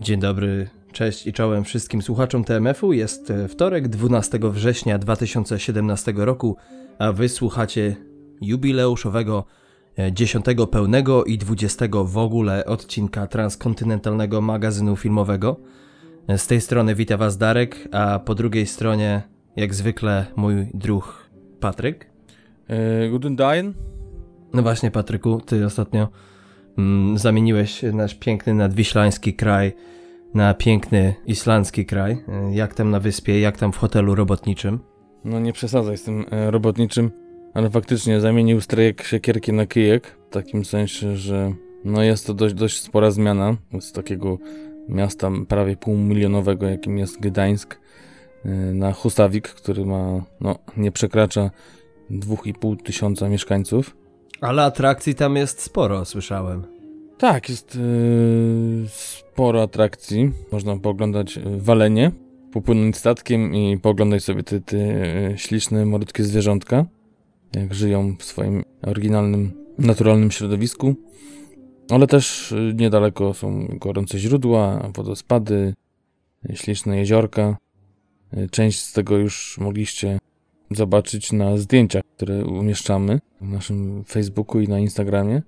Dzień 0.00 0.20
dobry, 0.20 0.68
cześć 0.92 1.26
i 1.26 1.32
czołem 1.32 1.64
wszystkim 1.64 2.02
słuchaczom 2.02 2.44
TMF-u. 2.44 2.92
Jest 2.92 3.30
e, 3.30 3.48
wtorek, 3.48 3.88
12 3.88 4.38
września 4.42 4.98
2017 4.98 6.12
roku, 6.16 6.56
a 6.98 7.12
wy 7.12 7.28
słuchacie 7.28 7.96
jubileuszowego 8.40 9.44
10 10.12 10.48
e, 10.48 10.66
pełnego 10.66 11.24
i 11.24 11.38
20 11.38 11.86
w 12.04 12.18
ogóle 12.18 12.66
odcinka 12.66 13.26
transkontynentalnego 13.26 14.40
magazynu 14.40 14.96
filmowego. 14.96 15.56
E, 16.28 16.38
z 16.38 16.46
tej 16.46 16.60
strony 16.60 16.94
wita 16.94 17.16
was 17.16 17.38
Darek, 17.38 17.88
a 17.92 18.18
po 18.18 18.34
drugiej 18.34 18.66
stronie 18.66 19.22
jak 19.56 19.74
zwykle 19.74 20.26
mój 20.36 20.66
druh 20.74 21.30
Patryk. 21.60 22.10
Guten 23.10 23.36
Dagen. 23.36 23.74
No 24.52 24.62
właśnie 24.62 24.90
Patryku, 24.90 25.40
ty 25.40 25.66
ostatnio 25.66 26.08
zamieniłeś 27.14 27.82
nasz 27.92 28.14
piękny 28.14 28.54
nadwiślański 28.54 29.34
kraj 29.34 29.72
na 30.34 30.54
piękny 30.54 31.14
islandzki 31.26 31.86
kraj. 31.86 32.12
E, 32.28 32.54
jak 32.54 32.74
tam 32.74 32.90
na 32.90 33.00
wyspie, 33.00 33.40
jak 33.40 33.56
tam 33.56 33.72
w 33.72 33.76
hotelu 33.76 34.14
robotniczym? 34.14 34.78
No 35.24 35.40
nie 35.40 35.52
przesadzaj 35.52 35.98
z 35.98 36.02
tym 36.02 36.24
e, 36.30 36.50
robotniczym, 36.50 37.10
ale 37.54 37.70
faktycznie 37.70 38.20
zamienił 38.20 38.60
strejek 38.60 39.02
siekierki 39.02 39.52
na 39.52 39.66
kijek, 39.66 40.16
w 40.30 40.32
takim 40.32 40.64
sensie, 40.64 41.16
że 41.16 41.54
no 41.84 42.02
jest 42.02 42.26
to 42.26 42.34
dość, 42.34 42.54
dość 42.54 42.80
spora 42.80 43.10
zmiana 43.10 43.56
z 43.80 43.92
takiego 43.92 44.38
miasta 44.88 45.30
prawie 45.48 45.76
półmilionowego, 45.76 46.68
jakim 46.68 46.98
jest 46.98 47.20
Gdańsk, 47.20 47.80
e, 48.44 48.48
na 48.54 48.92
Hustawik, 48.92 49.48
który 49.48 49.86
ma, 49.86 50.24
no 50.40 50.58
nie 50.76 50.92
przekracza 50.92 51.50
2,5 52.10 52.82
tysiąca 52.82 53.28
mieszkańców. 53.28 53.96
Ale 54.42 54.62
atrakcji 54.62 55.14
tam 55.14 55.36
jest 55.36 55.62
sporo, 55.62 56.04
słyszałem. 56.04 56.62
Tak, 57.18 57.48
jest 57.48 57.74
yy, 57.74 58.88
sporo 58.88 59.62
atrakcji. 59.62 60.32
Można 60.52 60.76
pooglądać 60.76 61.38
e, 61.38 61.42
walenie, 61.56 62.12
popłynąć 62.52 62.96
statkiem 62.96 63.54
i 63.54 63.78
pooglądać 63.78 64.24
sobie 64.24 64.42
te, 64.42 64.60
te 64.60 64.76
e, 64.76 65.38
śliczne, 65.38 65.86
malutkie 65.86 66.24
zwierzątka, 66.24 66.84
jak 67.56 67.74
żyją 67.74 68.16
w 68.18 68.24
swoim 68.24 68.64
oryginalnym, 68.82 69.52
naturalnym 69.78 70.30
środowisku. 70.30 70.94
Ale 71.90 72.06
też 72.06 72.54
niedaleko 72.74 73.34
są 73.34 73.66
gorące 73.72 74.18
źródła, 74.18 74.90
wodospady, 74.96 75.74
śliczne 76.54 76.98
jeziorka. 76.98 77.56
Część 78.50 78.80
z 78.80 78.92
tego 78.92 79.16
już 79.16 79.58
mogliście 79.58 80.18
zobaczyć 80.74 81.32
na 81.32 81.56
zdjęciach, 81.56 82.02
które 82.16 82.44
umieszczamy 82.44 83.20
w 83.40 83.48
naszym 83.48 84.04
Facebooku 84.04 84.60
i 84.60 84.68
na 84.68 84.78
Instagramie. 84.78 85.42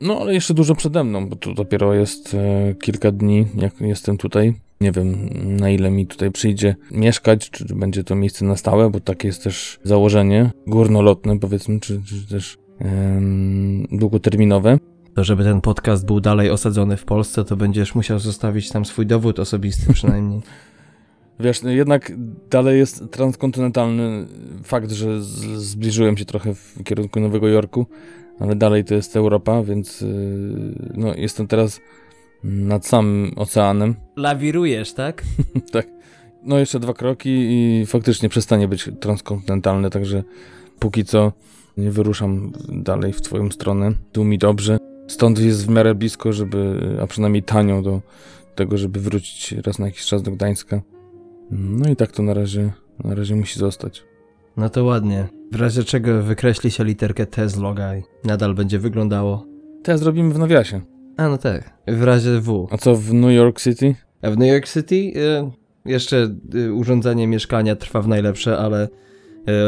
No, 0.00 0.18
ale 0.20 0.34
jeszcze 0.34 0.54
dużo 0.54 0.74
przede 0.74 1.04
mną, 1.04 1.28
bo 1.28 1.36
to 1.36 1.54
dopiero 1.54 1.94
jest 1.94 2.34
e, 2.34 2.74
kilka 2.74 3.12
dni, 3.12 3.46
jak 3.56 3.80
jestem 3.80 4.18
tutaj. 4.18 4.54
Nie 4.80 4.92
wiem, 4.92 5.28
na 5.56 5.70
ile 5.70 5.90
mi 5.90 6.06
tutaj 6.06 6.30
przyjdzie 6.30 6.76
mieszkać, 6.90 7.50
czy 7.50 7.64
będzie 7.64 8.04
to 8.04 8.14
miejsce 8.14 8.44
na 8.44 8.56
stałe, 8.56 8.90
bo 8.90 9.00
takie 9.00 9.28
jest 9.28 9.44
też 9.44 9.78
założenie 9.82 10.50
górnolotne, 10.66 11.38
powiedzmy, 11.38 11.80
czy, 11.80 12.02
czy 12.02 12.26
też 12.28 12.58
e, 12.80 13.20
długoterminowe. 13.92 14.78
To, 15.14 15.24
żeby 15.24 15.44
ten 15.44 15.60
podcast 15.60 16.06
był 16.06 16.20
dalej 16.20 16.50
osadzony 16.50 16.96
w 16.96 17.04
Polsce, 17.04 17.44
to 17.44 17.56
będziesz 17.56 17.94
musiał 17.94 18.18
zostawić 18.18 18.70
tam 18.70 18.84
swój 18.84 19.06
dowód 19.06 19.38
osobisty 19.38 19.92
przynajmniej. 19.92 20.40
Wiesz, 21.40 21.62
jednak 21.62 22.12
dalej 22.50 22.78
jest 22.78 23.10
transkontynentalny 23.10 24.26
fakt, 24.64 24.90
że 24.90 25.22
zbliżyłem 25.56 26.16
się 26.16 26.24
trochę 26.24 26.54
w 26.54 26.82
kierunku 26.84 27.20
Nowego 27.20 27.48
Jorku, 27.48 27.86
ale 28.40 28.56
dalej 28.56 28.84
to 28.84 28.94
jest 28.94 29.16
Europa, 29.16 29.62
więc 29.62 30.00
yy, 30.00 30.08
no, 30.94 31.14
jestem 31.14 31.46
teraz 31.46 31.80
nad 32.44 32.86
samym 32.86 33.32
oceanem. 33.36 33.94
Lawirujesz, 34.16 34.92
tak? 34.92 35.24
tak. 35.72 35.86
No 36.42 36.58
jeszcze 36.58 36.80
dwa 36.80 36.94
kroki 36.94 37.30
i 37.30 37.86
faktycznie 37.86 38.28
przestanie 38.28 38.68
być 38.68 38.88
transkontynentalny, 39.00 39.90
także 39.90 40.24
póki 40.78 41.04
co 41.04 41.32
nie 41.76 41.90
wyruszam 41.90 42.52
dalej 42.68 43.12
w 43.12 43.20
twoją 43.20 43.50
stronę. 43.50 43.92
Tu 44.12 44.24
mi 44.24 44.38
dobrze. 44.38 44.78
Stąd 45.08 45.38
jest 45.38 45.66
w 45.66 45.68
miarę 45.68 45.94
blisko, 45.94 46.32
żeby, 46.32 46.80
a 47.02 47.06
przynajmniej 47.06 47.42
tanio 47.42 47.82
do 47.82 48.00
tego, 48.54 48.78
żeby 48.78 49.00
wrócić 49.00 49.52
raz 49.52 49.78
na 49.78 49.86
jakiś 49.86 50.04
czas 50.04 50.22
do 50.22 50.30
Gdańska. 50.30 50.80
No 51.50 51.88
i 51.88 51.96
tak 51.96 52.12
to 52.12 52.22
na 52.22 52.34
razie, 52.34 52.72
na 53.04 53.14
razie 53.14 53.36
musi 53.36 53.58
zostać. 53.58 54.04
No 54.56 54.70
to 54.70 54.84
ładnie. 54.84 55.28
W 55.52 55.56
razie 55.56 55.84
czego 55.84 56.22
wykreśli 56.22 56.70
się 56.70 56.84
literkę 56.84 57.26
T 57.26 57.48
z 57.48 57.56
loga 57.56 57.96
i 57.96 58.02
nadal 58.24 58.54
będzie 58.54 58.78
wyglądało. 58.78 59.46
T 59.82 59.98
zrobimy 59.98 60.34
w 60.34 60.38
nawiasie. 60.38 60.80
A 61.16 61.28
no 61.28 61.38
tak, 61.38 61.70
w 61.88 62.02
razie 62.02 62.40
W. 62.40 62.68
A 62.70 62.76
co 62.76 62.96
w 62.96 63.14
New 63.14 63.32
York 63.32 63.60
City? 63.60 63.94
A 64.22 64.30
w 64.30 64.38
New 64.38 64.48
York 64.48 64.68
City 64.68 64.94
y, 64.94 65.10
jeszcze 65.84 66.34
y, 66.54 66.72
urządzenie 66.72 67.26
mieszkania 67.26 67.76
trwa 67.76 68.02
w 68.02 68.08
najlepsze, 68.08 68.58
ale 68.58 68.88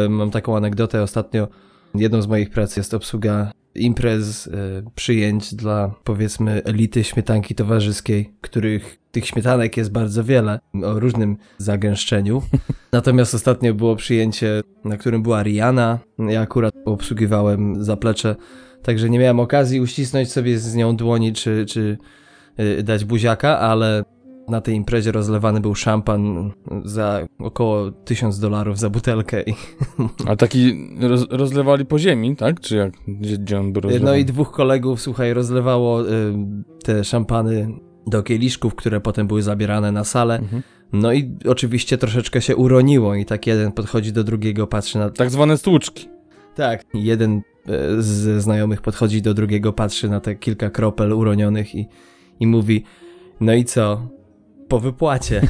y, 0.06 0.09
mam 0.09 0.31
taką 0.31 0.56
anegdotę 0.56 1.03
ostatnio. 1.03 1.49
Jedną 1.94 2.22
z 2.22 2.26
moich 2.26 2.50
prac 2.50 2.76
jest 2.76 2.94
obsługa 2.94 3.52
imprez, 3.75 4.47
e, 4.47 4.50
przyjęć 4.94 5.55
dla 5.55 5.94
powiedzmy 6.05 6.62
elity 6.65 7.05
śmietanki 7.05 7.55
towarzyskiej, 7.55 8.33
których 8.41 8.99
tych 9.12 9.27
śmietanek 9.27 9.77
jest 9.77 9.93
bardzo 9.93 10.25
wiele 10.25 10.60
o 10.84 11.00
różnym 11.00 11.37
zagęszczeniu. 11.59 12.43
Natomiast 12.93 13.34
ostatnio 13.34 13.75
było 13.75 13.97
przyjęcie, 13.97 14.61
na 14.84 14.97
którym 14.97 15.22
była 15.22 15.43
Rihanna. 15.43 15.99
Ja 16.19 16.41
akurat 16.41 16.75
obsługiwałem 16.84 17.84
zaplecze, 17.84 18.37
także 18.82 19.11
nie 19.11 19.19
miałem 19.19 19.41
okazji 19.41 19.81
uścisnąć 19.81 20.32
sobie 20.32 20.59
z 20.59 20.75
nią 20.75 20.97
dłoni 20.97 21.32
czy, 21.32 21.66
czy 21.69 21.99
e, 22.56 22.82
dać 22.82 23.05
buziaka, 23.05 23.59
ale 23.59 24.05
na 24.49 24.61
tej 24.61 24.75
imprezie 24.75 25.13
rozlewany 25.13 25.61
był 25.61 25.75
szampan 25.75 26.51
za 26.85 27.27
około 27.39 27.91
1000 27.91 28.39
dolarów 28.39 28.79
za 28.79 28.91
butelkę. 28.91 29.43
I... 29.43 29.55
A 30.29 30.37
taki 30.37 30.89
roz, 31.01 31.27
rozlewali 31.31 31.87
po 31.87 31.99
ziemi, 31.99 32.37
tak? 32.37 32.61
Czy 32.61 32.77
jak? 32.77 32.93
Gdzie, 33.09 33.39
gdzie 33.39 33.61
on 33.61 33.73
by 33.73 33.81
rozlewał? 33.81 34.07
No 34.07 34.15
i 34.15 34.25
dwóch 34.25 34.51
kolegów, 34.51 35.01
słuchaj, 35.01 35.35
rozlewało 35.35 36.09
y, 36.09 36.35
te 36.85 37.05
szampany 37.05 37.69
do 38.07 38.23
kieliszków, 38.23 38.75
które 38.75 39.01
potem 39.01 39.27
były 39.27 39.43
zabierane 39.43 39.93
na 39.93 40.05
salę. 40.05 40.39
Mhm. 40.39 40.63
No 40.93 41.13
i 41.13 41.37
oczywiście 41.49 41.99
troszeczkę 41.99 42.41
się 42.41 42.57
uroniło 42.57 43.15
i 43.15 43.25
tak 43.25 43.47
jeden 43.47 43.73
podchodzi 43.73 44.13
do 44.13 44.25
drugiego, 44.25 44.67
patrzy 44.67 44.99
na... 44.99 45.11
Tak 45.11 45.31
zwane 45.31 45.59
stłuczki. 45.59 46.09
Tak, 46.55 46.85
jeden 46.95 47.37
y, 47.37 47.43
z 48.03 48.43
znajomych 48.43 48.83
podchodzi 48.83 49.23
do 49.23 49.35
drugiego, 49.35 49.73
patrzy 49.73 50.09
na 50.09 50.21
te 50.21 50.35
kilka 50.35 50.71
kropel 50.71 51.13
uronionych 51.13 51.75
i, 51.75 51.87
i 52.41 52.47
mówi, 52.47 52.85
no 53.41 53.55
i 53.55 53.65
co? 53.65 54.09
Po 54.72 54.81
wypłacie. 54.81 55.43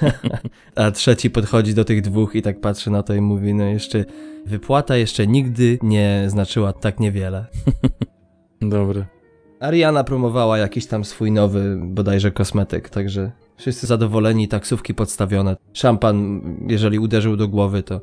A 0.76 0.90
trzeci 0.90 1.30
podchodzi 1.30 1.74
do 1.74 1.84
tych 1.84 2.02
dwóch 2.02 2.34
i 2.34 2.42
tak 2.42 2.60
patrzy 2.60 2.90
na 2.90 3.02
to 3.02 3.14
i 3.14 3.20
mówi, 3.20 3.54
no 3.54 3.64
jeszcze 3.64 4.04
wypłata 4.46 4.96
jeszcze 4.96 5.26
nigdy 5.26 5.78
nie 5.82 6.24
znaczyła 6.26 6.72
tak 6.72 7.00
niewiele. 7.00 7.46
Dobry. 8.60 9.04
Ariana 9.60 10.04
promowała 10.04 10.58
jakiś 10.58 10.86
tam 10.86 11.04
swój 11.04 11.32
nowy, 11.32 11.78
bodajże 11.82 12.30
kosmetyk, 12.30 12.88
także 12.88 13.32
wszyscy 13.56 13.86
zadowoleni, 13.86 14.48
taksówki 14.48 14.94
podstawione. 14.94 15.56
Szampan, 15.72 16.42
jeżeli 16.68 16.98
uderzył 16.98 17.36
do 17.36 17.48
głowy, 17.48 17.82
to 17.82 18.00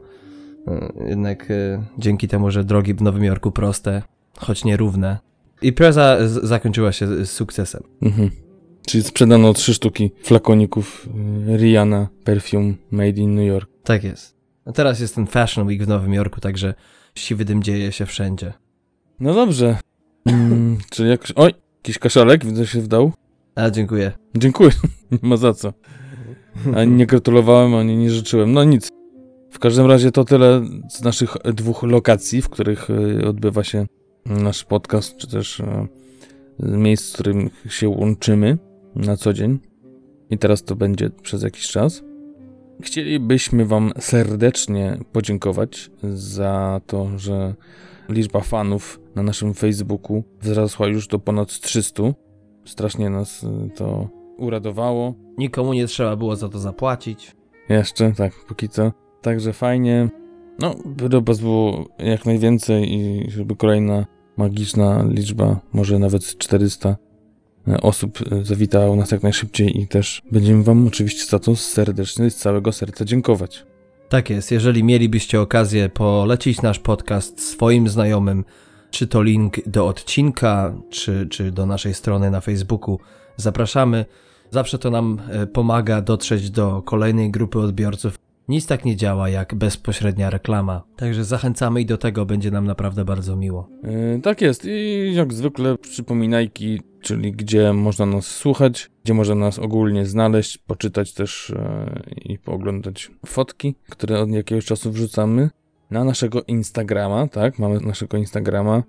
e, 0.68 0.94
jednak 1.10 1.52
e, 1.52 1.84
dzięki 1.98 2.28
temu, 2.28 2.52
że 2.52 2.64
drogi 2.64 2.94
w 2.94 3.02
Nowym 3.02 3.24
Jorku 3.24 3.52
proste, 3.52 4.02
choć 4.38 4.66
nierówne. 4.66 5.18
Impreza 5.62 6.18
zakończyła 6.28 6.92
się 6.92 7.26
z 7.26 7.32
sukcesem. 7.32 7.84
Mhm. 8.02 8.43
Czyli 8.88 9.04
sprzedano 9.04 9.54
trzy 9.54 9.74
sztuki 9.74 10.12
flakoników 10.24 11.10
y, 11.48 11.58
Rihanna 11.58 12.08
Perfume 12.24 12.74
Made 12.92 13.10
in 13.10 13.36
New 13.36 13.48
York. 13.48 13.70
Tak 13.84 14.04
jest. 14.04 14.36
A 14.66 14.72
teraz 14.72 15.00
jest 15.00 15.16
ten 15.16 15.28
Fashion 15.28 15.68
Week 15.68 15.84
w 15.84 15.88
Nowym 15.88 16.14
Jorku, 16.14 16.42
także 16.42 16.74
siwy 17.16 17.46
dym 17.46 17.64
dzieje 17.64 17.92
się 17.92 18.06
wszędzie. 18.06 18.54
No 19.20 19.34
dobrze. 19.34 19.78
Mm, 20.26 20.78
czy 20.92 21.08
jakoś... 21.08 21.32
Oj, 21.36 21.54
jakiś 21.78 22.00
kaszalek 22.00 22.46
widzę 22.46 22.68
się 22.68 22.82
wdał. 22.82 23.12
A, 23.56 23.70
dziękuję. 23.70 24.12
Dziękuję. 24.36 24.72
nie 25.12 25.20
ma 25.30 25.38
za 25.38 25.54
co. 25.54 25.74
Ani 26.76 26.92
nie 26.92 27.06
gratulowałem, 27.06 27.76
ani 27.76 27.98
nie 27.98 28.12
życzyłem. 28.12 28.54
No 28.54 28.64
nic. 28.64 28.90
W 29.52 29.60
każdym 29.60 29.86
razie 29.86 30.12
to 30.12 30.24
tyle 30.24 30.62
z 30.90 31.02
naszych 31.02 31.38
dwóch 31.44 31.84
lokacji, 31.84 32.42
w 32.42 32.50
których 32.50 32.90
y, 32.90 33.28
odbywa 33.28 33.64
się 33.64 33.86
nasz 34.26 34.64
podcast, 34.64 35.18
czy 35.18 35.28
też 35.28 35.60
y, 35.60 35.66
miejsc, 36.60 37.06
z 37.06 37.14
którym 37.14 37.50
się 37.70 37.90
łączymy 37.90 38.58
na 38.96 39.18
co 39.18 39.34
dzień 39.34 39.60
i 40.30 40.38
teraz 40.38 40.64
to 40.64 40.76
będzie 40.76 41.10
przez 41.10 41.44
jakiś 41.44 41.68
czas. 41.68 42.04
Chcielibyśmy 42.82 43.66
Wam 43.66 43.92
serdecznie 44.00 44.98
podziękować 45.12 45.92
za 46.14 46.82
to, 46.88 47.10
że 47.18 47.56
liczba 48.10 48.40
fanów 48.40 49.00
na 49.16 49.24
naszym 49.24 49.54
Facebooku 49.54 50.24
wzrosła 50.42 50.88
już 50.88 51.08
do 51.08 51.20
ponad 51.20 51.60
300. 51.60 52.04
Strasznie 52.66 53.10
nas 53.10 53.44
y, 53.44 53.48
to 53.76 54.10
uradowało. 54.38 55.14
Nikomu 55.38 55.74
nie 55.74 55.88
trzeba 55.88 56.16
było 56.16 56.36
za 56.36 56.50
to 56.50 56.60
zapłacić. 56.60 57.36
Jeszcze, 57.70 58.12
tak, 58.12 58.34
póki 58.48 58.70
co. 58.70 58.92
Także 59.22 59.54
fajnie. 59.54 60.10
No, 60.60 60.76
by 60.86 61.22
Was 61.22 61.40
było 61.40 61.86
jak 62.00 62.26
najwięcej 62.26 62.94
i 62.94 63.32
żeby 63.32 63.56
kolejna 63.56 64.06
magiczna 64.38 65.06
liczba, 65.10 65.60
może 65.74 66.00
nawet 66.00 66.38
400 66.38 66.90
e, 66.90 66.96
osób 67.82 68.20
e, 68.32 68.46
zawitało 68.46 68.96
nas 68.96 69.12
jak 69.12 69.24
najszybciej 69.24 69.82
i 69.82 69.88
też 69.88 70.22
będziemy 70.32 70.64
Wam 70.64 70.88
oczywiście 70.88 71.26
za 71.26 71.40
to 71.40 71.56
serdecznie 71.56 72.30
z 72.30 72.36
całego 72.36 72.72
serca 72.72 73.06
dziękować. 73.06 73.66
Tak 74.10 74.30
jest, 74.30 74.52
jeżeli 74.52 74.84
mielibyście 74.84 75.42
okazję 75.42 75.90
polecić 75.90 76.62
nasz 76.62 76.80
podcast 76.80 77.42
swoim 77.42 77.90
znajomym, 77.90 78.44
czy 78.92 79.08
to 79.08 79.24
link 79.24 79.70
do 79.70 79.88
odcinka, 79.88 80.74
czy, 80.90 81.28
czy 81.30 81.52
do 81.52 81.66
naszej 81.66 81.94
strony 81.94 82.32
na 82.32 82.42
Facebooku, 82.42 83.00
zapraszamy. 83.38 84.06
Zawsze 84.52 84.80
to 84.80 84.92
nam 84.92 85.22
e, 85.30 85.48
pomaga 85.48 86.02
dotrzeć 86.02 86.50
do 86.50 86.82
kolejnej 86.82 87.32
grupy 87.32 87.60
odbiorców. 87.60 88.20
Nic 88.48 88.68
tak 88.68 88.86
nie 88.86 88.96
działa 88.96 89.30
jak 89.30 89.56
bezpośrednia 89.56 90.30
reklama. 90.30 90.84
Także 90.96 91.26
zachęcamy 91.26 91.82
i 91.82 91.86
do 91.86 91.98
tego 91.98 92.26
będzie 92.26 92.52
nam 92.52 92.68
naprawdę 92.68 93.06
bardzo 93.06 93.36
miło. 93.36 93.70
Yy, 93.84 94.20
tak 94.22 94.42
jest 94.42 94.66
i 94.66 95.12
jak 95.16 95.34
zwykle 95.34 95.78
przypominajki, 95.78 96.82
czyli 97.04 97.32
gdzie 97.32 97.74
można 97.74 98.06
nas 98.06 98.26
słuchać, 98.26 98.90
gdzie 99.04 99.14
można 99.14 99.36
nas 99.36 99.60
ogólnie 99.60 100.06
znaleźć, 100.06 100.58
poczytać 100.58 101.14
też 101.14 101.54
yy, 101.56 102.14
i 102.34 102.40
pooglądać 102.40 103.12
fotki, 103.26 103.76
które 103.90 104.20
od 104.20 104.30
jakiegoś 104.30 104.66
czasu 104.66 104.92
wrzucamy. 104.92 105.50
Na 105.92 106.04
naszego 106.04 106.44
Instagrama, 106.44 107.28
tak, 107.28 107.60
mamy 107.60 107.80
naszego 107.80 108.18
Instagrama. 108.18 108.84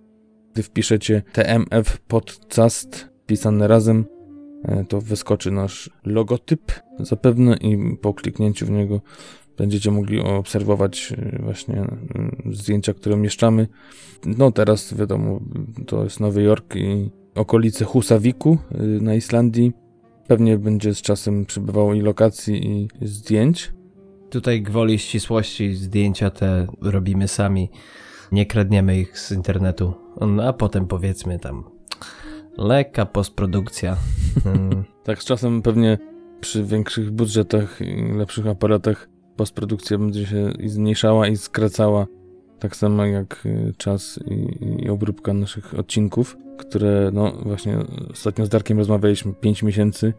Gdy 0.52 0.62
wpiszecie 0.62 1.22
TMF 1.32 2.00
podcast 2.00 3.08
pisane 3.26 3.68
razem, 3.68 4.04
yy, 4.68 4.84
to 4.84 5.00
wyskoczy 5.00 5.50
nasz 5.50 5.90
logotyp 6.04 6.72
zapewne 6.98 7.56
i 7.56 7.96
po 7.96 8.14
kliknięciu 8.14 8.66
w 8.66 8.70
niego 8.70 9.00
Będziecie 9.56 9.90
mogli 9.90 10.20
obserwować 10.20 11.12
y, 11.12 11.42
właśnie 11.42 11.84
zdjęcia, 12.52 12.94
które 12.94 13.16
mieszczamy. 13.16 13.68
No 14.26 14.52
teraz 14.52 14.94
wiadomo, 14.94 15.40
to 15.86 16.04
jest 16.04 16.20
Nowy 16.20 16.42
Jork 16.42 16.76
i 16.76 17.10
okolice 17.34 17.84
Husaviku 17.84 18.58
y, 18.74 19.00
na 19.00 19.14
Islandii. 19.14 19.72
Pewnie 20.28 20.58
będzie 20.58 20.94
z 20.94 21.02
czasem 21.02 21.46
przybywało 21.46 21.94
i 21.94 22.00
lokacji, 22.00 22.66
i 22.70 22.88
zdjęć. 23.02 23.72
Tutaj 24.30 24.62
gwoli 24.62 24.98
ścisłości 24.98 25.74
zdjęcia 25.74 26.30
te 26.30 26.66
robimy 26.80 27.28
sami. 27.28 27.70
Nie 28.32 28.46
kradniemy 28.46 28.98
ich 28.98 29.18
z 29.18 29.32
internetu. 29.32 29.94
No, 30.20 30.42
a 30.42 30.52
potem 30.52 30.86
powiedzmy 30.86 31.38
tam 31.38 31.64
lekka 32.58 33.06
postprodukcja. 33.06 33.96
Hmm. 34.44 34.84
tak 35.04 35.22
z 35.22 35.24
czasem 35.24 35.62
pewnie 35.62 35.98
przy 36.40 36.64
większych 36.64 37.10
budżetach 37.10 37.80
i 37.80 38.12
lepszych 38.18 38.46
aparatach 38.46 39.08
postprodukcja 39.36 39.98
będzie 39.98 40.26
się 40.26 40.52
zmniejszała 40.64 41.28
i 41.28 41.36
skracała, 41.36 42.06
tak 42.64 42.76
samo 42.76 43.06
jak 43.06 43.46
y, 43.46 43.74
czas 43.76 44.20
i, 44.30 44.84
i 44.84 44.88
obróbka 44.88 45.34
naszych 45.34 45.78
odcinków, 45.78 46.36
które, 46.58 47.10
no 47.12 47.32
właśnie, 47.32 47.78
ostatnio 48.10 48.46
z 48.46 48.48
Darkiem 48.48 48.78
rozmawialiśmy 48.78 49.34
5 49.34 49.62
miesięcy, 49.62 50.12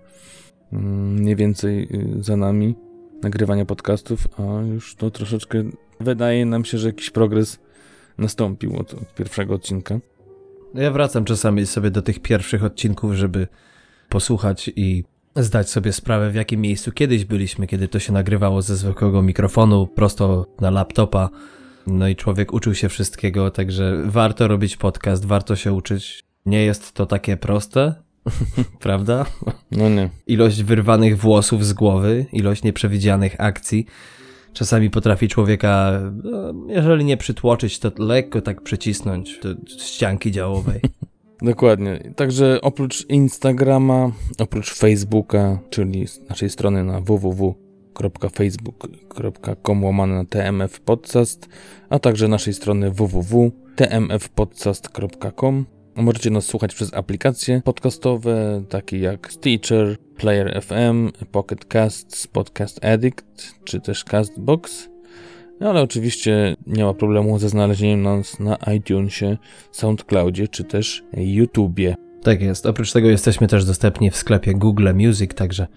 mm, 0.74 1.14
mniej 1.14 1.36
więcej 1.36 1.88
y, 2.20 2.24
za 2.24 2.38
nami 2.38 2.76
nagrywania 3.24 3.66
podcastów, 3.66 4.28
a 4.38 4.62
już 4.62 4.96
to 4.96 5.12
troszeczkę 5.12 5.64
wydaje 6.00 6.46
nam 6.46 6.66
się, 6.66 6.78
że 6.78 6.88
jakiś 6.88 7.10
progres 7.10 7.60
nastąpił 8.18 8.78
od, 8.78 8.94
od 8.94 9.14
pierwszego 9.14 9.54
odcinka. 9.54 10.00
Ja 10.74 10.92
wracam 10.92 11.26
czasami 11.26 11.66
sobie 11.66 11.92
do 11.92 12.02
tych 12.02 12.20
pierwszych 12.20 12.64
odcinków, 12.64 13.14
żeby 13.14 13.48
posłuchać 14.10 14.72
i 14.76 15.04
zdać 15.36 15.70
sobie 15.70 15.94
sprawę, 15.94 16.30
w 16.32 16.36
jakim 16.36 16.62
miejscu 16.62 16.92
kiedyś 16.92 17.26
byliśmy, 17.26 17.68
kiedy 17.68 17.88
to 17.88 18.00
się 18.00 18.14
nagrywało 18.14 18.62
ze 18.62 18.76
zwykłego 18.76 19.22
mikrofonu 19.22 19.88
prosto 19.88 20.46
na 20.62 20.70
laptopa. 20.70 21.30
No 21.88 22.08
i 22.08 22.16
człowiek 22.16 22.54
uczył 22.54 22.76
się 22.76 22.90
wszystkiego, 22.90 23.52
także 23.52 24.04
warto 24.06 24.48
robić 24.48 24.78
podcast, 24.78 25.26
warto 25.26 25.56
się 25.56 25.74
uczyć. 25.74 26.24
Nie 26.46 26.64
jest 26.64 26.92
to 26.92 27.06
takie 27.06 27.38
proste, 27.38 27.96
prawda? 28.80 29.26
No 29.72 29.90
nie. 29.90 30.10
Ilość 30.28 30.64
wyrwanych 30.64 31.18
włosów 31.18 31.66
z 31.66 31.74
głowy, 31.74 32.26
ilość 32.32 32.64
nieprzewidzianych 32.64 33.36
akcji. 33.38 33.86
Czasami 34.54 34.90
potrafi 34.90 35.28
człowieka, 35.28 36.02
no, 36.24 36.54
jeżeli 36.68 37.06
nie 37.06 37.18
przytłoczyć, 37.18 37.80
to 37.80 37.92
lekko 37.98 38.42
tak 38.42 38.62
przycisnąć 38.62 39.40
do 39.40 39.56
ścianki 39.80 40.32
działowej. 40.32 40.82
Dokładnie. 41.42 42.14
Także 42.16 42.62
oprócz 42.62 43.10
Instagrama, 43.10 44.12
oprócz 44.40 44.74
Facebooka, 44.74 45.60
czyli 45.70 46.06
naszej 46.30 46.50
strony 46.50 46.84
na 46.84 47.02
www.facebook.com 48.00 49.84
łamane 49.84 50.16
na 50.16 50.26
TMF 50.26 50.80
Podcast, 50.80 51.50
a 51.90 52.00
także 52.00 52.28
naszej 52.28 52.54
strony 52.54 52.92
www.tmfpodcast.com. 52.92 55.66
Możecie 55.96 56.30
nas 56.30 56.46
słuchać 56.46 56.76
przez 56.76 56.94
aplikacje 56.94 57.62
podcastowe, 57.62 58.64
takie 58.70 59.00
jak 59.00 59.32
Stitcher, 59.32 59.98
Player 60.18 60.62
FM, 60.62 61.12
Pocket 61.32 61.66
Casts, 61.66 62.28
Podcast 62.28 62.86
Addict, 62.86 63.56
czy 63.64 63.80
też 63.80 64.04
Castbox. 64.04 64.90
No 65.60 65.70
ale 65.70 65.82
oczywiście 65.82 66.56
nie 66.68 66.84
ma 66.84 66.94
problemu 66.94 67.40
ze 67.40 67.50
znalezieniem 67.50 68.02
nas 68.02 68.40
na 68.40 68.58
iTunesie, 68.76 69.38
SoundCloudzie 69.72 70.48
czy 70.48 70.64
też 70.64 71.04
YouTubie. 71.18 71.96
Tak 72.22 72.42
jest. 72.42 72.66
Oprócz 72.66 72.92
tego 72.92 73.10
jesteśmy 73.10 73.48
też 73.48 73.66
dostępni 73.66 74.12
w 74.12 74.18
sklepie 74.18 74.54
Google 74.54 74.94
Music, 74.94 75.34
także 75.34 75.68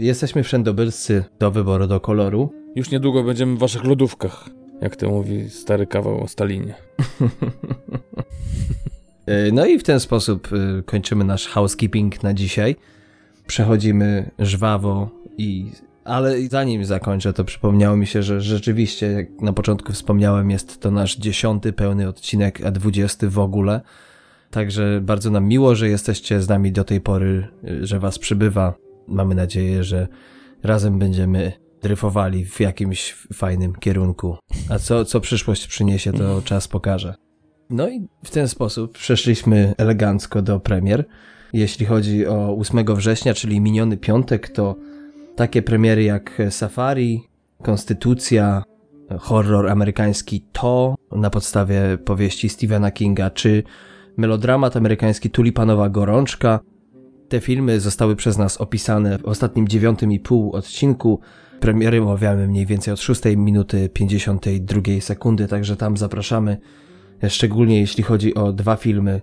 jesteśmy 0.00 0.42
wszędobylscy 0.42 1.24
do 1.38 1.50
wyboru, 1.50 1.86
do 1.86 2.00
koloru. 2.00 2.52
Już 2.76 2.90
niedługo 2.90 3.22
będziemy 3.22 3.56
w 3.56 3.58
waszych 3.58 3.84
lodówkach, 3.84 4.48
jak 4.80 4.96
to 4.96 5.08
mówi 5.08 5.50
stary 5.50 5.86
kawał 5.86 6.20
o 6.20 6.28
Stalinie. 6.28 6.74
E, 9.26 9.52
no 9.52 9.66
i 9.66 9.78
w 9.78 9.82
ten 9.82 10.00
sposób 10.00 10.48
e, 10.52 10.82
kończymy 10.82 11.24
nasz 11.24 11.46
housekeeping 11.46 12.22
na 12.22 12.34
dzisiaj. 12.34 12.76
Przechodzimy 13.46 14.30
żwawo 14.38 15.10
i 15.38 15.70
ale 16.04 16.42
zanim 16.48 16.84
zakończę, 16.84 17.32
to 17.32 17.44
przypomniało 17.44 17.96
mi 17.96 18.06
się, 18.06 18.22
że 18.22 18.40
rzeczywiście, 18.40 19.06
jak 19.06 19.40
na 19.40 19.52
początku 19.52 19.92
wspomniałem, 19.92 20.50
jest 20.50 20.80
to 20.80 20.90
nasz 20.90 21.16
dziesiąty 21.16 21.72
pełny 21.72 22.08
odcinek, 22.08 22.64
a 22.64 22.70
dwudziesty 22.70 23.28
w 23.28 23.38
ogóle. 23.38 23.80
Także 24.50 25.00
bardzo 25.02 25.30
nam 25.30 25.48
miło, 25.48 25.74
że 25.74 25.88
jesteście 25.88 26.42
z 26.42 26.48
nami 26.48 26.72
do 26.72 26.84
tej 26.84 27.00
pory, 27.00 27.48
że 27.80 28.00
was 28.00 28.18
przybywa. 28.18 28.89
Mamy 29.08 29.34
nadzieję, 29.34 29.84
że 29.84 30.08
razem 30.62 30.98
będziemy 30.98 31.52
dryfowali 31.82 32.44
w 32.44 32.60
jakimś 32.60 33.12
fajnym 33.32 33.74
kierunku. 33.74 34.36
A 34.68 34.78
co, 34.78 35.04
co 35.04 35.20
przyszłość 35.20 35.66
przyniesie, 35.66 36.12
to 36.12 36.42
czas 36.42 36.68
pokaże. 36.68 37.14
No 37.70 37.88
i 37.88 38.08
w 38.24 38.30
ten 38.30 38.48
sposób 38.48 38.92
przeszliśmy 38.92 39.74
elegancko 39.78 40.42
do 40.42 40.60
premier. 40.60 41.04
Jeśli 41.52 41.86
chodzi 41.86 42.26
o 42.26 42.56
8 42.58 42.94
września, 42.94 43.34
czyli 43.34 43.60
miniony 43.60 43.96
piątek, 43.96 44.48
to 44.48 44.76
takie 45.36 45.62
premiery 45.62 46.02
jak 46.02 46.42
Safari, 46.50 47.28
Konstytucja, 47.62 48.62
horror 49.18 49.68
amerykański 49.68 50.44
To 50.52 50.94
na 51.12 51.30
podstawie 51.30 51.98
powieści 52.04 52.48
Stephena 52.48 52.90
Kinga, 52.90 53.30
czy 53.30 53.62
melodramat 54.16 54.76
amerykański 54.76 55.30
Tulipanowa 55.30 55.88
Gorączka. 55.88 56.60
Te 57.30 57.40
filmy 57.40 57.80
zostały 57.80 58.16
przez 58.16 58.38
nas 58.38 58.56
opisane 58.56 59.18
w 59.18 59.24
ostatnim 59.24 59.68
dziewiątym 59.68 60.12
i 60.12 60.20
pół 60.20 60.52
odcinku. 60.52 61.20
Premiery 61.60 62.02
omawiamy 62.02 62.48
mniej 62.48 62.66
więcej 62.66 62.94
od 62.94 63.00
6 63.00 63.20
minuty 63.36 63.88
52 63.88 64.82
sekundy, 65.00 65.48
także 65.48 65.76
tam 65.76 65.96
zapraszamy. 65.96 66.58
Szczególnie 67.28 67.80
jeśli 67.80 68.04
chodzi 68.04 68.34
o 68.34 68.52
dwa 68.52 68.76
filmy, 68.76 69.20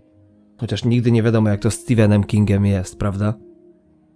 chociaż 0.57 0.85
nigdy 0.85 1.11
nie 1.11 1.23
wiadomo 1.23 1.49
jak 1.49 1.61
to 1.61 1.71
z 1.71 1.73
Stephenem 1.73 2.23
Kingem 2.23 2.65
jest, 2.65 2.99
prawda? 2.99 3.33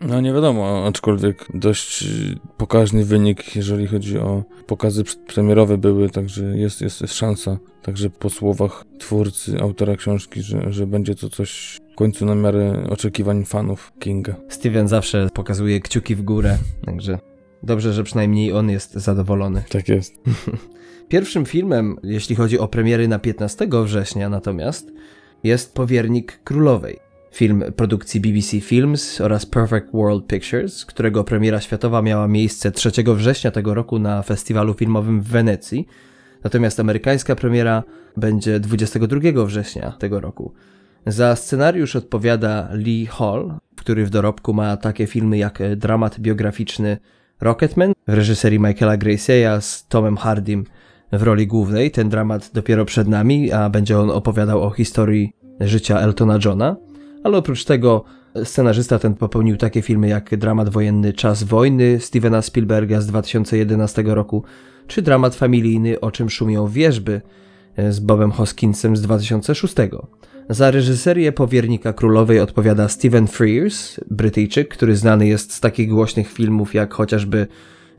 No 0.02 0.22
nie 0.22 0.34
wiadomo, 0.34 0.86
aczkolwiek 0.88 1.48
dość 1.54 2.04
y, 2.04 2.40
pokaźny 2.58 3.06
wynik, 3.06 3.56
jeżeli 3.56 3.88
chodzi 3.88 4.18
o 4.18 4.44
pokazy 4.68 5.04
premierowe 5.28 5.78
były, 5.78 6.10
także 6.10 6.58
jest, 6.58 6.82
jest, 6.82 7.02
jest 7.02 7.14
szansa, 7.14 7.58
także 7.82 8.10
po 8.10 8.30
słowach 8.30 8.86
twórcy, 9.00 9.60
autora 9.62 9.96
książki, 9.96 10.42
że, 10.42 10.74
że 10.74 10.88
będzie 10.88 11.16
to 11.16 11.30
coś 11.30 11.81
końcu 11.96 12.26
na 12.26 12.36
miarę 12.36 12.84
oczekiwań 12.90 13.46
fanów 13.46 13.94
Kinga. 14.00 14.36
Steven 14.50 14.88
zawsze 14.88 15.30
pokazuje 15.34 15.80
kciuki 15.80 16.16
w 16.16 16.22
górę, 16.22 16.58
także 16.86 17.20
dobrze, 17.64 17.94
że 17.94 18.04
przynajmniej 18.04 18.54
on 18.54 18.70
jest 18.70 18.94
zadowolony. 18.94 19.64
Tak 19.70 19.90
jest. 19.90 20.22
Pierwszym 21.10 21.46
filmem, 21.46 21.98
jeśli 22.04 22.36
chodzi 22.36 22.60
o 22.60 22.68
premiery 22.68 23.08
na 23.08 23.20
15 23.20 23.68
września 23.84 24.30
natomiast, 24.30 24.92
jest 25.44 25.74
Powiernik 25.74 26.40
Królowej 26.44 27.12
film 27.32 27.64
produkcji 27.76 28.20
BBC 28.20 28.60
Films 28.60 29.22
oraz 29.22 29.46
Perfect 29.46 29.92
World 29.94 30.28
Pictures, 30.28 30.86
którego 30.86 31.24
premiera 31.24 31.62
światowa 31.62 32.02
miała 32.02 32.28
miejsce 32.28 32.72
3 32.72 32.92
września 33.16 33.52
tego 33.52 33.74
roku 33.74 34.00
na 34.00 34.22
festiwalu 34.22 34.74
filmowym 34.74 35.22
w 35.22 35.28
Wenecji. 35.28 35.88
Natomiast 36.44 36.80
amerykańska 36.80 37.36
premiera 37.36 37.84
będzie 38.18 38.60
22 38.60 39.46
września 39.46 39.92
tego 39.92 40.20
roku. 40.20 40.54
Za 41.08 41.36
scenariusz 41.36 41.96
odpowiada 41.96 42.70
Lee 42.72 43.06
Hall, 43.06 43.54
który 43.76 44.06
w 44.06 44.10
dorobku 44.10 44.54
ma 44.54 44.78
takie 44.78 45.08
filmy 45.08 45.38
jak 45.38 45.60
dramat 45.76 46.20
biograficzny 46.20 46.98
Rocketman 47.42 47.94
w 48.08 48.14
reżyserii 48.14 48.60
Michaela 48.60 48.98
Graceya 48.98 49.62
z 49.62 49.88
Tomem 49.88 50.18
Hardym 50.18 50.64
w 51.12 51.24
roli 51.24 51.48
głównej. 51.48 51.92
Ten 51.92 52.10
dramat 52.10 52.52
dopiero 52.54 52.86
przed 52.86 53.08
nami, 53.08 53.52
a 53.52 53.70
będzie 53.70 54.00
on 54.00 54.10
opowiadał 54.10 54.64
o 54.64 54.70
historii 54.70 55.34
życia 55.60 56.00
Eltona 56.00 56.40
Johna 56.46 56.76
ale 57.24 57.38
oprócz 57.38 57.66
tego 57.66 58.04
Scenarzysta 58.44 59.00
ten 59.00 59.14
popełnił 59.14 59.58
takie 59.58 59.82
filmy 59.82 60.08
jak 60.08 60.36
dramat 60.36 60.70
wojenny 60.70 61.14
Czas 61.14 61.44
wojny 61.44 62.00
Stevena 62.00 62.42
Spielberga 62.42 63.02
z 63.02 63.08
2011 63.08 64.04
roku, 64.06 64.44
czy 64.88 65.02
dramat 65.02 65.36
familijny 65.36 66.00
O 66.00 66.12
czym 66.12 66.30
szumią 66.30 66.68
wierzby 66.68 67.22
z 67.90 68.00
Bobem 68.00 68.32
Hoskinsem 68.32 68.98
z 68.98 69.02
2006. 69.02 69.76
Za 70.52 70.72
reżyserię 70.72 71.32
Powiernika 71.32 71.94
Królowej 71.94 72.40
odpowiada 72.40 72.88
Stephen 72.88 73.28
Frears, 73.28 74.00
Brytyjczyk, 74.10 74.70
który 74.70 74.96
znany 74.96 75.28
jest 75.28 75.54
z 75.54 75.60
takich 75.60 75.90
głośnych 75.90 76.32
filmów 76.32 76.74
jak 76.74 76.94
chociażby 76.94 77.48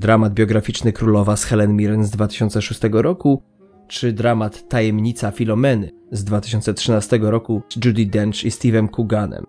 dramat 0.01 0.35
biograficzny 0.35 0.93
Królowa 0.93 1.37
z 1.37 1.45
Helen 1.45 1.77
Mirren 1.77 2.05
z 2.05 2.11
2006 2.11 2.81
roku, 2.93 3.43
czy 3.89 4.13
dramat 4.13 4.69
Tajemnica 4.69 5.31
Filomeny 5.31 5.91
z 6.11 6.25
2013 6.25 7.19
roku 7.23 7.63
z 7.69 7.85
Judy 7.85 8.07
Dench 8.07 8.45
i 8.45 8.51
Steve'em 8.51 8.89
Cooganem. 8.89 9.45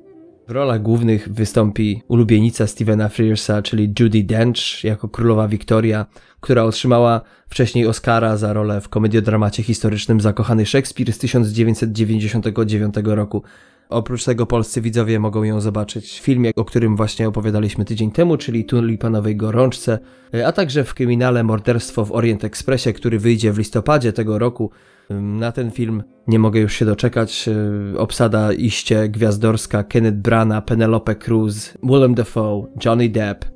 W 0.48 0.50
rolach 0.50 0.82
głównych 0.82 1.32
wystąpi 1.32 2.02
ulubienica 2.08 2.66
Stevena 2.66 3.08
Frearsa, 3.08 3.62
czyli 3.62 3.94
Judy 4.00 4.24
Dench 4.24 4.84
jako 4.84 5.08
królowa 5.08 5.48
Victoria, 5.48 6.06
która 6.40 6.62
otrzymała 6.62 7.20
wcześniej 7.48 7.86
Oscara 7.86 8.36
za 8.36 8.52
rolę 8.52 8.80
w 8.80 8.88
komediodramacie 8.88 9.62
historycznym 9.62 10.20
Zakochany 10.20 10.66
Szekspir 10.66 11.12
z 11.12 11.18
1999 11.18 12.94
roku. 13.04 13.42
Oprócz 13.88 14.24
tego 14.24 14.46
polscy 14.46 14.80
widzowie 14.80 15.18
mogą 15.20 15.42
ją 15.42 15.60
zobaczyć 15.60 16.20
w 16.20 16.22
filmie, 16.22 16.50
o 16.56 16.64
którym 16.64 16.96
właśnie 16.96 17.28
opowiadaliśmy 17.28 17.84
tydzień 17.84 18.10
temu, 18.10 18.36
czyli 18.36 18.64
Tulipanowej 18.64 19.36
Gorączce, 19.36 19.98
a 20.46 20.52
także 20.52 20.84
w 20.84 20.94
kryminale 20.94 21.44
Morderstwo 21.44 22.04
w 22.04 22.12
Orient 22.12 22.44
Expressie, 22.44 22.92
który 22.92 23.18
wyjdzie 23.18 23.52
w 23.52 23.58
listopadzie 23.58 24.12
tego 24.12 24.38
roku. 24.38 24.70
Na 25.10 25.52
ten 25.52 25.70
film 25.70 26.02
nie 26.26 26.38
mogę 26.38 26.60
już 26.60 26.72
się 26.72 26.84
doczekać. 26.84 27.48
Obsada 27.96 28.52
iście 28.52 29.08
gwiazdorska 29.08 29.82
Kenneth 29.84 30.16
Branagh, 30.16 30.64
Penelope 30.64 31.14
Cruz, 31.14 31.74
Willem 31.82 32.14
Dafoe, 32.14 32.66
Johnny 32.84 33.08
Depp, 33.08 33.46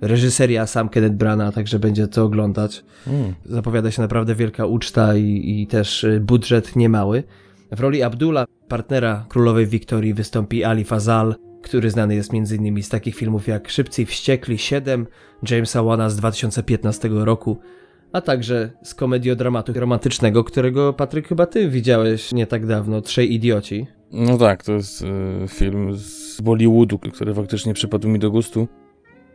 reżyseria 0.00 0.66
sam 0.66 0.88
Kenneth 0.88 1.16
Branagh, 1.16 1.54
także 1.54 1.78
będzie 1.78 2.08
co 2.08 2.24
oglądać. 2.24 2.84
Mm. 3.06 3.34
Zapowiada 3.44 3.90
się 3.90 4.02
naprawdę 4.02 4.34
wielka 4.34 4.66
uczta 4.66 5.16
i, 5.16 5.60
i 5.62 5.66
też 5.66 6.06
budżet 6.20 6.76
niemały. 6.76 7.22
W 7.72 7.80
roli 7.80 8.02
Abdullah, 8.02 8.46
partnera 8.68 9.26
królowej 9.28 9.66
Wiktorii, 9.66 10.14
wystąpi 10.14 10.64
Ali 10.64 10.84
Fazal, 10.84 11.34
który 11.62 11.90
znany 11.90 12.14
jest 12.14 12.30
m.in. 12.34 12.82
z 12.82 12.88
takich 12.88 13.14
filmów 13.14 13.48
jak 13.48 13.68
Szybcy 13.68 14.02
i 14.02 14.06
Wściekli 14.06 14.58
7, 14.58 15.06
Jamesa 15.50 15.82
Wana 15.82 16.10
z 16.10 16.16
2015 16.16 17.08
roku, 17.12 17.58
a 18.12 18.20
także 18.20 18.70
z 18.82 18.94
komediodramatu 18.94 19.72
romantycznego, 19.72 20.44
którego 20.44 20.92
Patryk 20.92 21.28
chyba 21.28 21.46
ty 21.46 21.68
widziałeś 21.68 22.32
nie 22.32 22.46
tak 22.46 22.66
dawno, 22.66 23.00
Trzej 23.00 23.34
Idioci. 23.34 23.86
No 24.12 24.38
tak, 24.38 24.64
to 24.64 24.72
jest 24.72 25.02
y, 25.02 25.06
film 25.48 25.96
z 25.96 26.40
Bollywoodu, 26.40 26.98
który 26.98 27.34
faktycznie 27.34 27.74
przypadł 27.74 28.08
mi 28.08 28.18
do 28.18 28.30
gustu. 28.30 28.68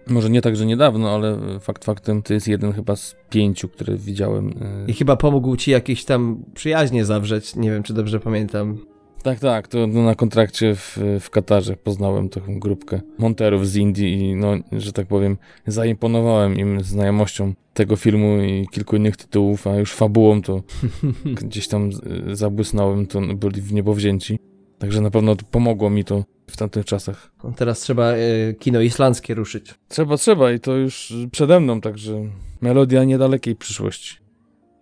Może 0.07 0.29
nie 0.29 0.41
tak, 0.41 0.55
że 0.55 0.65
niedawno, 0.65 1.15
ale 1.15 1.37
fakt 1.59 1.85
faktem 1.85 2.21
to 2.21 2.33
jest 2.33 2.47
jeden 2.47 2.73
chyba 2.73 2.95
z 2.95 3.15
pięciu, 3.29 3.69
które 3.69 3.97
widziałem. 3.97 4.53
I 4.87 4.93
chyba 4.93 5.15
pomógł 5.15 5.55
ci 5.55 5.71
jakieś 5.71 6.05
tam 6.05 6.43
przyjaźnie 6.53 7.05
zawrzeć, 7.05 7.55
nie 7.55 7.71
wiem 7.71 7.83
czy 7.83 7.93
dobrze 7.93 8.19
pamiętam. 8.19 8.77
Tak, 9.25 9.39
tak, 9.39 9.67
to 9.67 9.87
na 9.87 10.15
kontrakcie 10.15 10.75
w, 10.75 10.99
w 11.19 11.29
Katarze 11.29 11.75
poznałem 11.77 12.29
taką 12.29 12.59
grupkę 12.59 13.01
monterów 13.17 13.67
z 13.67 13.75
Indii 13.75 14.19
i 14.19 14.35
no, 14.35 14.53
że 14.71 14.93
tak 14.93 15.07
powiem, 15.07 15.37
zaimponowałem 15.67 16.55
im 16.55 16.83
znajomością 16.83 17.53
tego 17.73 17.95
filmu 17.95 18.43
i 18.43 18.67
kilku 18.71 18.95
innych 18.95 19.17
tytułów, 19.17 19.67
a 19.67 19.75
już 19.75 19.93
fabułą 19.93 20.41
to 20.41 20.63
gdzieś 21.41 21.67
tam 21.67 21.89
zabłysnąłem, 22.33 23.07
to 23.07 23.21
byli 23.21 23.61
w 23.61 23.73
niebo 23.73 23.93
wzięci. 23.93 24.39
Także 24.79 25.01
na 25.01 25.11
pewno 25.11 25.35
pomogło 25.51 25.89
mi 25.89 26.03
to 26.03 26.23
w 26.47 26.57
tamtych 26.57 26.85
czasach. 26.85 27.31
Teraz 27.55 27.79
trzeba 27.79 28.13
y, 28.13 28.55
kino 28.59 28.81
islandzkie 28.81 29.33
ruszyć. 29.33 29.73
Trzeba, 29.87 30.17
trzeba 30.17 30.51
i 30.51 30.59
to 30.59 30.75
już 30.75 31.13
przede 31.31 31.59
mną, 31.59 31.81
także 31.81 32.29
melodia 32.61 33.03
niedalekiej 33.03 33.55
przyszłości. 33.55 34.17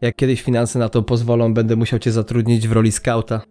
Jak 0.02 0.16
kiedyś 0.16 0.42
finanse 0.42 0.80
na 0.80 0.90
to 0.90 1.04
pozwolą, 1.04 1.54
będę 1.54 1.76
musiał 1.76 2.00
cię 2.00 2.12
zatrudnić 2.12 2.68
w 2.68 2.72
roli 2.72 2.92
skauta. 2.92 3.42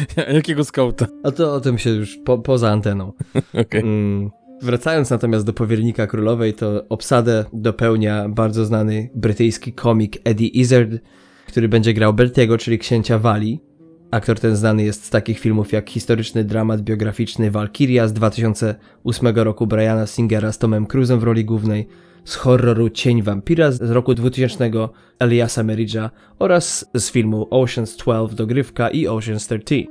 Jakiego 0.34 0.64
skauta? 0.64 1.06
A 1.24 1.30
to 1.30 1.54
o 1.54 1.60
tym 1.60 1.78
się 1.78 1.90
już 1.90 2.18
po, 2.24 2.38
poza 2.38 2.70
anteną. 2.70 3.12
okay. 3.62 3.80
mm, 3.80 4.30
wracając 4.62 5.10
natomiast 5.10 5.46
do 5.46 5.52
Powiernika 5.52 6.06
Królowej, 6.06 6.54
to 6.54 6.84
obsadę 6.88 7.44
dopełnia 7.52 8.28
bardzo 8.28 8.64
znany 8.64 9.10
brytyjski 9.14 9.72
komik 9.72 10.18
Eddie 10.24 10.48
Izzard, 10.48 10.90
który 11.46 11.68
będzie 11.68 11.94
grał 11.94 12.14
Bertiego, 12.14 12.58
czyli 12.58 12.78
księcia 12.78 13.18
Wali. 13.18 13.60
Aktor 14.10 14.40
ten 14.40 14.56
znany 14.56 14.82
jest 14.82 15.04
z 15.04 15.10
takich 15.10 15.38
filmów 15.38 15.72
jak 15.72 15.90
historyczny 15.90 16.44
dramat 16.44 16.80
biograficzny 16.80 17.50
Valkyria 17.50 18.08
z 18.08 18.12
2008 18.12 19.26
roku 19.36 19.66
Briana 19.66 20.06
Singera 20.06 20.52
z 20.52 20.58
Tomem 20.58 20.86
Cruzem 20.86 21.20
w 21.20 21.22
roli 21.22 21.44
głównej, 21.44 21.88
z 22.24 22.34
horroru 22.34 22.90
Cień 22.90 23.22
Wampira 23.22 23.72
z 23.72 23.90
roku 23.90 24.14
2000 24.14 24.70
Eliasa 25.18 25.62
Meridża 25.62 26.10
oraz 26.38 26.90
z 26.94 27.10
filmu 27.10 27.48
Ocean's 27.50 27.98
12 27.98 28.36
Dogrywka 28.36 28.90
i 28.90 29.06
Ocean's 29.06 29.46
13. 29.46 29.86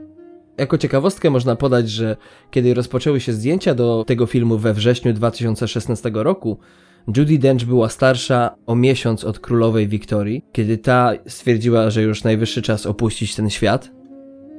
Jako 0.58 0.78
ciekawostkę 0.78 1.30
można 1.30 1.56
podać, 1.56 1.90
że 1.90 2.18
kiedy 2.52 2.74
rozpoczęły 2.74 3.20
się 3.20 3.34
zdjęcia 3.34 3.76
do 3.76 4.04
tego 4.08 4.26
filmu 4.26 4.58
we 4.58 4.74
wrześniu 4.74 5.14
2016 5.14 6.12
roku, 6.14 6.60
Judy 7.18 7.38
Dench 7.38 7.66
była 7.66 7.90
starsza 7.90 8.56
o 8.66 8.76
miesiąc 8.76 9.24
od 9.24 9.40
królowej 9.40 9.88
Wiktorii, 9.88 10.46
kiedy 10.52 10.78
ta 10.78 11.12
stwierdziła, 11.28 11.90
że 11.90 12.02
już 12.02 12.24
najwyższy 12.24 12.62
czas 12.62 12.86
opuścić 12.86 13.36
ten 13.36 13.50
świat. 13.50 13.92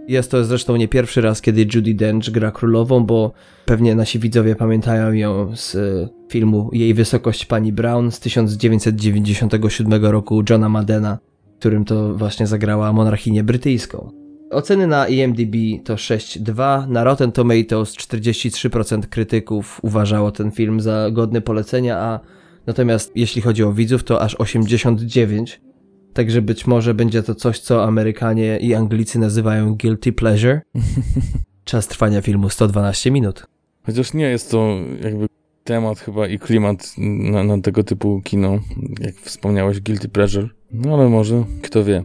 Jest 0.09 0.31
to 0.31 0.45
zresztą 0.45 0.77
nie 0.77 0.89
pierwszy 0.89 1.21
raz, 1.21 1.41
kiedy 1.41 1.67
Judy 1.75 1.95
Dench 1.95 2.31
gra 2.31 2.51
królową, 2.51 3.05
bo 3.05 3.33
pewnie 3.65 3.95
nasi 3.95 4.19
widzowie 4.19 4.57
pamiętają 4.57 5.13
ją 5.13 5.57
z 5.57 5.75
e, 5.75 6.09
filmu 6.29 6.71
Jej 6.73 6.95
Wysokość 6.95 7.47
Pani 7.47 7.73
Brown 7.73 8.11
z 8.11 8.21
1997 8.21 10.05
roku 10.05 10.43
Johna 10.51 10.69
Madena, 10.69 11.19
którym 11.59 11.85
to 11.85 12.15
właśnie 12.15 12.47
zagrała 12.47 12.93
monarchinię 12.93 13.45
brytyjską. 13.45 14.11
Oceny 14.51 14.87
na 14.87 15.09
IMDb 15.09 15.57
to 15.85 15.95
6.2, 15.95 16.89
na 16.89 17.05
Rotten 17.05 17.33
Tomatoes 17.33 17.97
43% 17.97 19.01
krytyków 19.03 19.81
uważało 19.83 20.31
ten 20.31 20.51
film 20.51 20.81
za 20.81 21.11
godny 21.11 21.41
polecenia, 21.41 21.99
a 21.99 22.21
natomiast 22.67 23.13
jeśli 23.15 23.43
chodzi 23.43 23.63
o 23.63 23.73
widzów 23.73 24.05
to 24.05 24.21
aż 24.23 24.37
89%. 24.37 25.72
Także 26.13 26.43
być 26.43 26.67
może 26.67 26.95
będzie 26.95 27.23
to 27.23 27.35
coś, 27.35 27.59
co 27.59 27.85
Amerykanie 27.85 28.59
i 28.59 28.75
Anglicy 28.75 29.19
nazywają 29.19 29.75
guilty 29.75 30.13
pleasure. 30.13 30.61
Czas 31.65 31.89
trwania 31.89 32.23
filmu 32.23 32.51
112 32.51 33.11
minut. 33.11 33.47
Chociaż 33.87 34.15
nie 34.15 34.25
jest 34.25 34.51
to 34.51 34.77
jakby 35.03 35.27
temat 35.65 35.99
chyba 35.99 36.27
i 36.27 36.39
klimat 36.39 36.95
na, 36.99 37.45
na 37.45 37.61
tego 37.61 37.85
typu 37.85 38.21
kino, 38.25 38.59
jak 39.01 39.15
wspomniałeś, 39.15 39.81
guilty 39.81 40.09
pleasure. 40.09 40.49
No 40.73 40.95
ale 40.95 41.09
może, 41.09 41.45
kto 41.63 41.85
wie. 41.85 42.05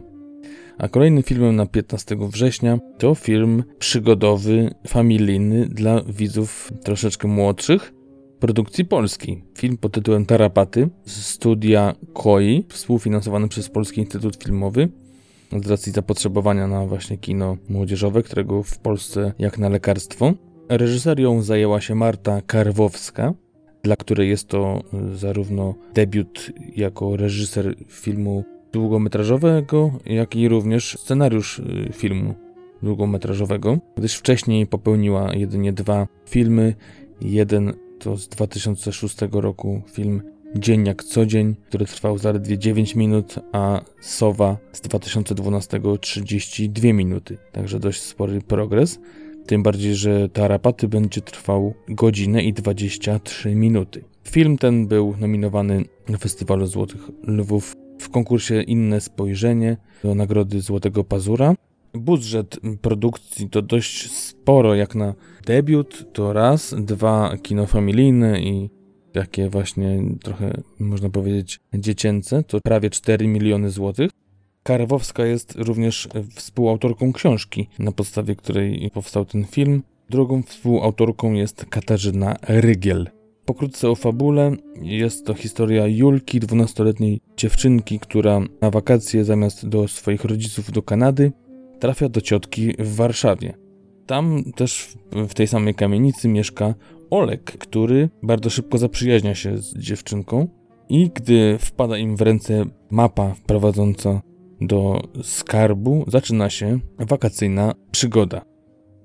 A 0.78 0.88
kolejnym 0.88 1.22
filmem 1.22 1.56
na 1.56 1.66
15 1.66 2.16
września 2.20 2.78
to 2.98 3.14
film 3.14 3.64
przygodowy, 3.78 4.74
familijny 4.86 5.68
dla 5.68 6.02
widzów 6.02 6.72
troszeczkę 6.84 7.28
młodszych, 7.28 7.92
produkcji 8.40 8.84
polskiej. 8.84 9.44
Film 9.58 9.76
pod 9.76 9.92
tytułem 9.92 10.26
Tarapaty 10.26 10.88
z 11.04 11.24
studia 11.24 11.94
KOI, 12.12 12.64
współfinansowany 12.68 13.48
przez 13.48 13.68
Polski 13.68 14.00
Instytut 14.00 14.44
Filmowy 14.44 14.88
z 15.52 15.70
racji 15.70 15.92
zapotrzebowania 15.92 16.66
na 16.66 16.86
właśnie 16.86 17.18
kino 17.18 17.56
młodzieżowe, 17.68 18.22
którego 18.22 18.62
w 18.62 18.78
Polsce 18.78 19.32
jak 19.38 19.58
na 19.58 19.68
lekarstwo. 19.68 20.32
Reżyserią 20.68 21.42
zajęła 21.42 21.80
się 21.80 21.94
Marta 21.94 22.42
Karwowska, 22.42 23.34
dla 23.82 23.96
której 23.96 24.28
jest 24.28 24.48
to 24.48 24.82
y, 25.12 25.16
zarówno 25.16 25.74
debiut 25.94 26.52
jako 26.76 27.16
reżyser 27.16 27.74
filmu 27.88 28.44
długometrażowego, 28.72 29.90
jak 30.06 30.36
i 30.36 30.48
również 30.48 30.98
scenariusz 30.98 31.58
y, 31.58 31.88
filmu 31.92 32.34
długometrażowego, 32.82 33.78
gdyż 33.96 34.14
wcześniej 34.14 34.66
popełniła 34.66 35.34
jedynie 35.34 35.72
dwa 35.72 36.06
filmy. 36.26 36.74
Jeden 37.20 37.72
to 37.98 38.16
z 38.16 38.28
2006 38.28 39.16
roku 39.32 39.82
film 39.92 40.22
Dzień 40.56 40.86
jak 40.86 41.04
co 41.04 41.26
dzień, 41.26 41.54
który 41.68 41.86
trwał 41.86 42.18
zaledwie 42.18 42.58
9 42.58 42.94
minut, 42.94 43.34
a 43.52 43.80
Sowa 44.00 44.56
z 44.72 44.80
2012 44.80 45.80
32 46.00 46.92
minuty. 46.92 47.38
Także 47.52 47.80
dość 47.80 48.00
spory 48.00 48.40
progres. 48.40 49.00
Tym 49.46 49.62
bardziej, 49.62 49.94
że 49.94 50.28
Tarapaty 50.28 50.88
będzie 50.88 51.20
trwał 51.20 51.74
godzinę 51.88 52.42
i 52.42 52.52
23 52.52 53.54
minuty. 53.54 54.04
Film 54.24 54.58
ten 54.58 54.86
był 54.86 55.14
nominowany 55.20 55.84
na 56.08 56.18
Festiwalu 56.18 56.66
Złotych 56.66 57.00
Lwów 57.22 57.72
w 57.98 58.08
konkursie 58.08 58.62
Inne 58.62 59.00
Spojrzenie 59.00 59.76
do 60.04 60.14
Nagrody 60.14 60.60
Złotego 60.60 61.04
Pazura. 61.04 61.54
Budżet 61.94 62.60
produkcji 62.80 63.50
to 63.50 63.62
dość 63.62 64.12
sporo 64.12 64.74
jak 64.74 64.94
na 64.94 65.14
debiut, 65.46 66.12
to 66.12 66.32
raz, 66.32 66.74
dwa 66.78 67.36
kino 67.42 67.66
familijne 67.66 68.40
i 68.40 68.70
takie 69.12 69.48
właśnie 69.48 70.02
trochę 70.22 70.62
można 70.78 71.10
powiedzieć 71.10 71.60
dziecięce, 71.74 72.42
to 72.42 72.60
prawie 72.60 72.90
4 72.90 73.26
miliony 73.26 73.70
złotych. 73.70 74.10
Karwowska 74.62 75.26
jest 75.26 75.54
również 75.56 76.08
współautorką 76.34 77.12
książki, 77.12 77.68
na 77.78 77.92
podstawie 77.92 78.36
której 78.36 78.90
powstał 78.94 79.24
ten 79.24 79.44
film. 79.44 79.82
Drugą 80.10 80.42
współautorką 80.42 81.32
jest 81.32 81.64
Katarzyna 81.64 82.36
Rygiel. 82.42 83.10
Pokrótce 83.44 83.90
o 83.90 83.94
fabule. 83.94 84.56
Jest 84.82 85.26
to 85.26 85.34
historia 85.34 85.86
Julki, 85.86 86.40
12-letniej 86.40 87.20
dziewczynki, 87.36 87.98
która 87.98 88.40
na 88.60 88.70
wakacje 88.70 89.24
zamiast 89.24 89.68
do 89.68 89.88
swoich 89.88 90.24
rodziców 90.24 90.72
do 90.72 90.82
Kanady 90.82 91.32
trafia 91.78 92.08
do 92.08 92.20
ciotki 92.20 92.74
w 92.78 92.96
Warszawie. 92.96 93.54
Tam 94.06 94.42
też 94.56 94.88
w 95.12 95.34
tej 95.34 95.46
samej 95.46 95.74
kamienicy 95.74 96.28
mieszka 96.28 96.74
Olek, 97.10 97.42
który 97.42 98.08
bardzo 98.22 98.50
szybko 98.50 98.78
zaprzyjaźnia 98.78 99.34
się 99.34 99.58
z 99.58 99.78
dziewczynką 99.78 100.48
i 100.88 101.10
gdy 101.14 101.58
wpada 101.58 101.98
im 101.98 102.16
w 102.16 102.20
ręce 102.20 102.64
mapa 102.90 103.34
prowadząca 103.46 104.22
do 104.60 105.02
skarbu, 105.22 106.04
zaczyna 106.08 106.50
się 106.50 106.78
wakacyjna 106.98 107.74
przygoda. 107.90 108.42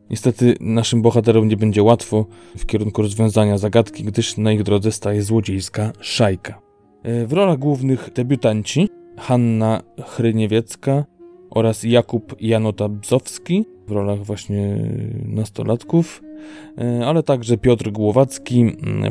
Niestety 0.09 0.55
naszym 0.59 1.01
bohaterom 1.01 1.47
nie 1.47 1.57
będzie 1.57 1.83
łatwo 1.83 2.25
w 2.57 2.65
kierunku 2.65 3.01
rozwiązania 3.01 3.57
zagadki, 3.57 4.03
gdyż 4.03 4.37
na 4.37 4.51
ich 4.51 4.63
drodze 4.63 4.91
staje 4.91 5.23
złodziejska 5.23 5.91
szajka. 5.99 6.61
E, 7.03 7.25
w 7.25 7.33
rolach 7.33 7.59
głównych 7.59 8.09
debiutanci 8.15 8.89
Hanna 9.17 9.81
Chryniewiecka 10.05 11.05
oraz 11.53 11.83
Jakub 11.83 12.35
Janota 12.41 12.89
Bzowski 12.89 13.65
w 13.87 13.91
rolach 13.91 14.23
właśnie 14.23 14.77
nastolatków, 15.25 16.21
e, 16.77 17.05
ale 17.05 17.23
także 17.23 17.57
Piotr 17.57 17.91
Głowacki, 17.91 18.65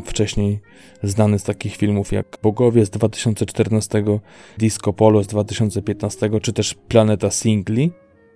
wcześniej 0.05 0.61
znany 1.03 1.39
z 1.39 1.45
takich 1.45 1.77
filmów 1.77 2.13
jak 2.13 2.39
Bogowie 2.43 2.87
z 2.87 2.91
2014, 2.91 4.05
Disco 4.59 4.93
Polo 4.93 5.23
z 5.23 5.27
2015, 5.27 6.41
czy 6.41 6.53
też 6.53 6.75
Planeta 6.75 7.31
Singli 7.31 7.91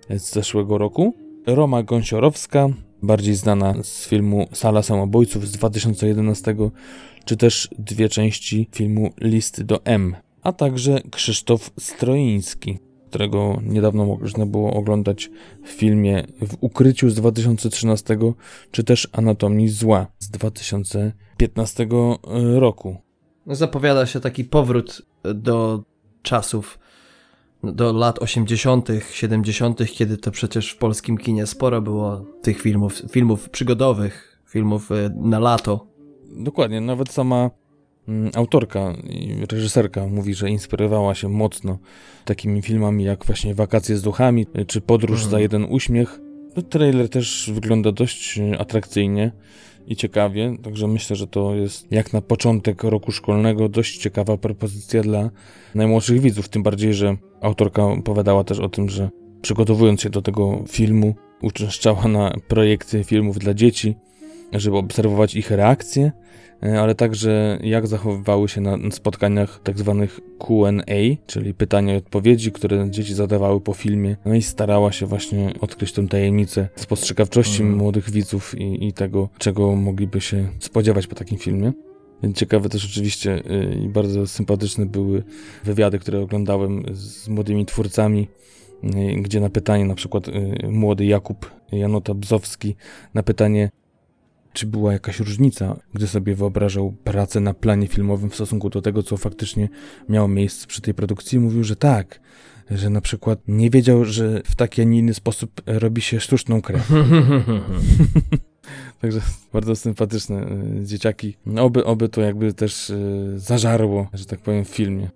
z 0.09 0.33
zeszłego 0.33 0.77
roku. 0.77 1.13
Roma 1.47 1.83
Gąsiorowska, 1.83 2.69
bardziej 3.03 3.35
znana 3.35 3.83
z 3.83 4.07
filmu 4.07 4.47
Sala 4.53 4.83
Samobójców 4.83 5.47
z 5.47 5.51
2011, 5.51 6.55
czy 7.25 7.37
też 7.37 7.69
dwie 7.79 8.09
części 8.09 8.67
filmu 8.71 9.09
List 9.21 9.63
do 9.63 9.85
M, 9.85 10.15
a 10.41 10.51
także 10.51 11.01
Krzysztof 11.11 11.71
Stroiński, 11.79 12.77
którego 13.09 13.59
niedawno 13.63 14.05
można 14.05 14.45
było 14.45 14.73
oglądać 14.73 15.29
w 15.63 15.69
filmie 15.69 16.23
W 16.41 16.57
ukryciu 16.61 17.09
z 17.09 17.15
2013, 17.15 18.17
czy 18.71 18.83
też 18.83 19.09
Anatomii 19.11 19.69
zła 19.69 20.07
z 20.19 20.29
2015 20.29 21.87
roku. 22.55 22.97
Zapowiada 23.47 24.05
się 24.05 24.19
taki 24.19 24.43
powrót 24.43 25.01
do 25.23 25.83
czasów 26.21 26.79
do 27.63 27.93
lat 27.93 28.19
80., 28.19 28.89
70., 29.11 29.91
kiedy 29.91 30.17
to 30.17 30.31
przecież 30.31 30.71
w 30.71 30.77
polskim 30.77 31.17
kinie 31.17 31.45
sporo 31.45 31.81
było 31.81 32.25
tych 32.41 32.61
filmów, 32.61 33.01
filmów 33.11 33.49
przygodowych, 33.49 34.41
filmów 34.45 34.91
e, 34.91 35.09
na 35.15 35.39
lato. 35.39 35.87
Dokładnie, 36.29 36.81
nawet 36.81 37.11
sama 37.11 37.49
autorka 38.35 38.93
i 39.09 39.45
reżyserka 39.51 40.07
mówi, 40.07 40.33
że 40.33 40.49
inspirowała 40.49 41.15
się 41.15 41.29
mocno 41.29 41.77
takimi 42.25 42.61
filmami 42.61 43.03
jak 43.03 43.25
właśnie 43.25 43.55
Wakacje 43.55 43.97
z 43.97 44.01
duchami 44.01 44.45
e, 44.53 44.65
czy 44.65 44.81
Podróż 44.81 45.19
mhm. 45.19 45.31
za 45.31 45.39
jeden 45.39 45.65
uśmiech. 45.69 46.19
No, 46.55 46.61
trailer 46.61 47.09
też 47.09 47.51
wygląda 47.53 47.91
dość 47.91 48.39
e, 48.39 48.59
atrakcyjnie 48.59 49.31
i 49.87 49.95
ciekawie, 49.95 50.57
także 50.63 50.87
myślę, 50.87 51.15
że 51.15 51.27
to 51.27 51.55
jest 51.55 51.91
jak 51.91 52.13
na 52.13 52.21
początek 52.21 52.83
roku 52.83 53.11
szkolnego 53.11 53.69
dość 53.69 53.97
ciekawa 53.97 54.37
propozycja 54.37 55.03
dla 55.03 55.29
najmłodszych 55.75 56.21
widzów, 56.21 56.49
tym 56.49 56.63
bardziej, 56.63 56.93
że 56.93 57.17
autorka 57.41 57.83
opowiadała 57.85 58.43
też 58.43 58.59
o 58.59 58.69
tym, 58.69 58.89
że 58.89 59.09
przygotowując 59.41 60.01
się 60.01 60.09
do 60.09 60.21
tego 60.21 60.63
filmu, 60.67 61.15
uczęszczała 61.41 62.07
na 62.07 62.33
projekty 62.47 63.03
filmów 63.03 63.39
dla 63.39 63.53
dzieci, 63.53 63.95
żeby 64.53 64.77
obserwować 64.77 65.35
ich 65.35 65.51
reakcje, 65.51 66.11
e, 66.63 66.81
ale 66.81 66.95
także 66.95 67.59
jak 67.63 67.87
zachowywały 67.87 68.49
się 68.49 68.61
na 68.61 68.77
spotkaniach 68.91 69.59
tak 69.63 69.77
zwanych 69.77 70.19
Q&A, 70.39 71.15
czyli 71.25 71.53
pytania 71.53 71.93
i 71.93 71.97
odpowiedzi, 71.97 72.51
które 72.51 72.91
dzieci 72.91 73.13
zadawały 73.13 73.61
po 73.61 73.73
filmie. 73.73 74.17
No 74.25 74.35
i 74.35 74.41
starała 74.41 74.91
się 74.91 75.05
właśnie 75.05 75.53
odkryć 75.61 75.91
tę 75.91 76.07
tajemnicę 76.07 76.69
spostrzegawczości 76.75 77.61
mm. 77.61 77.77
młodych 77.77 78.09
widzów 78.09 78.55
i, 78.59 78.87
i 78.87 78.93
tego, 78.93 79.29
czego 79.37 79.75
mogliby 79.75 80.21
się 80.21 80.47
spodziewać 80.59 81.07
po 81.07 81.15
takim 81.15 81.37
filmie. 81.37 81.73
Ciekawe 82.35 82.69
też 82.69 82.85
oczywiście 82.85 83.41
y, 83.51 83.79
i 83.85 83.89
bardzo 83.89 84.27
sympatyczne 84.27 84.85
były 84.85 85.23
wywiady, 85.63 85.99
które 85.99 86.21
oglądałem 86.21 86.83
z 86.91 87.27
młodymi 87.27 87.65
twórcami, 87.65 88.27
y, 88.83 89.21
gdzie 89.21 89.39
na 89.39 89.49
pytanie 89.49 89.85
na 89.85 89.95
przykład 89.95 90.25
młody 90.69 91.05
Jakub 91.05 91.51
Janota 91.71 92.13
Bzowski 92.13 92.75
na 93.13 93.23
pytanie 93.23 93.69
czy 94.57 94.67
była 94.67 94.93
jakaś 94.93 95.19
różnica, 95.19 95.79
gdy 95.93 96.07
sobie 96.07 96.35
wyobrażał 96.35 96.93
pracę 97.03 97.39
na 97.39 97.53
planie 97.53 97.87
filmowym 97.87 98.29
w 98.29 98.35
stosunku 98.35 98.69
do 98.69 98.81
tego, 98.81 99.03
co 99.03 99.17
faktycznie 99.17 99.69
miało 100.09 100.27
miejsce 100.27 100.67
przy 100.67 100.81
tej 100.81 100.93
produkcji, 100.93 101.39
mówił, 101.39 101.63
że 101.63 101.75
tak, 101.75 102.19
że 102.71 102.89
na 102.89 103.01
przykład 103.01 103.39
nie 103.47 103.69
wiedział, 103.69 104.05
że 104.05 104.41
w 104.45 104.55
taki, 104.55 104.81
a 104.81 104.83
nie 104.83 104.99
inny 104.99 105.13
sposób 105.13 105.61
robi 105.65 106.01
się 106.01 106.19
sztuczną 106.19 106.61
krew. 106.61 106.91
Także 109.01 109.21
bardzo 109.53 109.75
sympatyczne 109.75 110.37
e, 110.37 110.85
dzieciaki. 110.85 111.37
Oby, 111.57 111.85
oby 111.85 112.09
to 112.09 112.21
jakby 112.21 112.53
też 112.53 112.89
e, 112.89 112.95
zażarło, 113.35 114.07
że 114.13 114.25
tak 114.25 114.39
powiem, 114.39 114.65
w 114.65 114.69
filmie. 114.69 115.09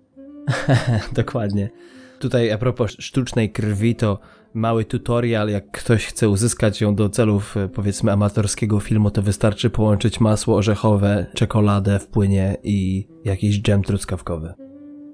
Dokładnie. 1.12 1.70
Tutaj 2.18 2.50
a 2.50 2.58
propos 2.58 2.96
sztucznej 2.98 3.50
krwi, 3.50 3.94
to 3.94 4.18
mały 4.54 4.84
tutorial, 4.84 5.48
jak 5.48 5.70
ktoś 5.70 6.06
chce 6.06 6.28
uzyskać 6.28 6.80
ją 6.80 6.94
do 6.94 7.08
celów 7.08 7.56
e, 7.56 7.68
powiedzmy 7.68 8.12
amatorskiego 8.12 8.80
filmu, 8.80 9.10
to 9.10 9.22
wystarczy 9.22 9.70
połączyć 9.70 10.20
masło 10.20 10.56
orzechowe, 10.56 11.26
czekoladę 11.34 11.98
w 11.98 12.06
płynie 12.06 12.56
i 12.62 13.08
jakiś 13.24 13.62
dżem 13.62 13.82
truskawkowy. 13.82 14.54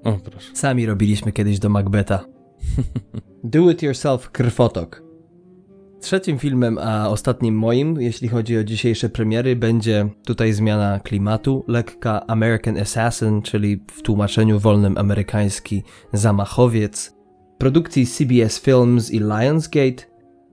O, 0.03 0.19
proszę. 0.31 0.51
Sami 0.53 0.85
robiliśmy 0.85 1.31
kiedyś 1.31 1.59
do 1.59 1.69
Macbeta. 1.69 2.25
Do 3.43 3.69
it 3.71 3.83
yourself 3.83 4.31
krwotok. 4.31 5.09
Trzecim 6.01 6.39
filmem, 6.39 6.77
a 6.77 7.09
ostatnim 7.09 7.55
moim, 7.55 8.01
jeśli 8.01 8.27
chodzi 8.27 8.57
o 8.57 8.63
dzisiejsze 8.63 9.09
premiery, 9.09 9.55
będzie 9.55 10.09
tutaj 10.25 10.53
zmiana 10.53 10.99
klimatu, 10.99 11.65
lekka 11.67 12.27
American 12.27 12.77
Assassin, 12.77 13.41
czyli 13.41 13.83
w 13.91 14.01
tłumaczeniu 14.01 14.59
wolnym 14.59 14.97
amerykański 14.97 15.83
zamachowiec, 16.13 17.18
produkcji 17.59 18.05
CBS 18.07 18.61
Films 18.61 19.11
i 19.11 19.19
Lionsgate. 19.19 20.03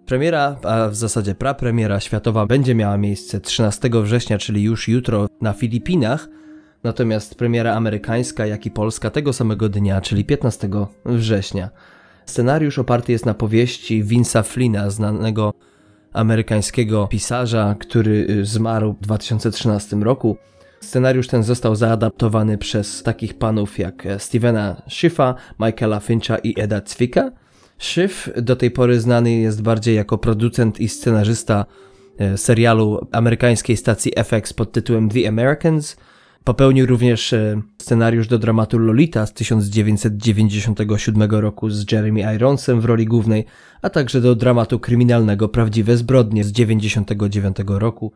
Premiera, 0.06 0.56
a 0.62 0.88
w 0.88 0.94
zasadzie 0.94 1.34
prapremiera 1.34 2.00
światowa 2.00 2.46
będzie 2.46 2.74
miała 2.74 2.96
miejsce 2.96 3.40
13 3.40 3.90
września, 4.02 4.38
czyli 4.38 4.62
już 4.62 4.88
jutro 4.88 5.26
na 5.40 5.52
Filipinach, 5.52 6.28
natomiast 6.84 7.34
premiera 7.34 7.74
amerykańska, 7.74 8.46
jak 8.46 8.66
i 8.66 8.70
polska 8.70 9.10
tego 9.10 9.32
samego 9.32 9.68
dnia, 9.68 10.00
czyli 10.00 10.24
15 10.24 10.68
września. 11.04 11.70
Scenariusz 12.26 12.78
oparty 12.78 13.12
jest 13.12 13.26
na 13.26 13.34
powieści 13.34 14.04
Vince'a 14.04 14.44
Flina, 14.44 14.90
znanego 14.90 15.54
amerykańskiego 16.12 17.06
pisarza, 17.10 17.76
który 17.80 18.26
y, 18.30 18.44
zmarł 18.44 18.92
w 18.92 19.00
2013 19.00 19.96
roku. 19.96 20.36
Scenariusz 20.86 21.28
ten 21.28 21.42
został 21.42 21.76
zaadaptowany 21.76 22.58
przez 22.58 23.02
takich 23.02 23.34
panów 23.34 23.78
jak 23.78 24.06
e, 24.06 24.18
Stevena 24.18 24.82
Schiffa, 24.88 25.34
Michaela 25.60 26.00
Fincha 26.00 26.38
i 26.38 26.60
Eda 26.60 26.80
Zwicka. 26.86 27.30
Schiff 27.78 28.30
do 28.42 28.56
tej 28.56 28.70
pory 28.70 29.00
znany 29.00 29.32
jest 29.32 29.62
bardziej 29.62 29.96
jako 29.96 30.18
producent 30.18 30.80
i 30.80 30.88
scenarzysta 30.88 31.66
e, 32.18 32.38
serialu 32.38 33.08
amerykańskiej 33.12 33.76
stacji 33.76 34.12
FX 34.24 34.52
pod 34.52 34.72
tytułem 34.72 35.08
The 35.08 35.28
Americans– 35.28 35.96
Popełnił 36.46 36.86
również 36.86 37.32
e, 37.32 37.62
scenariusz 37.78 38.28
do 38.28 38.38
dramatu 38.38 38.78
Lolita 38.78 39.26
z 39.26 39.32
1997 39.32 41.30
roku 41.30 41.70
z 41.70 41.92
Jeremy 41.92 42.34
Ironsem 42.34 42.80
w 42.80 42.84
roli 42.84 43.06
głównej, 43.06 43.44
a 43.82 43.90
także 43.90 44.20
do 44.20 44.34
dramatu 44.34 44.80
kryminalnego 44.80 45.48
Prawdziwe 45.48 45.96
Zbrodnie 45.96 46.44
z 46.44 46.52
1999 46.52 47.56
roku 47.66 48.12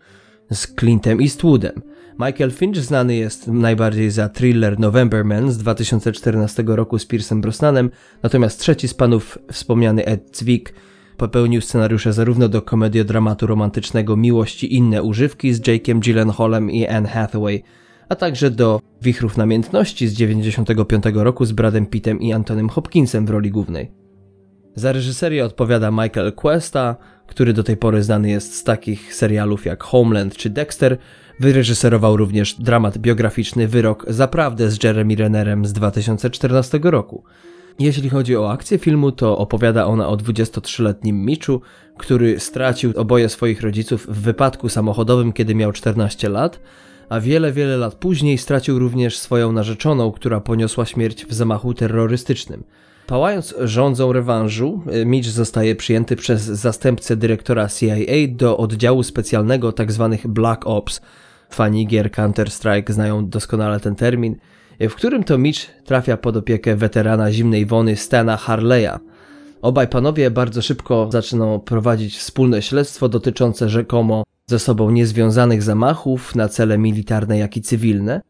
z 0.50 0.74
Clintem 0.74 1.20
Eastwoodem. 1.20 1.82
Michael 2.26 2.50
Finch 2.50 2.76
znany 2.76 3.16
jest 3.16 3.46
najbardziej 3.46 4.10
za 4.10 4.28
thriller 4.28 4.78
November 4.78 5.24
Man 5.24 5.52
z 5.52 5.58
2014 5.58 6.62
roku 6.66 6.98
z 6.98 7.06
Piersem 7.06 7.40
Brosnanem, 7.40 7.90
natomiast 8.22 8.60
trzeci 8.60 8.88
z 8.88 8.94
panów, 8.94 9.38
wspomniany 9.52 10.04
Ed 10.04 10.36
Zwick, 10.36 10.72
popełnił 11.16 11.60
scenariusze 11.60 12.12
zarówno 12.12 12.48
do 12.48 12.62
komediodramatu 12.62 13.46
romantycznego 13.46 14.16
Miłość 14.16 14.64
i 14.64 14.74
inne 14.74 15.02
używki 15.02 15.54
z 15.54 15.60
Jake'em 15.60 15.98
Gyllenhaalem 15.98 16.70
i 16.70 16.86
Anne 16.86 17.08
Hathaway, 17.08 17.62
a 18.08 18.16
także 18.16 18.50
do 18.50 18.80
Wichrów 19.02 19.36
Namiętności 19.36 20.08
z 20.08 20.12
95 20.12 21.04
roku 21.14 21.44
z 21.44 21.52
Bradem 21.52 21.86
Pittem 21.86 22.20
i 22.20 22.32
Antonym 22.32 22.68
Hopkinsem 22.68 23.26
w 23.26 23.30
roli 23.30 23.50
głównej. 23.50 23.90
Za 24.74 24.92
reżyserię 24.92 25.44
odpowiada 25.44 25.90
Michael 25.90 26.32
Cuesta, 26.42 26.96
który 27.26 27.52
do 27.52 27.62
tej 27.62 27.76
pory 27.76 28.02
znany 28.02 28.30
jest 28.30 28.54
z 28.54 28.64
takich 28.64 29.14
serialów 29.14 29.66
jak 29.66 29.82
Homeland 29.82 30.36
czy 30.36 30.50
Dexter. 30.50 30.98
Wyreżyserował 31.40 32.16
również 32.16 32.54
dramat 32.54 32.98
biograficzny 32.98 33.68
Wyrok 33.68 34.04
Zaprawdę 34.08 34.70
z 34.70 34.84
Jeremy 34.84 35.16
Rennerem 35.16 35.66
z 35.66 35.72
2014 35.72 36.80
roku. 36.82 37.24
Jeśli 37.78 38.10
chodzi 38.10 38.36
o 38.36 38.50
akcję 38.50 38.78
filmu, 38.78 39.12
to 39.12 39.38
opowiada 39.38 39.86
ona 39.86 40.08
o 40.08 40.16
23-letnim 40.16 41.12
Mitchu, 41.12 41.60
który 41.98 42.40
stracił 42.40 42.92
oboje 42.96 43.28
swoich 43.28 43.62
rodziców 43.62 44.06
w 44.06 44.20
wypadku 44.20 44.68
samochodowym, 44.68 45.32
kiedy 45.32 45.54
miał 45.54 45.72
14 45.72 46.28
lat, 46.28 46.60
a 47.08 47.20
wiele, 47.20 47.52
wiele 47.52 47.76
lat 47.76 47.94
później 47.94 48.38
stracił 48.38 48.78
również 48.78 49.18
swoją 49.18 49.52
narzeczoną, 49.52 50.12
która 50.12 50.40
poniosła 50.40 50.86
śmierć 50.86 51.26
w 51.26 51.34
zamachu 51.34 51.74
terrorystycznym. 51.74 52.64
Pałając 53.06 53.54
rządzą 53.60 54.12
rewanżu, 54.12 54.82
Mitch 55.06 55.28
zostaje 55.28 55.76
przyjęty 55.76 56.16
przez 56.16 56.42
zastępcę 56.42 57.16
dyrektora 57.16 57.68
CIA 57.68 57.94
do 58.28 58.56
oddziału 58.56 59.02
specjalnego 59.02 59.72
tzw. 59.72 60.16
Tak 60.22 60.32
Black 60.32 60.66
Ops. 60.66 61.00
Fani 61.50 61.86
gier 61.86 62.10
Counter-Strike 62.10 62.92
znają 62.92 63.28
doskonale 63.28 63.80
ten 63.80 63.94
termin, 63.94 64.36
w 64.80 64.94
którym 64.94 65.24
to 65.24 65.38
Mitch 65.38 65.70
trafia 65.84 66.16
pod 66.16 66.36
opiekę 66.36 66.76
weterana 66.76 67.32
zimnej 67.32 67.66
wony 67.66 67.96
Stana 67.96 68.36
Harleya. 68.36 68.98
Obaj 69.62 69.88
panowie 69.88 70.30
bardzo 70.30 70.62
szybko 70.62 71.08
zaczynają 71.12 71.60
prowadzić 71.60 72.18
wspólne 72.18 72.62
śledztwo 72.62 73.08
dotyczące 73.08 73.68
rzekomo 73.68 74.24
ze 74.46 74.58
sobą 74.58 74.90
niezwiązanych 74.90 75.62
zamachów 75.62 76.34
na 76.34 76.48
cele 76.48 76.78
militarne 76.78 77.38
jak 77.38 77.56
i 77.56 77.62
cywilne. 77.62 78.20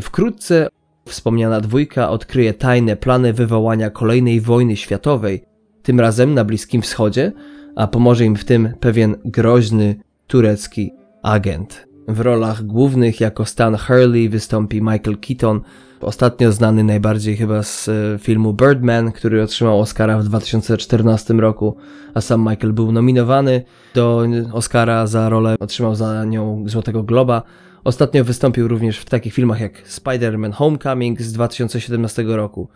Wkrótce 0.00 0.68
Wspomniana 1.10 1.60
dwójka 1.60 2.10
odkryje 2.10 2.54
tajne 2.54 2.96
plany 2.96 3.32
wywołania 3.32 3.90
kolejnej 3.90 4.40
wojny 4.40 4.76
światowej, 4.76 5.42
tym 5.82 6.00
razem 6.00 6.34
na 6.34 6.44
Bliskim 6.44 6.82
Wschodzie, 6.82 7.32
a 7.76 7.86
pomoże 7.86 8.24
im 8.24 8.36
w 8.36 8.44
tym 8.44 8.74
pewien 8.80 9.16
groźny 9.24 9.94
turecki 10.26 10.92
agent. 11.22 11.89
W 12.10 12.20
rolach 12.20 12.62
głównych 12.62 13.20
jako 13.20 13.44
Stan 13.44 13.76
Hurley 13.76 14.28
wystąpi 14.28 14.80
Michael 14.80 15.16
Keaton, 15.20 15.60
ostatnio 16.00 16.52
znany 16.52 16.84
najbardziej 16.84 17.36
chyba 17.36 17.62
z 17.62 17.88
e, 17.88 18.18
filmu 18.18 18.54
Birdman, 18.54 19.12
który 19.12 19.42
otrzymał 19.42 19.80
Oscara 19.80 20.18
w 20.18 20.24
2014 20.24 21.34
roku, 21.34 21.76
a 22.14 22.20
sam 22.20 22.40
Michael 22.40 22.72
był 22.72 22.92
nominowany 22.92 23.62
do 23.94 24.24
Oscara 24.52 25.06
za 25.06 25.28
rolę, 25.28 25.56
otrzymał 25.60 25.94
za 25.94 26.24
nią 26.24 26.64
Złotego 26.66 27.02
Globa. 27.02 27.42
Ostatnio 27.84 28.24
wystąpił 28.24 28.68
również 28.68 28.98
w 28.98 29.04
takich 29.04 29.34
filmach 29.34 29.60
jak 29.60 29.88
Spider-Man 29.88 30.52
Homecoming 30.52 31.22
z 31.22 31.32
2017 31.32 32.22
roku, 32.22 32.68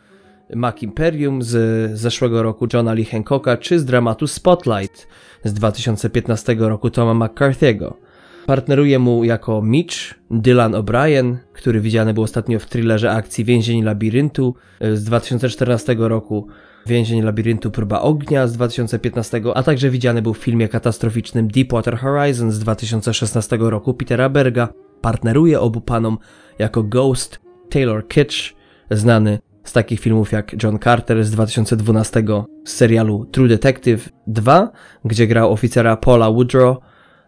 Mac 0.54 0.82
Imperium 0.82 1.42
z 1.42 1.90
zeszłego 1.98 2.42
roku 2.42 2.66
Johna 2.72 2.92
Lee 2.92 3.04
Hancocka 3.04 3.56
czy 3.56 3.78
z 3.78 3.84
dramatu 3.84 4.26
Spotlight 4.26 5.08
z 5.44 5.52
2015 5.52 6.56
roku 6.58 6.90
Toma 6.90 7.26
McCarthy'ego. 7.26 8.03
Partneruje 8.46 8.98
mu 8.98 9.24
jako 9.24 9.62
Mitch 9.62 10.14
Dylan 10.30 10.72
O'Brien, 10.72 11.36
który 11.52 11.80
widziany 11.80 12.14
był 12.14 12.22
ostatnio 12.22 12.58
w 12.58 12.66
thrillerze 12.66 13.10
akcji 13.10 13.44
Więzień 13.44 13.82
Labiryntu 13.82 14.54
z 14.94 15.04
2014 15.04 15.96
roku, 15.98 16.46
Więzień 16.86 17.22
Labiryntu 17.22 17.70
Próba 17.70 18.00
Ognia 18.00 18.46
z 18.46 18.52
2015, 18.52 19.42
a 19.54 19.62
także 19.62 19.90
widziany 19.90 20.22
był 20.22 20.34
w 20.34 20.38
filmie 20.38 20.68
katastroficznym 20.68 21.48
Deepwater 21.48 21.98
Horizon 21.98 22.50
z 22.50 22.58
2016 22.58 23.56
roku 23.60 23.94
Petera 23.94 24.28
Berga, 24.28 24.68
partneruje 25.00 25.60
obu 25.60 25.80
panom 25.80 26.18
jako 26.58 26.82
Ghost 26.82 27.40
Taylor 27.70 28.08
Kitsch, 28.08 28.54
znany 28.90 29.38
z 29.64 29.72
takich 29.72 30.00
filmów 30.00 30.32
jak 30.32 30.62
John 30.62 30.78
Carter 30.78 31.24
z 31.24 31.30
2012 31.30 32.24
z 32.64 32.72
serialu 32.72 33.24
True 33.24 33.48
Detective 33.48 34.08
2, 34.26 34.70
gdzie 35.04 35.26
grał 35.26 35.52
oficera 35.52 35.96
Paula 35.96 36.30
Woodrow, 36.30 36.76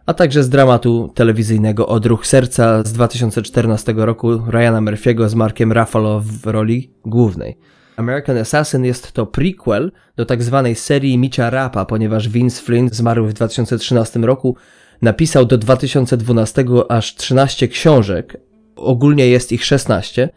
a 0.07 0.13
także 0.13 0.43
z 0.43 0.49
dramatu 0.49 1.11
telewizyjnego 1.15 1.87
Odruch 1.87 2.27
Serca 2.27 2.83
z 2.83 2.93
2014 2.93 3.93
roku 3.97 4.41
Ryana 4.47 4.81
Murphy'ego 4.81 5.29
z 5.29 5.35
Markiem 5.35 5.71
Ruffalo 5.71 6.19
w 6.19 6.45
roli 6.45 6.91
głównej. 7.05 7.57
American 7.97 8.37
Assassin 8.37 8.85
jest 8.85 9.11
to 9.11 9.25
prequel 9.25 9.91
do 10.15 10.25
tak 10.25 10.43
zwanej 10.43 10.75
serii 10.75 11.17
Micia 11.17 11.49
Rapa, 11.49 11.85
ponieważ 11.85 12.29
Vince 12.29 12.61
Flynn 12.61 12.89
zmarł 12.91 13.25
w 13.25 13.33
2013 13.33 14.19
roku 14.19 14.55
Napisał 15.01 15.45
do 15.45 15.57
2012 15.57 16.65
aż 16.89 17.15
13 17.15 17.67
książek, 17.67 18.37
ogólnie 18.75 19.27
jest 19.27 19.51
ich 19.51 19.65
16. 19.65 20.29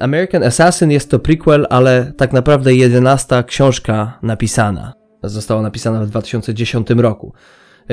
American 0.00 0.42
Assassin 0.42 0.90
jest 0.90 1.10
to 1.10 1.18
prequel, 1.18 1.66
ale 1.70 2.12
tak 2.16 2.32
naprawdę 2.32 2.74
11 2.74 3.44
książka 3.46 4.18
napisana. 4.22 4.92
Została 5.22 5.62
napisana 5.62 6.04
w 6.04 6.06
2010 6.06 6.90
roku. 6.90 7.32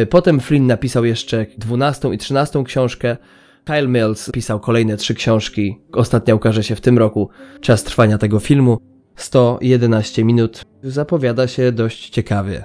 Potem 0.10 0.40
Flynn 0.40 0.68
napisał 0.68 1.06
jeszcze 1.06 1.46
12 1.58 2.14
i 2.14 2.18
13 2.18 2.64
książkę. 2.64 3.18
Kyle 3.66 3.88
Mills 3.88 4.32
pisał 4.32 4.60
kolejne 4.60 4.98
trzy 4.98 5.14
książki. 5.14 5.78
Ostatnia 5.94 6.36
ukaże 6.36 6.64
się 6.64 6.76
w 6.76 6.82
tym 6.82 6.98
roku. 6.98 7.30
Czas 7.62 7.84
trwania 7.84 8.18
tego 8.18 8.40
filmu 8.40 8.78
111 9.16 10.24
minut. 10.24 10.66
Zapowiada 10.84 11.48
się 11.48 11.72
dość 11.72 12.10
ciekawie. 12.10 12.64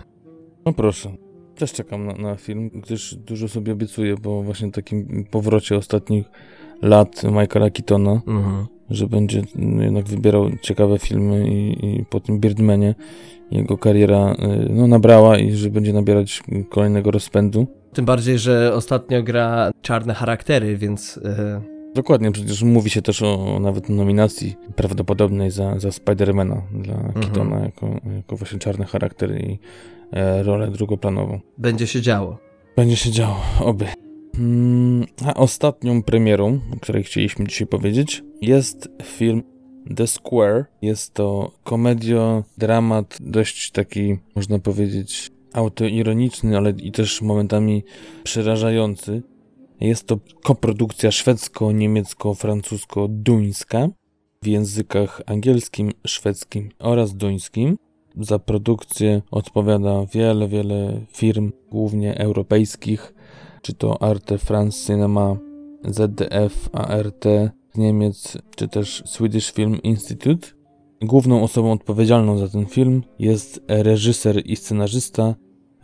No 0.66 0.72
proszę. 0.72 1.12
Też 1.54 1.72
czekam 1.72 2.06
na, 2.06 2.12
na 2.12 2.36
film, 2.36 2.70
gdyż 2.74 3.14
dużo 3.14 3.48
sobie 3.48 3.72
obiecuję 3.72 4.16
po 4.16 4.42
właśnie 4.42 4.72
takim 4.72 5.24
powrocie 5.30 5.76
ostatnich 5.76 6.26
lat 6.82 7.22
Michaela 7.24 7.70
Keatona, 7.70 8.20
mhm. 8.26 8.66
że 8.90 9.06
będzie 9.06 9.42
jednak 9.80 10.04
wybierał 10.08 10.50
ciekawe 10.62 10.98
filmy 10.98 11.48
i, 11.48 11.86
i 11.86 12.04
po 12.04 12.20
tym 12.20 12.40
Birdmanie 12.40 12.94
jego 13.50 13.78
kariera 13.78 14.32
y, 14.32 14.72
no, 14.72 14.86
nabrała 14.86 15.38
i 15.38 15.52
że 15.52 15.70
będzie 15.70 15.92
nabierać 15.92 16.42
kolejnego 16.68 17.10
rozpędu. 17.10 17.66
Tym 17.92 18.04
bardziej, 18.04 18.38
że 18.38 18.74
ostatnio 18.74 19.22
gra 19.22 19.70
czarne 19.82 20.14
charaktery, 20.14 20.76
więc... 20.76 21.20
Yy... 21.24 21.80
Dokładnie, 21.94 22.32
przecież 22.32 22.62
mówi 22.62 22.90
się 22.90 23.02
też 23.02 23.22
o 23.22 23.58
nawet 23.60 23.88
nominacji 23.88 24.56
prawdopodobnej 24.76 25.50
za, 25.50 25.78
za 25.78 25.92
Spidermana 25.92 26.62
dla 26.72 26.94
mhm. 26.94 27.12
Keatona 27.14 27.60
jako, 27.60 27.86
jako 28.16 28.36
właśnie 28.36 28.58
czarny 28.58 28.84
charakter 28.84 29.40
i 29.40 29.58
E, 30.12 30.42
rolę 30.42 30.70
drugoplanową. 30.70 31.40
Będzie 31.58 31.86
się 31.86 32.02
działo. 32.02 32.38
Będzie 32.76 32.96
się 32.96 33.10
działo, 33.10 33.40
oby. 33.60 33.86
Hmm, 34.36 35.06
a 35.24 35.34
ostatnią 35.34 36.02
premierą, 36.02 36.60
o 36.72 36.76
której 36.76 37.02
chcieliśmy 37.02 37.46
dzisiaj 37.46 37.66
powiedzieć, 37.66 38.22
jest 38.42 38.88
film 39.02 39.42
The 39.96 40.06
Square. 40.06 40.64
Jest 40.82 41.14
to 41.14 41.50
komedio, 41.64 42.44
dramat, 42.58 43.18
dość 43.20 43.70
taki, 43.70 44.16
można 44.36 44.58
powiedzieć, 44.58 45.30
autoironiczny, 45.52 46.56
ale 46.56 46.70
i 46.70 46.92
też 46.92 47.22
momentami 47.22 47.84
przerażający. 48.22 49.22
Jest 49.80 50.06
to 50.06 50.18
koprodukcja 50.42 51.10
szwedzko-niemiecko-francusko-duńska 51.10 53.88
w 54.42 54.46
językach 54.46 55.22
angielskim, 55.26 55.92
szwedzkim 56.06 56.68
oraz 56.78 57.16
duńskim. 57.16 57.78
Za 58.20 58.38
produkcję 58.38 59.22
odpowiada 59.30 60.06
wiele, 60.12 60.48
wiele 60.48 61.00
firm, 61.12 61.52
głównie 61.70 62.18
europejskich, 62.18 63.14
czy 63.62 63.74
to 63.74 64.02
Arte 64.02 64.38
France 64.38 64.86
Cinema, 64.86 65.36
ZDF, 65.84 66.68
ART 66.72 67.24
Niemiec, 67.76 68.38
czy 68.56 68.68
też 68.68 69.02
Swedish 69.06 69.52
Film 69.52 69.82
Institute. 69.82 70.48
Główną 71.02 71.42
osobą 71.42 71.72
odpowiedzialną 71.72 72.38
za 72.38 72.48
ten 72.48 72.66
film 72.66 73.02
jest 73.18 73.60
reżyser 73.68 74.46
i 74.46 74.56
scenarzysta 74.56 75.34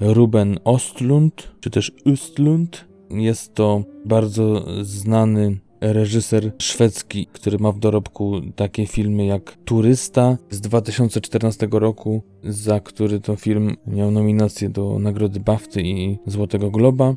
Ruben 0.01 0.59
Ostlund, 0.65 1.49
czy 1.61 1.71
też 1.71 1.93
Östlund. 2.07 2.69
Jest 3.11 3.55
to 3.55 3.83
bardzo 4.05 4.67
znany 4.83 5.59
reżyser 5.81 6.53
szwedzki, 6.59 7.27
który 7.33 7.59
ma 7.59 7.73
w 7.73 7.79
dorobku 7.79 8.41
takie 8.57 8.87
filmy 8.87 9.27
jak 9.27 9.57
Turysta 9.65 10.39
z 10.51 10.61
2014 10.61 11.69
roku, 11.71 12.23
za 12.45 12.81
który 12.81 13.21
to 13.21 13.37
film 13.37 13.77
miał 13.87 14.11
nominację 14.11 14.69
do 14.69 14.99
Nagrody 14.99 15.41
BAFTY 15.41 15.83
i 15.83 16.19
Złotego 16.27 16.71
Globa, 16.71 17.15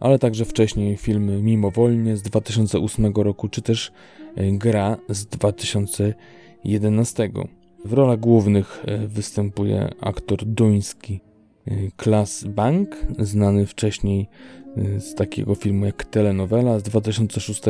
ale 0.00 0.18
także 0.18 0.44
wcześniej 0.44 0.96
filmy 0.96 1.42
Mimowolnie 1.42 2.16
z 2.16 2.22
2008 2.22 3.12
roku, 3.14 3.48
czy 3.48 3.62
też 3.62 3.92
e, 4.36 4.52
Gra 4.52 4.96
z 5.08 5.26
2011. 5.26 7.30
W 7.84 7.92
rolach 7.92 8.20
głównych 8.20 8.84
e, 8.86 9.06
występuje 9.06 9.88
aktor 10.00 10.44
duński 10.44 11.20
Class 12.02 12.44
Bank, 12.44 13.06
znany 13.18 13.66
wcześniej 13.66 14.28
z 14.98 15.14
takiego 15.14 15.54
filmu 15.54 15.86
jak 15.86 16.04
Telenowela 16.04 16.78
z 16.78 16.82
2006, 16.82 17.62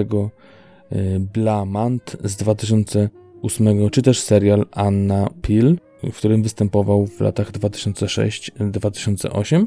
Blamant 1.20 2.16
z 2.24 2.36
2008, 2.36 3.90
czy 3.90 4.02
też 4.02 4.20
serial 4.20 4.66
Anna 4.72 5.30
Peel, 5.42 5.78
w 6.12 6.16
którym 6.16 6.42
występował 6.42 7.06
w 7.06 7.20
latach 7.20 7.52
2006-2008. 7.52 9.66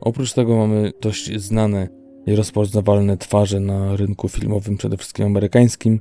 Oprócz 0.00 0.32
tego 0.32 0.56
mamy 0.56 0.92
dość 1.00 1.40
znane 1.40 1.88
i 2.26 2.34
rozpoznawalne 2.34 3.16
twarze 3.16 3.60
na 3.60 3.96
rynku 3.96 4.28
filmowym, 4.28 4.76
przede 4.76 4.96
wszystkim 4.96 5.26
amerykańskim, 5.26 6.00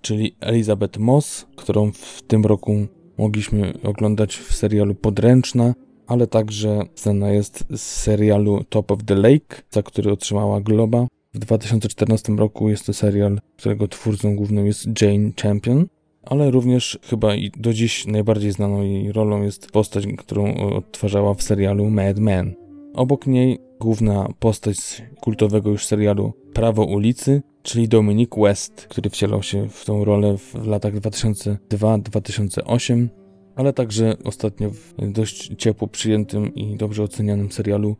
czyli 0.00 0.36
Elizabeth 0.40 0.98
Moss, 0.98 1.46
którą 1.56 1.92
w 1.92 2.22
tym 2.22 2.44
roku 2.44 2.86
mogliśmy 3.18 3.72
oglądać 3.82 4.36
w 4.36 4.54
serialu 4.54 4.94
Podręczna, 4.94 5.74
ale 6.06 6.26
także 6.26 6.82
znana 6.96 7.30
jest 7.30 7.64
z 7.70 7.80
serialu 7.80 8.64
Top 8.64 8.90
of 8.90 9.04
the 9.04 9.14
Lake, 9.14 9.62
za 9.70 9.82
który 9.82 10.12
otrzymała 10.12 10.60
Globa. 10.60 11.06
W 11.34 11.38
2014 11.38 12.32
roku 12.32 12.68
jest 12.68 12.86
to 12.86 12.92
serial, 12.92 13.38
którego 13.56 13.88
twórcą 13.88 14.36
główną 14.36 14.64
jest 14.64 15.02
Jane 15.02 15.30
Champion, 15.42 15.86
ale 16.22 16.50
również 16.50 16.98
chyba 17.02 17.34
i 17.34 17.50
do 17.50 17.72
dziś 17.72 18.06
najbardziej 18.06 18.52
znaną 18.52 18.82
jej 18.82 19.12
rolą 19.12 19.42
jest 19.42 19.70
postać, 19.70 20.06
którą 20.18 20.54
odtwarzała 20.54 21.34
w 21.34 21.42
serialu 21.42 21.90
Mad 21.90 22.18
Men. 22.18 22.65
Obok 22.96 23.26
niej 23.26 23.58
główna 23.80 24.28
postać 24.38 25.02
kultowego 25.20 25.70
już 25.70 25.86
serialu 25.86 26.32
Prawo 26.52 26.84
ulicy, 26.84 27.42
czyli 27.62 27.88
Dominic 27.88 28.30
West, 28.36 28.86
który 28.88 29.10
wcielał 29.10 29.42
się 29.42 29.68
w 29.68 29.84
tą 29.84 30.04
rolę 30.04 30.38
w 30.38 30.66
latach 30.66 30.94
2002-2008, 30.94 33.08
ale 33.56 33.72
także 33.72 34.16
ostatnio 34.24 34.70
w 34.70 34.94
dość 35.12 35.50
ciepło 35.58 35.88
przyjętym 35.88 36.54
i 36.54 36.76
dobrze 36.76 37.02
ocenianym 37.02 37.52
serialu 37.52 37.96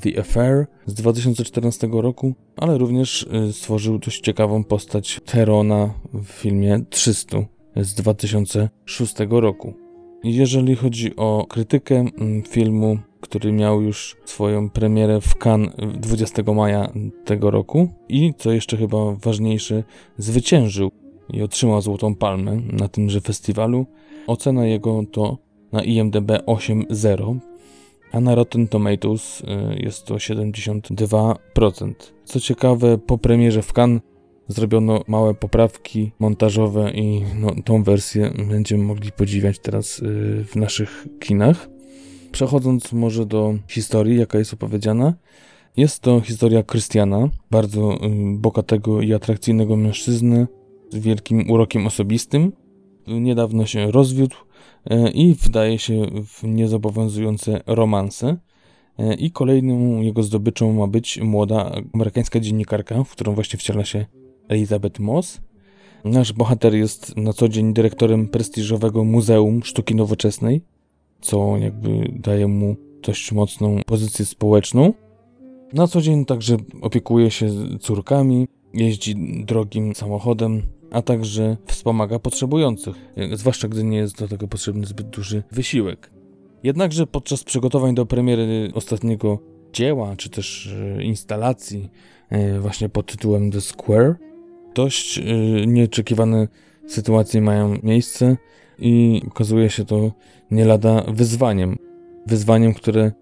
The 0.00 0.20
Affair 0.20 0.66
z 0.86 0.94
2014 0.94 1.88
roku, 1.92 2.34
ale 2.56 2.78
również 2.78 3.26
y, 3.48 3.52
stworzył 3.52 3.98
dość 3.98 4.20
ciekawą 4.20 4.64
postać 4.64 5.20
Terona 5.24 5.94
w 6.14 6.26
filmie 6.26 6.80
300 6.90 7.38
z 7.76 7.94
2006 7.94 9.14
roku. 9.28 9.74
Jeżeli 10.24 10.76
chodzi 10.76 11.16
o 11.16 11.46
krytykę 11.48 11.96
mm, 11.96 12.42
filmu, 12.42 12.98
który 13.24 13.52
miał 13.52 13.82
już 13.82 14.16
swoją 14.24 14.70
premierę 14.70 15.20
w 15.20 15.34
Cannes 15.46 15.74
20 15.94 16.42
maja 16.42 16.92
tego 17.24 17.50
roku 17.50 17.88
i, 18.08 18.34
co 18.38 18.52
jeszcze 18.52 18.76
chyba 18.76 18.98
ważniejsze, 19.12 19.82
zwyciężył 20.18 20.90
i 21.32 21.42
otrzymał 21.42 21.82
Złotą 21.82 22.14
Palmę 22.14 22.60
na 22.72 22.88
tymże 22.88 23.20
festiwalu. 23.20 23.86
Ocena 24.26 24.66
jego 24.66 25.02
to 25.12 25.38
na 25.72 25.82
IMDb 25.82 26.30
8.0, 26.46 27.38
a 28.12 28.20
na 28.20 28.34
Rotten 28.34 28.68
Tomatoes 28.68 29.40
y, 29.40 29.44
jest 29.76 30.04
to 30.04 30.14
72%. 30.14 31.94
Co 32.24 32.40
ciekawe, 32.40 32.98
po 32.98 33.18
premierze 33.18 33.62
w 33.62 33.72
Cannes 33.72 34.02
zrobiono 34.48 35.00
małe 35.06 35.34
poprawki 35.34 36.12
montażowe 36.18 36.90
i 36.90 37.22
no, 37.34 37.50
tą 37.64 37.82
wersję 37.82 38.32
będziemy 38.48 38.84
mogli 38.84 39.12
podziwiać 39.12 39.58
teraz 39.58 39.98
y, 39.98 40.44
w 40.44 40.56
naszych 40.56 41.06
kinach. 41.20 41.73
Przechodząc 42.34 42.92
może 42.92 43.26
do 43.26 43.54
historii, 43.68 44.18
jaka 44.18 44.38
jest 44.38 44.54
opowiedziana, 44.54 45.14
jest 45.76 46.00
to 46.00 46.20
historia 46.20 46.62
Krystiana, 46.62 47.28
bardzo 47.50 47.98
bogatego 48.34 49.02
i 49.02 49.14
atrakcyjnego 49.14 49.76
mężczyzny 49.76 50.46
z 50.90 50.96
wielkim 50.96 51.50
urokiem 51.50 51.86
osobistym. 51.86 52.52
Niedawno 53.06 53.66
się 53.66 53.90
rozwiódł 53.90 54.36
y, 54.36 55.10
i 55.10 55.34
wdaje 55.34 55.78
się 55.78 56.06
w 56.26 56.42
niezobowiązujące 56.44 57.60
romanse. 57.66 58.36
I 59.18 59.30
kolejną 59.30 60.00
jego 60.00 60.22
zdobyczą 60.22 60.72
ma 60.72 60.86
być 60.86 61.20
młoda 61.20 61.72
amerykańska 61.92 62.40
dziennikarka, 62.40 63.04
w 63.04 63.10
którą 63.10 63.34
właśnie 63.34 63.58
wciela 63.58 63.84
się 63.84 64.06
Elizabeth 64.48 65.00
Moss. 65.00 65.40
Nasz 66.04 66.32
bohater 66.32 66.74
jest 66.74 67.16
na 67.16 67.32
co 67.32 67.48
dzień 67.48 67.74
dyrektorem 67.74 68.28
prestiżowego 68.28 69.04
Muzeum 69.04 69.64
Sztuki 69.64 69.94
Nowoczesnej, 69.94 70.62
co 71.24 71.56
jakby 71.56 72.12
daje 72.12 72.46
mu 72.46 72.76
dość 73.02 73.32
mocną 73.32 73.80
pozycję 73.86 74.24
społeczną. 74.24 74.94
Na 75.72 75.86
co 75.86 76.00
dzień 76.00 76.24
także 76.24 76.56
opiekuje 76.80 77.30
się 77.30 77.50
córkami, 77.80 78.48
jeździ 78.74 79.16
drogim 79.44 79.94
samochodem, 79.94 80.62
a 80.90 81.02
także 81.02 81.56
wspomaga 81.66 82.18
potrzebujących, 82.18 82.94
zwłaszcza 83.32 83.68
gdy 83.68 83.84
nie 83.84 83.96
jest 83.96 84.18
do 84.18 84.28
tego 84.28 84.48
potrzebny 84.48 84.86
zbyt 84.86 85.08
duży 85.08 85.42
wysiłek. 85.52 86.10
Jednakże 86.62 87.06
podczas 87.06 87.44
przygotowań 87.44 87.94
do 87.94 88.06
premiery 88.06 88.70
ostatniego 88.74 89.38
dzieła, 89.72 90.16
czy 90.16 90.30
też 90.30 90.74
e, 90.98 91.02
instalacji, 91.02 91.90
e, 92.30 92.60
właśnie 92.60 92.88
pod 92.88 93.06
tytułem 93.06 93.50
The 93.50 93.60
Square, 93.60 94.14
dość 94.74 95.16
yy, 95.16 95.66
nieoczekiwane 95.66 96.48
sytuacje 96.86 97.40
mają 97.40 97.76
miejsce 97.82 98.36
i 98.78 99.22
okazuje 99.28 99.70
się 99.70 99.84
to 99.84 100.12
nie 100.50 100.64
lada 100.64 101.04
wyzwaniem. 101.08 101.78
Wyzwaniem, 102.26 102.74
które 102.74 103.12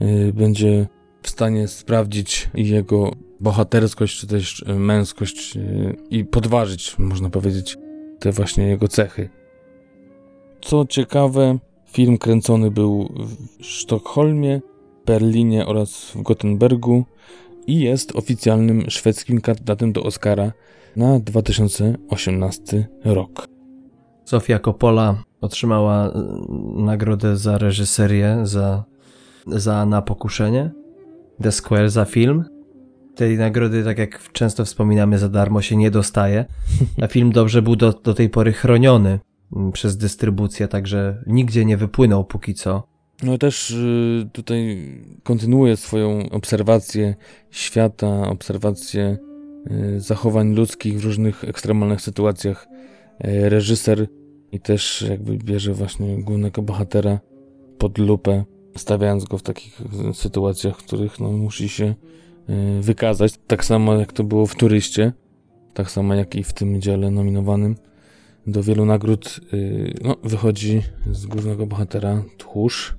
yy, 0.00 0.32
będzie 0.32 0.86
w 1.22 1.28
stanie 1.28 1.68
sprawdzić 1.68 2.50
jego 2.54 3.12
bohaterskość, 3.40 4.20
czy 4.20 4.26
też 4.26 4.64
męskość 4.66 5.56
yy, 5.56 5.96
i 6.10 6.24
podważyć, 6.24 6.98
można 6.98 7.30
powiedzieć, 7.30 7.78
te 8.18 8.32
właśnie 8.32 8.66
jego 8.66 8.88
cechy. 8.88 9.28
Co 10.60 10.86
ciekawe, 10.86 11.58
film 11.86 12.18
kręcony 12.18 12.70
był 12.70 13.14
w 13.60 13.64
Sztokholmie, 13.64 14.60
Berlinie 15.06 15.66
oraz 15.66 16.10
w 16.14 16.22
Gotenbergu 16.22 17.04
i 17.66 17.80
jest 17.80 18.16
oficjalnym 18.16 18.90
szwedzkim 18.90 19.40
kandydatem 19.40 19.92
do 19.92 20.02
Oscara 20.02 20.52
na 20.96 21.20
2018 21.20 22.88
rok. 23.04 23.51
Sofia 24.24 24.58
Coppola 24.58 25.22
otrzymała 25.40 26.08
y, 26.08 26.12
nagrodę 26.82 27.36
za 27.36 27.58
reżyserię, 27.58 28.38
za, 28.42 28.84
za 29.46 29.86
Na 29.86 30.02
pokuszenie, 30.02 30.70
The 31.42 31.52
Square 31.52 31.90
za 31.90 32.04
film. 32.04 32.44
Tej 33.14 33.38
nagrody, 33.38 33.84
tak 33.84 33.98
jak 33.98 34.32
często 34.32 34.64
wspominamy, 34.64 35.18
za 35.18 35.28
darmo 35.28 35.62
się 35.62 35.76
nie 35.76 35.90
dostaje, 35.90 36.44
a 37.02 37.06
film 37.06 37.32
dobrze 37.32 37.62
był 37.62 37.76
do, 37.76 37.92
do 37.92 38.14
tej 38.14 38.30
pory 38.30 38.52
chroniony 38.52 39.20
mm, 39.56 39.72
przez 39.72 39.96
dystrybucję, 39.96 40.68
także 40.68 41.22
nigdzie 41.26 41.64
nie 41.64 41.76
wypłynął 41.76 42.24
póki 42.24 42.54
co. 42.54 42.82
No 43.22 43.38
też 43.38 43.70
y, 43.70 44.28
tutaj 44.32 44.88
kontynuuje 45.22 45.76
swoją 45.76 46.30
obserwację 46.30 47.14
świata, 47.50 48.28
obserwację 48.28 49.18
Y, 49.70 50.00
zachowań 50.00 50.54
ludzkich 50.54 51.00
w 51.00 51.04
różnych 51.04 51.44
ekstremalnych 51.44 52.00
sytuacjach. 52.00 52.68
Y, 53.24 53.48
reżyser 53.48 54.06
i 54.52 54.60
też 54.60 55.04
jakby 55.08 55.36
bierze 55.36 55.74
właśnie 55.74 56.22
głównego 56.22 56.62
bohatera 56.62 57.20
pod 57.78 57.98
lupę, 57.98 58.44
stawiając 58.76 59.24
go 59.24 59.38
w 59.38 59.42
takich 59.42 59.80
sytuacjach, 60.12 60.76
w 60.76 60.84
których 60.84 61.20
no, 61.20 61.32
musi 61.32 61.68
się 61.68 61.84
y, 61.88 62.82
wykazać. 62.82 63.34
Tak 63.46 63.64
samo 63.64 63.94
jak 63.94 64.12
to 64.12 64.24
było 64.24 64.46
w 64.46 64.54
Turyście, 64.54 65.12
tak 65.74 65.90
samo 65.90 66.14
jak 66.14 66.34
i 66.34 66.44
w 66.44 66.52
tym 66.52 66.80
dziele 66.80 67.10
nominowanym 67.10 67.76
do 68.46 68.62
wielu 68.62 68.84
nagród 68.84 69.40
no, 70.04 70.16
wychodzi 70.24 70.82
z 71.12 71.26
głównego 71.26 71.66
bohatera 71.66 72.22
tchórz, 72.38 72.96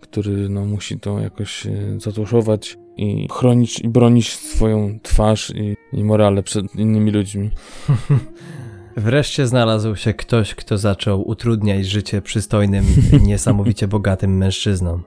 który 0.00 0.48
no, 0.48 0.64
musi 0.64 1.00
to 1.00 1.20
jakoś 1.20 1.66
zatuszować, 1.98 2.78
i 2.96 3.28
chronić 3.32 3.80
i 3.80 3.88
bronić 3.88 4.32
swoją 4.32 4.98
twarz 5.02 5.52
i, 5.54 5.76
i 5.92 6.04
morale 6.04 6.42
przed 6.42 6.74
innymi 6.74 7.10
ludźmi. 7.10 7.50
Wreszcie 8.96 9.46
znalazł 9.46 9.96
się 9.96 10.14
ktoś, 10.14 10.54
kto 10.54 10.78
zaczął 10.78 11.28
utrudniać 11.28 11.86
życie 11.86 12.22
przystojnym, 12.22 12.84
niesamowicie 13.26 13.88
bogatym 13.88 14.36
mężczyznom. 14.36 15.02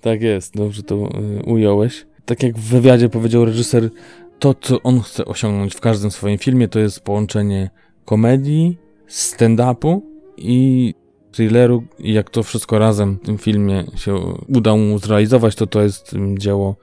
Tak 0.00 0.22
jest, 0.22 0.54
dobrze 0.56 0.82
to 0.82 0.94
y, 1.40 1.42
ująłeś. 1.46 2.06
Tak 2.24 2.42
jak 2.42 2.58
w 2.58 2.68
wywiadzie 2.68 3.08
powiedział 3.08 3.44
reżyser, 3.44 3.90
to 4.38 4.54
co 4.60 4.82
on 4.82 5.00
chce 5.00 5.24
osiągnąć 5.24 5.74
w 5.74 5.80
każdym 5.80 6.10
swoim 6.10 6.38
filmie 6.38 6.68
to 6.68 6.78
jest 6.78 7.00
połączenie 7.00 7.70
komedii, 8.04 8.78
stand-upu 9.08 10.00
i 10.36 10.94
thrilleru 11.32 11.84
i 11.98 12.12
jak 12.12 12.30
to 12.30 12.42
wszystko 12.42 12.78
razem 12.78 13.18
w 13.22 13.26
tym 13.26 13.38
filmie 13.38 13.84
się 13.96 14.14
uda 14.48 14.76
mu 14.76 14.98
zrealizować, 14.98 15.54
to 15.54 15.66
to 15.66 15.82
jest 15.82 16.14
dzieło 16.38 16.76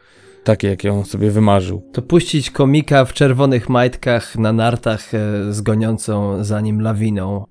takie, 0.44 0.68
jakie 0.68 0.94
on 0.94 1.06
sobie 1.06 1.32
wymarzył. 1.32 1.82
To 1.92 2.02
puścić 2.02 2.52
komika 2.52 3.06
w 3.06 3.14
czerwonych 3.14 3.70
majtkach 3.70 4.38
na 4.38 4.54
nartach 4.54 5.14
e, 5.14 5.54
z 5.54 5.62
goniącą 5.62 6.44
za 6.44 6.62
nim 6.62 6.82
lawiną. 6.82 7.46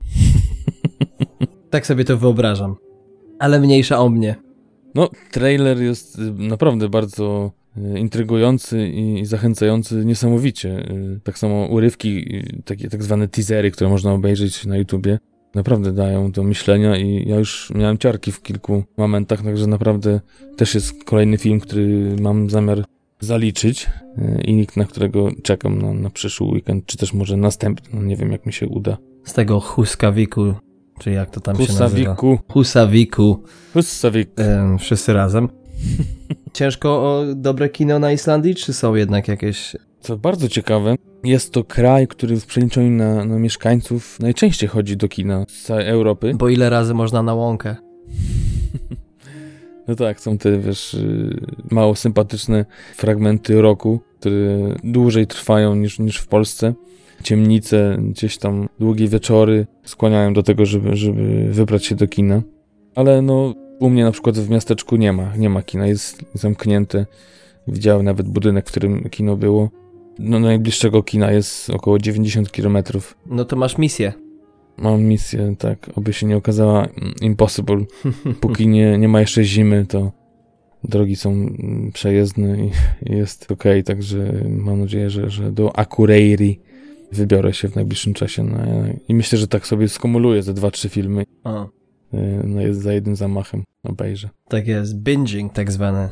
tak 1.70 1.86
sobie 1.86 2.04
to 2.04 2.18
wyobrażam. 2.18 2.76
Ale 3.38 3.60
mniejsza 3.60 3.98
o 3.98 4.08
mnie. 4.08 4.36
No, 4.94 5.08
trailer 5.30 5.82
jest 5.82 6.18
y, 6.18 6.32
naprawdę 6.32 6.88
bardzo 6.88 7.52
y, 7.76 7.98
intrygujący 7.98 8.88
i 8.88 9.26
zachęcający 9.26 10.04
niesamowicie. 10.04 10.84
Tak 11.24 11.38
samo 11.38 11.66
urywki, 11.66 12.42
takie 12.64 12.88
tak 12.88 13.02
zwane 13.02 13.28
teasery, 13.28 13.70
które 13.70 13.90
można 13.90 14.12
obejrzeć 14.12 14.66
na 14.66 14.76
YouTubie, 14.76 15.18
naprawdę 15.54 15.92
dają 15.92 16.32
do 16.32 16.42
myślenia 16.42 16.96
i 16.96 17.28
ja 17.28 17.36
już 17.36 17.72
miałem 17.74 17.98
ciarki 17.98 18.32
w 18.32 18.42
kilku 18.42 18.84
momentach, 18.96 19.42
także 19.42 19.66
naprawdę 19.66 20.20
też 20.56 20.74
jest 20.74 21.04
kolejny 21.04 21.38
film, 21.38 21.60
który 21.60 22.16
mam 22.20 22.50
zamiar 22.50 22.84
zaliczyć 23.20 23.86
e, 24.18 24.42
i 24.42 24.66
na 24.76 24.84
którego 24.84 25.28
czekam 25.42 25.82
na, 25.82 25.92
na 25.92 26.10
przyszły 26.10 26.46
weekend, 26.46 26.86
czy 26.86 26.96
też 26.96 27.12
może 27.12 27.36
następny, 27.36 27.88
no 27.92 28.02
nie 28.02 28.16
wiem 28.16 28.32
jak 28.32 28.46
mi 28.46 28.52
się 28.52 28.66
uda. 28.66 28.96
Z 29.24 29.32
tego 29.32 29.60
Huskawiku, 29.60 30.54
czy 30.98 31.10
jak 31.10 31.30
to 31.30 31.40
tam 31.40 31.56
się 31.56 31.60
nazywa? 31.60 31.86
Husawiku. 31.86 32.38
Husawiku. 32.48 33.42
Husawik. 33.72 34.30
Em, 34.36 34.78
wszyscy 34.78 35.12
razem. 35.12 35.48
Ciężko 36.52 36.88
o 36.88 37.24
dobre 37.34 37.68
kino 37.68 37.98
na 37.98 38.12
Islandii, 38.12 38.54
czy 38.54 38.72
są 38.72 38.94
jednak 38.94 39.28
jakieś... 39.28 39.76
Co 40.00 40.16
bardzo 40.16 40.48
ciekawe, 40.48 40.94
jest 41.24 41.52
to 41.52 41.64
kraj, 41.64 42.08
który 42.08 42.40
w 42.40 42.46
przeliczeniu 42.46 42.90
na, 42.90 43.24
na 43.24 43.38
mieszkańców 43.38 44.20
najczęściej 44.20 44.68
chodzi 44.68 44.96
do 44.96 45.08
kina 45.08 45.44
z 45.48 45.62
całej 45.62 45.88
Europy. 45.88 46.32
Bo 46.34 46.48
ile 46.48 46.70
razy 46.70 46.94
można 46.94 47.22
na 47.22 47.34
łąkę? 47.34 47.76
No 49.88 49.96
tak, 49.96 50.20
są 50.20 50.38
te, 50.38 50.58
wiesz, 50.58 50.94
y, 50.94 51.40
mało 51.70 51.94
sympatyczne 51.94 52.64
fragmenty 52.96 53.62
roku, 53.62 54.00
które 54.18 54.74
dłużej 54.84 55.26
trwają 55.26 55.74
niż, 55.74 55.98
niż 55.98 56.18
w 56.18 56.26
Polsce. 56.26 56.74
Ciemnice, 57.22 57.96
gdzieś 58.00 58.38
tam 58.38 58.68
długie 58.80 59.08
wieczory 59.08 59.66
skłaniają 59.84 60.32
do 60.32 60.42
tego, 60.42 60.66
żeby, 60.66 60.96
żeby 60.96 61.48
wybrać 61.52 61.86
się 61.86 61.94
do 61.94 62.08
kina. 62.08 62.42
Ale 62.94 63.22
no, 63.22 63.54
u 63.78 63.90
mnie 63.90 64.04
na 64.04 64.12
przykład 64.12 64.38
w 64.38 64.50
miasteczku 64.50 64.96
nie 64.96 65.12
ma, 65.12 65.36
nie 65.36 65.50
ma 65.50 65.62
kina, 65.62 65.86
jest 65.86 66.24
zamknięte. 66.34 67.06
Widziałem 67.68 68.04
nawet 68.04 68.28
budynek, 68.28 68.68
w 68.68 68.70
którym 68.70 69.08
kino 69.10 69.36
było. 69.36 69.79
No, 70.22 70.40
najbliższego 70.40 71.02
kina 71.02 71.32
jest 71.32 71.70
około 71.70 71.98
90 71.98 72.50
km. 72.50 72.78
No 73.26 73.44
to 73.44 73.56
masz 73.56 73.78
misję. 73.78 74.12
Mam 74.76 75.02
misję, 75.02 75.54
tak, 75.58 75.90
oby 75.94 76.12
się 76.12 76.26
nie 76.26 76.36
okazała 76.36 76.84
mm, 76.84 77.14
impossible. 77.20 77.84
Póki 78.40 78.68
nie, 78.68 78.98
nie 78.98 79.08
ma 79.08 79.20
jeszcze 79.20 79.44
zimy, 79.44 79.86
to 79.86 80.12
drogi 80.84 81.16
są 81.16 81.30
mm, 81.30 81.90
przejezdne 81.92 82.66
i 82.66 82.70
jest 83.02 83.52
ok, 83.52 83.64
także 83.84 84.32
mam 84.48 84.80
nadzieję, 84.80 85.10
że, 85.10 85.30
że 85.30 85.52
do 85.52 85.78
Akureyri 85.78 86.60
wybiorę 87.12 87.52
się 87.52 87.68
w 87.68 87.76
najbliższym 87.76 88.14
czasie. 88.14 88.42
No, 88.44 88.58
I 89.08 89.14
myślę, 89.14 89.38
że 89.38 89.48
tak 89.48 89.66
sobie 89.66 89.88
skumuluję 89.88 90.42
ze 90.42 90.54
dwa, 90.54 90.70
trzy 90.70 90.88
filmy 90.88 91.24
O, 91.44 91.64
y, 91.64 92.42
no, 92.44 92.60
jest 92.60 92.82
za 92.82 92.92
jednym 92.92 93.16
zamachem 93.16 93.62
obejrzę. 93.84 94.28
tak 94.48 94.66
jest, 94.66 94.96
binging 94.98 95.52
tak 95.52 95.72
zwane. 95.72 96.08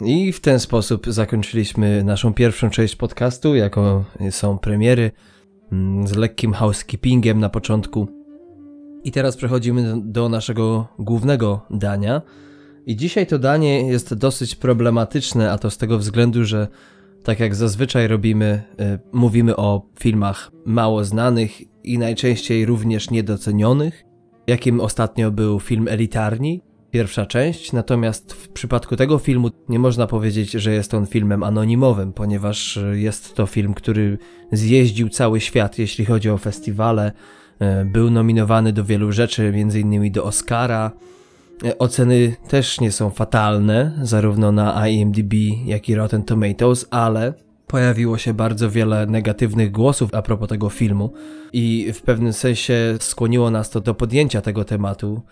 I 0.00 0.32
w 0.32 0.40
ten 0.40 0.60
sposób 0.60 1.06
zakończyliśmy 1.08 2.04
naszą 2.04 2.34
pierwszą 2.34 2.70
część 2.70 2.96
podcastu, 2.96 3.54
jako 3.54 4.04
są 4.30 4.58
premiery, 4.58 5.10
mm, 5.72 6.06
z 6.06 6.16
lekkim 6.16 6.52
housekeepingiem 6.52 7.40
na 7.40 7.48
początku. 7.48 8.08
I 9.04 9.12
teraz 9.12 9.36
przechodzimy 9.36 9.82
do- 9.82 10.00
do 10.00 10.28
naszego 10.28 10.88
głównego 10.98 11.66
dania. 11.70 12.22
I 12.86 12.96
dzisiaj 12.96 13.26
to 13.26 13.38
danie 13.38 13.88
jest 13.88 14.14
dosyć 14.14 14.54
problematyczne, 14.54 15.52
a 15.52 15.58
to 15.58 15.70
z 15.70 15.78
tego 15.78 15.98
względu, 15.98 16.44
że 16.44 16.68
tak 17.24 17.40
jak 17.40 17.54
zazwyczaj 17.54 18.08
robimy, 18.08 18.62
y, 18.80 18.98
mówimy 19.12 19.56
o 19.56 19.82
filmach 20.00 20.50
mało 20.66 21.04
znanych 21.04 21.84
i 21.84 21.98
najczęściej 21.98 22.66
również 22.66 23.10
niedocenionych, 23.10 24.04
jakim 24.46 24.80
ostatnio 24.80 25.30
był 25.30 25.60
film 25.60 25.88
Elitarni, 25.88 26.60
pierwsza 26.94 27.26
część, 27.26 27.72
natomiast 27.72 28.32
w 28.32 28.48
przypadku 28.48 28.96
tego 28.96 29.18
filmu 29.18 29.50
nie 29.68 29.78
można 29.78 30.06
powiedzieć, 30.06 30.50
że 30.50 30.72
jest 30.72 30.94
on 30.94 31.06
filmem 31.06 31.42
anonimowym, 31.42 32.12
ponieważ 32.12 32.76
y, 32.76 33.00
jest 33.00 33.34
to 33.34 33.46
film, 33.46 33.74
który 33.74 34.18
zjeździł 34.52 35.08
cały 35.08 35.40
świat, 35.40 35.78
jeśli 35.78 36.04
chodzi 36.04 36.30
o 36.30 36.38
festiwale, 36.38 37.12
y, 37.12 37.84
był 37.84 38.10
nominowany 38.10 38.72
do 38.72 38.84
wielu 38.84 39.12
rzeczy, 39.12 39.52
m.in. 39.54 40.12
do 40.12 40.24
Oscara. 40.24 40.90
Y, 41.64 41.78
Oceny 41.78 42.36
też 42.48 42.80
nie 42.80 42.92
są 42.92 43.10
fatalne, 43.10 43.98
zarówno 44.02 44.52
na 44.52 44.88
IMDb, 44.88 45.34
jak 45.64 45.88
i 45.88 45.94
Rotten 45.94 46.22
Tomatoes, 46.22 46.86
ale 46.90 47.34
pojawiło 47.66 48.18
się 48.18 48.34
bardzo 48.34 48.70
wiele 48.70 49.06
negatywnych 49.06 49.70
głosów 49.70 50.14
a 50.14 50.22
propos 50.22 50.48
tego 50.48 50.70
filmu 50.70 51.12
i 51.52 51.92
w 51.92 52.02
pewnym 52.02 52.32
sensie 52.32 52.96
skłoniło 53.00 53.50
nas 53.50 53.70
to 53.70 53.80
do 53.80 53.94
podjęcia 53.94 54.40
tego 54.40 54.64
tematu 54.64 55.22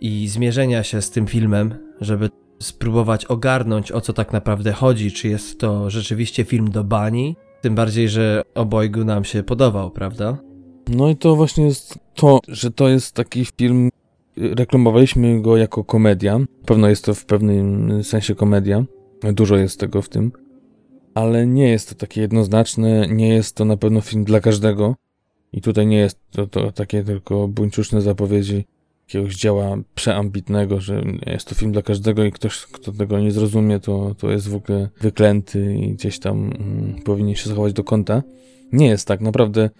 i 0.00 0.28
zmierzenia 0.28 0.82
się 0.82 1.02
z 1.02 1.10
tym 1.10 1.26
filmem, 1.26 1.74
żeby 2.00 2.30
spróbować 2.62 3.24
ogarnąć 3.24 3.92
o 3.92 4.00
co 4.00 4.12
tak 4.12 4.32
naprawdę 4.32 4.72
chodzi, 4.72 5.12
czy 5.12 5.28
jest 5.28 5.60
to 5.60 5.90
rzeczywiście 5.90 6.44
film 6.44 6.70
do 6.70 6.84
bani, 6.84 7.36
tym 7.60 7.74
bardziej, 7.74 8.08
że 8.08 8.42
obojgu 8.54 9.04
nam 9.04 9.24
się 9.24 9.42
podobał, 9.42 9.90
prawda? 9.90 10.38
No 10.88 11.08
i 11.08 11.16
to 11.16 11.36
właśnie 11.36 11.64
jest 11.64 11.98
to, 12.14 12.40
że 12.48 12.70
to 12.70 12.88
jest 12.88 13.14
taki 13.14 13.44
film, 13.44 13.90
reklamowaliśmy 14.36 15.42
go 15.42 15.56
jako 15.56 15.84
komedia. 15.84 16.40
Pewno 16.66 16.88
jest 16.88 17.04
to 17.04 17.14
w 17.14 17.24
pewnym 17.24 18.04
sensie 18.04 18.34
komedia. 18.34 18.84
Dużo 19.32 19.56
jest 19.56 19.80
tego 19.80 20.02
w 20.02 20.08
tym. 20.08 20.32
Ale 21.14 21.46
nie 21.46 21.68
jest 21.68 21.88
to 21.88 21.94
takie 21.94 22.20
jednoznaczne, 22.20 23.08
nie 23.08 23.28
jest 23.28 23.56
to 23.56 23.64
na 23.64 23.76
pewno 23.76 24.00
film 24.00 24.24
dla 24.24 24.40
każdego. 24.40 24.94
I 25.52 25.60
tutaj 25.60 25.86
nie 25.86 25.98
jest 25.98 26.18
to, 26.30 26.46
to 26.46 26.72
takie 26.72 27.04
tylko 27.04 27.48
buńczuczne 27.48 28.00
zapowiedzi 28.00 28.64
jakiegoś 29.08 29.36
dzieła 29.36 29.76
przeambitnego, 29.94 30.80
że 30.80 31.02
jest 31.26 31.48
to 31.48 31.54
film 31.54 31.72
dla 31.72 31.82
każdego 31.82 32.24
i 32.24 32.32
ktoś, 32.32 32.66
kto 32.66 32.92
tego 32.92 33.20
nie 33.20 33.32
zrozumie, 33.32 33.80
to, 33.80 34.14
to 34.18 34.30
jest 34.30 34.48
w 34.48 34.54
ogóle 34.54 34.88
wyklęty 35.00 35.74
i 35.74 35.92
gdzieś 35.92 36.18
tam 36.18 36.38
mm, 36.38 36.94
powinien 37.04 37.34
się 37.34 37.48
zachować 37.48 37.72
do 37.72 37.84
kąta. 37.84 38.22
Nie 38.72 38.86
jest 38.86 39.08
tak, 39.08 39.20
naprawdę 39.20 39.70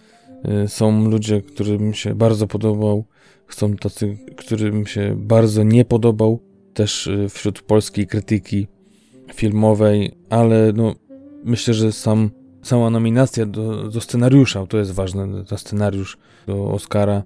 y, 0.63 0.67
są 0.67 1.09
ludzie, 1.09 1.41
którym 1.41 1.93
się 1.93 2.15
bardzo 2.15 2.47
podobał, 2.47 3.05
są 3.49 3.75
tacy, 3.75 4.17
którym 4.37 4.85
się 4.85 5.15
bardzo 5.17 5.63
nie 5.63 5.85
podobał, 5.85 6.39
też 6.73 7.07
y, 7.07 7.29
wśród 7.29 7.61
polskiej 7.61 8.07
krytyki 8.07 8.67
filmowej, 9.33 10.11
ale 10.29 10.73
no, 10.75 10.95
myślę, 11.43 11.73
że 11.73 11.91
sam, 11.91 12.31
sama 12.61 12.89
nominacja 12.89 13.45
do, 13.45 13.89
do 13.89 14.01
scenariusza, 14.01 14.67
to 14.67 14.77
jest 14.77 14.91
ważne, 14.91 15.45
to 15.45 15.57
scenariusz 15.57 16.17
do 16.47 16.71
Oscara 16.71 17.23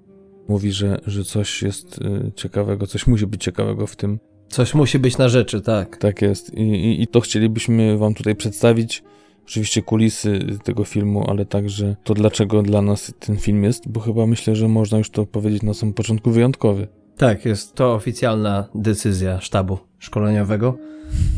mówi, 0.48 0.72
że, 0.72 0.98
że 1.06 1.24
coś 1.24 1.62
jest 1.62 1.98
y, 1.98 2.32
ciekawego, 2.34 2.86
coś 2.86 3.06
musi 3.06 3.26
być 3.26 3.44
ciekawego 3.44 3.86
w 3.86 3.96
tym. 3.96 4.18
Coś 4.48 4.74
musi 4.74 4.98
być 4.98 5.18
na 5.18 5.28
rzeczy, 5.28 5.60
tak. 5.60 5.96
Tak 5.96 6.22
jest. 6.22 6.54
I, 6.54 6.62
i, 6.62 7.02
I 7.02 7.06
to 7.06 7.20
chcielibyśmy 7.20 7.98
Wam 7.98 8.14
tutaj 8.14 8.36
przedstawić. 8.36 9.02
Oczywiście 9.44 9.82
kulisy 9.82 10.38
tego 10.64 10.84
filmu, 10.84 11.24
ale 11.30 11.46
także 11.46 11.96
to, 12.04 12.14
dlaczego 12.14 12.62
dla 12.62 12.82
nas 12.82 13.14
ten 13.18 13.36
film 13.36 13.64
jest, 13.64 13.88
bo 13.88 14.00
chyba 14.00 14.26
myślę, 14.26 14.56
że 14.56 14.68
można 14.68 14.98
już 14.98 15.10
to 15.10 15.26
powiedzieć 15.26 15.62
na 15.62 15.74
samym 15.74 15.94
początku 15.94 16.30
wyjątkowy. 16.30 16.88
Tak, 17.16 17.44
jest 17.44 17.74
to 17.74 17.94
oficjalna 17.94 18.68
decyzja 18.74 19.40
sztabu 19.40 19.78
szkoleniowego. 19.98 20.78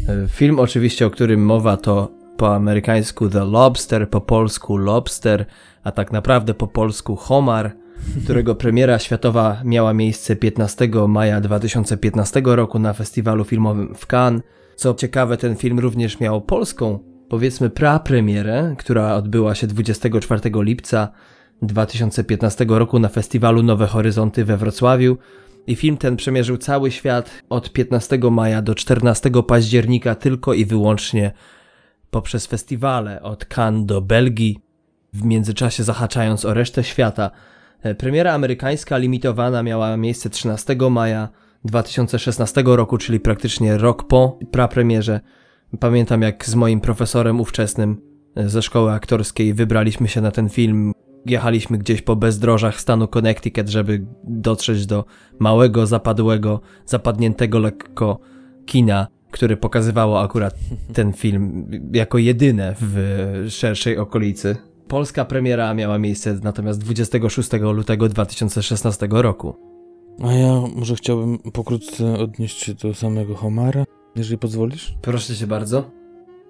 E, 0.09 0.29
Film 0.29 0.61
oczywiście, 0.61 1.07
o 1.07 1.11
którym 1.11 1.45
mowa, 1.45 1.77
to 1.77 2.12
po 2.37 2.55
amerykańsku 2.55 3.29
The 3.29 3.45
Lobster, 3.45 4.11
po 4.11 4.21
polsku 4.21 4.77
Lobster, 4.77 5.47
a 5.83 5.92
tak 5.92 6.12
naprawdę 6.12 6.55
po 6.55 6.66
polsku 6.66 7.16
Homar, 7.16 7.73
którego 8.24 8.54
premiera 8.54 8.98
światowa 8.98 9.61
miała 9.64 9.94
miejsce 9.94 10.37
15 10.37 10.88
maja 11.09 11.40
2015 11.40 12.42
roku 12.44 12.78
na 12.78 12.92
festiwalu 12.92 13.44
filmowym 13.44 13.94
w 13.94 14.06
Cannes. 14.06 14.42
Co 14.76 14.94
ciekawe, 14.94 15.37
ten 15.37 15.56
film 15.56 15.78
również 15.78 16.20
miał 16.20 16.40
polską, 16.40 16.98
powiedzmy, 17.28 17.70
prapremierę, 17.70 18.74
która 18.78 19.14
odbyła 19.14 19.54
się 19.54 19.66
24 19.66 20.40
lipca 20.54 21.09
2015 21.62 22.66
roku 22.68 22.98
na 22.98 23.09
festiwalu 23.09 23.62
Nowe 23.62 23.87
Horyzonty 23.87 24.44
we 24.44 24.56
Wrocławiu. 24.56 25.18
I 25.66 25.76
film 25.76 25.96
ten 25.96 26.16
przemierzył 26.16 26.56
cały 26.56 26.90
świat 26.90 27.30
od 27.48 27.72
15 27.72 28.18
maja 28.30 28.62
do 28.62 28.74
14 28.74 29.30
października 29.46 30.14
tylko 30.14 30.54
i 30.54 30.64
wyłącznie 30.64 31.32
poprzez 32.11 32.46
festiwale 32.46 33.22
od 33.22 33.44
Cannes 33.44 33.87
do 33.87 34.00
Belgii, 34.00 34.59
w 35.12 35.24
międzyczasie 35.24 35.82
zahaczając 35.82 36.44
o 36.44 36.54
resztę 36.54 36.85
świata. 36.85 37.30
E, 37.87 37.94
Premiera 37.94 38.33
amerykańska 38.33 38.99
limitowana 38.99 39.62
miała 39.62 39.96
miejsce 39.96 40.31
13 40.31 40.77
maja 40.90 41.29
2016 41.64 42.62
roku, 42.66 42.99
czyli 42.99 43.20
praktycznie 43.20 43.79
rok 43.79 44.07
po 44.07 44.38
prapremierze. 44.51 45.20
Pamiętam 45.81 46.22
jak 46.22 46.47
z 46.47 46.55
moim 46.55 46.80
profesorem 46.80 47.41
ówczesnym 47.41 48.01
e, 48.37 48.49
ze 48.49 48.62
szkoły 48.62 48.93
aktorskiej 48.93 49.55
wybraliśmy 49.55 50.09
się 50.09 50.20
na 50.20 50.30
ten 50.30 50.49
film. 50.49 50.93
Jechaliśmy 51.26 51.78
gdzieś 51.78 52.03
po 52.03 52.16
bezdrożach 52.16 52.80
stanu 52.80 53.09
Connecticut, 53.09 53.68
żeby 53.68 54.07
dotrzeć 54.24 54.87
do 54.87 55.05
małego, 55.39 55.87
zapadłego, 55.87 56.61
zapadniętego 56.87 57.59
lekko 57.59 58.18
kina, 58.66 59.07
które 59.30 59.57
pokazywało 59.57 60.20
akurat 60.22 60.55
ten 60.93 61.12
film 61.12 61.70
jako 61.93 62.18
jedyne 62.18 62.74
w 62.80 63.47
szerszej 63.51 63.99
okolicy. 63.99 64.57
Polska 64.89 65.24
premiera 65.24 65.74
miała 65.74 65.99
miejsce 65.99 66.39
natomiast 66.43 66.80
26 66.80 67.53
lutego 67.53 68.09
2016 68.09 69.09
roku. 69.11 69.55
A 70.24 70.32
ja 70.32 70.61
może 70.76 70.95
chciałbym 70.95 71.39
pokrótce 71.39 72.18
odnieść 72.18 72.64
się 72.64 72.74
do 72.74 72.95
samego 72.95 73.34
Homara, 73.34 73.84
jeżeli 74.16 74.39
pozwolisz. 74.39 74.95
Proszę 75.03 75.37
cię 75.37 75.47
bardzo. 75.47 75.91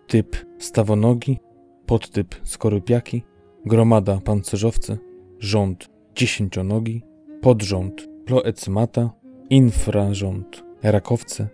Typ 0.06 0.36
stawonogi, 0.58 1.38
podtyp 1.86 2.34
skorupiaki, 2.44 3.22
gromada 3.66 4.20
pancerzowcy, 4.24 4.98
rząd 5.38 5.88
dziesięcionogi, 6.14 7.02
podrząd 7.40 8.08
ploecymata, 8.24 9.10
infrarząd 9.50 10.64
rakowce, 10.82 11.48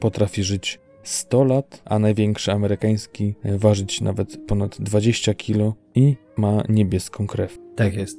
potrafi 0.00 0.44
żyć 0.44 0.80
100 1.08 1.44
lat, 1.44 1.82
a 1.84 1.98
największy 1.98 2.52
amerykański 2.52 3.34
ważyć 3.44 4.00
nawet 4.00 4.46
ponad 4.46 4.76
20 4.80 5.34
kg 5.34 5.74
i 5.94 6.16
ma 6.36 6.62
niebieską 6.68 7.26
krew. 7.26 7.58
Tak 7.76 7.94
jest. 7.94 8.18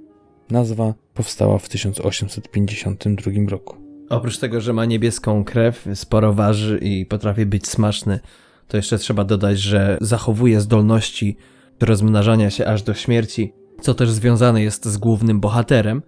Nazwa 0.49 0.93
powstała 1.13 1.57
w 1.57 1.69
1852 1.69 3.31
roku. 3.47 3.75
Oprócz 4.09 4.37
tego, 4.37 4.61
że 4.61 4.73
ma 4.73 4.85
niebieską 4.85 5.43
krew, 5.43 5.87
sporo 5.93 6.33
waży 6.33 6.79
i 6.81 7.05
potrafi 7.05 7.45
być 7.45 7.67
smaczny, 7.67 8.19
to 8.67 8.77
jeszcze 8.77 8.97
trzeba 8.97 9.23
dodać, 9.23 9.59
że 9.59 9.97
zachowuje 10.01 10.61
zdolności 10.61 11.37
do 11.79 11.85
rozmnażania 11.85 12.49
się 12.49 12.65
aż 12.65 12.83
do 12.83 12.93
śmierci, 12.93 13.53
co 13.81 13.93
też 13.93 14.11
związane 14.11 14.63
jest 14.63 14.85
z 14.85 14.97
głównym 14.97 15.39
bohaterem. 15.39 16.01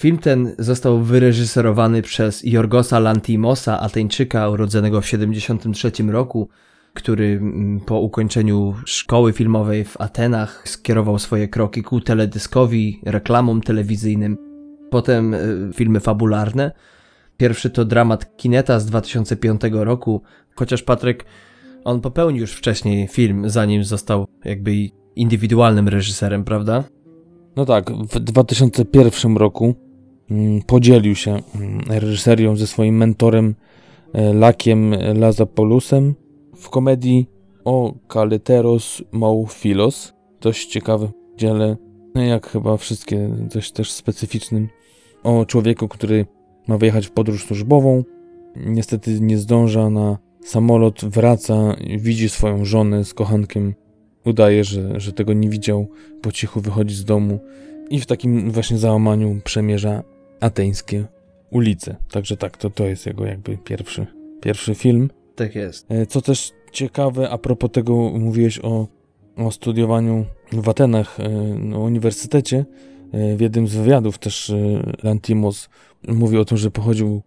Film 0.00 0.18
ten 0.18 0.54
został 0.58 1.00
wyreżyserowany 1.00 2.02
przez 2.02 2.44
Jorgosa 2.44 2.98
Lantimosa, 2.98 3.80
Ateńczyka 3.80 4.48
urodzonego 4.48 5.00
w 5.00 5.04
1973 5.04 6.02
roku, 6.02 6.48
który 6.94 7.24
mm, 7.24 7.80
po 7.80 8.00
ukończeniu 8.00 8.74
szkoły 8.84 9.32
filmowej 9.32 9.84
w 9.84 10.00
Atenach 10.00 10.62
skierował 10.68 11.18
swoje 11.18 11.48
kroki 11.48 11.82
ku 11.82 12.00
teledyskowi, 12.00 13.00
reklamom 13.04 13.60
telewizyjnym, 13.60 14.36
potem 14.90 15.34
y, 15.34 15.70
filmy 15.74 16.00
fabularne. 16.00 16.72
Pierwszy 17.36 17.70
to 17.70 17.84
dramat 17.84 18.36
Kineta 18.36 18.80
z 18.80 18.86
2005 18.86 19.60
roku, 19.72 20.22
chociaż 20.56 20.82
Patryk, 20.82 21.24
on 21.84 22.00
popełnił 22.00 22.40
już 22.40 22.52
wcześniej 22.52 23.08
film, 23.08 23.50
zanim 23.50 23.84
został 23.84 24.26
jakby 24.44 24.72
indywidualnym 25.16 25.88
reżyserem, 25.88 26.44
prawda? 26.44 26.84
No 27.56 27.66
tak, 27.66 27.90
w 27.90 28.20
2001 28.20 29.36
roku 29.36 29.89
podzielił 30.66 31.14
się 31.14 31.30
mm, 31.30 31.80
reżyserią 31.88 32.56
ze 32.56 32.66
swoim 32.66 32.96
mentorem 32.96 33.54
e, 34.12 34.34
Lakiem 34.34 34.94
Lazapolusem 35.14 36.14
w 36.56 36.70
komedii 36.70 37.26
o 37.64 37.94
Kaleteros 38.08 39.02
Maufilos. 39.12 40.12
Dość 40.40 40.66
ciekawe 40.66 41.10
dziele, 41.36 41.76
no 42.14 42.22
jak 42.22 42.46
chyba 42.46 42.76
wszystkie, 42.76 43.28
dość 43.54 43.72
też 43.72 43.92
specyficznym, 43.92 44.68
o 45.22 45.46
człowieku, 45.46 45.88
który 45.88 46.26
ma 46.68 46.78
wyjechać 46.78 47.06
w 47.06 47.10
podróż 47.10 47.46
służbową. 47.46 48.04
Niestety 48.56 49.20
nie 49.20 49.38
zdąża 49.38 49.90
na 49.90 50.18
samolot, 50.44 51.04
wraca, 51.04 51.76
widzi 51.98 52.28
swoją 52.28 52.64
żonę 52.64 53.04
z 53.04 53.14
kochankiem, 53.14 53.74
udaje, 54.24 54.64
że, 54.64 55.00
że 55.00 55.12
tego 55.12 55.32
nie 55.32 55.48
widział, 55.48 55.86
po 56.22 56.32
cichu 56.32 56.60
wychodzi 56.60 56.94
z 56.94 57.04
domu 57.04 57.38
i 57.90 58.00
w 58.00 58.06
takim 58.06 58.50
właśnie 58.50 58.78
załamaniu 58.78 59.40
przemierza 59.44 60.02
ateńskie 60.40 61.06
ulice. 61.50 61.96
Także 62.10 62.36
tak, 62.36 62.56
to, 62.56 62.70
to 62.70 62.86
jest 62.86 63.06
jego 63.06 63.26
jakby 63.26 63.58
pierwszy, 63.58 64.06
pierwszy 64.40 64.74
film. 64.74 65.10
Tak 65.34 65.54
jest. 65.54 65.86
E, 65.90 66.06
co 66.06 66.22
też 66.22 66.52
ciekawe, 66.72 67.30
a 67.30 67.38
propos 67.38 67.70
tego 67.70 67.94
mówiłeś 68.10 68.58
o, 68.62 68.86
o 69.36 69.50
studiowaniu 69.50 70.26
w 70.52 70.68
Atenach 70.68 71.20
e, 71.20 71.28
na 71.58 71.78
uniwersytecie, 71.78 72.64
e, 73.12 73.36
w 73.36 73.40
jednym 73.40 73.68
z 73.68 73.74
wywiadów 73.74 74.18
też 74.18 74.52
Lantimos 75.02 75.68
mówi 76.08 76.38
o 76.38 76.44
tym, 76.44 76.58
że 76.58 76.70
pochodził 76.70 77.22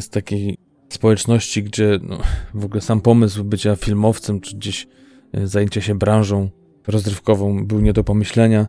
z 0.00 0.08
takiej 0.08 0.58
społeczności, 0.88 1.62
gdzie 1.62 1.98
no, 2.02 2.18
w 2.54 2.64
ogóle 2.64 2.80
sam 2.80 3.00
pomysł 3.00 3.44
bycia 3.44 3.76
filmowcem, 3.76 4.40
czy 4.40 4.56
gdzieś 4.56 4.86
zajęcia 5.44 5.80
się 5.80 5.94
branżą 5.94 6.48
rozrywkową 6.86 7.66
był 7.66 7.80
nie 7.80 7.92
do 7.92 8.04
pomyślenia. 8.04 8.66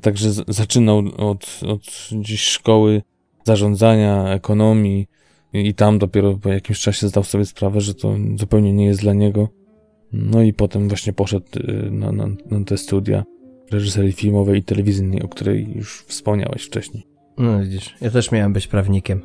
Także 0.00 0.30
zaczynał 0.48 1.02
od, 1.16 1.60
od 1.68 2.08
gdzieś 2.12 2.42
szkoły 2.42 3.02
zarządzania, 3.44 4.28
ekonomii, 4.28 5.06
i 5.52 5.74
tam 5.74 5.98
dopiero 5.98 6.34
po 6.34 6.48
jakimś 6.48 6.80
czasie 6.80 7.08
zdał 7.08 7.24
sobie 7.24 7.44
sprawę, 7.44 7.80
że 7.80 7.94
to 7.94 8.16
zupełnie 8.36 8.72
nie 8.72 8.86
jest 8.86 9.00
dla 9.00 9.12
niego. 9.12 9.48
No 10.12 10.42
i 10.42 10.52
potem 10.52 10.88
właśnie 10.88 11.12
poszedł 11.12 11.46
y, 11.56 11.90
na, 11.90 12.12
na, 12.12 12.26
na 12.50 12.64
te 12.64 12.78
studia 12.78 13.24
reżyserii 13.70 14.12
filmowej 14.12 14.60
i 14.60 14.62
telewizyjnej, 14.62 15.22
o 15.22 15.28
której 15.28 15.72
już 15.74 16.04
wspomniałeś 16.08 16.62
wcześniej. 16.62 17.06
No 17.38 17.60
widzisz, 17.60 17.96
ja 18.00 18.10
też 18.10 18.32
miałem 18.32 18.52
być 18.52 18.66
prawnikiem. 18.66 19.20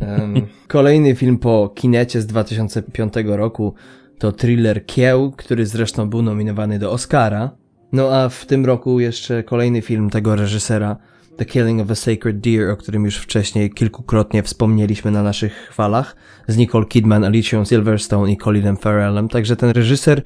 Um, 0.00 0.34
kolejny 0.68 1.14
film 1.14 1.38
po 1.38 1.72
kinecie 1.74 2.20
z 2.20 2.26
2005 2.26 3.14
roku 3.24 3.74
to 4.18 4.32
thriller 4.32 4.86
Kieł, 4.86 5.32
który 5.36 5.66
zresztą 5.66 6.10
był 6.10 6.22
nominowany 6.22 6.78
do 6.78 6.92
Oscara. 6.92 7.50
No 7.92 8.14
a 8.14 8.28
w 8.28 8.46
tym 8.46 8.66
roku 8.66 9.00
jeszcze 9.00 9.42
kolejny 9.42 9.82
film 9.82 10.10
tego 10.10 10.36
reżysera 10.36 10.96
The 11.36 11.44
Killing 11.44 11.80
of 11.80 11.90
a 11.90 11.94
Sacred 11.94 12.40
Deer, 12.40 12.70
o 12.70 12.76
którym 12.76 13.04
już 13.04 13.16
wcześniej 13.16 13.70
kilkukrotnie 13.70 14.42
wspomnieliśmy 14.42 15.10
na 15.10 15.22
naszych 15.22 15.52
chwalach, 15.52 16.16
z 16.48 16.56
Nicole 16.56 16.86
Kidman, 16.86 17.24
Alicia 17.24 17.64
Silverstone 17.64 18.32
i 18.32 18.36
Colinem 18.36 18.76
Farrellem. 18.76 19.28
Także 19.28 19.56
ten 19.56 19.70
reżyser, 19.70 20.22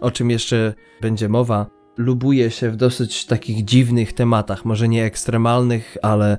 o 0.00 0.10
czym 0.10 0.30
jeszcze 0.30 0.74
będzie 1.00 1.28
mowa, 1.28 1.66
lubuje 1.96 2.50
się 2.50 2.70
w 2.70 2.76
dosyć 2.76 3.26
takich 3.26 3.64
dziwnych 3.64 4.12
tematach, 4.12 4.64
może 4.64 4.88
nie 4.88 5.04
ekstremalnych, 5.04 5.96
ale 6.02 6.38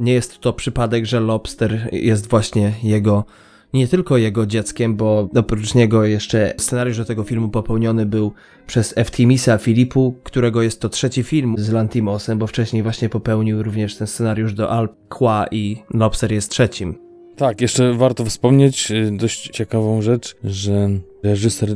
nie 0.00 0.12
jest 0.12 0.38
to 0.38 0.52
przypadek, 0.52 1.06
że 1.06 1.20
Lobster 1.20 1.88
jest 1.92 2.30
właśnie 2.30 2.74
jego 2.82 3.24
nie 3.72 3.88
tylko 3.88 4.18
jego 4.18 4.46
dzieckiem, 4.46 4.96
bo 4.96 5.28
oprócz 5.34 5.74
niego 5.74 6.04
jeszcze 6.04 6.54
scenariusz 6.58 6.96
do 6.96 7.04
tego 7.04 7.24
filmu 7.24 7.48
popełniony 7.48 8.06
był 8.06 8.32
przez 8.66 8.94
Eftimisa 8.96 9.58
Filipu, 9.58 10.14
którego 10.24 10.62
jest 10.62 10.80
to 10.80 10.88
trzeci 10.88 11.22
film 11.22 11.54
z 11.58 11.70
Lantimosem, 11.70 12.38
bo 12.38 12.46
wcześniej 12.46 12.82
właśnie 12.82 13.08
popełnił 13.08 13.62
również 13.62 13.96
ten 13.96 14.06
scenariusz 14.06 14.54
do 14.54 14.70
Al 14.70 14.88
Qua 15.08 15.46
i 15.50 15.76
Lobster 15.94 16.32
jest 16.32 16.50
trzecim. 16.50 16.94
Tak, 17.36 17.60
jeszcze 17.60 17.94
warto 17.94 18.24
wspomnieć 18.24 18.90
y, 18.90 19.10
dość 19.12 19.48
ciekawą 19.48 20.02
rzecz, 20.02 20.36
że 20.44 20.88
reżyser, 21.22 21.68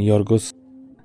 Jorgos, 0.00 0.52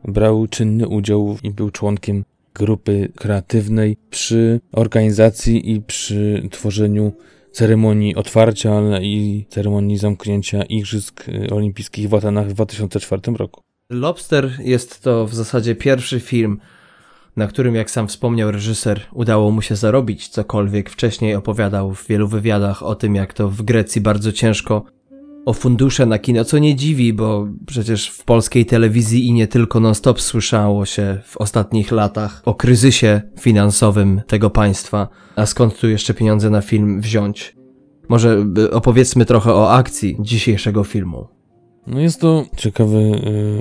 brał 0.06 0.48
czynny 0.48 0.88
udział 0.88 1.38
i 1.44 1.52
był 1.52 1.72
członkiem 1.72 2.24
grupy 2.56 3.12
kreatywnej 3.16 3.98
przy 4.10 4.60
organizacji 4.72 5.72
i 5.72 5.82
przy 5.82 6.48
tworzeniu 6.52 7.12
ceremonii 7.54 8.16
otwarcia 8.16 8.82
i 9.02 9.46
ceremonii 9.50 9.98
zamknięcia 9.98 10.64
Igrzysk 10.64 11.30
y, 11.30 11.50
Olimpijskich 11.52 12.10
w 12.10 12.14
Atenach 12.14 12.48
w 12.48 12.54
2004 12.54 13.22
roku. 13.38 13.62
Lobster 13.90 14.52
jest 14.60 15.04
to 15.04 15.28
w 15.28 15.34
zasadzie 15.34 15.76
pierwszy 15.76 16.20
film, 16.20 16.60
na 17.36 17.48
którym, 17.48 17.76
jak 17.76 17.92
sam 17.92 18.08
wspomniał 18.08 18.52
reżyser, 18.52 19.02
udało 19.12 19.52
mu 19.52 19.62
się 19.62 19.76
zarobić 19.76 20.28
cokolwiek. 20.28 20.90
Wcześniej 20.90 21.36
opowiadał 21.36 21.94
w 21.94 22.08
wielu 22.08 22.28
wywiadach 22.28 22.84
o 22.84 22.96
tym, 22.96 23.16
jak 23.16 23.34
to 23.34 23.50
w 23.50 23.62
Grecji 23.62 24.02
bardzo 24.02 24.32
ciężko 24.32 24.84
o 25.46 25.54
fundusze 25.54 26.06
na 26.06 26.20
kino, 26.20 26.46
co 26.46 26.58
nie 26.58 26.76
dziwi, 26.76 27.14
bo 27.14 27.48
przecież 27.66 28.10
w 28.10 28.24
polskiej 28.24 28.66
telewizji 28.66 29.28
i 29.28 29.34
nie 29.34 29.48
tylko 29.48 29.80
non-stop 29.80 30.22
słyszało 30.22 30.86
się 30.86 31.18
w 31.26 31.38
ostatnich 31.38 31.92
latach 31.92 32.42
o 32.46 32.56
kryzysie 32.56 33.22
finansowym 33.40 34.22
tego 34.28 34.50
państwa. 34.50 35.08
A 35.36 35.46
skąd 35.46 35.80
tu 35.80 35.90
jeszcze 35.90 36.14
pieniądze 36.14 36.50
na 36.50 36.62
film 36.62 37.02
wziąć? 37.02 37.56
Może 38.10 38.46
opowiedzmy 38.72 39.26
trochę 39.26 39.54
o 39.54 39.72
akcji 39.72 40.18
dzisiejszego 40.20 40.84
filmu. 40.84 41.28
No 41.88 42.00
jest 42.00 42.22
to 42.22 42.46
ciekawy 42.58 42.98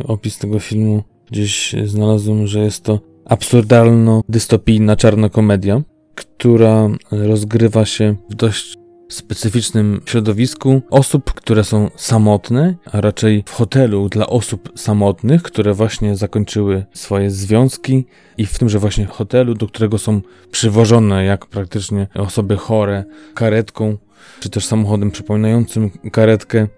y, 0.01 0.07
opis 0.07 0.39
tego 0.39 0.59
filmu. 0.59 1.03
Gdzieś 1.30 1.74
znalazłem, 1.85 2.47
że 2.47 2.61
jest 2.61 2.85
to 2.85 3.01
absurdalno-dystopijna 3.24 4.97
czarna 4.97 5.28
komedia, 5.28 5.83
która 6.14 6.89
rozgrywa 7.11 7.85
się 7.85 8.16
w 8.30 8.35
dość 8.35 8.82
specyficznym 9.12 10.00
środowisku 10.06 10.82
osób, 10.90 11.32
które 11.32 11.64
są 11.64 11.90
samotne, 11.96 12.74
a 12.92 13.00
raczej 13.00 13.44
w 13.46 13.52
hotelu 13.52 14.08
dla 14.08 14.26
osób 14.26 14.72
samotnych, 14.76 15.42
które 15.42 15.74
właśnie 15.74 16.16
zakończyły 16.16 16.84
swoje 16.92 17.30
związki 17.30 18.06
i 18.38 18.46
w 18.46 18.58
tymże 18.58 18.78
właśnie 18.78 19.06
hotelu, 19.06 19.54
do 19.54 19.66
którego 19.66 19.98
są 19.98 20.20
przywożone 20.50 21.24
jak 21.24 21.46
praktycznie 21.46 22.06
osoby 22.14 22.56
chore 22.56 23.04
karetką, 23.34 23.96
czy 24.40 24.50
też 24.50 24.64
samochodem 24.66 25.10
przypominającym 25.10 25.90
karetkę. 26.12 26.68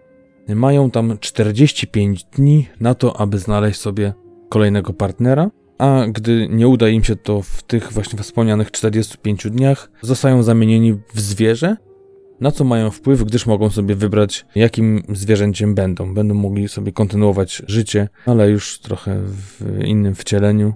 Mają 0.49 0.91
tam 0.91 1.19
45 1.21 2.25
dni 2.25 2.69
na 2.81 2.95
to, 2.95 3.21
aby 3.21 3.39
znaleźć 3.39 3.81
sobie 3.81 4.13
kolejnego 4.49 4.93
partnera, 4.93 5.51
a 5.79 6.05
gdy 6.09 6.49
nie 6.51 6.69
uda 6.69 6.89
im 6.89 7.05
się 7.05 7.17
to 7.17 7.43
w 7.43 7.63
tych 7.63 7.93
właśnie 7.93 8.19
wspomnianych 8.19 8.71
45 8.71 9.47
dniach, 9.51 9.91
zostają 10.03 10.43
zamienieni 10.43 10.93
w 11.15 11.21
zwierzę, 11.21 11.77
na 12.41 12.51
co 12.51 12.65
mają 12.65 12.91
wpływ, 12.91 13.25
gdyż 13.25 13.47
mogą 13.47 13.71
sobie 13.71 13.95
wybrać, 13.95 14.47
jakim 14.55 15.03
zwierzęciem 15.09 15.75
będą. 15.75 16.15
Będą 16.15 16.35
mogli 16.35 16.69
sobie 16.69 16.93
kontynuować 16.93 17.63
życie, 17.67 18.09
ale 18.27 18.51
już 18.51 18.79
trochę 18.79 19.21
w 19.27 19.81
innym 19.85 20.15
wcieleniu. 20.15 20.73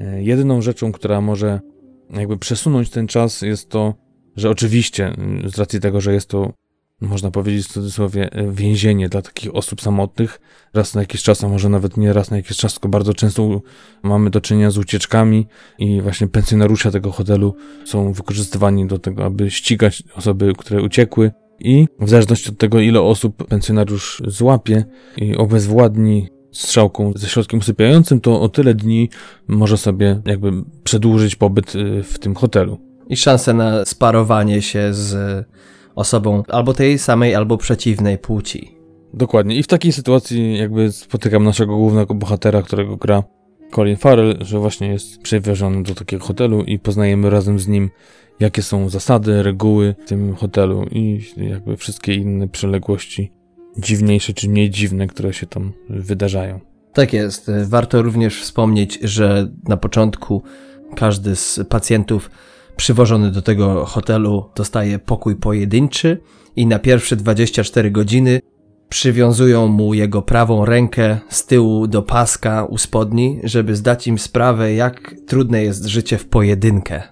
E, 0.00 0.22
jedyną 0.22 0.62
rzeczą, 0.62 0.92
która 0.92 1.20
może 1.20 1.60
jakby 2.10 2.38
przesunąć 2.38 2.90
ten 2.90 3.06
czas, 3.06 3.42
jest 3.42 3.68
to, 3.68 3.94
że 4.36 4.50
oczywiście 4.50 5.12
z 5.46 5.58
racji 5.58 5.80
tego, 5.80 6.00
że 6.00 6.14
jest 6.14 6.28
to 6.28 6.52
można 7.00 7.30
powiedzieć 7.30 7.66
w 7.66 7.72
cudzysłowie, 7.72 8.30
więzienie 8.50 9.08
dla 9.08 9.22
takich 9.22 9.54
osób 9.54 9.80
samotnych. 9.80 10.40
Raz 10.74 10.94
na 10.94 11.00
jakiś 11.00 11.22
czas, 11.22 11.44
a 11.44 11.48
może 11.48 11.68
nawet 11.68 11.96
nie 11.96 12.12
raz 12.12 12.30
na 12.30 12.36
jakiś 12.36 12.56
czas, 12.56 12.74
tylko 12.74 12.88
bardzo 12.88 13.14
często 13.14 13.60
mamy 14.02 14.30
do 14.30 14.40
czynienia 14.40 14.70
z 14.70 14.78
ucieczkami 14.78 15.46
i 15.78 16.02
właśnie 16.02 16.28
pensjonariusze 16.28 16.90
tego 16.90 17.12
hotelu 17.12 17.54
są 17.84 18.12
wykorzystywani 18.12 18.86
do 18.86 18.98
tego, 18.98 19.24
aby 19.24 19.50
ścigać 19.50 20.02
osoby, 20.14 20.52
które 20.58 20.82
uciekły. 20.82 21.32
I 21.60 21.86
w 22.00 22.08
zależności 22.08 22.50
od 22.50 22.58
tego, 22.58 22.80
ile 22.80 23.00
osób 23.00 23.46
pensjonariusz 23.46 24.22
złapie 24.26 24.84
i 25.16 25.36
obezwładni 25.36 26.28
strzałką 26.52 27.12
ze 27.16 27.28
środkiem 27.28 27.60
usypiającym, 27.60 28.20
to 28.20 28.40
o 28.40 28.48
tyle 28.48 28.74
dni 28.74 29.10
może 29.48 29.78
sobie 29.78 30.20
jakby 30.24 30.52
przedłużyć 30.84 31.36
pobyt 31.36 31.74
y, 31.74 32.02
w 32.02 32.18
tym 32.18 32.34
hotelu. 32.34 32.78
I 33.08 33.16
szanse 33.16 33.54
na 33.54 33.84
sparowanie 33.84 34.62
się 34.62 34.94
z 34.94 35.44
osobą 35.98 36.42
albo 36.48 36.74
tej 36.74 36.98
samej, 36.98 37.34
albo 37.34 37.56
przeciwnej 37.56 38.18
płci. 38.18 38.78
Dokładnie. 39.14 39.56
I 39.56 39.62
w 39.62 39.66
takiej 39.66 39.92
sytuacji 39.92 40.58
jakby 40.58 40.92
spotykam 40.92 41.44
naszego 41.44 41.76
głównego 41.76 42.14
bohatera, 42.14 42.62
którego 42.62 42.96
gra 42.96 43.22
Colin 43.74 43.96
Farrell, 43.96 44.38
że 44.40 44.58
właśnie 44.58 44.88
jest 44.88 45.18
przewieziony 45.22 45.82
do 45.82 45.94
takiego 45.94 46.24
hotelu 46.24 46.62
i 46.62 46.78
poznajemy 46.78 47.30
razem 47.30 47.58
z 47.58 47.68
nim, 47.68 47.90
jakie 48.40 48.62
są 48.62 48.88
zasady, 48.88 49.42
reguły 49.42 49.94
w 50.04 50.08
tym 50.08 50.34
hotelu 50.34 50.84
i 50.90 51.20
jakby 51.36 51.76
wszystkie 51.76 52.14
inne 52.14 52.48
przyległości, 52.48 53.32
dziwniejsze 53.78 54.32
czy 54.32 54.48
mniej 54.48 54.70
dziwne, 54.70 55.06
które 55.06 55.32
się 55.32 55.46
tam 55.46 55.72
wydarzają. 55.88 56.60
Tak 56.92 57.12
jest. 57.12 57.50
Warto 57.64 58.02
również 58.02 58.42
wspomnieć, 58.42 58.98
że 59.02 59.48
na 59.68 59.76
początku 59.76 60.42
każdy 60.96 61.36
z 61.36 61.60
pacjentów 61.68 62.30
przywożony 62.78 63.30
do 63.30 63.42
tego 63.42 63.84
hotelu 63.84 64.50
dostaje 64.56 64.98
pokój 64.98 65.36
pojedynczy 65.36 66.18
i 66.56 66.66
na 66.66 66.78
pierwsze 66.78 67.16
24 67.16 67.90
godziny 67.90 68.40
przywiązują 68.88 69.68
mu 69.68 69.94
jego 69.94 70.22
prawą 70.22 70.64
rękę 70.64 71.18
z 71.28 71.46
tyłu 71.46 71.86
do 71.86 72.02
paska 72.02 72.64
u 72.64 72.78
spodni, 72.78 73.40
żeby 73.44 73.76
zdać 73.76 74.06
im 74.06 74.18
sprawę, 74.18 74.74
jak 74.74 75.14
trudne 75.26 75.62
jest 75.62 75.84
życie 75.84 76.18
w 76.18 76.28
pojedynkę. 76.28 77.02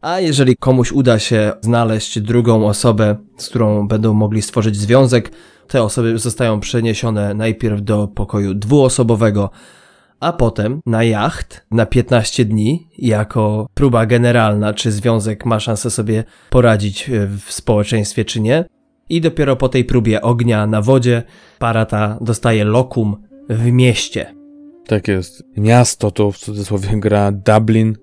A 0.00 0.20
jeżeli 0.20 0.56
komuś 0.56 0.92
uda 0.92 1.18
się 1.18 1.52
znaleźć 1.60 2.20
drugą 2.20 2.66
osobę, 2.66 3.16
z 3.36 3.48
którą 3.48 3.88
będą 3.88 4.14
mogli 4.14 4.42
stworzyć 4.42 4.76
związek, 4.76 5.32
te 5.68 5.82
osoby 5.82 6.18
zostają 6.18 6.60
przeniesione 6.60 7.34
najpierw 7.34 7.82
do 7.82 8.08
pokoju 8.08 8.54
dwuosobowego, 8.54 9.50
a 10.20 10.32
potem 10.32 10.80
na 10.86 11.04
jacht 11.04 11.66
na 11.70 11.86
15 11.86 12.44
dni 12.44 12.88
jako 12.98 13.66
próba 13.74 14.06
generalna, 14.06 14.74
czy 14.74 14.92
związek 14.92 15.46
ma 15.46 15.60
szansę 15.60 15.90
sobie 15.90 16.24
poradzić 16.50 17.10
e, 17.10 17.26
w 17.26 17.52
społeczeństwie, 17.52 18.24
czy 18.24 18.40
nie. 18.40 18.64
I 19.08 19.20
dopiero 19.20 19.56
po 19.56 19.68
tej 19.68 19.84
próbie 19.84 20.22
ognia 20.22 20.66
na 20.66 20.82
wodzie 20.82 21.22
para 21.58 21.86
ta 21.86 22.18
dostaje 22.20 22.64
lokum 22.64 23.16
w 23.48 23.70
mieście. 23.70 24.34
Tak 24.86 25.08
jest. 25.08 25.42
Miasto 25.56 26.10
to 26.10 26.30
w 26.30 26.38
cudzysłowie 26.38 26.88
gra 27.00 27.32
Dublin 27.32 27.96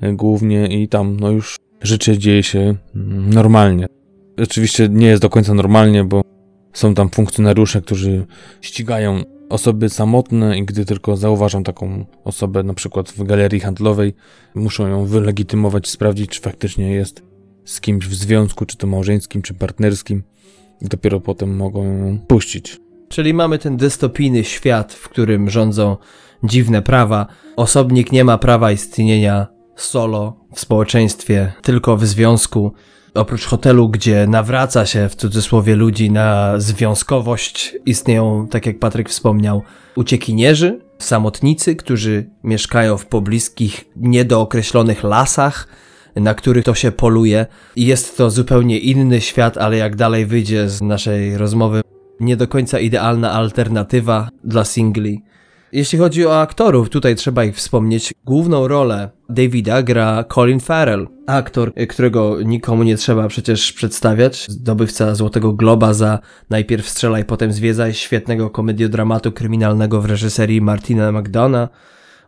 e, 0.00 0.12
głównie 0.12 0.82
i 0.82 0.88
tam 0.88 1.20
no 1.20 1.30
już 1.30 1.56
życie 1.82 2.18
dzieje 2.18 2.42
się 2.42 2.74
mm, 2.94 3.32
normalnie. 3.34 3.86
Oczywiście 4.42 4.88
nie 4.88 5.06
jest 5.06 5.22
do 5.22 5.30
końca 5.30 5.54
normalnie, 5.54 6.04
bo 6.04 6.22
są 6.72 6.94
tam 6.94 7.10
funkcjonariusze, 7.10 7.80
którzy 7.80 8.26
ścigają 8.60 9.22
osoby 9.52 9.88
samotne 9.88 10.58
i 10.58 10.64
gdy 10.64 10.84
tylko 10.84 11.16
zauważą 11.16 11.62
taką 11.62 12.04
osobę 12.24 12.62
na 12.62 12.74
przykład 12.74 13.10
w 13.10 13.22
galerii 13.22 13.60
handlowej, 13.60 14.14
muszą 14.54 14.86
ją 14.86 15.06
wylegitymować, 15.06 15.88
sprawdzić, 15.88 16.30
czy 16.30 16.40
faktycznie 16.40 16.92
jest 16.92 17.22
z 17.64 17.80
kimś 17.80 18.06
w 18.06 18.14
związku, 18.14 18.66
czy 18.66 18.76
to 18.76 18.86
małżeńskim, 18.86 19.42
czy 19.42 19.54
partnerskim. 19.54 20.22
Dopiero 20.80 21.20
potem 21.20 21.56
mogą 21.56 21.84
ją 21.84 22.18
puścić. 22.18 22.80
Czyli 23.08 23.34
mamy 23.34 23.58
ten 23.58 23.76
dystopijny 23.76 24.44
świat, 24.44 24.92
w 24.92 25.08
którym 25.08 25.50
rządzą 25.50 25.96
dziwne 26.44 26.82
prawa. 26.82 27.26
Osobnik 27.56 28.12
nie 28.12 28.24
ma 28.24 28.38
prawa 28.38 28.72
istnienia 28.72 29.46
solo 29.76 30.36
w 30.54 30.60
społeczeństwie, 30.60 31.52
tylko 31.62 31.96
w 31.96 32.06
związku. 32.06 32.72
Oprócz 33.14 33.44
hotelu, 33.46 33.88
gdzie 33.88 34.26
nawraca 34.26 34.86
się 34.86 35.08
w 35.08 35.14
cudzysłowie 35.14 35.76
ludzi 35.76 36.10
na 36.10 36.60
związkowość, 36.60 37.76
istnieją, 37.86 38.48
tak 38.50 38.66
jak 38.66 38.78
Patryk 38.78 39.08
wspomniał, 39.08 39.62
uciekinierzy, 39.96 40.80
samotnicy, 40.98 41.76
którzy 41.76 42.30
mieszkają 42.44 42.96
w 42.96 43.06
pobliskich, 43.06 43.84
niedookreślonych 43.96 45.04
lasach, 45.04 45.68
na 46.16 46.34
których 46.34 46.64
to 46.64 46.74
się 46.74 46.92
poluje. 46.92 47.46
I 47.76 47.86
jest 47.86 48.16
to 48.16 48.30
zupełnie 48.30 48.78
inny 48.78 49.20
świat, 49.20 49.58
ale 49.58 49.76
jak 49.76 49.96
dalej 49.96 50.26
wyjdzie 50.26 50.68
z 50.68 50.82
naszej 50.82 51.36
rozmowy, 51.38 51.80
nie 52.20 52.36
do 52.36 52.48
końca 52.48 52.78
idealna 52.78 53.32
alternatywa 53.32 54.28
dla 54.44 54.64
singli. 54.64 55.22
Jeśli 55.72 55.98
chodzi 55.98 56.26
o 56.26 56.40
aktorów, 56.40 56.90
tutaj 56.90 57.16
trzeba 57.16 57.44
ich 57.44 57.56
wspomnieć. 57.56 58.14
Główną 58.24 58.68
rolę 58.68 59.10
Davida 59.28 59.82
gra 59.82 60.24
Colin 60.24 60.60
Farrell, 60.60 61.08
aktor, 61.26 61.72
którego 61.88 62.42
nikomu 62.42 62.82
nie 62.82 62.96
trzeba 62.96 63.28
przecież 63.28 63.72
przedstawiać, 63.72 64.46
zdobywca 64.48 65.14
Złotego 65.14 65.52
Globa 65.52 65.94
za 65.94 66.18
Najpierw 66.50 66.88
strzelaj, 66.88 67.24
potem 67.24 67.52
zwiedzaj, 67.52 67.94
świetnego 67.94 68.50
komediodramatu 68.50 69.32
kryminalnego 69.32 70.00
w 70.00 70.04
reżyserii 70.04 70.60
Martina 70.60 71.12
McDonaugh. 71.12 71.68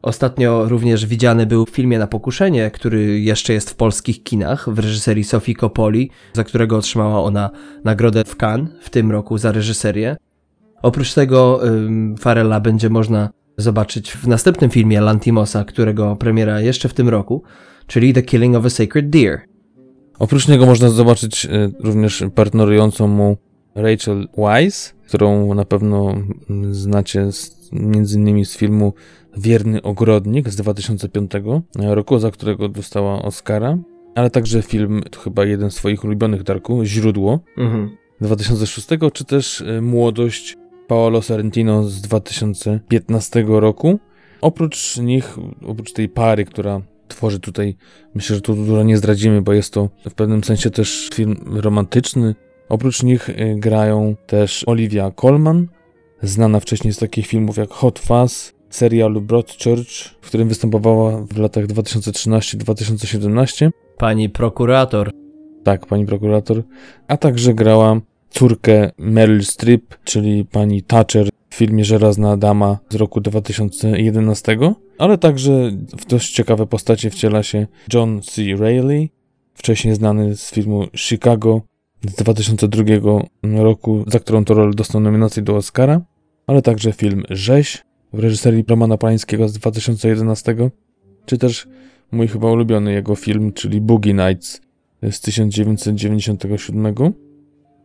Ostatnio 0.03 0.69
również 0.69 1.07
widziany 1.07 1.47
był 1.47 1.67
w 1.67 1.71
filmie 1.71 1.99
Na 1.99 2.07
pokuszenie, 2.07 2.71
który 2.71 3.21
jeszcze 3.21 3.53
jest 3.53 3.71
w 3.71 3.77
polskich 3.77 4.23
kinach 4.23 4.71
w 4.71 4.79
reżyserii 4.79 5.25
Sofii 5.25 5.57
Coppoli, 5.57 6.11
za 6.33 6.45
którego 6.45 6.77
otrzymała 6.77 7.23
ona 7.23 7.51
nagrodę 7.85 8.25
w 8.25 8.37
Cannes 8.37 8.71
w 8.81 8.91
tym 8.91 9.11
roku 9.11 9.39
za 9.39 9.53
reżyserię. 9.53 10.17
Oprócz 10.85 11.15
tego 11.15 11.61
Farella 12.19 12.61
będzie 12.61 12.91
można 12.91 13.31
zobaczyć 13.59 14.13
w 14.13 14.29
następnym 14.29 14.71
filmie 14.71 15.01
Lantimosa, 15.01 15.65
którego 15.65 16.17
premiera 16.17 16.61
jeszcze 16.61 16.89
w 16.89 16.95
tym 16.95 17.09
roku, 17.09 17.43
czyli 17.87 18.13
The 18.13 18.23
Killing 18.23 18.57
of 18.57 18.65
a 18.67 18.71
Sacred 18.71 19.11
Deer. 19.11 19.41
Oprócz 20.19 20.49
niego 20.49 20.67
można 20.67 20.89
zobaczyć 20.89 21.45
y, 21.45 21.73
również 21.81 22.25
partnerującą 22.35 23.09
mu 23.09 23.37
Rachel 23.75 24.29
Wise, 24.39 24.95
którą 25.09 25.55
na 25.55 25.65
pewno 25.65 26.15
znacie 26.71 27.33
z, 27.33 27.71
między 27.73 28.19
innymi 28.19 28.45
z 28.45 28.57
filmu 28.57 28.93
Wierny 29.37 29.83
Ogrodnik 29.83 30.49
z 30.49 30.57
2005 30.57 31.31
roku, 31.79 32.19
za 32.19 32.31
którego 32.31 32.69
dostała 32.69 33.23
Oscara, 33.23 33.79
ale 34.15 34.31
także 34.31 34.63
film, 34.63 35.03
to 35.11 35.21
chyba 35.21 35.45
jeden 35.45 35.71
z 35.71 35.75
swoich 35.75 36.05
ulubionych, 36.05 36.43
Darku, 36.43 36.85
Źródło 36.85 37.41
mhm. 37.59 37.91
2006, 38.21 38.89
czy 39.13 39.25
też 39.25 39.61
y, 39.61 39.81
Młodość 39.83 40.57
Paolo 40.89 41.23
Sorrentino 41.23 41.85
z 41.85 42.01
2015 42.01 43.45
roku. 43.49 43.99
Oprócz 44.41 44.99
nich, 44.99 45.37
oprócz 45.67 45.93
tej 45.93 46.09
pary, 46.09 46.45
która 46.45 46.81
tworzy 47.09 47.41
tutaj, 47.41 47.77
myślę, 48.15 48.37
że 48.37 48.43
tu 48.43 48.55
dużo 48.55 48.83
nie 48.83 48.97
zdradzimy, 48.97 49.43
bo 49.43 49.53
jest 49.53 49.73
to 49.73 49.89
w 50.11 50.15
pewnym 50.15 50.45
sensie 50.45 50.71
też 50.71 51.11
film 51.15 51.37
romantyczny. 51.47 52.35
Oprócz 52.69 53.03
nich 53.03 53.29
y, 53.29 53.57
grają 53.59 54.17
też 54.27 54.65
Olivia 54.67 55.11
Colman, 55.11 55.69
znana 56.23 56.61
wcześniej 56.61 56.93
z 56.93 56.99
takich 56.99 57.27
filmów 57.27 57.57
jak 57.57 57.71
Hot 57.71 57.99
Fuzz, 57.99 58.53
serialu 58.71 59.21
Broadchurch, 59.21 59.91
w 60.21 60.27
którym 60.27 60.49
występowała 60.49 61.27
w 61.27 61.39
latach 61.39 61.67
2013-2017. 61.67 63.71
Pani 63.99 64.31
prokurator. 64.31 65.11
Tak, 65.65 65.87
pani 65.87 66.07
prokurator. 66.07 66.63
A 67.09 67.17
także 67.17 67.55
grała 67.55 68.01
córkę 68.35 68.91
Meryl 68.99 69.45
Streep, 69.45 69.97
czyli 70.05 70.45
pani 70.45 70.83
Thatcher 70.83 71.29
w 71.51 71.55
filmie 71.55 71.85
Żelazna 71.85 72.37
Dama 72.37 72.79
z 72.91 72.95
roku 72.95 73.21
2011, 73.21 74.59
ale 74.99 75.19
także 75.19 75.71
w 75.99 76.07
dość 76.07 76.33
ciekawe 76.33 76.67
postacie 76.67 77.11
wciela 77.11 77.43
się 77.43 77.67
John 77.93 78.21
C. 78.23 78.43
Reilly, 78.59 79.09
wcześniej 79.55 79.95
znany 79.95 80.37
z 80.37 80.51
filmu 80.51 80.87
Chicago 80.97 81.63
z 82.03 82.15
2002 82.15 82.83
roku, 83.43 84.05
za 84.07 84.21
którą 84.21 84.45
to 84.45 84.55
rolę 84.55 84.75
dostał 84.75 85.01
nominację 85.01 85.43
do 85.43 85.57
Oscara, 85.57 86.01
ale 86.47 86.63
także 86.63 86.93
film 86.93 87.23
Rzeź 87.31 87.85
w 88.13 88.19
reżyserii 88.19 88.65
Romana 88.69 88.99
Pańskiego 88.99 89.49
z 89.49 89.53
2011, 89.53 90.57
czy 91.27 91.39
też 91.39 91.69
mój 92.13 92.29
chyba 92.29 92.51
ulubiony 92.51 92.93
jego 92.93 93.15
film, 93.15 93.53
czyli 93.53 93.81
Boogie 93.81 94.15
Nights 94.15 94.61
z 95.03 95.21
1997 95.21 97.15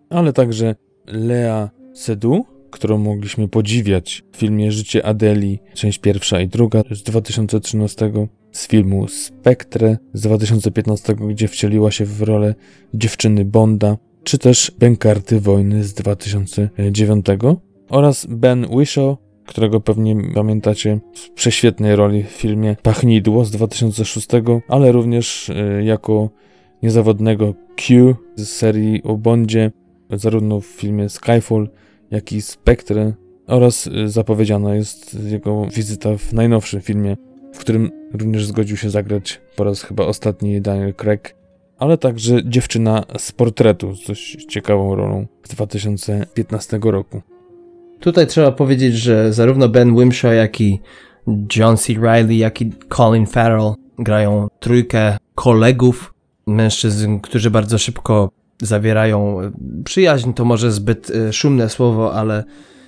ale 0.10 0.34
także 0.34 0.76
Lea 1.08 1.70
Seydoux, 1.94 2.50
którą 2.72 2.98
mogliśmy 2.98 3.48
podziwiać 3.48 4.24
w 4.32 4.38
filmie 4.38 4.72
Życie 4.72 5.06
Adeli, 5.06 5.60
część 5.74 6.00
pierwsza 6.00 6.42
i 6.42 6.48
druga 6.48 6.84
z 6.92 7.04
2013, 7.04 8.12
z 8.52 8.68
filmu 8.68 9.08
Spectre 9.08 9.98
z 10.14 10.22
2015, 10.22 11.16
gdzie 11.16 11.48
wcieliła 11.48 11.92
się 11.92 12.06
w 12.06 12.22
rolę 12.22 12.56
dziewczyny 12.94 13.46
Bonda, 13.46 13.98
czy 14.24 14.38
też 14.38 14.72
Bękarty 14.80 15.40
Wojny 15.40 15.84
z 15.84 15.94
2009 15.94 17.26
oraz 17.90 18.26
Ben 18.26 18.66
Whishaw, 18.66 19.18
którego 19.46 19.82
pewnie 19.82 20.16
pamiętacie 20.34 21.00
z 21.14 21.30
prześwietnej 21.30 21.96
roli 21.96 22.24
w 22.24 22.30
filmie 22.30 22.76
Pachnidło 22.84 23.46
z 23.46 23.52
2006, 23.52 24.28
ale 24.68 24.92
również 24.92 25.50
e, 25.50 25.84
jako 25.84 26.30
niezawodnego 26.84 27.54
Q 27.76 28.16
z 28.36 28.50
serii 28.50 29.04
o 29.04 29.18
Bondzie, 29.18 29.72
zarówno 30.18 30.62
w 30.62 30.66
filmie 30.66 31.10
Skyfall, 31.10 31.70
jak 32.12 32.34
i 32.34 32.42
Spectre 32.42 33.14
oraz 33.48 33.88
y, 33.88 34.10
zapowiedziana 34.10 34.76
jest 34.76 35.18
jego 35.24 35.66
wizyta 35.66 36.18
w 36.18 36.34
najnowszym 36.34 36.82
filmie, 36.82 37.18
w 37.54 37.60
którym 37.60 37.92
również 38.14 38.46
zgodził 38.46 38.78
się 38.78 38.90
zagrać 38.90 39.42
po 39.56 39.64
raz 39.64 39.82
chyba 39.82 40.06
ostatni 40.06 40.62
Daniel 40.62 40.94
Craig, 40.94 41.36
ale 41.78 41.98
także 41.98 42.42
dziewczyna 42.46 43.06
z 43.18 43.32
portretu 43.32 43.96
z 43.96 44.08
dość 44.08 44.46
ciekawą 44.46 44.96
rolą 44.96 45.28
z 45.44 45.50
2015 45.50 46.80
roku. 46.84 47.22
Tutaj 48.00 48.28
trzeba 48.28 48.52
powiedzieć, 48.52 48.96
że 48.96 49.34
zarówno 49.34 49.70
Ben 49.70 49.96
Wimshaw, 49.96 50.34
jak 50.34 50.62
i 50.62 50.80
John 51.56 51.78
C. 51.78 51.94
Reilly, 51.94 52.36
jak 52.36 52.62
i 52.62 52.72
Colin 52.90 53.26
Farrell 53.26 53.74
grają 54.00 54.48
trójkę 54.60 55.18
kolegów, 55.36 56.14
mężczyzn, 56.48 57.20
którzy 57.20 57.52
bardzo 57.52 57.78
szybko 57.78 58.30
zawierają 58.62 59.38
przyjaźń, 59.86 60.34
to 60.34 60.46
może 60.46 60.72
zbyt 60.72 61.10
y, 61.10 61.34
szumne 61.34 61.70
słowo, 61.70 62.14
ale 62.14 62.44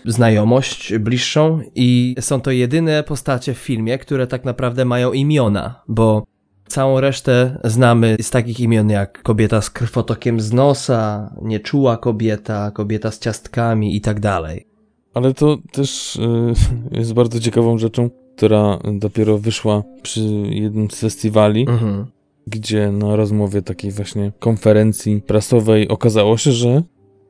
znajomość 0.05 0.97
bliższą 0.97 1.59
i 1.75 2.15
są 2.19 2.41
to 2.41 2.51
jedyne 2.51 3.03
postacie 3.03 3.53
w 3.53 3.57
filmie, 3.57 3.97
które 3.97 4.27
tak 4.27 4.45
naprawdę 4.45 4.85
mają 4.85 5.13
imiona, 5.13 5.81
bo 5.87 6.25
całą 6.67 6.99
resztę 6.99 7.59
znamy 7.63 8.17
z 8.21 8.29
takich 8.29 8.59
imion 8.59 8.89
jak 8.89 9.21
kobieta 9.21 9.61
z 9.61 9.69
krwotokiem 9.69 10.39
z 10.39 10.53
nosa, 10.53 11.33
nieczuła 11.41 11.97
kobieta, 11.97 12.71
kobieta 12.71 13.11
z 13.11 13.19
ciastkami 13.19 13.95
i 13.95 14.01
tak 14.01 14.19
dalej. 14.19 14.67
Ale 15.13 15.33
to 15.33 15.57
też 15.71 16.15
y, 16.15 16.53
jest 16.99 17.13
bardzo 17.13 17.39
ciekawą 17.39 17.77
rzeczą, 17.77 18.09
która 18.35 18.79
dopiero 18.93 19.37
wyszła 19.37 19.83
przy 20.01 20.21
jednym 20.49 20.91
z 20.91 20.99
festiwali, 20.99 21.65
mhm. 21.69 22.05
Gdzie 22.47 22.91
na 22.91 23.15
rozmowie 23.15 23.61
takiej 23.61 23.91
właśnie 23.91 24.31
konferencji 24.39 25.21
prasowej 25.21 25.87
okazało 25.87 26.37
się, 26.37 26.51
że 26.51 26.83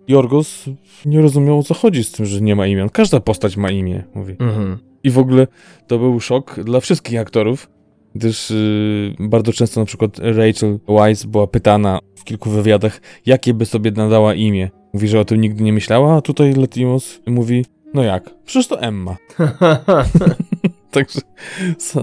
Jorgos 0.08 0.66
nie 1.06 1.22
rozumiał 1.22 1.60
o 1.60 1.64
co 1.64 1.74
chodzi 1.74 2.04
z 2.04 2.12
tym, 2.12 2.26
że 2.26 2.42
nie 2.42 2.56
ma 2.56 2.68
imion. 2.68 2.90
Każda 2.90 3.20
postać 3.20 3.58
ma 3.58 3.72
imię, 3.72 4.04
mówi. 4.16 4.36
Mhm. 4.40 4.78
I 5.04 5.10
w 5.10 5.20
ogóle 5.20 5.48
to 5.88 6.00
był 6.00 6.20
szok 6.20 6.60
dla 6.60 6.80
wszystkich 6.80 7.20
aktorów, 7.20 7.70
gdyż 8.16 8.50
yy, 8.50 9.28
bardzo 9.28 9.54
często 9.54 9.80
na 9.80 9.86
przykład 9.86 10.20
Rachel 10.20 10.80
Weisz 10.88 11.28
była 11.28 11.48
pytana 11.48 12.00
w 12.16 12.24
kilku 12.24 12.50
wywiadach, 12.50 13.02
jakie 13.26 13.54
by 13.54 13.66
sobie 13.66 13.92
nadała 13.92 14.34
imię. 14.34 14.70
Mówi, 14.94 15.08
że 15.08 15.20
o 15.20 15.26
tym 15.26 15.42
nigdy 15.42 15.64
nie 15.64 15.74
myślała, 15.74 16.16
a 16.18 16.22
tutaj 16.22 16.54
Latimos 16.54 17.20
mówi, 17.28 17.66
no 17.94 18.04
jak, 18.04 18.30
przecież 18.46 18.68
to 18.68 18.82
Emma. 18.82 19.18
Także 20.92 21.20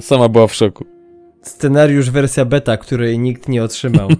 sama 0.00 0.28
była 0.28 0.46
w 0.46 0.54
szoku. 0.54 0.97
Scenariusz 1.42 2.10
wersja 2.10 2.44
beta, 2.44 2.76
której 2.76 3.18
nikt 3.18 3.48
nie 3.48 3.64
otrzymał. 3.64 4.08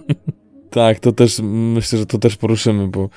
Tak, 0.69 0.99
to 0.99 1.11
też 1.11 1.39
myślę, 1.43 1.99
że 1.99 2.05
to 2.05 2.17
też 2.17 2.37
poruszymy, 2.37 2.87
bo 2.87 3.09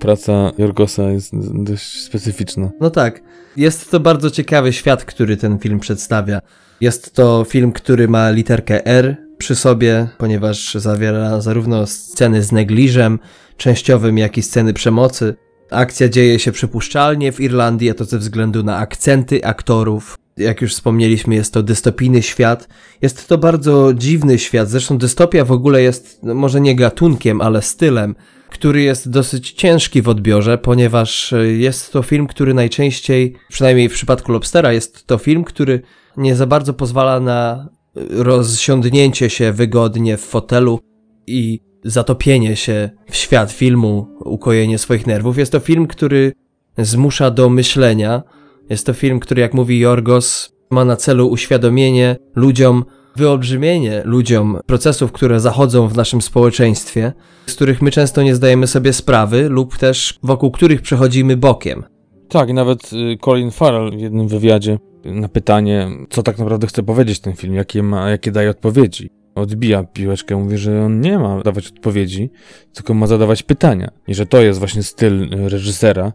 praca 0.00 0.52
Jorgosa 0.58 1.10
jest 1.10 1.32
dość 1.64 2.02
specyficzna. 2.02 2.70
No 2.80 2.90
tak. 2.90 3.22
Jest 3.56 3.90
to 3.90 4.00
bardzo 4.00 4.30
ciekawy 4.30 4.72
świat, 4.72 5.04
który 5.04 5.36
ten 5.36 5.58
film 5.58 5.80
przedstawia. 5.80 6.40
Jest 6.80 7.14
to 7.14 7.44
film, 7.48 7.72
który 7.72 8.08
ma 8.08 8.30
literkę 8.30 8.86
R 8.86 9.16
przy 9.38 9.54
sobie, 9.54 10.08
ponieważ 10.18 10.74
zawiera 10.74 11.40
zarówno 11.40 11.86
sceny 11.86 12.42
z 12.42 12.52
negliżem 12.52 13.18
częściowym, 13.56 14.18
jak 14.18 14.38
i 14.38 14.42
sceny 14.42 14.72
przemocy. 14.72 15.34
Akcja 15.70 16.08
dzieje 16.08 16.38
się 16.38 16.52
przypuszczalnie 16.52 17.32
w 17.32 17.40
Irlandii, 17.40 17.90
a 17.90 17.94
to 17.94 18.04
ze 18.04 18.18
względu 18.18 18.62
na 18.62 18.76
akcenty 18.76 19.44
aktorów, 19.44 20.18
jak 20.36 20.60
już 20.60 20.72
wspomnieliśmy, 20.72 21.34
jest 21.34 21.52
to 21.52 21.62
dystopijny 21.62 22.22
świat. 22.22 22.68
Jest 23.02 23.28
to 23.28 23.38
bardzo 23.38 23.94
dziwny 23.94 24.38
świat. 24.38 24.68
Zresztą 24.68 24.98
dystopia 24.98 25.44
w 25.44 25.52
ogóle 25.52 25.82
jest 25.82 26.20
no, 26.22 26.34
może 26.34 26.60
nie 26.60 26.76
gatunkiem, 26.76 27.40
ale 27.40 27.62
stylem, 27.62 28.14
który 28.50 28.82
jest 28.82 29.10
dosyć 29.10 29.52
ciężki 29.52 30.02
w 30.02 30.08
odbiorze, 30.08 30.58
ponieważ 30.58 31.32
e, 31.32 31.46
jest 31.46 31.92
to 31.92 32.02
film, 32.02 32.26
który 32.26 32.54
najczęściej, 32.54 33.34
przynajmniej 33.48 33.88
w 33.88 33.92
przypadku 33.92 34.32
Lobstera, 34.32 34.72
jest 34.72 35.06
to 35.06 35.18
film, 35.18 35.44
który 35.44 35.82
nie 36.16 36.36
za 36.36 36.46
bardzo 36.46 36.74
pozwala 36.74 37.20
na 37.20 37.68
rozsiądnięcie 38.10 39.30
się 39.30 39.52
wygodnie 39.52 40.16
w 40.16 40.20
fotelu 40.20 40.80
i 41.26 41.60
zatopienie 41.84 42.56
się 42.56 42.90
w 43.10 43.16
świat 43.16 43.52
filmu, 43.52 44.08
ukojenie 44.20 44.78
swoich 44.78 45.06
nerwów. 45.06 45.38
Jest 45.38 45.52
to 45.52 45.60
film, 45.60 45.86
który 45.86 46.32
zmusza 46.78 47.30
do 47.30 47.48
myślenia, 47.48 48.22
jest 48.70 48.86
to 48.86 48.92
film, 48.92 49.20
który, 49.20 49.40
jak 49.40 49.54
mówi 49.54 49.78
Jorgos, 49.78 50.52
ma 50.70 50.84
na 50.84 50.96
celu 50.96 51.28
uświadomienie 51.28 52.16
ludziom, 52.34 52.84
wyolbrzymienie 53.16 54.02
ludziom 54.04 54.58
procesów, 54.66 55.12
które 55.12 55.40
zachodzą 55.40 55.88
w 55.88 55.96
naszym 55.96 56.22
społeczeństwie, 56.22 57.12
z 57.46 57.54
których 57.54 57.82
my 57.82 57.90
często 57.90 58.22
nie 58.22 58.34
zdajemy 58.34 58.66
sobie 58.66 58.92
sprawy 58.92 59.48
lub 59.48 59.78
też 59.78 60.18
wokół 60.22 60.50
których 60.50 60.82
przechodzimy 60.82 61.36
bokiem. 61.36 61.84
Tak, 62.28 62.52
nawet 62.52 62.92
y, 62.92 63.18
Colin 63.24 63.50
Farrell 63.50 63.90
w 63.90 64.00
jednym 64.00 64.28
wywiadzie 64.28 64.78
na 65.04 65.28
pytanie, 65.28 65.88
co 66.10 66.22
tak 66.22 66.38
naprawdę 66.38 66.66
chce 66.66 66.82
powiedzieć 66.82 67.20
ten 67.20 67.36
film, 67.36 67.54
jakie, 67.54 67.82
ma, 67.82 68.10
jakie 68.10 68.32
daje 68.32 68.50
odpowiedzi. 68.50 69.10
Odbija 69.36 69.84
piłeczkę, 69.84 70.36
mówi, 70.36 70.58
że 70.58 70.84
on 70.84 71.00
nie 71.00 71.18
ma 71.18 71.42
dawać 71.42 71.68
odpowiedzi, 71.68 72.30
tylko 72.74 72.94
ma 72.94 73.06
zadawać 73.06 73.42
pytania. 73.42 73.90
I 74.08 74.14
że 74.14 74.26
to 74.26 74.42
jest 74.42 74.58
właśnie 74.58 74.82
styl 74.82 75.28
reżysera, 75.30 76.12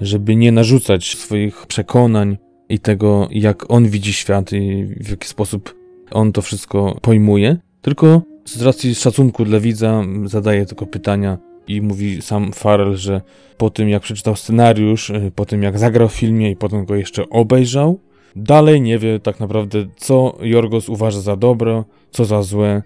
żeby 0.00 0.36
nie 0.36 0.52
narzucać 0.52 1.16
swoich 1.16 1.66
przekonań 1.66 2.38
i 2.68 2.78
tego, 2.78 3.28
jak 3.30 3.70
on 3.70 3.88
widzi 3.88 4.12
świat 4.12 4.52
i 4.52 4.84
w 5.00 5.10
jaki 5.10 5.28
sposób 5.28 5.74
on 6.10 6.32
to 6.32 6.42
wszystko 6.42 6.98
pojmuje, 7.02 7.56
tylko 7.82 8.22
z 8.44 8.62
racji 8.62 8.94
szacunku 8.94 9.44
dla 9.44 9.60
widza 9.60 10.02
zadaje 10.24 10.66
tylko 10.66 10.86
pytania 10.86 11.38
i 11.68 11.82
mówi 11.82 12.22
sam 12.22 12.52
Farrell, 12.52 12.96
że 12.96 13.20
po 13.56 13.70
tym 13.70 13.88
jak 13.88 14.02
przeczytał 14.02 14.36
scenariusz, 14.36 15.12
po 15.34 15.46
tym 15.46 15.62
jak 15.62 15.78
zagrał 15.78 16.08
w 16.08 16.14
filmie 16.14 16.50
i 16.50 16.56
potem 16.56 16.84
go 16.84 16.94
jeszcze 16.94 17.28
obejrzał, 17.28 18.00
dalej 18.36 18.80
nie 18.80 18.98
wie 18.98 19.20
tak 19.20 19.40
naprawdę, 19.40 19.86
co 19.96 20.38
Jorgos 20.40 20.88
uważa 20.88 21.20
za 21.20 21.36
dobro, 21.36 21.84
co 22.10 22.24
za 22.24 22.42
złe, 22.42 22.82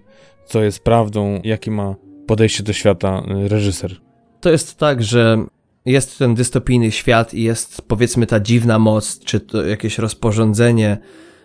co 0.47 0.62
jest 0.62 0.84
prawdą, 0.84 1.40
jakie 1.45 1.70
ma 1.70 1.95
podejście 2.26 2.62
do 2.62 2.72
świata 2.72 3.22
y, 3.45 3.49
reżyser. 3.49 3.97
To 4.40 4.51
jest 4.51 4.78
tak, 4.78 5.03
że 5.03 5.45
jest 5.84 6.18
ten 6.18 6.34
dystopijny 6.34 6.90
świat 6.90 7.34
i 7.34 7.43
jest 7.43 7.82
powiedzmy 7.82 8.26
ta 8.26 8.40
dziwna 8.40 8.78
moc, 8.78 9.18
czy 9.18 9.40
to 9.40 9.66
jakieś 9.66 9.99
rozporządzenie 9.99 10.99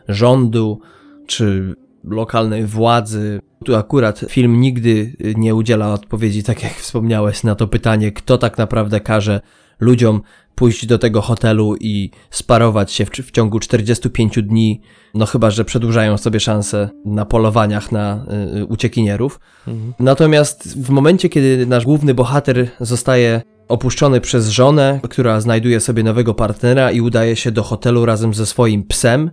rządu, 0.07 0.79
czy 1.27 1.75
lokalnej 2.03 2.65
władzy. 2.65 3.39
Tu 3.65 3.75
akurat 3.75 4.19
film 4.29 4.61
nigdy 4.61 5.13
nie 5.37 5.55
udziela 5.55 5.93
odpowiedzi, 5.93 6.43
tak 6.43 6.63
jak 6.63 6.73
wspomniałeś, 6.73 7.43
na 7.43 7.55
to 7.55 7.67
pytanie, 7.67 8.11
kto 8.11 8.37
tak 8.37 8.57
naprawdę 8.57 8.99
każe 8.99 9.41
ludziom 9.80 10.21
pójść 10.55 10.86
do 10.86 10.97
tego 10.97 11.21
hotelu 11.21 11.75
i 11.80 12.11
sparować 12.30 12.91
się 12.91 13.05
w, 13.05 13.09
w, 13.09 13.32
ciągu 13.32 13.59
45 13.59 14.39
dni, 14.43 14.82
no 15.13 15.25
chyba, 15.25 15.51
że 15.51 15.65
przedłużają 15.65 16.17
sobie 16.17 16.39
szanse 16.39 16.89
na 17.05 17.25
polowaniach 17.25 17.91
na 17.91 18.25
y, 18.57 18.65
uciekinierów. 18.65 19.39
Mhm. 19.67 19.93
Natomiast 19.99 20.86
w 20.86 20.89
momencie, 20.89 21.30
kiedy 21.30 21.65
nasz 21.65 21.86
główny 21.86 22.13
bohater 22.13 22.67
zostaje 22.80 23.41
opuszczony 23.67 24.21
przez 24.21 24.49
żonę, 24.49 24.99
która 25.09 25.41
znajduje 25.41 25.80
sobie 25.80 26.03
nowego 26.03 26.34
partnera 26.34 26.91
i 26.91 27.01
udaje 27.01 27.36
się 27.36 27.51
do 27.51 27.63
hotelu 27.63 28.05
razem 28.05 28.34
ze 28.34 28.45
swoim 28.45 28.84
psem. 28.84 29.32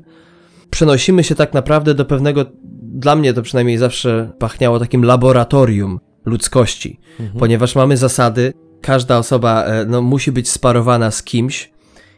Przenosimy 0.70 1.24
się 1.24 1.34
tak 1.34 1.54
naprawdę 1.54 1.94
do 1.94 2.04
pewnego, 2.04 2.44
dla 2.82 3.16
mnie 3.16 3.34
to 3.34 3.42
przynajmniej 3.42 3.78
zawsze 3.78 4.32
pachniało 4.38 4.78
takim 4.78 5.04
laboratorium 5.04 6.00
ludzkości, 6.24 7.00
mhm. 7.20 7.38
ponieważ 7.38 7.74
mamy 7.74 7.96
zasady, 7.96 8.52
każda 8.84 9.18
osoba 9.18 9.64
e, 9.64 9.84
no, 9.84 10.02
musi 10.02 10.32
być 10.32 10.48
sparowana 10.50 11.10
z 11.10 11.22
kimś 11.22 11.70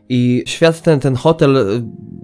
i 0.09 0.43
świat 0.47 0.83
ten, 0.83 1.01
ten 1.01 1.15
hotel 1.15 1.57
e, 1.57 1.63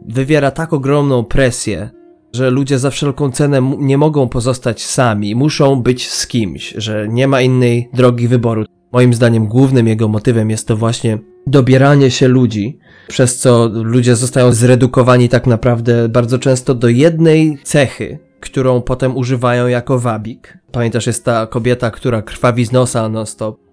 wywiera 0.09 0.51
tak 0.51 0.73
ogromną 0.73 1.25
presję, 1.25 1.91
że 2.33 2.51
ludzie 2.51 2.79
za 2.79 2.91
wszelką 2.91 3.31
cenę 3.31 3.73
nie 3.79 3.99
mogą 3.99 4.29
pozostać 4.29 4.83
sami, 4.83 5.35
muszą 5.35 5.83
być 5.83 6.09
z 6.09 6.27
kimś, 6.27 6.75
że 6.77 7.09
nie 7.09 7.29
ma 7.29 7.41
innej 7.41 7.89
drogi 7.95 8.29
wyboru. 8.29 8.65
Moim 8.93 9.15
zdaniem 9.15 9.47
głównym 9.47 9.89
jego 9.89 10.09
motywem 10.09 10.51
jest 10.51 10.69
to 10.69 10.77
właśnie 10.77 11.19
dobieranie 11.47 12.11
się 12.11 12.29
ludzi, 12.29 12.79
przez 13.09 13.39
co 13.39 13.71
ludzie 13.73 14.17
zostają 14.17 14.53
zredukowani 14.53 15.29
tak 15.29 15.47
naprawdę 15.47 16.09
bardzo 16.09 16.39
często 16.39 16.75
do 16.75 16.89
jednej 16.89 17.59
cechy, 17.65 18.19
którą 18.41 18.81
potem 18.81 19.17
używają 19.17 19.67
jako 19.67 19.99
wabik. 19.99 20.59
Pamiętasz, 20.73 21.07
jest 21.07 21.25
ta 21.25 21.47
kobieta, 21.47 21.91
która 21.91 22.23
krwawi 22.23 22.65
z 22.65 22.73
nosa 22.73 23.09
non-stop 23.09 23.72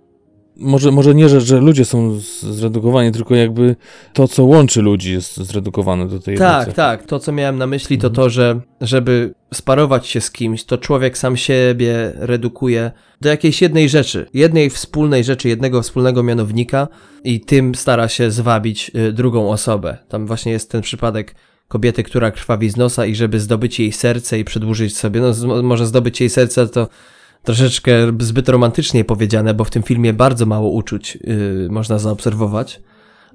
może, 0.60 0.92
może 0.92 1.16
nie, 1.16 1.30
że, 1.30 1.42
że 1.42 1.60
ludzie 1.60 1.86
są 1.86 2.20
zredukowani, 2.42 3.12
tylko 3.12 3.36
jakby 3.36 3.76
to, 4.14 4.28
co 4.28 4.44
łączy 4.44 4.82
ludzi, 4.82 5.12
jest 5.12 5.38
zredukowane 5.38 6.08
do 6.08 6.20
tej 6.20 6.38
Tak, 6.38 6.74
tak. 6.74 7.06
To, 7.06 7.20
co 7.20 7.32
miałem 7.32 7.58
na 7.58 7.68
myśli, 7.68 7.98
to 7.98 8.08
mhm. 8.08 8.16
to, 8.16 8.30
że 8.30 8.60
żeby 8.82 9.34
sparować 9.54 10.08
się 10.08 10.22
z 10.22 10.32
kimś, 10.32 10.64
to 10.64 10.78
człowiek 10.78 11.18
sam 11.18 11.38
siebie 11.38 12.12
redukuje 12.16 12.92
do 13.22 13.30
jakiejś 13.30 13.62
jednej 13.62 13.90
rzeczy, 13.90 14.26
jednej 14.34 14.70
wspólnej 14.70 15.24
rzeczy, 15.24 15.50
jednego 15.50 15.82
wspólnego 15.82 16.24
mianownika 16.24 16.88
i 17.24 17.42
tym 17.42 17.76
stara 17.76 18.08
się 18.08 18.32
zwabić 18.32 18.92
y, 18.96 19.14
drugą 19.14 19.52
osobę. 19.52 19.98
Tam 20.08 20.28
właśnie 20.28 20.52
jest 20.52 20.72
ten 20.72 20.82
przypadek 20.82 21.36
kobiety, 21.68 22.04
która 22.04 22.32
krwawi 22.32 22.70
z 22.70 22.78
nosa 22.78 23.06
i 23.06 23.16
żeby 23.16 23.40
zdobyć 23.40 23.80
jej 23.80 23.92
serce 23.92 24.40
i 24.40 24.44
przedłużyć 24.44 24.98
sobie, 24.98 25.22
no 25.22 25.64
może 25.64 25.86
zdobyć 25.86 26.20
jej 26.20 26.30
serce 26.30 26.68
to 26.68 26.88
troszeczkę 27.44 27.92
zbyt 28.20 28.50
romantycznie 28.50 29.06
powiedziane, 29.06 29.54
bo 29.54 29.64
w 29.64 29.70
tym 29.70 29.84
filmie 29.84 30.14
bardzo 30.14 30.46
mało 30.46 30.70
uczuć 30.70 31.18
yy, 31.24 31.68
można 31.72 32.00
zaobserwować, 32.00 32.82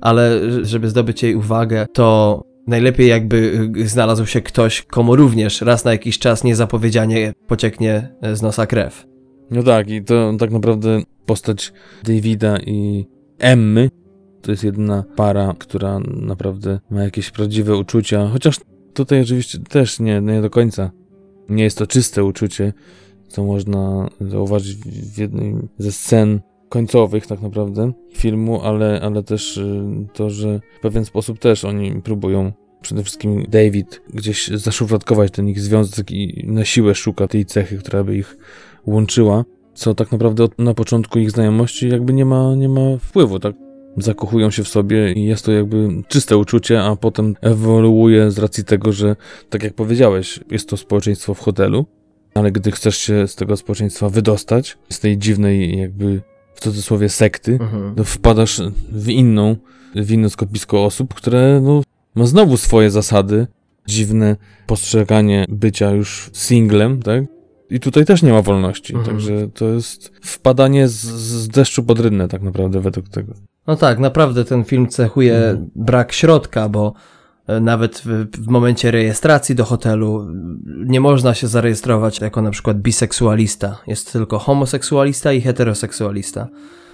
ale 0.00 0.40
żeby 0.62 0.90
zdobyć 0.90 1.22
jej 1.22 1.34
uwagę, 1.34 1.86
to 1.92 2.42
najlepiej 2.66 3.08
jakby 3.08 3.68
y, 3.76 3.88
znalazł 3.88 4.26
się 4.26 4.40
ktoś, 4.40 4.82
komu 4.82 5.16
również 5.16 5.60
raz 5.60 5.84
na 5.84 5.92
jakiś 5.92 6.18
czas 6.18 6.44
niezapowiedzianie 6.44 7.32
pocieknie 7.46 8.14
z 8.32 8.42
nosa 8.42 8.66
krew. 8.66 9.06
No 9.50 9.62
tak, 9.62 9.90
i 9.90 10.04
to 10.04 10.32
tak 10.38 10.50
naprawdę 10.50 11.02
postać 11.26 11.72
Davida 12.04 12.58
i 12.58 13.06
Emmy 13.38 13.88
to 14.42 14.50
jest 14.50 14.64
jedna 14.64 15.04
para, 15.16 15.54
która 15.58 16.00
naprawdę 16.06 16.80
ma 16.90 17.02
jakieś 17.02 17.30
prawdziwe 17.30 17.76
uczucia, 17.76 18.28
chociaż 18.32 18.56
tutaj 18.94 19.22
oczywiście 19.22 19.58
też 19.58 20.00
nie, 20.00 20.20
nie 20.20 20.42
do 20.42 20.50
końca. 20.50 20.90
Nie 21.48 21.64
jest 21.64 21.78
to 21.78 21.86
czyste 21.86 22.24
uczucie, 22.24 22.72
co 23.34 23.44
można 23.44 24.08
zauważyć 24.20 24.76
w 24.76 25.18
jednej 25.18 25.54
ze 25.78 25.92
scen 25.92 26.40
końcowych 26.68 27.26
tak 27.26 27.40
naprawdę 27.40 27.92
filmu, 28.12 28.62
ale, 28.62 29.00
ale 29.02 29.22
też 29.22 29.56
y, 29.56 29.84
to, 30.12 30.30
że 30.30 30.60
w 30.78 30.80
pewien 30.80 31.04
sposób 31.04 31.38
też 31.38 31.64
oni 31.64 32.02
próbują 32.02 32.52
przede 32.82 33.02
wszystkim 33.02 33.46
David 33.48 34.02
gdzieś 34.14 34.48
zaszufladkować 34.48 35.30
ten 35.32 35.48
ich 35.48 35.60
związek 35.60 36.10
i 36.10 36.44
na 36.46 36.64
siłę 36.64 36.94
szuka 36.94 37.28
tej 37.28 37.44
cechy, 37.46 37.78
która 37.78 38.04
by 38.04 38.16
ich 38.16 38.36
łączyła, 38.86 39.44
co 39.74 39.94
tak 39.94 40.12
naprawdę 40.12 40.48
na 40.58 40.74
początku 40.74 41.18
ich 41.18 41.30
znajomości 41.30 41.88
jakby 41.88 42.12
nie 42.12 42.24
ma, 42.24 42.54
nie 42.54 42.68
ma 42.68 42.98
wpływu, 43.00 43.38
tak? 43.38 43.54
Zakochują 43.96 44.50
się 44.50 44.64
w 44.64 44.68
sobie 44.68 45.12
i 45.12 45.24
jest 45.24 45.44
to 45.44 45.52
jakby 45.52 45.88
czyste 46.08 46.36
uczucie, 46.36 46.82
a 46.82 46.96
potem 46.96 47.34
ewoluuje 47.40 48.30
z 48.30 48.38
racji 48.38 48.64
tego, 48.64 48.92
że 48.92 49.16
tak 49.50 49.62
jak 49.62 49.74
powiedziałeś, 49.74 50.40
jest 50.50 50.68
to 50.68 50.76
społeczeństwo 50.76 51.34
w 51.34 51.40
hotelu, 51.40 51.86
ale 52.34 52.52
gdy 52.52 52.70
chcesz 52.70 52.96
się 52.98 53.28
z 53.28 53.34
tego 53.34 53.56
społeczeństwa 53.56 54.08
wydostać, 54.08 54.78
z 54.90 55.00
tej 55.00 55.18
dziwnej 55.18 55.78
jakby 55.78 56.22
w 56.54 56.60
cudzysłowie 56.60 57.08
sekty, 57.08 57.52
mhm. 57.52 57.94
to 57.94 58.04
wpadasz 58.04 58.60
w 58.92 59.08
inną, 59.08 59.56
w 59.94 60.10
inne 60.10 60.30
skopisko 60.30 60.84
osób, 60.84 61.14
które 61.14 61.60
no, 61.62 61.82
ma 62.14 62.26
znowu 62.26 62.56
swoje 62.56 62.90
zasady, 62.90 63.46
dziwne 63.86 64.36
postrzeganie 64.66 65.44
bycia 65.48 65.90
już 65.90 66.30
singlem, 66.32 67.02
tak? 67.02 67.24
I 67.70 67.80
tutaj 67.80 68.04
też 68.04 68.22
nie 68.22 68.32
ma 68.32 68.42
wolności, 68.42 68.94
mhm. 68.94 69.16
także 69.16 69.48
to 69.48 69.68
jest 69.68 70.12
wpadanie 70.22 70.88
z, 70.88 71.00
z 71.04 71.48
deszczu 71.48 71.82
pod 71.82 72.00
rynne 72.00 72.28
tak 72.28 72.42
naprawdę 72.42 72.80
według 72.80 73.08
tego. 73.08 73.34
No 73.66 73.76
tak, 73.76 73.98
naprawdę 73.98 74.44
ten 74.44 74.64
film 74.64 74.88
cechuje 74.88 75.36
mhm. 75.36 75.70
brak 75.76 76.12
środka, 76.12 76.68
bo 76.68 76.94
nawet 77.60 78.02
w, 78.04 78.26
w, 78.36 78.48
momencie 78.48 78.90
rejestracji 78.90 79.54
do 79.54 79.64
hotelu 79.64 80.28
nie 80.64 81.00
można 81.00 81.34
się 81.34 81.48
zarejestrować 81.48 82.20
jako 82.20 82.42
na 82.42 82.50
przykład 82.50 82.78
biseksualista. 82.78 83.78
Jest 83.86 84.12
tylko 84.12 84.38
homoseksualista 84.38 85.32
i 85.32 85.40
heteroseksualista. 85.40 86.48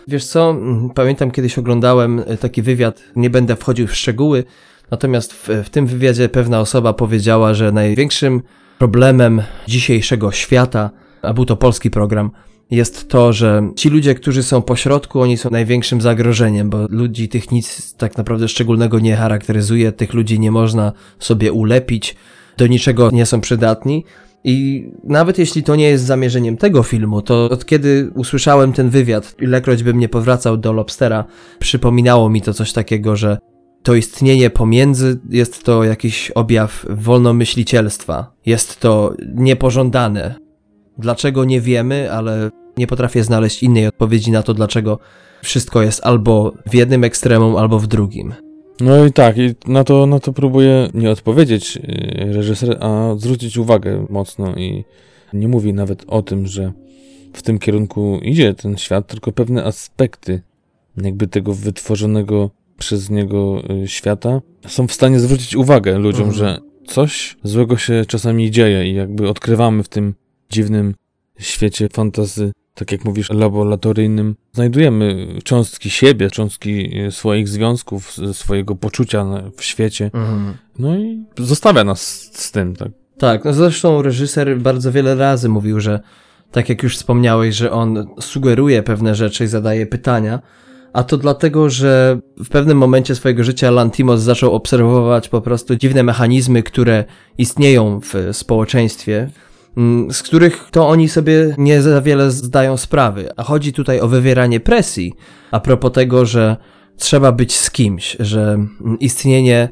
Wiesz 0.08 0.24
co, 0.24 0.56
pamiętam 0.94 1.30
kiedyś 1.30 1.58
oglądałem 1.58 2.22
e, 2.26 2.36
taki 2.36 2.62
wywiad, 2.62 3.02
nie 3.16 3.30
będę 3.30 3.56
wchodził 3.56 3.86
w 3.86 3.94
szczegóły, 3.94 4.44
natomiast 4.90 5.32
w, 5.32 5.48
w 5.48 5.70
tym 5.70 5.86
wywiadzie 5.86 6.28
pewna 6.28 6.60
osoba 6.60 6.92
powiedziała, 6.92 7.54
że 7.54 7.72
największym 7.72 8.42
problemem 8.78 9.42
dzisiejszego 9.68 10.32
świata, 10.32 10.90
a 11.22 11.32
był 11.32 11.44
to 11.44 11.56
polski 11.56 11.90
program, 11.90 12.30
jest 12.70 13.08
to, 13.08 13.32
że 13.32 13.70
ci 13.76 13.90
ludzie, 13.90 14.14
którzy 14.14 14.42
są 14.42 14.62
pośrodku, 14.62 15.20
oni 15.20 15.36
są 15.36 15.50
największym 15.50 16.00
zagrożeniem, 16.00 16.70
bo 16.70 16.86
ludzi 16.90 17.28
tych 17.28 17.50
nic 17.50 17.94
tak 17.94 18.18
naprawdę 18.18 18.48
szczególnego 18.48 18.98
nie 18.98 19.16
charakteryzuje, 19.16 19.92
tych 19.92 20.14
ludzi 20.14 20.40
nie 20.40 20.50
można 20.50 20.92
sobie 21.18 21.52
ulepić, 21.52 22.16
do 22.56 22.66
niczego 22.66 23.10
nie 23.12 23.26
są 23.26 23.40
przydatni. 23.40 24.04
I 24.44 24.88
nawet 25.04 25.38
jeśli 25.38 25.62
to 25.62 25.76
nie 25.76 25.88
jest 25.88 26.04
zamierzeniem 26.04 26.56
tego 26.56 26.82
filmu, 26.82 27.22
to 27.22 27.44
od 27.44 27.66
kiedy 27.66 28.10
usłyszałem 28.14 28.72
ten 28.72 28.90
wywiad, 28.90 29.34
ilekroć 29.40 29.82
bym 29.82 29.98
nie 29.98 30.08
powracał 30.08 30.56
do 30.56 30.72
Lobstera, 30.72 31.24
przypominało 31.58 32.30
mi 32.30 32.42
to 32.42 32.54
coś 32.54 32.72
takiego, 32.72 33.16
że 33.16 33.38
to 33.82 33.94
istnienie 33.94 34.50
pomiędzy 34.50 35.20
jest 35.30 35.64
to 35.64 35.84
jakiś 35.84 36.30
objaw 36.30 36.86
wolnomyślicielstwa. 36.90 38.32
Jest 38.46 38.80
to 38.80 39.14
niepożądane. 39.34 40.34
Dlaczego 40.98 41.44
nie 41.44 41.60
wiemy, 41.60 42.12
ale 42.12 42.50
nie 42.76 42.86
potrafię 42.86 43.24
znaleźć 43.24 43.62
innej 43.62 43.86
odpowiedzi 43.86 44.30
na 44.30 44.42
to, 44.42 44.54
dlaczego 44.54 44.98
wszystko 45.42 45.82
jest 45.82 46.00
albo 46.04 46.52
w 46.66 46.74
jednym 46.74 47.04
ekstremum, 47.04 47.56
albo 47.56 47.78
w 47.78 47.86
drugim. 47.86 48.34
No 48.80 49.06
i 49.06 49.12
tak, 49.12 49.38
i 49.38 49.54
na 49.66 49.84
to, 49.84 50.06
na 50.06 50.20
to 50.20 50.32
próbuję 50.32 50.88
nie 50.94 51.10
odpowiedzieć 51.10 51.76
y, 51.76 52.32
reżyser, 52.32 52.76
a 52.80 53.14
zwrócić 53.16 53.56
uwagę 53.56 54.06
mocno 54.10 54.56
i 54.56 54.84
nie 55.32 55.48
mówi 55.48 55.72
nawet 55.72 56.04
o 56.06 56.22
tym, 56.22 56.46
że 56.46 56.72
w 57.32 57.42
tym 57.42 57.58
kierunku 57.58 58.20
idzie 58.22 58.54
ten 58.54 58.76
świat, 58.76 59.06
tylko 59.06 59.32
pewne 59.32 59.64
aspekty 59.64 60.42
jakby 60.96 61.26
tego 61.26 61.54
wytworzonego 61.54 62.50
przez 62.78 63.10
niego 63.10 63.62
y, 63.84 63.88
świata 63.88 64.40
są 64.66 64.86
w 64.86 64.92
stanie 64.92 65.20
zwrócić 65.20 65.56
uwagę 65.56 65.98
ludziom, 65.98 66.28
mhm. 66.28 66.38
że 66.38 66.58
coś 66.86 67.36
złego 67.42 67.76
się 67.76 68.04
czasami 68.08 68.50
dzieje 68.50 68.90
i 68.90 68.94
jakby 68.94 69.28
odkrywamy 69.28 69.82
w 69.82 69.88
tym 69.88 70.14
dziwnym 70.50 70.94
świecie 71.38 71.88
fantazy, 71.92 72.52
tak 72.80 72.92
jak 72.92 73.04
mówisz, 73.04 73.30
laboratoryjnym, 73.30 74.34
znajdujemy 74.52 75.28
cząstki 75.44 75.90
siebie, 75.90 76.30
cząstki 76.30 77.00
y, 77.06 77.12
swoich 77.12 77.48
związków, 77.48 78.16
swojego 78.32 78.76
poczucia 78.76 79.26
w 79.56 79.64
świecie. 79.64 80.10
Mhm. 80.14 80.54
No 80.78 80.96
i 80.96 81.24
zostawia 81.38 81.84
nas 81.84 82.30
z 82.32 82.52
tym, 82.52 82.76
tak. 82.76 82.88
Tak, 83.18 83.44
no 83.44 83.52
zresztą 83.52 84.02
reżyser 84.02 84.58
bardzo 84.58 84.92
wiele 84.92 85.14
razy 85.14 85.48
mówił, 85.48 85.80
że 85.80 86.00
tak 86.52 86.68
jak 86.68 86.82
już 86.82 86.96
wspomniałeś, 86.96 87.54
że 87.54 87.72
on 87.72 88.06
sugeruje 88.20 88.82
pewne 88.82 89.14
rzeczy 89.14 89.44
i 89.44 89.46
zadaje 89.46 89.86
pytania, 89.86 90.40
a 90.92 91.02
to 91.02 91.16
dlatego, 91.16 91.70
że 91.70 92.18
w 92.36 92.48
pewnym 92.48 92.78
momencie 92.78 93.14
swojego 93.14 93.44
życia 93.44 93.70
Lantimos 93.70 94.20
zaczął 94.20 94.54
obserwować 94.54 95.28
po 95.28 95.40
prostu 95.40 95.76
dziwne 95.76 96.02
mechanizmy, 96.02 96.62
które 96.62 97.04
istnieją 97.38 98.00
w 98.00 98.36
społeczeństwie, 98.36 99.30
z 100.10 100.22
których 100.22 100.68
to 100.70 100.88
oni 100.88 101.08
sobie 101.08 101.54
nie 101.58 101.82
za 101.82 102.02
wiele 102.02 102.30
zdają 102.30 102.76
sprawy. 102.76 103.28
A 103.36 103.42
chodzi 103.42 103.72
tutaj 103.72 104.00
o 104.00 104.08
wywieranie 104.08 104.60
presji 104.60 105.14
a 105.50 105.60
propos 105.60 105.92
tego, 105.92 106.26
że 106.26 106.56
trzeba 106.96 107.32
być 107.32 107.56
z 107.56 107.70
kimś, 107.70 108.16
że 108.20 108.58
istnienie, 109.00 109.68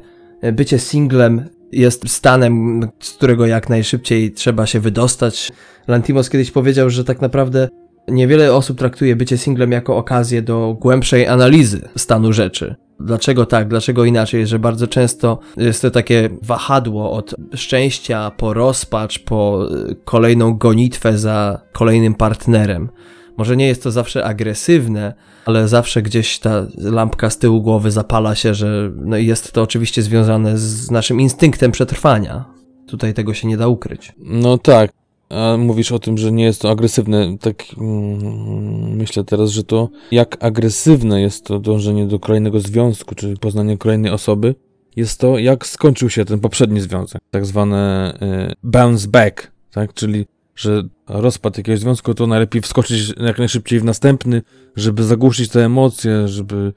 bycie 0.53 0.79
singlem 0.79 1.49
jest 1.71 2.09
stanem, 2.09 2.81
z 2.99 3.11
którego 3.11 3.45
jak 3.45 3.69
najszybciej 3.69 4.31
trzeba 4.31 4.65
się 4.65 4.79
wydostać. 4.79 5.51
Lantimos 5.87 6.29
kiedyś 6.29 6.51
powiedział, 6.51 6.89
że 6.89 7.03
tak 7.03 7.21
naprawdę 7.21 7.69
Niewiele 8.11 8.53
osób 8.53 8.77
traktuje 8.77 9.15
bycie 9.15 9.37
singlem 9.37 9.71
jako 9.71 9.97
okazję 9.97 10.41
do 10.41 10.77
głębszej 10.79 11.27
analizy 11.27 11.89
stanu 11.95 12.33
rzeczy. 12.33 12.75
Dlaczego 12.99 13.45
tak, 13.45 13.67
dlaczego 13.67 14.05
inaczej, 14.05 14.47
że 14.47 14.59
bardzo 14.59 14.87
często 14.87 15.39
jest 15.57 15.81
to 15.81 15.91
takie 15.91 16.29
wahadło 16.41 17.11
od 17.11 17.35
szczęścia 17.55 18.31
po 18.37 18.53
rozpacz, 18.53 19.19
po 19.19 19.67
y, 19.89 19.95
kolejną 20.05 20.57
gonitwę 20.57 21.17
za 21.17 21.61
kolejnym 21.73 22.15
partnerem. 22.15 22.89
Może 23.37 23.57
nie 23.57 23.67
jest 23.67 23.83
to 23.83 23.91
zawsze 23.91 24.25
agresywne, 24.25 25.13
ale 25.45 25.67
zawsze 25.67 26.01
gdzieś 26.01 26.39
ta 26.39 26.67
lampka 26.77 27.29
z 27.29 27.37
tyłu 27.37 27.61
głowy 27.61 27.91
zapala 27.91 28.35
się, 28.35 28.53
że 28.53 28.91
no 28.95 29.17
jest 29.17 29.51
to 29.51 29.61
oczywiście 29.61 30.01
związane 30.01 30.57
z 30.57 30.91
naszym 30.91 31.21
instynktem 31.21 31.71
przetrwania. 31.71 32.45
Tutaj 32.87 33.13
tego 33.13 33.33
się 33.33 33.47
nie 33.47 33.57
da 33.57 33.67
ukryć. 33.67 34.13
No 34.17 34.57
tak. 34.57 34.98
A 35.29 35.57
mówisz 35.57 35.91
o 35.91 35.99
tym, 35.99 36.17
że 36.17 36.31
nie 36.31 36.43
jest 36.43 36.61
to 36.61 36.69
agresywne. 36.69 37.37
Tak 37.37 37.63
mm, 37.77 38.95
myślę 38.97 39.23
teraz, 39.23 39.49
że 39.49 39.63
to 39.63 39.89
jak 40.11 40.43
agresywne 40.43 41.21
jest 41.21 41.45
to 41.45 41.59
dążenie 41.59 42.07
do 42.07 42.19
kolejnego 42.19 42.59
związku, 42.59 43.15
czy 43.15 43.37
poznanie 43.37 43.77
kolejnej 43.77 44.11
osoby, 44.11 44.55
jest 44.95 45.19
to 45.19 45.37
jak 45.37 45.67
skończył 45.67 46.09
się 46.09 46.25
ten 46.25 46.39
poprzedni 46.39 46.81
związek. 46.81 47.21
Tak 47.31 47.45
zwane 47.45 48.13
y, 48.51 48.55
bounce 48.63 49.07
back, 49.07 49.51
tak? 49.71 49.93
Czyli 49.93 50.25
że 50.55 50.83
rozpad 51.07 51.57
jakiegoś 51.57 51.79
związku 51.79 52.13
to 52.13 52.27
najlepiej 52.27 52.61
wskoczyć 52.61 53.13
jak 53.19 53.37
najszybciej 53.37 53.79
w 53.79 53.83
następny, 53.83 54.41
żeby 54.75 55.03
zagłuszyć 55.03 55.49
te 55.49 55.65
emocje, 55.65 56.27
żeby 56.27 56.73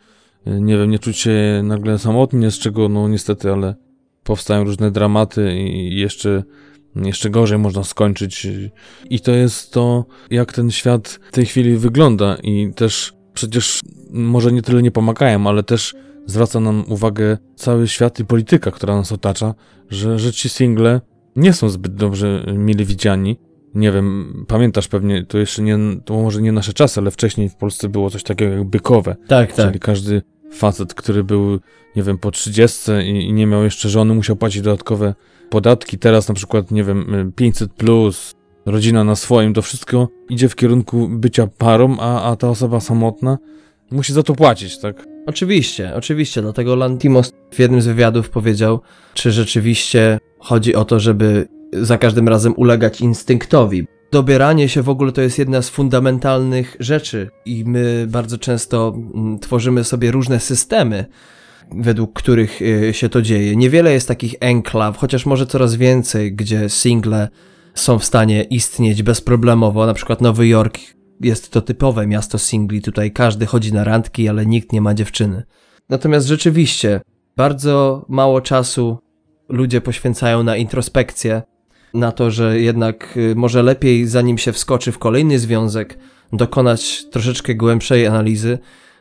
y, 0.47 0.61
nie 0.61 0.79
wiem, 0.79 0.91
nie 0.91 0.99
czuć 0.99 1.17
się 1.17 1.61
nagle 1.65 1.99
samotnie, 1.99 2.51
z 2.51 2.59
czego 2.59 2.89
no 2.89 3.09
niestety, 3.09 3.53
ale 3.53 3.75
powstają 4.25 4.65
różne 4.65 4.91
dramaty 4.91 5.59
i 5.59 6.01
jeszcze 6.01 6.43
jeszcze 6.97 7.31
gorzej 7.31 7.59
można 7.59 7.85
skończyć. 7.85 8.47
I 9.11 9.21
to 9.21 9.33
jest 9.33 9.73
to, 9.73 10.05
jak 10.31 10.53
ten 10.53 10.71
świat 10.71 11.09
w 11.09 11.33
tej 11.33 11.47
chwili 11.47 11.77
wygląda. 11.77 12.37
I 12.43 12.73
też 12.75 13.13
przecież 13.35 13.81
może 14.11 14.53
nie 14.53 14.63
tyle 14.63 14.83
nie 14.83 14.91
pomagają, 14.91 15.47
ale 15.47 15.63
też 15.63 15.95
zwraca 16.27 16.61
nam 16.61 16.85
uwagę 16.89 17.39
cały 17.57 17.89
świat 17.89 18.21
i 18.21 18.25
polityka, 18.25 18.71
która 18.71 18.97
nas 18.97 19.13
otacza, 19.13 19.55
że, 19.91 20.19
że 20.19 20.33
ci 20.33 20.49
single 20.49 21.01
nie 21.37 21.53
są 21.53 21.69
zbyt 21.69 21.95
dobrze 21.95 22.45
mile 22.57 22.85
widziani. 22.85 23.39
Nie 23.75 23.93
wiem, 23.93 24.45
pamiętasz 24.49 24.89
pewnie, 24.89 25.27
to 25.27 25.39
jeszcze 25.39 25.63
nie, 25.63 25.79
to 26.05 26.15
może 26.15 26.43
nie 26.43 26.53
nasze 26.53 26.73
czasy, 26.73 27.01
ale 27.01 27.11
wcześniej 27.11 27.49
w 27.49 27.57
Polsce 27.57 27.89
było 27.89 28.11
coś 28.11 28.23
takiego 28.23 28.53
jak 28.53 28.65
bykowe. 28.65 29.17
Tak, 29.29 29.53
tak. 29.53 29.67
Czyli 29.67 29.81
każdy 29.81 30.23
facet, 30.53 30.95
który 30.95 31.25
był, 31.25 31.61
nie 31.97 32.03
wiem, 32.03 32.19
po 32.19 32.31
30 32.31 32.91
i, 33.05 33.09
i 33.09 33.33
nie 33.33 33.47
miał 33.47 33.65
jeszcze 33.65 33.89
żony, 33.89 34.15
musiał 34.15 34.37
płacić 34.37 34.63
dodatkowe 34.63 35.15
podatki. 35.53 35.99
Teraz 35.99 36.29
na 36.29 36.35
przykład, 36.35 36.71
nie 36.71 36.85
wiem, 36.85 37.33
500 37.37 37.73
plus, 37.73 38.35
rodzina 38.67 39.05
na 39.05 39.17
swoim, 39.17 39.55
to 39.55 39.63
wszystko 39.63 40.09
idzie 40.31 40.49
w 40.49 40.57
kierunku 40.57 41.09
bycia 41.09 41.47
parą, 41.47 41.97
a, 42.01 42.23
a 42.23 42.37
ta 42.37 42.49
osoba 42.49 42.81
samotna 42.81 43.39
musi 43.91 44.13
za 44.13 44.23
to 44.23 44.35
płacić, 44.35 44.79
tak? 44.79 45.07
Oczywiście, 45.27 45.95
oczywiście, 45.95 46.43
dlatego 46.43 46.77
Lantimos 46.77 47.33
w 47.51 47.59
jednym 47.59 47.83
z 47.83 47.87
wywiadów 47.87 48.31
powiedział, 48.31 48.81
czy 49.15 49.33
rzeczywiście 49.33 50.19
chodzi 50.39 50.75
o 50.75 50.85
to, 50.85 51.01
żeby 51.01 51.49
za 51.73 51.99
każdym 51.99 52.29
razem 52.29 52.55
ulegać 52.57 53.01
instynktowi. 53.01 53.87
Dobieranie 54.13 54.69
się 54.69 54.83
w 54.83 54.89
ogóle 54.89 55.13
to 55.13 55.23
jest 55.23 55.39
jedna 55.39 55.63
z 55.63 55.69
fundamentalnych 55.69 56.77
rzeczy 56.81 57.31
i 57.45 57.65
my 57.65 58.07
bardzo 58.09 58.39
często 58.39 58.95
mm, 59.15 59.39
tworzymy 59.39 59.85
sobie 59.85 60.11
różne 60.11 60.41
systemy, 60.41 61.05
według 61.77 62.13
których 62.13 62.63
y, 62.63 62.95
się 62.95 63.09
to 63.09 63.23
dzieje. 63.23 63.57
Niewiele 63.57 63.93
jest 63.93 64.09
takich 64.09 64.35
enklaw, 64.41 64.97
chociaż 64.97 65.27
może 65.27 65.47
coraz 65.47 65.75
więcej, 65.75 66.35
gdzie 66.35 66.69
single 66.69 67.29
są 67.75 67.99
w 67.99 68.05
stanie 68.05 68.43
istnieć 68.43 69.03
bezproblemowo. 69.03 69.87
Na 69.87 69.95
przykład 69.95 70.21
Nowy 70.21 70.49
Jork 70.49 70.79
jest 71.21 71.51
to 71.51 71.61
typowe 71.61 72.07
miasto 72.07 72.39
singli, 72.39 72.83
tutaj 72.83 73.13
każdy 73.13 73.47
chodzi 73.47 73.73
na 73.73 73.85
randki, 73.85 74.29
ale 74.29 74.47
nikt 74.47 74.73
nie 74.73 74.81
ma 74.81 74.95
dziewczyny. 74.95 75.43
Natomiast 75.89 76.27
rzeczywiście 76.27 77.01
bardzo 77.37 78.07
mało 78.09 78.41
czasu 78.41 78.99
ludzie 79.49 79.81
poświęcają 79.81 80.43
na 80.43 80.57
introspekcję, 80.57 81.43
na 81.95 82.13
to, 82.13 82.31
że 82.31 82.61
jednak 82.61 83.17
y, 83.17 83.35
może 83.37 83.63
lepiej, 83.63 84.07
zanim 84.07 84.39
się 84.39 84.53
wskoczy 84.53 84.93
w 84.93 84.99
kolejny 84.99 85.39
związek, 85.39 85.99
dokonać 86.33 87.05
troszeczkę 87.11 87.55
głębszej 87.55 88.07
analizy, 88.07 88.59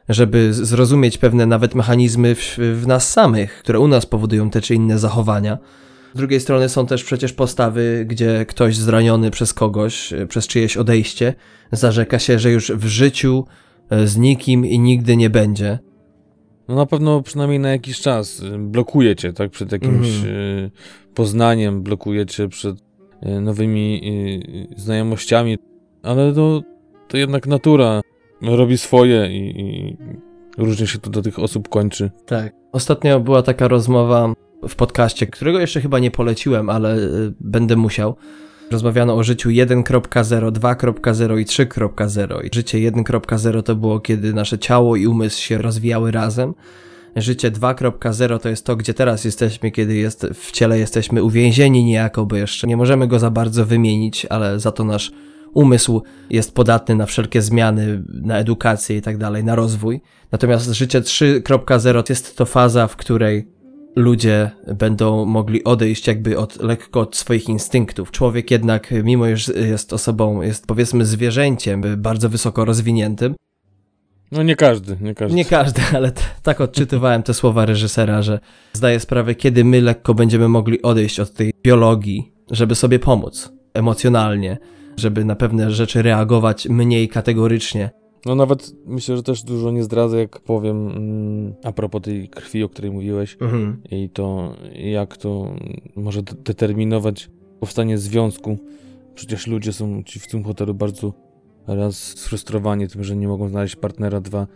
żeby 0.10 0.54
zrozumieć 0.54 1.18
pewne 1.18 1.46
nawet 1.46 1.76
mechanizmy 1.76 2.36
w, 2.36 2.58
w, 2.58 2.88
nas 2.88 3.12
samych, 3.12 3.54
które 3.54 3.80
u 3.80 3.88
nas 3.88 4.06
powodują 4.06 4.50
te 4.50 4.62
czy 4.62 4.76
inne 4.76 5.00
zachowania. 5.00 5.58
Z 6.14 6.18
drugiej 6.18 6.40
strony 6.40 6.70
są 6.70 6.86
też 6.86 7.04
przecież 7.04 7.34
postawy, 7.34 8.06
gdzie 8.08 8.46
ktoś 8.46 8.76
zraniony 8.76 9.32
przez 9.32 9.54
kogoś, 9.54 10.14
y, 10.14 10.28
przez 10.28 10.48
czyjeś 10.48 10.78
odejście, 10.78 11.34
zarzeka 11.72 12.20
się, 12.20 12.40
że 12.40 12.52
już 12.52 12.72
w 12.72 12.86
życiu 12.86 13.46
y, 13.92 14.08
z 14.08 14.18
nikim 14.18 14.66
i 14.66 14.80
nigdy 14.80 15.18
nie 15.18 15.30
będzie. 15.30 15.80
No 16.68 16.76
na 16.76 16.86
pewno 16.86 17.22
przynajmniej 17.22 17.60
na 17.60 17.70
jakiś 17.70 18.02
czas 18.02 18.42
blokujecie, 18.60 19.34
tak, 19.34 19.52
przed 19.52 19.72
jakimś 19.72 20.08
mm. 20.08 20.70
poznaniem, 21.14 21.84
blokujecie 21.84 22.48
przed 22.48 22.78
nowymi 23.42 24.02
znajomościami, 24.78 25.58
ale 26.04 26.34
to, 26.34 26.62
to 27.08 27.18
jednak 27.18 27.48
natura 27.48 28.02
robi 28.42 28.78
swoje 28.78 29.28
i, 29.32 29.62
i 29.62 29.98
różnie 30.58 30.88
się 30.88 31.00
to 31.00 31.10
do 31.10 31.22
tych 31.22 31.40
osób 31.40 31.70
kończy. 31.70 32.12
Tak. 32.26 32.54
Ostatnio 32.72 33.20
była 33.20 33.42
taka 33.42 33.68
rozmowa 33.68 34.34
w 34.70 34.76
podcaście, 34.76 35.28
którego 35.28 35.60
jeszcze 35.60 35.82
chyba 35.82 36.00
nie 36.00 36.12
poleciłem, 36.12 36.70
ale 36.70 36.98
y, 36.98 37.34
będę 37.40 37.76
musiał. 37.76 38.16
Rozmawiano 38.72 39.16
o 39.16 39.24
życiu 39.24 39.50
1.0, 39.50 40.52
2.0 40.52 41.40
i 41.40 41.46
3.0. 41.46 42.46
I 42.46 42.50
życie 42.56 42.92
1.0 42.92 43.64
to 43.64 43.76
było, 43.76 44.00
kiedy 44.00 44.34
nasze 44.34 44.60
ciało 44.60 44.96
i 44.96 45.08
umysł 45.08 45.42
się 45.42 45.58
rozwijały 45.58 46.12
razem. 46.12 46.54
Życie 47.16 47.52
2.0 47.52 48.40
to 48.40 48.50
jest 48.50 48.66
to, 48.66 48.76
gdzie 48.76 48.94
teraz 48.94 49.26
jesteśmy, 49.26 49.72
kiedy 49.72 49.96
jest, 49.96 50.28
w 50.34 50.52
ciele 50.52 50.80
jesteśmy 50.80 51.24
uwięzieni 51.24 51.84
niejako, 51.84 52.26
bo 52.26 52.36
jeszcze 52.36 52.68
nie 52.68 52.78
możemy 52.78 53.08
go 53.08 53.20
za 53.20 53.32
bardzo 53.32 53.66
wymienić, 53.66 54.26
ale 54.26 54.60
za 54.60 54.72
to 54.72 54.84
nasz 54.84 55.12
umysł 55.54 56.02
jest 56.30 56.56
podatny 56.56 56.96
na 56.96 57.06
wszelkie 57.06 57.42
zmiany, 57.42 58.04
na 58.14 58.38
edukację 58.38 58.98
i 58.98 59.02
tak 59.02 59.18
dalej, 59.18 59.44
na 59.44 59.56
rozwój. 59.56 60.02
Natomiast 60.32 60.72
życie 60.72 61.02
3.0 61.02 62.10
jest 62.10 62.38
to 62.38 62.46
faza, 62.46 62.88
w 62.88 62.96
której 62.96 63.48
ludzie 63.96 64.52
będą 64.76 65.26
mogli 65.26 65.64
odejść 65.64 66.08
jakby 66.08 66.38
od, 66.38 66.64
lekko 66.64 67.00
od 67.00 67.16
swoich 67.16 67.50
instynktów. 67.50 68.12
Człowiek 68.12 68.52
jednak, 68.52 68.94
mimo 69.04 69.28
iż 69.28 69.48
jest 69.48 69.94
osobą, 69.94 70.42
jest 70.42 70.68
powiedzmy 70.68 71.06
zwierzęciem 71.06 71.84
bardzo 71.98 72.30
wysoko 72.30 72.66
rozwiniętym, 72.66 73.36
no 74.32 74.44
nie 74.44 74.56
każdy, 74.56 74.98
nie 75.02 75.16
każdy. 75.16 75.36
Nie 75.36 75.46
każdy, 75.46 75.82
ale 75.94 76.12
tak 76.44 76.62
odczytywałem 76.62 77.24
te 77.24 77.34
słowa 77.34 77.66
reżysera, 77.66 78.22
że 78.22 78.40
zdaję 78.74 79.00
sprawę, 79.00 79.36
kiedy 79.36 79.64
my 79.64 79.82
lekko 79.82 80.14
będziemy 80.14 80.48
mogli 80.48 80.82
odejść 80.82 81.20
od 81.20 81.34
tej 81.34 81.54
biologii, 81.64 82.32
żeby 82.52 82.76
sobie 82.76 83.00
pomóc 83.00 83.52
emocjonalnie, 83.74 84.58
żeby 84.98 85.26
na 85.26 85.36
pewne 85.36 85.72
rzeczy 85.72 86.02
reagować 86.02 86.70
mniej 86.70 87.10
kategorycznie. 87.10 87.90
No 88.26 88.36
nawet 88.36 88.76
myślę, 88.86 89.18
że 89.18 89.24
też 89.24 89.44
dużo 89.44 89.72
nie 89.72 89.84
zdradzę, 89.84 90.20
jak 90.20 90.40
powiem 90.40 90.88
mm, 90.88 91.54
a 91.64 91.72
propos 91.72 92.02
tej 92.02 92.30
krwi, 92.30 92.64
o 92.64 92.70
której 92.70 92.92
mówiłeś 92.92 93.38
mhm. 93.42 93.82
i 93.92 94.10
to 94.10 94.56
jak 94.76 95.18
to 95.18 95.56
może 95.96 96.24
determinować 96.24 97.30
powstanie 97.60 97.98
związku. 97.98 98.58
Przecież 99.16 99.48
ludzie 99.48 99.74
są 99.74 100.04
ci 100.04 100.20
w 100.20 100.28
tym 100.28 100.44
hotelu 100.44 100.74
bardzo 100.74 101.14
raz 101.68 101.98
sfrustrowani 101.98 102.88
tym, 102.88 103.04
że 103.04 103.16
nie 103.16 103.28
mogą 103.28 103.50
znaleźć 103.50 103.76
partnera, 103.76 104.22
dwa 104.22 104.48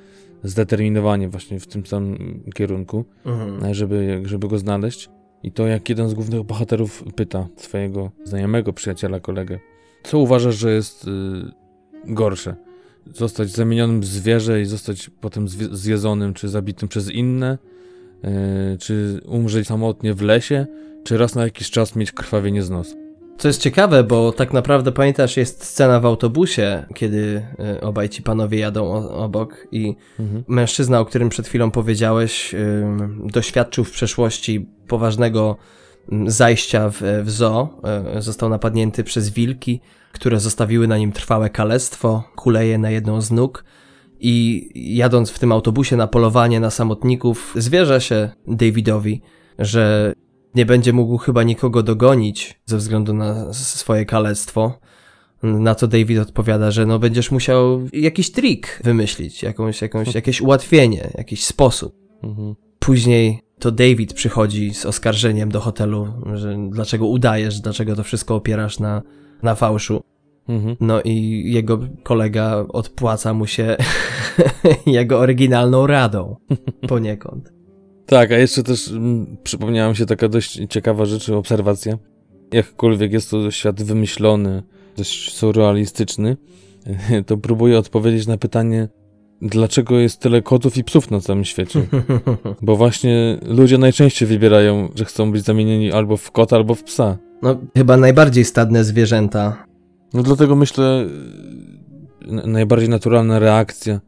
zdeterminowani 0.44 1.28
właśnie 1.28 1.60
w 1.60 1.68
tym 1.68 1.86
samym 1.86 2.44
kierunku, 2.56 3.06
mhm. 3.26 3.74
żeby, 3.74 4.22
żeby 4.26 4.48
go 4.48 4.60
znaleźć. 4.60 5.10
I 5.44 5.52
to 5.52 5.68
jak 5.68 5.90
jeden 5.90 6.10
z 6.10 6.14
głównych 6.14 6.44
bohaterów 6.44 7.04
pyta 7.16 7.48
swojego 7.56 8.12
znajomego, 8.24 8.74
przyjaciela, 8.74 9.20
kolegę, 9.20 9.60
co 10.06 10.20
uważasz, 10.20 10.56
że 10.56 10.74
jest 10.74 11.08
y, 11.08 11.12
gorsze? 12.06 12.56
Zostać 13.14 13.49
zamienionym 13.49 14.01
w 14.01 14.06
zwierzę 14.06 14.62
i 14.62 14.66
zostać 14.66 15.10
potem 15.22 15.47
zjedzonym 15.72 16.34
czy 16.34 16.49
zabitym 16.49 16.89
przez 16.89 17.10
inne? 17.10 17.58
Y, 18.74 18.78
czy 18.78 19.22
umrzeć 19.26 19.68
samotnie 19.68 20.14
w 20.14 20.22
lesie? 20.22 20.66
Czy 21.03 21.18
raz 21.18 21.36
na 21.36 21.43
jakiś 21.43 21.72
czas 21.72 21.95
mieć 21.95 22.12
krwawienie 22.12 22.64
z 22.64 22.70
nosa? 22.70 22.95
Co 23.38 23.47
jest 23.47 23.62
ciekawe, 23.62 24.03
bo 24.03 24.32
tak 24.32 24.53
naprawdę 24.53 24.91
pamiętasz, 24.91 25.38
jest 25.38 25.64
scena 25.64 25.99
w 25.99 26.06
autobusie, 26.06 26.86
kiedy 26.95 27.45
y, 27.78 27.82
obaj 27.82 28.10
ci 28.10 28.22
panowie 28.22 28.60
jadą 28.60 28.93
obok 29.10 29.68
i 29.72 29.95
mhm. 30.20 30.43
mężczyzna, 30.47 30.99
o 30.99 31.06
którym 31.06 31.30
przed 31.30 31.47
chwilą 31.47 31.72
powiedziałeś, 31.72 32.56
doświadczył 33.26 33.84
w 33.84 33.91
przeszłości 33.91 34.70
poważnego 34.88 35.58
zajścia 36.28 36.89
w, 36.89 37.01
w 37.24 37.32
zoo. 37.32 37.82
Y, 38.18 38.22
został 38.22 38.49
napadnięty 38.49 39.03
przez 39.03 39.30
wilki, 39.30 39.82
które 40.12 40.39
zostawiły 40.39 40.88
na 40.88 40.97
nim 40.97 41.12
trwałe 41.12 41.49
kalectwo, 41.49 42.24
kuleje 42.36 42.78
na 42.78 42.89
jedną 42.89 43.22
z 43.22 43.32
nóg. 43.32 43.64
I 44.20 44.70
jadąc 44.95 45.30
w 45.30 45.39
tym 45.39 45.51
autobusie 45.51 45.95
na 45.95 46.08
polowanie 46.08 46.60
na 46.60 46.70
samotników, 46.70 47.53
zwierza 47.58 47.99
się 47.99 48.30
Davidowi, 48.47 49.22
że 49.60 50.14
nie 50.56 50.66
będzie 50.66 50.93
mógł 50.93 51.18
chyba 51.18 51.43
nikogo 51.43 51.84
dogonić 51.84 52.62
ze 52.66 52.78
względu 52.78 53.14
na 53.14 53.53
swoje 53.53 54.06
kalectwo. 54.06 54.80
Na 55.43 55.76
co 55.76 55.88
David 55.88 56.20
odpowiada, 56.20 56.72
że 56.72 56.86
no 56.86 56.99
będziesz 56.99 57.32
musiał 57.32 57.82
jakiś 57.93 58.32
trik 58.32 58.82
wymyślić, 58.84 59.43
jakąś, 59.43 59.82
jakąś, 59.82 60.16
jakieś 60.16 60.41
ułatwienie, 60.41 61.12
jakiś 61.18 61.43
sposób. 61.43 61.95
Mhm. 62.24 62.56
Później 62.80 63.45
to 63.60 63.72
David 63.72 64.14
przychodzi 64.14 64.74
z 64.74 64.86
oskarżeniem 64.86 65.51
do 65.51 65.60
hotelu, 65.60 66.08
że 66.34 66.58
dlaczego 66.70 67.08
udajesz, 67.08 67.60
dlaczego 67.60 67.95
to 67.95 68.03
wszystko 68.03 68.36
opierasz 68.36 68.80
na, 68.80 69.01
na 69.43 69.56
fałszu. 69.56 70.03
Mhm. 70.47 70.76
No 70.80 71.01
i 71.01 71.43
jego 71.51 71.80
kolega 72.03 72.66
odpłaca 72.70 73.34
mu 73.34 73.47
się 73.47 73.78
jego 74.86 75.20
oryginalną 75.20 75.88
radą 75.88 76.36
poniekąd. 76.89 77.53
Tak, 78.06 78.32
a 78.32 78.38
jeszcze 78.38 78.64
też 78.64 78.91
mm, 78.91 79.38
przypomniała 79.43 79.89
mi 79.89 79.95
się 79.95 80.06
taka 80.06 80.28
dość 80.28 80.60
ciekawa 80.70 81.06
rzecz, 81.06 81.30
obserwacja. 81.30 81.97
Jakkolwiek 82.53 83.14
jest 83.14 83.32
to 83.32 83.51
świat 83.51 83.84
wymyślony, 83.84 84.64
dość 84.97 85.34
surrealistyczny, 85.34 86.38
to 87.28 87.38
próbuję 87.38 87.78
odpowiedzieć 87.78 88.28
na 88.28 88.38
pytanie, 88.38 88.88
dlaczego 89.42 90.00
jest 90.00 90.20
tyle 90.20 90.42
kotów 90.42 90.78
i 90.78 90.84
psów 90.84 91.12
na 91.12 91.20
całym 91.20 91.46
świecie. 91.46 91.88
Bo 92.62 92.76
właśnie 92.76 93.40
ludzie 93.48 93.78
najczęściej 93.78 94.28
wybierają, 94.28 94.90
że 94.96 95.06
chcą 95.06 95.32
być 95.32 95.44
zamienieni 95.44 95.92
albo 95.92 96.18
w 96.18 96.32
kota, 96.32 96.56
albo 96.56 96.76
w 96.76 96.84
psa. 96.84 97.18
No, 97.42 97.58
chyba 97.78 97.98
najbardziej 97.98 98.46
stadne 98.46 98.84
zwierzęta. 98.84 99.66
No 100.14 100.24
dlatego 100.24 100.56
myślę, 100.56 101.06
najbardziej 102.28 102.90
naturalna 102.90 103.40
reakcja, 103.40 104.02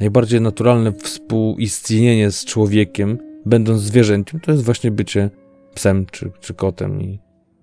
najbardziej 0.00 0.40
naturalne 0.40 0.92
współistnienie 0.92 2.30
z 2.30 2.44
człowiekiem 2.44 3.18
będąc 3.46 3.80
zwierzęciem, 3.80 4.40
to 4.40 4.52
jest 4.52 4.64
właśnie 4.64 4.90
bycie 4.90 5.30
psem 5.74 6.06
czy, 6.10 6.30
czy 6.40 6.54
kotem 6.54 7.02
i, 7.02 7.18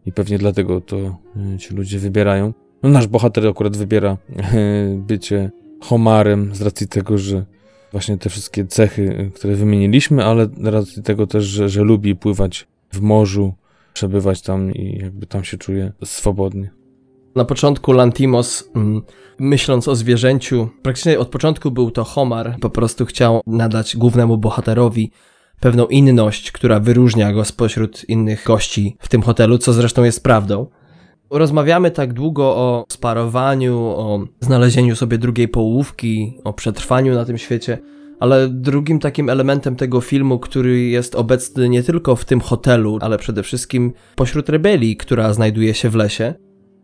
i 0.05 0.11
pewnie 0.11 0.37
dlatego 0.37 0.81
to 0.81 0.97
e, 0.97 1.57
ci 1.57 1.73
ludzie 1.73 1.99
wybierają. 1.99 2.53
No, 2.83 2.89
nasz 2.89 3.07
bohater 3.07 3.47
akurat 3.47 3.77
wybiera 3.77 4.17
e, 4.37 4.97
bycie 4.97 5.51
homarem 5.81 6.55
z 6.55 6.61
racji 6.61 6.87
tego, 6.87 7.17
że 7.17 7.45
właśnie 7.91 8.17
te 8.17 8.29
wszystkie 8.29 8.65
cechy, 8.65 9.31
które 9.35 9.55
wymieniliśmy, 9.55 10.25
ale 10.25 10.45
z 10.45 10.65
racji 10.65 11.03
tego 11.03 11.27
też, 11.27 11.45
że, 11.45 11.69
że 11.69 11.83
lubi 11.83 12.15
pływać 12.15 12.67
w 12.93 13.01
morzu, 13.01 13.53
przebywać 13.93 14.41
tam 14.41 14.73
i 14.73 14.99
jakby 15.01 15.25
tam 15.25 15.43
się 15.43 15.57
czuje 15.57 15.91
swobodnie. 16.03 16.71
Na 17.35 17.45
początku 17.45 17.91
Lantimos, 17.91 18.69
mm, 18.75 19.01
myśląc 19.39 19.87
o 19.87 19.95
zwierzęciu, 19.95 20.69
praktycznie 20.81 21.19
od 21.19 21.29
początku 21.29 21.71
był 21.71 21.91
to 21.91 22.03
homar, 22.03 22.57
po 22.61 22.69
prostu 22.69 23.05
chciał 23.05 23.41
nadać 23.47 23.97
głównemu 23.97 24.37
bohaterowi 24.37 25.11
pewną 25.59 25.85
inność, 25.85 26.51
która 26.51 26.79
wyróżnia 26.79 27.33
go 27.33 27.45
spośród 27.45 28.09
innych 28.09 28.43
gości 28.45 28.97
w 28.99 29.07
tym 29.07 29.21
hotelu, 29.21 29.57
co 29.57 29.73
zresztą 29.73 30.03
jest 30.03 30.23
prawdą. 30.23 30.67
Rozmawiamy 31.29 31.91
tak 31.91 32.13
długo 32.13 32.43
o 32.43 32.85
sparowaniu, 32.89 33.77
o 33.79 34.25
znalezieniu 34.41 34.95
sobie 34.95 35.17
drugiej 35.17 35.47
połówki, 35.47 36.37
o 36.43 36.53
przetrwaniu 36.53 37.15
na 37.15 37.25
tym 37.25 37.37
świecie, 37.37 37.77
ale 38.19 38.49
drugim 38.49 38.99
takim 38.99 39.29
elementem 39.29 39.75
tego 39.75 40.01
filmu, 40.01 40.39
który 40.39 40.81
jest 40.81 41.15
obecny 41.15 41.69
nie 41.69 41.83
tylko 41.83 42.15
w 42.15 42.25
tym 42.25 42.41
hotelu, 42.41 42.97
ale 43.01 43.17
przede 43.17 43.43
wszystkim 43.43 43.93
pośród 44.15 44.49
rebelii, 44.49 44.97
która 44.97 45.33
znajduje 45.33 45.73
się 45.73 45.89
w 45.89 45.95
lesie, 45.95 46.33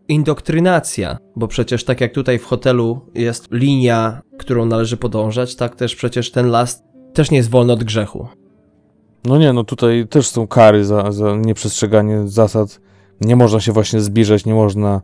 indoktrynacja, 0.08 1.18
bo 1.36 1.48
przecież 1.48 1.84
tak 1.84 2.02
jak 2.02 2.14
tutaj 2.14 2.40
w 2.40 2.46
hotelu 2.46 3.02
jest 3.16 3.48
linia, 3.52 4.22
którą 4.38 4.66
należy 4.66 4.98
podążać, 4.98 5.56
tak 5.56 5.76
też 5.76 5.96
przecież 5.96 6.32
ten 6.32 6.50
las 6.50 6.84
też 7.14 7.32
nie 7.32 7.38
jest 7.38 7.50
wolny 7.50 7.74
od 7.74 7.84
grzechu. 7.84 8.28
No 9.26 9.38
nie, 9.38 9.54
no 9.54 9.64
tutaj 9.64 10.08
też 10.10 10.28
są 10.28 10.48
kary 10.48 10.86
za, 10.86 11.12
za 11.12 11.36
nieprzestrzeganie 11.36 12.28
zasad. 12.28 12.82
Nie 13.22 13.36
można 13.36 13.60
się 13.60 13.72
właśnie 13.72 14.02
zbliżać, 14.02 14.46
nie 14.46 14.54
można. 14.54 15.02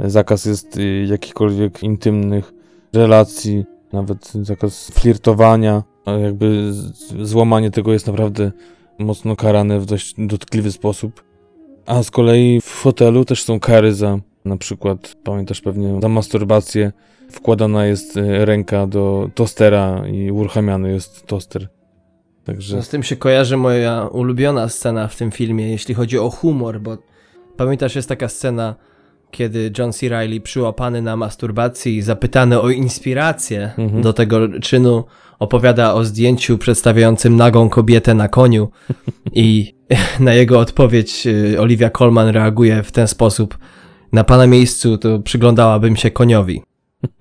Zakaz 0.00 0.44
jest 0.44 0.76
y, 0.76 1.06
jakichkolwiek 1.08 1.82
intymnych 1.82 2.52
relacji, 2.92 3.64
nawet 3.92 4.32
zakaz 4.42 4.90
flirtowania. 4.90 5.82
Jakby 6.22 6.72
złamanie 7.22 7.70
tego 7.70 7.92
jest 7.92 8.06
naprawdę 8.06 8.52
mocno 8.98 9.36
karane 9.36 9.80
w 9.80 9.86
dość 9.86 10.14
dotkliwy 10.18 10.72
sposób. 10.72 11.24
A 11.86 12.02
z 12.02 12.10
kolei 12.10 12.60
w 12.60 12.82
hotelu 12.82 13.24
też 13.24 13.42
są 13.42 13.60
kary 13.60 13.94
za 13.94 14.18
na 14.44 14.56
przykład, 14.56 15.14
pamiętasz 15.24 15.60
pewnie, 15.60 16.00
za 16.02 16.08
masturbację 16.08 16.92
wkładana 17.30 17.86
jest 17.86 18.16
y, 18.16 18.44
ręka 18.44 18.86
do 18.86 19.30
tostera 19.34 20.08
i 20.08 20.30
uruchamiany 20.30 20.92
jest 20.92 21.26
toster. 21.26 21.68
Także... 22.44 22.76
No 22.76 22.82
z 22.82 22.88
tym 22.88 23.02
się 23.02 23.16
kojarzy 23.16 23.56
moja 23.56 24.08
ulubiona 24.12 24.68
scena 24.68 25.08
w 25.08 25.16
tym 25.16 25.30
filmie, 25.30 25.70
jeśli 25.70 25.94
chodzi 25.94 26.18
o 26.18 26.30
humor, 26.30 26.80
bo 26.80 26.98
pamiętasz, 27.58 27.96
jest 27.96 28.08
taka 28.08 28.28
scena, 28.28 28.74
kiedy 29.30 29.72
John 29.78 29.92
C. 29.92 30.08
Reilly 30.08 30.40
przyłapany 30.40 31.02
na 31.02 31.16
masturbacji 31.16 31.96
i 31.96 32.02
zapytany 32.02 32.60
o 32.60 32.70
inspirację 32.70 33.70
mhm. 33.78 34.02
do 34.02 34.12
tego 34.12 34.60
czynu, 34.60 35.04
opowiada 35.38 35.94
o 35.94 36.04
zdjęciu 36.04 36.58
przedstawiającym 36.58 37.36
nagą 37.36 37.68
kobietę 37.68 38.14
na 38.14 38.28
koniu 38.28 38.70
i 39.32 39.74
na 40.20 40.34
jego 40.34 40.58
odpowiedź 40.58 41.26
y, 41.26 41.60
Olivia 41.60 41.90
Colman 41.90 42.28
reaguje 42.28 42.82
w 42.82 42.92
ten 42.92 43.08
sposób. 43.08 43.58
Na 44.12 44.24
pana 44.24 44.46
miejscu 44.46 44.98
to 44.98 45.18
przyglądałabym 45.18 45.96
się 45.96 46.10
koniowi. 46.10 46.62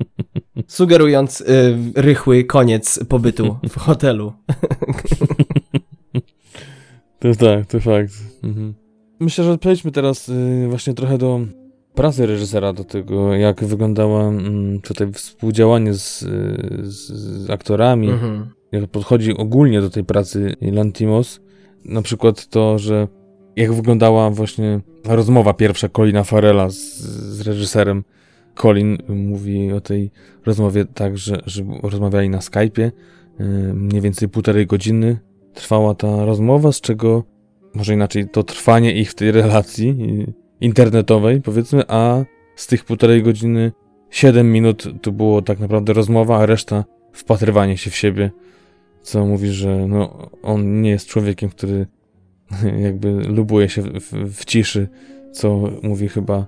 Sugerując 0.67 1.41
y, 1.41 1.77
rychły 1.95 2.43
koniec 2.43 2.99
pobytu 3.09 3.57
w 3.69 3.79
hotelu. 3.79 4.27
to 7.19 7.35
tak, 7.35 7.65
to 7.65 7.79
fakt. 7.79 8.13
Mhm. 8.43 8.86
Myślę, 9.19 9.43
że 9.43 9.57
przejdźmy 9.57 9.91
teraz 9.91 10.29
y, 10.29 10.65
właśnie 10.69 10.93
trochę 10.93 11.17
do 11.17 11.39
pracy 11.93 12.25
reżysera, 12.25 12.73
do 12.73 12.83
tego, 12.83 13.33
jak 13.35 13.63
wyglądała 13.63 14.31
y, 14.31 14.79
tutaj 14.81 15.13
współdziałanie 15.13 15.93
z, 15.93 16.19
z, 16.83 17.11
z 17.43 17.49
aktorami, 17.49 18.09
mhm. 18.09 18.49
jak 18.71 18.87
podchodzi 18.87 19.37
ogólnie 19.37 19.81
do 19.81 19.89
tej 19.89 20.03
pracy 20.03 20.55
Lantimos. 20.61 21.39
Na 21.85 22.01
przykład 22.01 22.47
to, 22.47 22.79
że 22.79 23.07
jak 23.55 23.73
wyglądała 23.73 24.29
właśnie 24.29 24.79
rozmowa 25.05 25.53
pierwsza 25.53 25.89
Colina 25.89 26.23
Farela 26.23 26.69
z, 26.69 26.99
z 27.37 27.41
reżyserem 27.41 28.03
Colin 28.55 28.97
mówi 29.07 29.71
o 29.71 29.81
tej 29.81 30.11
rozmowie 30.45 30.85
tak, 30.85 31.17
że, 31.17 31.39
że 31.45 31.63
rozmawiali 31.83 32.29
na 32.29 32.39
Skype'ie. 32.39 32.91
Y, 33.39 33.43
mniej 33.73 34.01
więcej 34.01 34.29
półtorej 34.29 34.67
godziny 34.67 35.19
trwała 35.53 35.95
ta 35.95 36.25
rozmowa, 36.25 36.71
z 36.71 36.81
czego 36.81 37.23
może 37.73 37.93
inaczej 37.93 38.29
to 38.29 38.43
trwanie 38.43 38.93
ich 38.93 39.11
w 39.11 39.15
tej 39.15 39.31
relacji 39.31 39.95
internetowej, 40.61 41.41
powiedzmy, 41.41 41.83
a 41.87 42.23
z 42.55 42.67
tych 42.67 42.85
półtorej 42.85 43.23
godziny 43.23 43.71
7 44.09 44.51
minut 44.51 44.87
to 45.01 45.11
było 45.11 45.41
tak 45.41 45.59
naprawdę 45.59 45.93
rozmowa, 45.93 46.37
a 46.37 46.45
reszta 46.45 46.85
wpatrywanie 47.13 47.77
się 47.77 47.91
w 47.91 47.95
siebie, 47.95 48.31
co 49.01 49.25
mówi, 49.25 49.49
że 49.49 49.87
no, 49.87 50.29
on 50.41 50.81
nie 50.81 50.89
jest 50.89 51.07
człowiekiem, 51.07 51.49
który 51.49 51.87
jakby 52.85 53.11
lubuje 53.11 53.69
się 53.69 53.81
w, 53.81 53.85
w, 53.85 54.39
w 54.39 54.45
ciszy, 54.45 54.87
co 55.31 55.71
mówi 55.83 56.07
chyba 56.07 56.45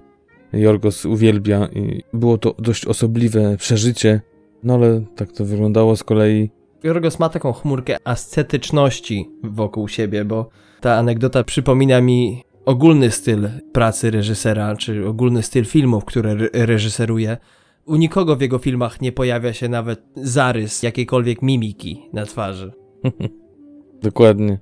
Jorgos 0.53 1.05
uwielbia 1.05 1.69
i 1.75 2.03
było 2.13 2.37
to 2.37 2.55
dość 2.59 2.85
osobliwe 2.85 3.57
przeżycie, 3.57 4.21
no 4.63 4.73
ale 4.73 5.01
tak 5.15 5.31
to 5.31 5.45
wyglądało 5.45 5.95
z 5.95 6.03
kolei. 6.03 6.51
Jorgos 6.83 7.19
ma 7.19 7.29
taką 7.29 7.53
chmurkę 7.53 7.97
ascetyczności 8.03 9.29
wokół 9.43 9.87
siebie, 9.87 10.25
bo 10.25 10.49
ta 10.81 10.95
anegdota 10.95 11.43
przypomina 11.43 12.01
mi 12.01 12.43
ogólny 12.65 13.11
styl 13.11 13.49
pracy 13.71 14.11
reżysera, 14.11 14.75
czy 14.75 15.07
ogólny 15.07 15.43
styl 15.43 15.65
filmów, 15.65 16.05
które 16.05 16.31
re 16.31 16.49
reżyseruje. 16.53 17.37
U 17.85 17.95
nikogo 17.95 18.35
w 18.35 18.41
jego 18.41 18.57
filmach 18.57 19.01
nie 19.01 19.11
pojawia 19.11 19.53
się 19.53 19.69
nawet 19.69 20.01
zarys 20.15 20.83
jakiejkolwiek 20.83 21.41
mimiki 21.41 22.09
na 22.13 22.25
twarzy. 22.25 22.71
Dokładnie. 24.03 24.59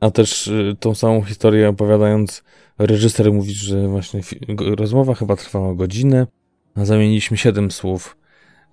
A 0.00 0.10
też 0.10 0.46
y, 0.46 0.76
tą 0.80 0.94
samą 0.94 1.22
historię 1.22 1.68
opowiadając 1.68 2.42
Reżyser 2.78 3.32
mówi, 3.32 3.54
że 3.54 3.88
właśnie 3.88 4.20
rozmowa 4.58 5.14
chyba 5.14 5.36
trwała 5.36 5.74
godzinę, 5.74 6.26
a 6.74 6.84
zamieniliśmy 6.84 7.36
siedem 7.36 7.70
słów, 7.70 8.16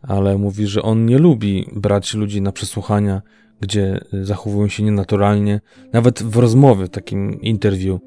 ale 0.02 0.38
mówi, 0.38 0.68
że 0.68 0.82
on 0.82 1.06
nie 1.06 1.18
lubi 1.18 1.70
brać 1.76 2.14
ludzi 2.14 2.42
na 2.42 2.52
przesłuchania, 2.52 3.22
gdzie 3.62 4.00
zachowują 4.22 4.68
się 4.68 4.84
nienaturalnie, 4.84 5.62
nawet 5.94 6.24
w 6.24 6.38
rozmowie, 6.38 6.86
w 6.86 6.90
takim 6.90 7.42
interview, 7.42 8.00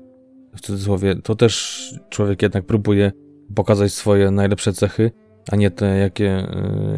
w 0.56 0.60
cudzysłowie, 0.60 1.16
to 1.16 1.34
też 1.34 1.94
człowiek 2.10 2.42
jednak 2.42 2.66
próbuje 2.66 3.12
pokazać 3.54 3.92
swoje 3.92 4.30
najlepsze 4.30 4.72
cechy, 4.72 5.10
a 5.52 5.56
nie 5.56 5.70
te, 5.70 5.98
jakie, 5.98 6.46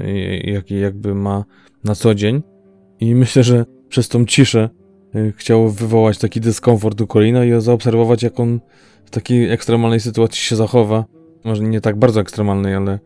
y, 0.07 0.43
jakie 0.45 0.81
jakby 0.81 1.15
ma 1.15 1.45
na 1.85 1.95
co 1.95 2.15
dzień. 2.15 2.43
I 3.01 3.15
myślę, 3.15 3.43
że 3.43 3.65
przez 3.89 4.09
tą 4.09 4.27
ciszę 4.27 4.69
y, 5.15 5.33
chciał 5.37 5.71
wywołać 5.71 6.19
taki 6.19 6.41
dyskomfort 6.41 7.01
u 7.01 7.07
Colina 7.07 7.45
i 7.45 7.61
zaobserwować, 7.61 8.23
jak 8.23 8.41
on 8.41 8.61
w 9.05 9.11
takiej 9.11 9.51
ekstremalnej 9.51 10.01
sytuacji 10.01 10.41
się 10.41 10.57
zachowa. 10.57 11.05
Może 11.45 11.63
nie 11.63 11.81
tak 11.81 11.99
bardzo 11.99 12.21
ekstremalnej, 12.21 12.75
ale, 12.75 12.99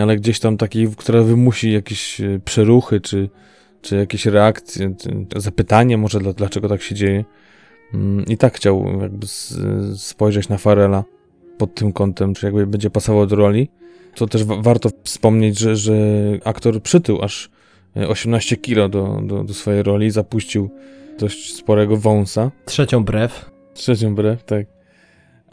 ale 0.00 0.16
gdzieś 0.16 0.40
tam 0.40 0.56
takiej, 0.56 0.88
która 0.96 1.22
wymusi 1.22 1.72
jakieś 1.72 2.20
e, 2.20 2.40
przeruchy, 2.44 3.00
czy, 3.00 3.30
czy 3.82 3.96
jakieś 3.96 4.26
reakcje, 4.26 4.94
zapytanie 5.36 5.98
może 5.98 6.20
dlaczego 6.20 6.68
tak 6.68 6.82
się 6.82 6.94
dzieje. 6.94 7.24
Mm, 7.94 8.24
I 8.24 8.36
tak 8.36 8.54
chciał 8.54 9.00
jakby 9.00 9.26
spojrzeć 9.96 10.48
na 10.48 10.58
Farela 10.58 11.04
pod 11.58 11.74
tym 11.74 11.92
kątem, 11.92 12.34
czy 12.34 12.46
jakby 12.46 12.66
będzie 12.66 12.90
pasował 12.90 13.26
do 13.26 13.36
roli. 13.36 13.68
To 14.14 14.26
też 14.26 14.44
warto 14.44 14.90
wspomnieć, 15.04 15.58
że, 15.58 15.76
że 15.76 15.94
aktor 16.44 16.82
przytył 16.82 17.22
aż 17.22 17.50
18 18.08 18.54
e, 18.54 18.58
kilo 18.58 18.88
do, 18.88 19.20
do, 19.24 19.44
do 19.44 19.54
swojej 19.54 19.82
roli, 19.82 20.10
zapuścił 20.10 20.70
dość 21.18 21.54
sporego 21.54 21.96
wąsa. 21.96 22.50
Trzecią 22.64 23.04
brew. 23.04 23.50
Trzecią 23.74 24.14
brew, 24.14 24.44
tak. 24.44 24.66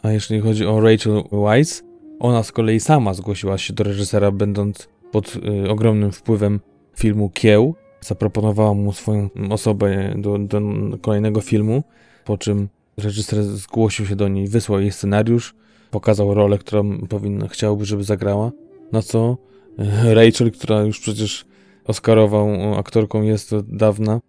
A 0.02 0.12
jeśli 0.12 0.40
chodzi 0.40 0.66
o 0.66 0.80
Rachel 0.80 1.22
Weisz, 1.32 1.82
ona 2.22 2.42
z 2.42 2.52
kolei 2.52 2.80
sama 2.80 3.14
zgłosiła 3.14 3.58
się 3.58 3.72
do 3.72 3.84
reżysera, 3.84 4.30
będąc 4.30 4.88
pod 5.12 5.36
y, 5.36 5.70
ogromnym 5.70 6.12
wpływem 6.12 6.60
filmu 6.96 7.30
Kieł. 7.30 7.74
Zaproponowała 8.00 8.74
mu 8.74 8.92
swoją 8.92 9.28
osobę 9.50 10.14
do, 10.16 10.38
do 10.38 10.60
kolejnego 11.00 11.40
filmu, 11.40 11.82
po 12.24 12.38
czym 12.38 12.68
reżyser 12.96 13.44
zgłosił 13.44 14.06
się 14.06 14.16
do 14.16 14.28
niej, 14.28 14.48
wysłał 14.48 14.80
jej 14.80 14.92
scenariusz, 14.92 15.54
pokazał 15.90 16.34
rolę, 16.34 16.58
którą 16.58 16.98
powinna, 16.98 17.48
chciałby, 17.48 17.84
żeby 17.84 18.04
zagrała. 18.04 18.52
Na 18.92 19.02
co 19.02 19.36
y, 19.78 20.14
Rachel, 20.14 20.52
która 20.52 20.80
już 20.80 21.00
przecież 21.00 21.44
Oscarową 21.84 22.76
aktorką 22.76 23.22
jest 23.22 23.52
od 23.52 23.76
dawna 23.76 24.20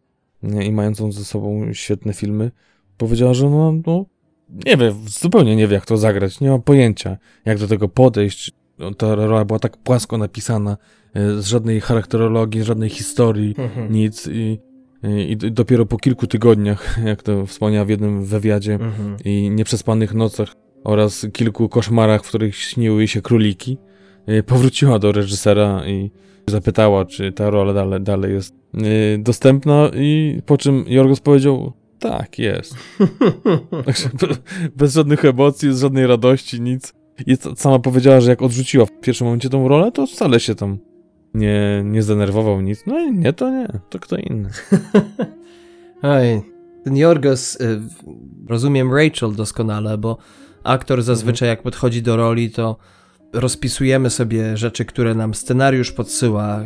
i 0.44 0.72
mającą 0.72 1.12
ze 1.12 1.26
sobą 1.26 1.74
świetne 1.74 2.14
filmy, 2.14 2.52
powiedziała, 2.98 3.34
że 3.34 3.50
no, 3.50 3.74
no 3.86 4.06
nie 4.50 4.78
wie, 4.78 4.94
zupełnie 5.08 5.56
nie 5.56 5.68
wie, 5.68 5.76
jak 5.76 5.86
to 5.86 5.98
zagrać, 5.98 6.40
nie 6.40 6.50
ma 6.50 6.60
pojęcia, 6.60 7.18
jak 7.46 7.60
do 7.60 7.68
tego 7.68 7.90
podejść. 7.90 8.52
Ta 8.98 9.16
rola 9.16 9.46
była 9.46 9.60
tak 9.60 9.78
płasko 9.78 10.18
napisana, 10.18 10.78
e, 11.14 11.42
z 11.42 11.48
żadnej 11.48 11.82
charakterologii, 11.82 12.62
z 12.62 12.66
żadnej 12.66 12.90
historii, 12.90 13.56
mhm. 13.58 13.94
nic. 13.94 14.28
I, 14.28 14.60
I, 15.28 15.38
dopiero 15.38 15.86
po 15.86 15.98
kilku 15.98 16.28
tygodniach, 16.28 16.98
jak 17.06 17.24
to 17.24 17.46
wspomniała 17.46 17.86
w 17.86 17.90
jednym 17.90 18.26
wywiadzie, 18.26 18.74
mhm. 18.74 19.18
i 19.26 19.50
nieprzespanych 19.50 20.14
nocach 20.14 20.56
oraz 20.84 21.28
kilku 21.34 21.70
koszmarach, 21.70 22.24
w 22.24 22.28
których 22.28 22.56
śniły 22.56 22.98
jej 22.98 23.08
się 23.08 23.22
króliki, 23.22 23.78
e, 24.26 24.44
powróciła 24.44 25.00
do 25.00 25.12
reżysera 25.12 25.88
i 25.88 26.12
zapytała, 26.48 27.06
czy 27.06 27.32
ta 27.32 27.50
rola 27.50 27.74
dalej, 27.74 28.02
dalej 28.02 28.34
jest 28.34 28.56
e, 28.74 29.18
dostępna, 29.18 29.90
i 29.96 30.42
po 30.46 30.58
czym 30.58 30.86
Jorgos 30.88 31.20
powiedział, 31.20 31.74
tak, 32.04 32.40
jest. 32.40 32.76
Bez 34.78 34.94
żadnych 34.94 35.26
emocji, 35.26 35.70
bez 35.70 35.80
żadnej 35.80 36.08
radości, 36.08 36.62
nic. 36.62 36.94
I 37.28 37.38
sama 37.56 37.80
powiedziała, 37.80 38.22
że 38.22 38.30
jak 38.30 38.42
odrzuciła 38.42 38.86
w 38.86 39.00
pierwszym 39.00 39.28
momencie 39.28 39.50
tą 39.50 39.68
rolę, 39.68 39.92
to 39.92 40.08
wcale 40.08 40.40
się 40.40 40.56
tam 40.56 40.78
nie, 41.34 41.82
nie 41.86 42.04
zdenerwował 42.04 42.62
nic. 42.62 42.84
No 42.88 43.00
i 43.00 43.12
nie, 43.12 43.34
to 43.34 43.50
nie, 43.50 43.68
to 43.90 44.00
kto 44.00 44.18
inny. 44.18 44.50
Oj, 46.02 46.42
ten 46.84 46.98
Jorgos, 46.98 47.56
y, 47.62 47.82
rozumiem 48.48 48.94
Rachel 48.94 49.36
doskonale, 49.36 49.98
bo 49.98 50.18
Aktor 50.64 51.04
zazwyczaj 51.04 51.50
jak 51.50 51.64
podchodzi 51.64 52.02
do 52.02 52.16
roli, 52.16 52.52
to 52.52 52.78
rozpisujemy 53.34 54.10
sobie 54.10 54.58
rzeczy, 54.58 54.86
które 54.86 55.16
nam 55.16 55.34
scenariusz 55.34 55.92
podsyła. 55.92 56.64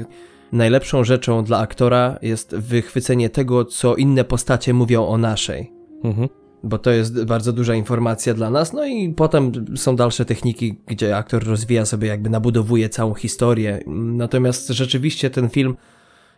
Najlepszą 0.52 1.04
rzeczą 1.04 1.44
dla 1.44 1.58
aktora 1.58 2.20
jest 2.22 2.56
wychwycenie 2.56 3.30
tego, 3.30 3.66
co 3.66 3.96
inne 3.96 4.24
postacie 4.24 4.74
mówią 4.74 5.08
o 5.08 5.18
naszej. 5.18 5.72
Mhm. 6.04 6.30
Bo 6.64 6.78
to 6.78 6.92
jest 6.92 7.26
bardzo 7.26 7.54
duża 7.54 7.76
informacja 7.76 8.34
dla 8.34 8.50
nas, 8.50 8.74
no 8.74 8.86
i 8.86 9.14
potem 9.14 9.52
są 9.78 9.96
dalsze 9.96 10.26
techniki, 10.26 10.82
gdzie 10.88 11.18
aktor 11.18 11.44
rozwija 11.44 11.86
sobie, 11.86 12.08
jakby 12.08 12.30
nabudowuje 12.30 12.90
całą 12.90 13.14
historię. 13.14 13.80
Natomiast 13.88 14.68
rzeczywiście 14.68 15.30
ten 15.30 15.50
film 15.50 15.76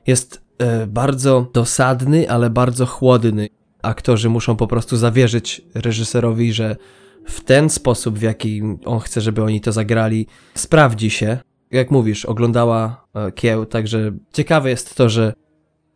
jest 0.08 0.42
e, 0.58 0.88
bardzo 0.88 1.48
dosadny, 1.54 2.30
ale 2.30 2.50
bardzo 2.50 2.86
chłodny. 2.86 3.48
Aktorzy 3.82 4.30
muszą 4.30 4.56
po 4.56 4.68
prostu 4.68 4.98
zawierzyć 4.98 5.62
reżyserowi, 5.76 6.54
że 6.54 6.76
w 7.26 7.42
ten 7.42 7.70
sposób, 7.70 8.20
w 8.20 8.22
jaki 8.22 8.62
on 8.86 9.00
chce, 9.00 9.22
żeby 9.22 9.44
oni 9.44 9.62
to 9.62 9.72
zagrali, 9.72 10.28
sprawdzi 10.56 11.10
się. 11.10 11.38
Jak 11.72 11.92
mówisz, 11.92 12.26
oglądała 12.26 13.06
e, 13.16 13.32
Kieł, 13.32 13.66
także 13.66 14.12
ciekawe 14.34 14.70
jest 14.70 14.96
to, 14.96 15.10
że 15.10 15.34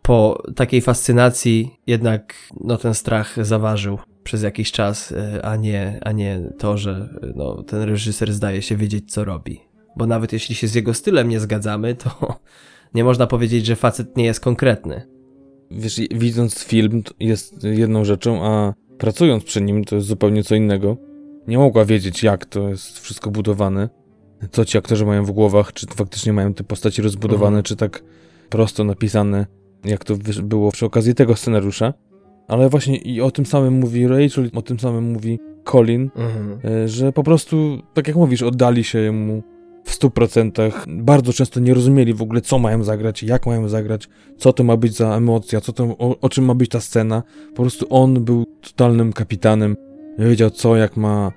po 0.02 0.44
takiej 0.56 0.82
fascynacji 0.82 1.80
jednak 1.88 2.36
no, 2.62 2.78
ten 2.78 2.94
strach 2.94 3.46
zaważył 3.46 4.00
przez 4.24 4.44
jakiś 4.44 4.72
czas, 4.72 5.12
e, 5.12 5.46
a 5.46 5.56
nie, 5.56 6.00
a 6.02 6.12
nie 6.12 6.42
to, 6.58 6.78
że 6.78 7.10
e, 7.22 7.34
no, 7.36 7.64
ten 7.64 7.82
reżyser 7.82 8.34
zdaje 8.34 8.62
się 8.62 8.76
wiedzieć, 8.76 9.12
co 9.12 9.26
robi. 9.26 9.62
Bo 9.96 10.08
nawet 10.08 10.34
jeśli 10.34 10.56
się 10.56 10.68
z 10.68 10.76
jego 10.76 10.94
stylem 10.94 11.30
nie 11.30 11.40
zgadzamy, 11.40 11.96
to 11.96 12.10
nie 12.96 13.04
można 13.04 13.28
powiedzieć, 13.28 13.66
że 13.66 13.76
facet 13.76 14.18
nie 14.18 14.26
jest 14.26 14.40
konkretny. 14.40 15.02
Wiesz, 15.72 16.02
widząc 16.12 16.64
film 16.64 17.04
jest 17.20 17.64
jedną 17.64 18.06
rzeczą, 18.06 18.46
a 18.46 18.74
pracując 18.98 19.44
przy 19.44 19.62
nim 19.62 19.84
to 19.84 19.96
jest 19.96 20.08
zupełnie 20.08 20.44
co 20.44 20.56
innego. 20.56 20.98
Nie 21.48 21.58
mogła 21.58 21.86
wiedzieć, 21.86 22.24
jak 22.24 22.46
to 22.46 22.70
jest 22.70 23.00
wszystko 23.00 23.32
budowane, 23.32 23.90
co 24.52 24.66
ci 24.66 24.78
aktorzy 24.78 25.06
mają 25.06 25.26
w 25.26 25.32
głowach, 25.32 25.74
czy 25.74 25.88
faktycznie 25.88 26.34
mają 26.34 26.54
te 26.54 26.64
postaci 26.64 27.02
rozbudowane, 27.02 27.58
mhm. 27.58 27.64
czy 27.64 27.76
tak 27.76 28.04
prosto 28.50 28.84
napisane, 28.84 29.46
jak 29.86 30.06
to 30.06 30.16
było 30.44 30.72
przy 30.72 30.86
okazji 30.86 31.16
tego 31.16 31.36
scenariusza. 31.36 31.94
Ale 32.48 32.70
właśnie 32.70 32.98
i 32.98 33.22
o 33.22 33.32
tym 33.32 33.46
samym 33.46 33.74
mówi 33.74 34.08
Rachel, 34.08 34.50
o 34.56 34.62
tym 34.62 34.80
samym 34.80 35.12
mówi 35.12 35.40
Colin, 35.64 36.10
mhm. 36.16 36.60
E, 36.64 36.88
że 36.88 37.14
po 37.14 37.24
prostu, 37.24 37.82
tak 37.94 38.08
jak 38.08 38.18
mówisz, 38.18 38.42
oddali 38.42 38.84
się 38.84 39.12
mu 39.12 39.44
w 39.84 40.00
100%. 40.00 40.72
Bardzo 40.88 41.34
często 41.34 41.60
nie 41.60 41.74
rozumieli 41.74 42.14
w 42.14 42.22
ogóle, 42.22 42.42
co 42.42 42.60
mają 42.60 42.84
zagrać, 42.84 43.24
jak 43.24 43.46
mają 43.46 43.70
zagrać, 43.70 44.10
co 44.38 44.54
to 44.54 44.64
ma 44.64 44.78
być 44.78 44.96
za 44.96 45.16
emocja, 45.18 45.62
co 45.62 45.74
to, 45.74 45.84
o, 45.84 46.20
o 46.20 46.30
czym 46.30 46.46
ma 46.46 46.56
być 46.56 46.70
ta 46.70 46.80
scena. 46.80 47.24
Po 47.56 47.62
prostu 47.62 47.86
on 47.90 48.24
był 48.24 48.46
totalnym 48.62 49.14
kapitanem, 49.14 49.76
wiedział 50.20 50.50
co, 50.50 50.76
jak 50.76 50.98
ma, 50.98 51.32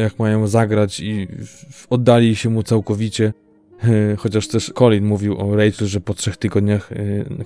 jak 0.00 0.18
mają 0.18 0.46
zagrać 0.46 1.00
i 1.00 1.28
oddali 1.90 2.36
się 2.36 2.50
mu 2.50 2.62
całkowicie. 2.62 3.32
E, 3.84 4.16
chociaż 4.16 4.48
też 4.48 4.72
Colin 4.74 5.04
mówił 5.04 5.38
o 5.38 5.56
Rachel, 5.56 5.88
że 5.88 6.00
po 6.00 6.14
trzech 6.14 6.36
tygodniach 6.36 6.90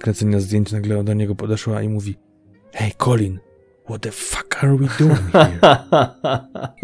kręcenia 0.00 0.40
zdjęć 0.40 0.72
nagle 0.72 1.04
do 1.04 1.14
niego 1.14 1.34
podeszła 1.34 1.82
i 1.82 1.88
mówi 1.88 2.16
Hey 2.72 2.90
Colin, 2.98 3.38
what 3.84 4.02
the 4.02 4.10
fuck 4.10 4.64
are 4.64 4.76
we 4.76 4.86
doing 4.98 5.20
here? 5.32 5.58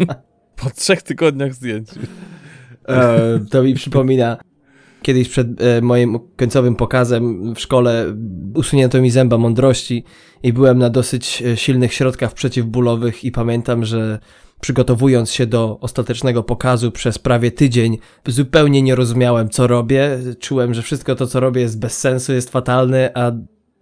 po 0.63 0.69
trzech 0.69 1.01
tygodniach 1.01 1.53
zdjęć. 1.53 1.89
E, 2.87 3.39
to 3.49 3.63
mi 3.63 3.73
przypomina 3.73 4.37
kiedyś 5.01 5.29
przed 5.29 5.61
e, 5.61 5.81
moim 5.81 6.19
końcowym 6.37 6.75
pokazem 6.75 7.55
w 7.55 7.59
szkole 7.59 8.15
usunięto 8.55 9.01
mi 9.01 9.11
zęba 9.11 9.37
mądrości 9.37 10.03
i 10.43 10.53
byłem 10.53 10.77
na 10.77 10.89
dosyć 10.89 11.41
e, 11.41 11.57
silnych 11.57 11.93
środkach 11.93 12.33
przeciwbólowych 12.33 13.23
i 13.23 13.31
pamiętam, 13.31 13.85
że 13.85 14.19
przygotowując 14.61 15.31
się 15.31 15.47
do 15.47 15.77
ostatecznego 15.81 16.43
pokazu 16.43 16.91
przez 16.91 17.19
prawie 17.19 17.51
tydzień, 17.51 17.97
zupełnie 18.27 18.81
nie 18.81 18.95
rozumiałem, 18.95 19.49
co 19.49 19.67
robię. 19.67 20.19
Czułem, 20.39 20.73
że 20.73 20.81
wszystko 20.81 21.15
to, 21.15 21.27
co 21.27 21.39
robię, 21.39 21.61
jest 21.61 21.79
bez 21.79 21.97
sensu, 21.97 22.33
jest 22.33 22.49
fatalne, 22.49 23.11
a 23.15 23.31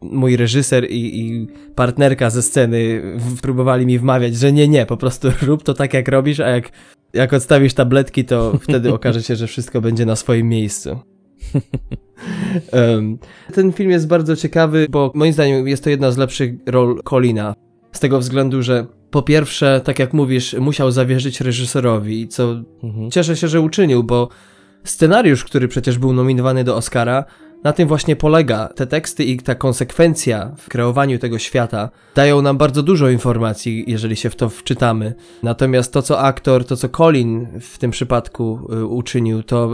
mój 0.01 0.37
reżyser 0.37 0.85
i, 0.89 1.19
i, 1.19 1.47
partnerka 1.75 2.29
ze 2.29 2.41
sceny 2.41 3.01
próbowali 3.41 3.85
mi 3.85 3.99
wmawiać, 3.99 4.35
że 4.35 4.51
nie, 4.51 4.67
nie, 4.67 4.85
po 4.85 4.97
prostu 4.97 5.27
rób 5.47 5.63
to 5.63 5.73
tak, 5.73 5.93
jak 5.93 6.07
robisz, 6.07 6.39
a 6.39 6.49
jak, 6.49 6.71
jak 7.13 7.33
odstawisz 7.33 7.73
tabletki, 7.73 8.25
to 8.25 8.53
wtedy 8.67 8.93
okaże 8.93 9.23
się, 9.23 9.35
że 9.35 9.47
wszystko 9.47 9.81
będzie 9.81 10.05
na 10.05 10.15
swoim 10.15 10.49
miejscu. 10.49 10.89
um, 12.73 13.17
ten 13.53 13.73
film 13.73 13.91
jest 13.91 14.07
bardzo 14.07 14.35
ciekawy, 14.35 14.87
bo 14.89 15.11
moim 15.15 15.33
zdaniem 15.33 15.67
jest 15.67 15.83
to 15.83 15.89
jedna 15.89 16.11
z 16.11 16.17
lepszych 16.17 16.53
ról 16.65 17.01
Colina. 17.09 17.53
Z 17.91 17.99
tego 17.99 18.19
względu, 18.19 18.63
że 18.63 18.87
po 19.11 19.21
pierwsze, 19.21 19.81
tak 19.83 19.99
jak 19.99 20.13
mówisz, 20.13 20.53
musiał 20.53 20.91
zawierzyć 20.91 21.41
reżyserowi, 21.41 22.27
co 22.27 22.55
mhm. 22.83 23.11
cieszę 23.11 23.35
się, 23.35 23.47
że 23.47 23.61
uczynił, 23.61 24.03
bo 24.03 24.29
scenariusz, 24.83 25.43
który 25.43 25.67
przecież 25.67 25.97
był 25.97 26.13
nominowany 26.13 26.63
do 26.63 26.75
Oscara, 26.75 27.25
na 27.63 27.73
tym 27.73 27.87
właśnie 27.87 28.15
polega. 28.15 28.69
Te 28.75 28.87
teksty 28.87 29.23
i 29.23 29.37
ta 29.37 29.55
konsekwencja 29.55 30.51
w 30.57 30.69
kreowaniu 30.69 31.19
tego 31.19 31.39
świata 31.39 31.89
dają 32.15 32.41
nam 32.41 32.57
bardzo 32.57 32.83
dużo 32.83 33.09
informacji, 33.09 33.83
jeżeli 33.87 34.15
się 34.15 34.29
w 34.29 34.35
to 34.35 34.49
wczytamy. 34.49 35.13
Natomiast 35.43 35.93
to, 35.93 36.01
co 36.01 36.19
aktor, 36.19 36.65
to, 36.65 36.77
co 36.77 36.89
Colin 36.89 37.47
w 37.61 37.77
tym 37.77 37.91
przypadku 37.91 38.67
y, 38.73 38.85
uczynił, 38.85 39.43
to 39.43 39.71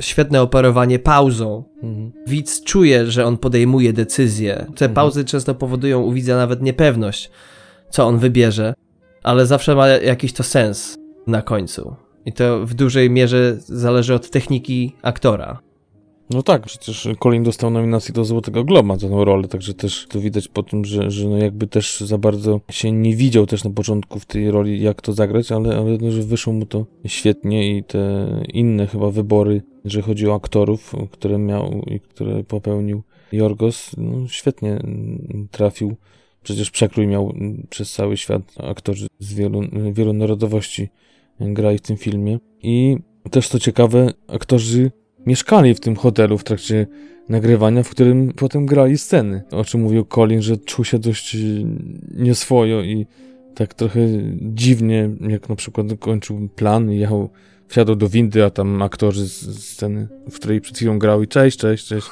świetne 0.00 0.42
operowanie 0.42 0.98
pauzą. 0.98 1.64
Mhm. 1.82 2.12
Widz 2.26 2.64
czuje, 2.64 3.06
że 3.06 3.26
on 3.26 3.38
podejmuje 3.38 3.92
decyzję. 3.92 4.54
Te 4.56 4.84
mhm. 4.84 4.94
pauzy 4.94 5.24
często 5.24 5.54
powodują 5.54 6.00
u 6.00 6.12
widza 6.12 6.36
nawet 6.36 6.62
niepewność, 6.62 7.30
co 7.92 8.06
on 8.06 8.18
wybierze, 8.18 8.74
ale 9.22 9.46
zawsze 9.46 9.74
ma 9.74 9.88
jakiś 9.88 10.32
to 10.32 10.42
sens 10.42 10.96
na 11.26 11.42
końcu. 11.42 11.96
I 12.26 12.32
to 12.32 12.66
w 12.66 12.74
dużej 12.74 13.10
mierze 13.10 13.56
zależy 13.58 14.14
od 14.14 14.30
techniki 14.30 14.96
aktora. 15.02 15.60
No 16.30 16.42
tak, 16.42 16.62
przecież 16.62 17.08
Colin 17.22 17.42
dostał 17.42 17.70
nominację 17.70 18.14
do 18.14 18.24
Złotego 18.24 18.64
Globa 18.64 18.96
za 18.96 19.08
tą 19.08 19.24
rolę, 19.24 19.48
także 19.48 19.74
też 19.74 20.06
to 20.08 20.20
widać 20.20 20.48
po 20.48 20.62
tym, 20.62 20.84
że, 20.84 21.10
że 21.10 21.28
no 21.28 21.36
jakby 21.36 21.66
też 21.66 22.00
za 22.00 22.18
bardzo 22.18 22.60
się 22.70 22.92
nie 22.92 23.16
widział 23.16 23.46
też 23.46 23.64
na 23.64 23.70
początku 23.70 24.18
w 24.18 24.26
tej 24.26 24.50
roli, 24.50 24.82
jak 24.82 25.02
to 25.02 25.12
zagrać, 25.12 25.52
ale, 25.52 25.76
ale 25.76 25.98
no, 26.00 26.10
że 26.10 26.22
wyszło 26.22 26.52
mu 26.52 26.66
to 26.66 26.86
świetnie 27.06 27.76
i 27.76 27.84
te 27.84 28.26
inne 28.52 28.86
chyba 28.86 29.10
wybory, 29.10 29.62
że 29.84 30.02
chodzi 30.02 30.28
o 30.28 30.34
aktorów, 30.34 30.94
które 31.10 31.38
miał 31.38 31.82
i 31.86 32.00
które 32.00 32.44
popełnił 32.44 33.02
Jorgos, 33.32 33.90
no 33.96 34.28
świetnie 34.28 34.78
trafił. 35.50 35.96
Przecież 36.42 36.70
przekrój 36.70 37.06
miał 37.06 37.34
przez 37.70 37.92
cały 37.92 38.16
świat 38.16 38.42
aktorzy 38.58 39.06
z 39.18 39.34
wielu, 39.34 39.60
wielu 39.92 40.12
narodowości 40.12 40.88
grali 41.40 41.78
w 41.78 41.80
tym 41.80 41.96
filmie. 41.96 42.38
I 42.62 42.96
też 43.30 43.48
to 43.48 43.58
ciekawe, 43.58 44.12
aktorzy 44.28 44.90
mieszkali 45.26 45.74
w 45.74 45.80
tym 45.80 45.96
hotelu 45.96 46.38
w 46.38 46.44
trakcie 46.44 46.86
nagrywania, 47.28 47.82
w 47.82 47.90
którym 47.90 48.32
potem 48.36 48.66
grali 48.66 48.98
sceny. 48.98 49.42
O 49.50 49.64
czym 49.64 49.80
mówił 49.80 50.04
Colin, 50.04 50.42
że 50.42 50.56
czuł 50.56 50.84
się 50.84 50.98
dość 50.98 51.36
nieswojo 52.14 52.82
i 52.82 53.06
tak 53.54 53.74
trochę 53.74 54.00
dziwnie, 54.40 55.10
jak 55.28 55.48
na 55.48 55.56
przykład 55.56 55.86
kończył 55.98 56.48
plan 56.48 56.92
i 56.92 56.98
jechał, 56.98 57.30
wsiadł 57.68 57.94
do 57.94 58.08
windy, 58.08 58.44
a 58.44 58.50
tam 58.50 58.82
aktorzy 58.82 59.26
z 59.26 59.64
sceny, 59.64 60.08
w 60.30 60.34
której 60.34 60.60
przed 60.60 60.76
chwilą 60.76 60.98
grał 60.98 61.22
i 61.22 61.28
cześć, 61.28 61.58
cześć, 61.58 61.86
cześć. 61.86 62.10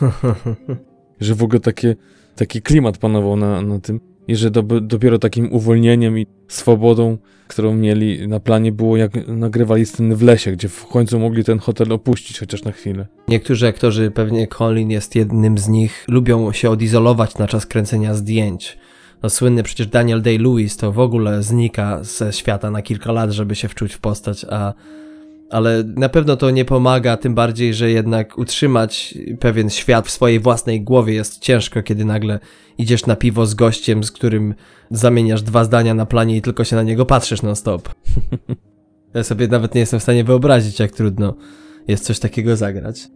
że 1.20 1.34
w 1.34 1.42
ogóle 1.42 1.60
takie, 1.60 1.96
taki 2.36 2.62
klimat 2.62 2.98
panował 2.98 3.36
na, 3.36 3.62
na 3.62 3.80
tym 3.80 4.09
i 4.30 4.36
że 4.36 4.50
do, 4.50 4.62
dopiero 4.62 5.18
takim 5.18 5.52
uwolnieniem 5.52 6.18
i 6.18 6.26
swobodą, 6.48 7.18
którą 7.48 7.74
mieli 7.74 8.28
na 8.28 8.40
planie 8.40 8.72
było 8.72 8.96
jak 8.96 9.28
nagrywali 9.28 9.86
sceny 9.86 10.16
w 10.16 10.22
lesie, 10.22 10.52
gdzie 10.52 10.68
w 10.68 10.86
końcu 10.86 11.18
mogli 11.18 11.44
ten 11.44 11.58
hotel 11.58 11.92
opuścić 11.92 12.40
chociaż 12.40 12.64
na 12.64 12.72
chwilę. 12.72 13.06
Niektórzy 13.28 13.66
aktorzy, 13.66 14.10
pewnie 14.10 14.46
Colin 14.46 14.90
jest 14.90 15.16
jednym 15.16 15.58
z 15.58 15.68
nich, 15.68 16.04
lubią 16.08 16.52
się 16.52 16.70
odizolować 16.70 17.38
na 17.38 17.46
czas 17.46 17.66
kręcenia 17.66 18.14
zdjęć. 18.14 18.78
No, 19.22 19.30
słynny 19.30 19.62
przecież 19.62 19.86
Daniel 19.86 20.22
Day-Lewis 20.22 20.80
to 20.80 20.92
w 20.92 20.98
ogóle 20.98 21.42
znika 21.42 22.04
ze 22.04 22.32
świata 22.32 22.70
na 22.70 22.82
kilka 22.82 23.12
lat, 23.12 23.30
żeby 23.30 23.54
się 23.54 23.68
wczuć 23.68 23.94
w 23.94 23.98
postać, 23.98 24.46
a 24.50 24.74
ale 25.50 25.84
na 25.96 26.08
pewno 26.08 26.36
to 26.36 26.50
nie 26.50 26.64
pomaga, 26.64 27.16
tym 27.16 27.34
bardziej, 27.34 27.74
że 27.74 27.90
jednak 27.90 28.38
utrzymać 28.38 29.14
pewien 29.40 29.70
świat 29.70 30.06
w 30.06 30.10
swojej 30.10 30.40
własnej 30.40 30.82
głowie 30.82 31.14
jest 31.14 31.38
ciężko, 31.38 31.82
kiedy 31.82 32.04
nagle 32.04 32.38
idziesz 32.78 33.06
na 33.06 33.16
piwo 33.16 33.46
z 33.46 33.54
gościem, 33.54 34.04
z 34.04 34.12
którym 34.12 34.54
zamieniasz 34.90 35.42
dwa 35.42 35.64
zdania 35.64 35.94
na 35.94 36.06
planie 36.06 36.36
i 36.36 36.42
tylko 36.42 36.64
się 36.64 36.76
na 36.76 36.82
niego 36.82 37.06
patrzysz 37.06 37.42
non-stop. 37.42 37.88
ja 39.14 39.24
sobie 39.24 39.48
nawet 39.48 39.74
nie 39.74 39.80
jestem 39.80 40.00
w 40.00 40.02
stanie 40.02 40.24
wyobrazić, 40.24 40.78
jak 40.78 40.92
trudno 40.92 41.34
jest 41.88 42.04
coś 42.04 42.18
takiego 42.18 42.56
zagrać. 42.56 43.08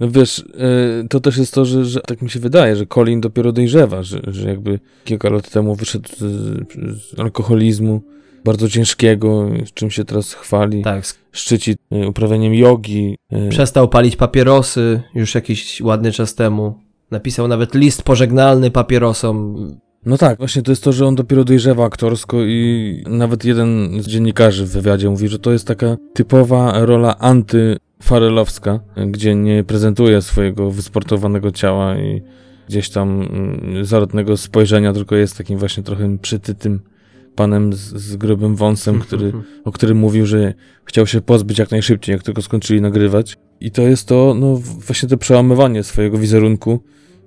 No 0.00 0.08
wiesz, 0.10 0.44
e, 0.58 1.08
to 1.08 1.20
też 1.20 1.36
jest 1.36 1.54
to, 1.54 1.64
że, 1.64 1.84
że, 1.84 2.00
tak 2.00 2.22
mi 2.22 2.30
się 2.30 2.40
wydaje, 2.40 2.76
że 2.76 2.86
Colin 2.86 3.20
dopiero 3.20 3.52
dojrzewa, 3.52 4.02
że, 4.02 4.20
że 4.26 4.48
jakby 4.48 4.80
kilka 5.04 5.30
lat 5.30 5.50
temu 5.50 5.74
wyszedł 5.74 6.08
z, 6.08 6.18
z 6.98 7.18
alkoholizmu, 7.18 8.02
bardzo 8.44 8.68
ciężkiego, 8.68 9.48
czym 9.74 9.90
się 9.90 10.04
teraz 10.04 10.34
chwali. 10.34 10.82
Tak. 10.82 11.04
Szczyci 11.32 11.76
e, 11.92 12.08
uprawianiem 12.08 12.54
jogi. 12.54 13.16
E, 13.30 13.48
Przestał 13.48 13.88
palić 13.88 14.16
papierosy 14.16 15.02
już 15.14 15.34
jakiś 15.34 15.80
ładny 15.80 16.12
czas 16.12 16.34
temu. 16.34 16.74
Napisał 17.10 17.48
nawet 17.48 17.74
list 17.74 18.02
pożegnalny 18.02 18.70
papierosom. 18.70 19.56
No 20.06 20.18
tak, 20.18 20.38
właśnie 20.38 20.62
to 20.62 20.72
jest 20.72 20.84
to, 20.84 20.92
że 20.92 21.06
on 21.06 21.14
dopiero 21.14 21.44
dojrzewa 21.44 21.84
aktorsko 21.84 22.36
i 22.44 23.04
nawet 23.08 23.44
jeden 23.44 24.02
z 24.02 24.06
dziennikarzy 24.06 24.66
w 24.66 24.70
wywiadzie 24.70 25.10
mówi, 25.10 25.28
że 25.28 25.38
to 25.38 25.52
jest 25.52 25.66
taka 25.66 25.96
typowa 26.14 26.84
rola 26.84 27.18
antyfarelowska, 27.18 28.80
gdzie 29.06 29.34
nie 29.34 29.64
prezentuje 29.64 30.22
swojego 30.22 30.70
wysportowanego 30.70 31.50
ciała 31.50 31.98
i 31.98 32.22
gdzieś 32.68 32.90
tam 32.90 33.22
mm, 33.22 33.84
zarodnego 33.84 34.36
spojrzenia, 34.36 34.92
tylko 34.92 35.16
jest 35.16 35.38
takim 35.38 35.58
właśnie 35.58 35.82
trochę 35.82 36.18
przytytym 36.18 36.80
panem 37.40 37.72
z, 37.72 37.78
z 37.78 38.16
grubym 38.16 38.56
wąsem, 38.56 39.00
który, 39.00 39.32
o 39.64 39.72
którym 39.72 39.98
mówił, 39.98 40.26
że 40.26 40.54
chciał 40.84 41.06
się 41.06 41.20
pozbyć 41.20 41.58
jak 41.58 41.70
najszybciej, 41.70 42.12
jak 42.12 42.22
tylko 42.22 42.42
skończyli 42.42 42.80
nagrywać. 42.80 43.36
I 43.60 43.70
to 43.70 43.82
jest 43.82 44.08
to, 44.08 44.34
no 44.40 44.56
właśnie 44.56 45.08
to 45.08 45.16
przełamywanie 45.16 45.82
swojego 45.82 46.18
wizerunku, 46.18 46.80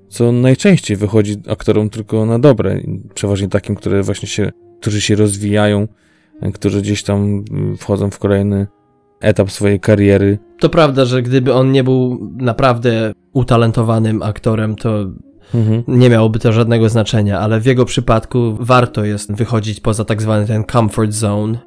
co 0.09 0.31
najczęściej 0.31 0.97
wychodzi 0.97 1.41
aktorom 1.49 1.89
tylko 1.89 2.25
na 2.25 2.39
dobre. 2.39 2.81
Przeważnie 3.13 3.49
takim, 3.49 3.75
które 3.75 4.03
właśnie 4.03 4.27
się, 4.27 4.51
którzy 4.81 5.01
się 5.01 5.15
rozwijają, 5.15 5.87
którzy 6.53 6.81
gdzieś 6.81 7.03
tam 7.03 7.43
mm, 7.51 7.77
wchodzą 7.77 8.09
w 8.09 8.19
kolejny 8.19 8.67
etap 9.21 9.51
swojej 9.51 9.79
kariery. 9.79 10.39
To 10.59 10.69
prawda, 10.69 11.05
że 11.05 11.21
gdyby 11.21 11.53
on 11.53 11.71
nie 11.71 11.83
był 11.83 12.31
naprawdę 12.37 13.13
utalentowanym 13.33 14.21
aktorem, 14.21 14.75
to 14.75 15.05
Mhm. 15.53 15.83
nie 15.87 16.09
miałoby 16.09 16.39
to 16.39 16.51
żadnego 16.51 16.89
znaczenia, 16.89 17.39
ale 17.39 17.59
w 17.59 17.65
jego 17.65 17.85
przypadku 17.85 18.57
warto 18.59 19.05
jest 19.05 19.33
wychodzić 19.33 19.79
poza 19.79 20.05
tak 20.05 20.21
zwany 20.21 20.47
ten 20.47 20.63
comfort 20.63 21.11
zone. 21.11 21.57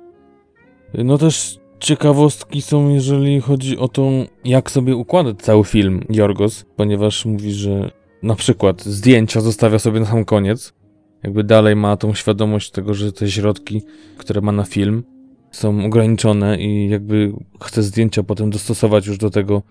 No 0.95 1.19
też 1.19 1.59
ciekawostki 1.81 2.63
są, 2.63 2.89
jeżeli 2.89 3.41
chodzi 3.41 3.79
o 3.79 3.89
to, 3.89 4.11
jak 4.45 4.71
sobie 4.71 4.97
układać 4.97 5.37
cały 5.39 5.65
film 5.65 6.05
Jorgos, 6.11 6.65
ponieważ 6.77 7.25
mówi, 7.25 7.53
że 7.53 7.91
na 8.23 8.35
przykład 8.35 8.83
zdjęcia 8.83 9.41
zostawia 9.41 9.79
sobie 9.79 10.01
na 10.01 10.07
sam 10.07 10.25
koniec. 10.25 10.73
Jakby 11.23 11.45
dalej 11.45 11.77
ma 11.77 11.97
tą 11.97 12.15
świadomość 12.15 12.71
tego, 12.71 12.95
że 12.95 13.13
te 13.13 13.31
środki, 13.31 13.83
które 14.19 14.41
ma 14.41 14.53
na 14.53 14.65
film, 14.65 15.05
są 15.51 15.85
ograniczone 15.85 16.59
i 16.59 16.89
jakby 16.89 17.33
chce 17.63 17.83
zdjęcia 17.83 18.23
potem 18.23 18.51
dostosować 18.51 19.07
już 19.07 19.19
do 19.19 19.31
tego, 19.31 19.63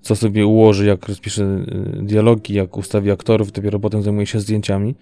co 0.00 0.16
sobie 0.16 0.46
ułoży, 0.46 0.86
jak 0.86 1.08
rozpisze 1.08 1.42
y, 1.44 2.02
dialogi, 2.02 2.54
jak 2.54 2.76
ustawi 2.76 3.10
aktorów, 3.10 3.52
dopiero 3.52 3.80
potem 3.80 4.02
zajmuje 4.02 4.26
się 4.26 4.40
zdjęciami. 4.40 4.94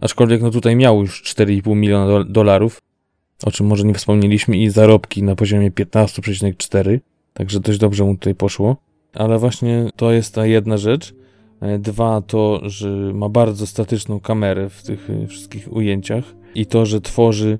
Aczkolwiek 0.00 0.42
no 0.42 0.50
tutaj 0.50 0.76
miał 0.76 1.00
już 1.00 1.22
4,5 1.22 1.76
miliona 1.76 2.06
do- 2.06 2.24
dolarów, 2.24 2.82
o 3.44 3.50
czym 3.50 3.66
może 3.66 3.84
nie 3.84 3.94
wspomnieliśmy, 3.94 4.56
i 4.56 4.70
zarobki 4.70 5.22
na 5.22 5.34
poziomie 5.36 5.70
15,4, 5.70 7.00
także 7.32 7.60
dość 7.60 7.78
dobrze 7.78 8.04
mu 8.04 8.14
tutaj 8.14 8.34
poszło. 8.34 8.76
Ale 9.14 9.38
właśnie 9.38 9.90
to 9.96 10.12
jest 10.12 10.34
ta 10.34 10.46
jedna 10.46 10.76
rzecz. 10.76 11.14
E, 11.60 11.78
Dwa 11.78 12.20
to, 12.20 12.60
że 12.62 12.88
ma 13.14 13.28
bardzo 13.28 13.66
statyczną 13.66 14.20
kamerę 14.20 14.70
w 14.70 14.82
tych 14.82 15.10
e, 15.10 15.26
wszystkich 15.26 15.72
ujęciach 15.72 16.24
i 16.54 16.66
to, 16.66 16.86
że 16.86 17.00
tworzy, 17.00 17.58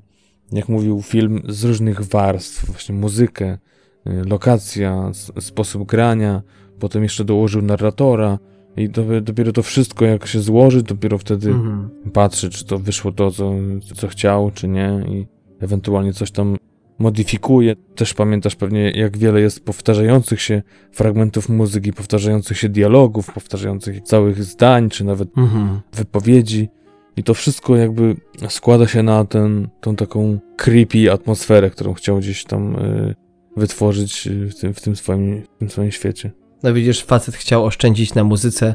jak 0.52 0.69
mówił, 0.69 1.02
film 1.02 1.43
z 1.48 1.65
różnych 1.65 2.01
warstw, 2.05 2.66
właśnie 2.66 2.94
muzykę, 2.94 3.59
e, 4.06 4.24
lokacja, 4.24 5.11
sposób 5.40 5.85
grania, 5.89 6.43
potem 6.78 7.02
jeszcze 7.02 7.24
dołożył 7.24 7.62
narratora 7.62 8.38
i 8.76 8.88
dopiero, 8.88 9.20
dopiero 9.20 9.52
to 9.52 9.62
wszystko 9.62 10.05
jak 10.05 10.26
się 10.26 10.40
złoży, 10.40 10.82
dopiero 10.82 11.18
wtedy 11.18 11.51
Mhm. 11.51 11.90
patrzy, 12.12 12.51
czy 12.51 12.64
to 12.64 12.78
wyszło 12.78 13.12
to, 13.12 13.30
co, 13.30 13.52
co 13.94 14.09
chciał, 14.09 14.51
czy 14.55 14.68
nie 14.68 15.05
i 15.09 15.26
ewentualnie 15.60 16.12
coś 16.12 16.30
tam 16.30 16.56
modyfikuje. 16.98 17.76
Też 17.94 18.14
pamiętasz 18.14 18.56
pewnie, 18.56 18.90
jak 18.90 19.18
wiele 19.18 19.40
jest 19.40 19.64
powtarzających 19.64 20.40
się 20.40 20.62
fragmentów 20.92 21.48
muzyki, 21.48 21.92
powtarzających 21.92 22.59
się 22.59 22.68
dialogów, 22.68 23.32
powtarzających 23.34 24.01
całych 24.02 24.44
zdań, 24.44 24.90
czy 24.90 25.05
nawet 25.05 25.38
Mhm. 25.38 25.80
wypowiedzi. 25.92 26.68
I 27.16 27.22
to 27.22 27.34
wszystko 27.34 27.76
jakby 27.76 28.16
składa 28.48 28.86
się 28.86 29.02
na 29.02 29.24
ten, 29.24 29.68
tą 29.80 29.96
taką 29.96 30.38
creepy 30.56 31.12
atmosferę, 31.12 31.70
którą 31.70 31.94
chciał 31.94 32.18
gdzieś 32.18 32.44
tam 32.44 32.76
y, 32.76 33.14
wytworzyć 33.56 34.26
y, 34.26 34.48
w 34.48 34.60
tym, 34.60 34.74
w, 34.74 34.80
tym 34.80 34.96
swoim, 34.96 35.42
w 35.42 35.59
tym 35.59 35.70
swoim 35.70 35.90
świecie. 35.90 36.30
No 36.64 36.74
widzisz, 36.74 37.02
facet 37.02 37.36
chciał 37.36 37.64
oszczędzić 37.64 38.14
na 38.14 38.24
muzyce, 38.24 38.74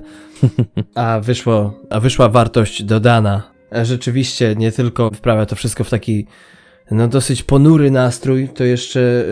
a, 0.95 1.19
wyszło, 1.19 1.73
a 1.89 1.99
wyszła 1.99 2.29
wartość 2.29 2.83
dodana. 2.83 3.51
Rzeczywiście 3.83 4.55
nie 4.55 4.71
tylko 4.71 5.11
wprawia 5.11 5.45
to 5.45 5.55
wszystko 5.55 5.83
w 5.83 5.89
taki 5.89 6.25
no 6.91 7.07
dosyć 7.07 7.43
ponury 7.43 7.91
nastrój, 7.91 8.49
to 8.49 8.63
jeszcze 8.63 9.25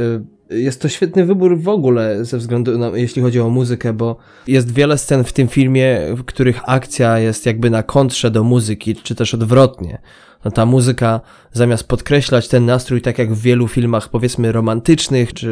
y, 0.51 0.59
jest 0.59 0.81
to 0.81 0.89
świetny 0.89 1.25
wybór 1.25 1.59
w 1.59 1.67
ogóle 1.67 2.25
ze 2.25 2.37
względu 2.37 2.77
na, 2.77 2.97
jeśli 2.97 3.21
chodzi 3.21 3.39
o 3.39 3.49
muzykę, 3.49 3.93
bo 3.93 4.17
jest 4.47 4.73
wiele 4.73 4.97
scen 4.97 5.23
w 5.23 5.33
tym 5.33 5.47
filmie, 5.47 5.99
w 6.15 6.23
których 6.23 6.69
akcja 6.69 7.19
jest 7.19 7.45
jakby 7.45 7.69
na 7.69 7.83
kontrze 7.83 8.31
do 8.31 8.43
muzyki, 8.43 8.95
czy 8.95 9.15
też 9.15 9.33
odwrotnie. 9.33 10.01
No 10.45 10.51
ta 10.51 10.65
muzyka 10.65 11.21
zamiast 11.53 11.87
podkreślać 11.87 12.47
ten 12.47 12.65
nastrój, 12.65 13.01
tak 13.01 13.17
jak 13.17 13.33
w 13.33 13.41
wielu 13.41 13.67
filmach 13.67 14.09
powiedzmy 14.09 14.51
romantycznych, 14.51 15.33
czy 15.33 15.47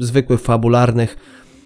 y, 0.00 0.04
zwykłych 0.04 0.40
fabularnych, 0.40 1.16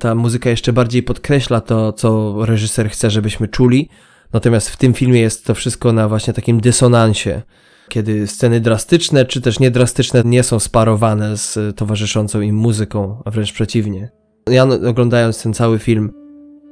ta 0.05 0.14
muzyka 0.14 0.51
jeszcze 0.51 0.72
bardziej 0.72 1.02
podkreśla 1.02 1.60
to, 1.60 1.93
co 1.93 2.36
reżyser 2.47 2.90
chce, 2.90 3.10
żebyśmy 3.10 3.48
czuli. 3.48 3.89
Natomiast 4.32 4.70
w 4.70 4.76
tym 4.76 4.94
filmie 4.94 5.20
jest 5.20 5.44
to 5.44 5.55
wszystko 5.55 5.93
na 5.93 6.09
właśnie 6.09 6.32
takim 6.32 6.60
dysonansie, 6.60 7.43
kiedy 7.89 8.26
sceny 8.26 8.60
drastyczne 8.60 9.24
czy 9.24 9.40
też 9.40 9.60
niedrastyczne 9.60 10.22
nie 10.24 10.43
są 10.43 10.59
sparowane 10.59 11.36
z 11.36 11.76
towarzyszącą 11.76 12.40
im 12.40 12.56
muzyką, 12.56 13.22
a 13.24 13.31
wręcz 13.31 13.52
przeciwnie. 13.52 14.10
Ja 14.51 14.64
oglądając 14.64 15.43
ten 15.43 15.55
cały 15.55 15.78
film 15.78 16.10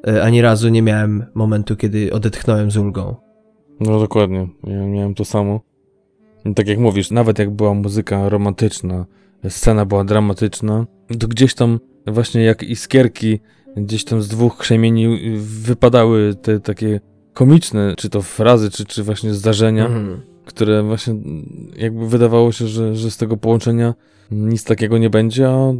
y, 0.09 0.23
ani 0.23 0.43
razu 0.43 0.69
nie 0.69 0.83
miałem 0.83 1.27
momentu, 1.35 1.77
kiedy 1.77 2.13
odetchnąłem 2.13 2.71
z 2.71 2.77
ulgą. 2.77 3.17
No 3.81 4.01
dokładnie, 4.01 4.49
ja 4.65 4.87
miałem 4.87 5.15
to 5.15 5.25
samo. 5.25 5.61
Tak 6.55 6.69
jak 6.69 6.79
mówisz, 6.79 7.11
nawet 7.11 7.39
jak 7.39 7.51
była 7.51 7.75
muzyka 7.75 8.29
romantyczna, 8.29 9.07
scena 9.49 9.85
była 9.85 10.05
dramatyczna, 10.05 10.87
to 11.19 11.29
gdzieś 11.29 11.55
tam 11.55 11.79
właśnie 12.07 12.43
jak 12.43 12.63
iskierki 12.63 13.41
gdzieś 13.77 14.05
tam 14.05 14.23
z 14.23 14.29
dwóch 14.29 14.59
krzemieni 14.59 15.19
wypadały 15.39 16.35
te 16.35 16.61
takie 16.61 17.01
komiczne, 17.33 17.95
czy 17.97 18.09
to 18.11 18.23
frazy, 18.23 18.71
czy, 18.71 18.85
czy 18.85 19.03
właśnie 19.03 19.35
zdarzenia, 19.35 19.87
Mhm. 19.87 20.21
które 20.45 20.83
właśnie 20.83 21.15
jakby 21.77 22.09
wydawało 22.09 22.53
się, 22.53 22.67
że, 22.67 22.97
że 22.97 23.11
z 23.11 23.17
tego 23.17 23.37
połączenia 23.37 23.95
nic 24.31 24.65
takiego 24.65 24.99
nie 24.99 25.11
będzie, 25.11 25.49
a 25.49 25.73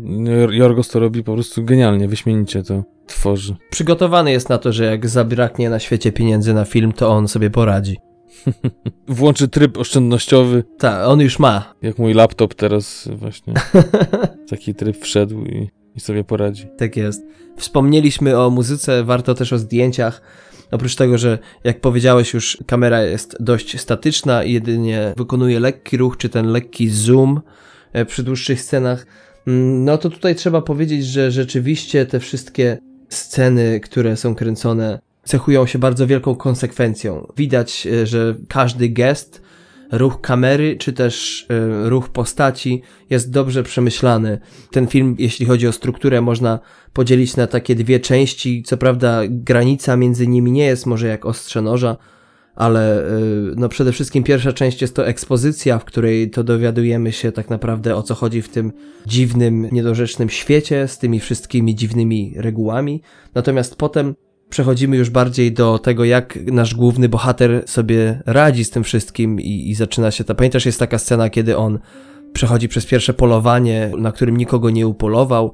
Jorgos 0.51 0.89
to 0.89 1.01
robi 1.01 1.25
po 1.25 1.35
prostu 1.35 1.65
genialnie, 1.65 2.09
wyśmienicie 2.09 2.63
to 2.63 2.85
tworzy. 3.07 3.57
Przygotowany 3.71 4.33
jest 4.33 4.49
na 4.49 4.59
to, 4.59 4.73
że 4.73 4.85
jak 4.85 5.09
zabraknie 5.09 5.71
na 5.71 5.79
świecie 5.79 6.13
pieniędzy 6.13 6.55
na 6.55 6.65
film, 6.65 6.93
to 6.93 7.09
on 7.11 7.29
sobie 7.29 7.51
poradzi. 7.51 7.97
Włączy 9.09 9.49
tryb 9.49 9.79
oszczędnościowy, 9.79 10.65
Tak, 10.79 11.07
on 11.09 11.21
już 11.21 11.39
ma. 11.39 11.75
jak 11.83 11.99
mój 11.99 12.15
laptop 12.15 12.55
teraz 12.55 13.09
właśnie 13.13 13.55
taki 14.51 14.75
tryb 14.75 14.97
wszedł 14.97 15.45
i, 15.45 15.69
i 15.97 16.01
sobie 16.01 16.25
poradzi. 16.25 16.67
Tak 16.79 16.97
jest. 16.97 17.23
Wspomnieliśmy 17.57 18.39
o 18.39 18.51
muzyce, 18.51 19.05
warto 19.05 19.35
też 19.35 19.53
o 19.53 19.59
zdjęciach. 19.59 20.23
Oprócz 20.71 20.97
tego, 20.97 21.19
że 21.19 21.39
jak 21.65 21.81
powiedziałeś 21.81 22.35
już, 22.35 22.59
kamera 22.67 23.03
jest 23.03 23.37
dość 23.41 23.81
statyczna 23.81 24.45
i 24.45 24.53
jedynie 24.53 25.15
wykonuje 25.17 25.61
lekki 25.61 25.97
ruch, 25.97 26.17
czy 26.17 26.29
ten 26.29 26.47
lekki 26.47 26.89
zoom 26.89 27.41
e, 27.93 28.05
przy 28.05 28.23
dłuższych 28.23 28.61
scenach, 28.61 29.07
mm, 29.47 29.85
no 29.85 29.99
to 29.99 30.11
tutaj 30.11 30.35
trzeba 30.35 30.63
powiedzieć, 30.63 31.07
że 31.07 31.31
rzeczywiście 31.31 32.07
te 32.07 32.21
wszystkie 32.21 32.79
sceny, 33.09 33.81
które 33.81 34.17
są 34.17 34.35
kręcone, 34.35 34.99
cechują 35.25 35.67
się 35.67 35.79
bardzo 35.79 36.07
wielką 36.07 36.35
konsekwencją. 36.35 37.33
Widać, 37.37 37.87
e, 37.87 38.07
że 38.07 38.35
każdy 38.49 38.89
gest, 38.89 39.42
ruch 39.93 40.21
kamery, 40.21 40.77
czy 40.77 40.93
też 40.93 41.47
e, 41.51 41.89
ruch 41.89 42.09
postaci 42.09 42.83
jest 43.11 43.31
dobrze 43.31 43.63
przemyślany. 43.63 44.39
Ten 44.71 44.87
film, 44.87 45.17
jeśli 45.19 45.47
chodzi 45.47 45.69
o 45.69 45.73
strukturę, 45.73 46.21
można 46.21 46.59
podzielić 46.93 47.37
na 47.37 47.47
takie 47.47 47.75
dwie 47.75 48.01
części. 48.01 48.63
Co 48.67 48.77
prawda, 48.77 49.21
granica 49.29 49.97
między 49.97 50.27
nimi 50.27 50.53
nie 50.53 50.65
jest 50.65 50.87
może 50.87 51.09
jak 51.09 51.27
ostrze 51.27 51.63
noża, 51.63 51.97
ale 52.55 53.09
y, 53.09 53.55
no 53.57 53.69
przede 53.69 53.93
wszystkim 53.93 54.25
pierwsza 54.25 54.53
część 54.53 54.83
jest 54.83 54.97
to 54.97 55.07
ekspozycja, 55.07 55.79
w 55.79 55.85
której 55.85 56.31
to 56.31 56.45
dowiadujemy 56.45 57.13
się 57.13 57.33
tak 57.33 57.51
naprawdę 57.51 57.97
o 57.97 58.03
co 58.03 58.15
chodzi 58.15 58.43
w 58.43 58.49
tym 58.49 58.73
dziwnym, 59.07 59.69
niedorzecznym 59.73 60.31
świecie 60.31 60.89
z 60.89 60.99
tymi 60.99 61.21
wszystkimi 61.21 61.75
dziwnymi 61.75 62.35
regułami. 62.37 63.03
Natomiast 63.35 63.77
potem 63.77 64.15
przechodzimy 64.53 64.97
już 64.97 65.11
bardziej 65.11 65.53
do 65.53 65.79
tego, 65.79 66.05
jak 66.05 66.39
nasz 66.47 66.75
główny 66.75 67.09
bohater 67.09 67.63
sobie 67.67 68.23
radzi 68.27 68.65
z 68.65 68.71
tym 68.71 68.85
wszystkim 68.85 69.41
i, 69.41 69.71
i 69.71 69.75
zaczyna 69.75 70.11
się 70.11 70.25
ta. 70.25 70.35
Pamiętasz, 70.35 70.67
jest 70.67 70.79
taka 70.79 70.99
scena, 70.99 71.31
kiedy 71.31 71.57
on 71.57 71.79
przechodzi 72.33 72.69
przez 72.69 72.87
pierwsze 72.87 73.15
polowanie, 73.15 73.91
na 73.99 74.13
którym 74.13 74.37
nikogo 74.37 74.71
nie 74.71 74.87
upolował 74.87 75.53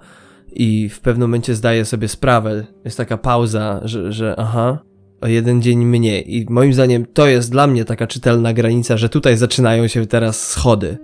i 0.53 0.89
w 0.89 1.01
pewnym 1.01 1.29
momencie 1.29 1.55
zdaje 1.55 1.85
sobie 1.85 2.09
sprawę, 2.09 2.67
jest 2.85 2.97
taka 2.97 3.19
pauza, 3.19 3.81
że, 3.85 4.13
że 4.13 4.35
aha, 4.39 4.79
o 5.21 5.27
jeden 5.27 5.63
dzień 5.63 5.85
mniej. 5.85 6.37
I 6.37 6.47
moim 6.51 6.75
zdaniem 6.75 7.07
to 7.13 7.27
jest 7.27 7.51
dla 7.51 7.67
mnie 7.67 7.85
taka 7.85 8.07
czytelna 8.07 8.53
granica, 8.53 8.97
że 8.97 9.09
tutaj 9.09 9.37
zaczynają 9.37 9.89
się 9.89 10.07
teraz 10.07 10.49
schody. 10.49 10.99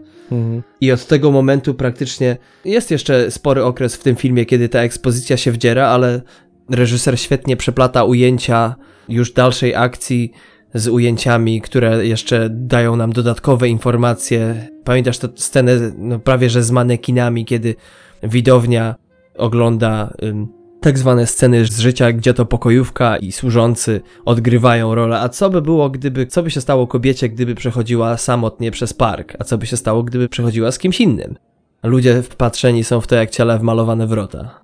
I 0.81 0.93
od 0.93 1.07
tego 1.07 1.31
momentu 1.31 1.75
praktycznie 1.75 2.37
jest 2.65 2.91
jeszcze 2.91 3.31
spory 3.31 3.65
okres 3.65 3.97
w 3.97 4.03
tym 4.03 4.17
filmie, 4.17 4.47
kiedy 4.47 4.69
ta 4.69 4.81
ekspozycja 4.81 5.37
się 5.37 5.53
wdziera, 5.53 5.89
ale 5.89 6.23
reżyser 6.71 7.21
świetnie 7.21 7.57
przeplata 7.57 8.05
ujęcia 8.05 8.75
już 9.09 9.33
dalszej 9.33 9.75
akcji 9.75 10.33
z 10.75 10.89
ujęciami, 10.89 11.61
które 11.61 12.07
jeszcze 12.07 12.49
dają 12.51 12.97
nam 12.97 13.13
dodatkowe 13.13 13.69
informacje. 13.69 14.69
Pamiętasz 14.85 15.19
tę 15.19 15.29
scenę 15.37 15.73
no, 15.99 16.19
prawie 16.19 16.51
że 16.51 16.63
z 16.63 16.71
manekinami, 16.71 17.45
kiedy 17.45 17.75
widownia 18.23 18.95
ogląda 19.39 20.15
ym, 20.23 20.49
tak 20.81 20.99
zwane 20.99 21.27
sceny 21.27 21.65
z 21.65 21.79
życia, 21.79 22.13
gdzie 22.13 22.35
to 22.35 22.47
pokojówka 22.47 23.17
i 23.17 23.33
służący 23.33 24.01
odgrywają 24.25 24.95
rolę. 24.95 25.21
A 25.21 25.29
co 25.29 25.51
by 25.51 25.63
było, 25.63 25.91
gdyby, 25.91 26.27
co 26.27 26.43
by 26.43 26.51
się 26.51 26.61
stało 26.61 26.87
kobiecie, 26.87 27.29
gdyby 27.29 27.55
przechodziła 27.55 28.17
samotnie 28.17 28.71
przez 28.71 28.95
park? 28.95 29.37
A 29.39 29.45
co 29.45 29.59
by 29.59 29.67
się 29.67 29.77
stało, 29.77 30.03
gdyby 30.03 30.29
przechodziła 30.29 30.73
z 30.73 30.79
kimś 30.79 31.01
innym? 31.01 31.37
Ludzie 31.83 32.23
wpatrzeni 32.23 32.85
są 32.85 33.01
w 33.01 33.07
to 33.07 33.17
jak 33.17 33.31
ciele 33.31 33.59
wmalowane 33.59 34.07
wrota. 34.07 34.64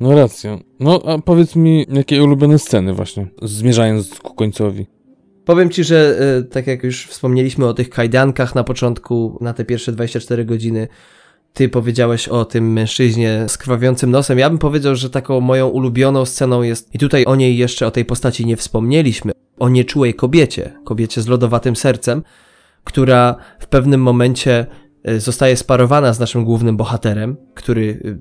No 0.00 0.14
racja. 0.14 0.58
No 0.80 1.02
a 1.06 1.18
powiedz 1.18 1.56
mi, 1.56 1.86
jakie 1.92 2.24
ulubione 2.24 2.58
sceny 2.58 2.94
właśnie, 2.94 3.26
zmierzając 3.42 4.18
ku 4.18 4.34
końcowi. 4.34 4.86
Powiem 5.44 5.70
ci, 5.70 5.84
że 5.84 6.18
y, 6.38 6.44
tak 6.44 6.66
jak 6.66 6.84
już 6.84 7.06
wspomnieliśmy 7.06 7.66
o 7.66 7.74
tych 7.74 7.90
kajdankach 7.90 8.54
na 8.54 8.64
początku, 8.64 9.38
na 9.40 9.52
te 9.52 9.64
pierwsze 9.64 9.92
24 9.92 10.44
godziny, 10.44 10.88
ty 11.52 11.68
powiedziałeś 11.68 12.28
o 12.28 12.44
tym 12.44 12.72
mężczyźnie 12.72 13.44
z 13.48 13.58
krwawiącym 13.58 14.10
nosem. 14.10 14.38
Ja 14.38 14.50
bym 14.50 14.58
powiedział, 14.58 14.94
że 14.96 15.10
taką 15.10 15.40
moją 15.40 15.68
ulubioną 15.68 16.24
sceną 16.24 16.62
jest, 16.62 16.94
i 16.94 16.98
tutaj 16.98 17.24
o 17.24 17.36
niej 17.36 17.56
jeszcze, 17.56 17.86
o 17.86 17.90
tej 17.90 18.04
postaci 18.04 18.46
nie 18.46 18.56
wspomnieliśmy, 18.56 19.32
o 19.58 19.68
nieczułej 19.68 20.14
kobiecie, 20.14 20.72
kobiecie 20.84 21.22
z 21.22 21.26
lodowatym 21.26 21.76
sercem, 21.76 22.22
która 22.84 23.36
w 23.58 23.66
pewnym 23.66 24.02
momencie 24.02 24.66
zostaje 25.18 25.56
sparowana 25.56 26.12
z 26.12 26.20
naszym 26.20 26.44
głównym 26.44 26.76
bohaterem, 26.76 27.36
który 27.54 28.18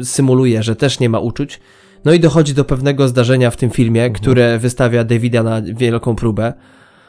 y, 0.00 0.04
symuluje, 0.04 0.62
że 0.62 0.76
też 0.76 1.00
nie 1.00 1.08
ma 1.08 1.18
uczuć. 1.18 1.60
No 2.04 2.12
i 2.12 2.20
dochodzi 2.20 2.54
do 2.54 2.64
pewnego 2.64 3.08
zdarzenia 3.08 3.50
w 3.50 3.56
tym 3.56 3.70
filmie, 3.70 4.04
mhm. 4.04 4.22
które 4.22 4.58
wystawia 4.58 5.04
Davida 5.04 5.42
na 5.42 5.62
wielką 5.62 6.16
próbę. 6.16 6.52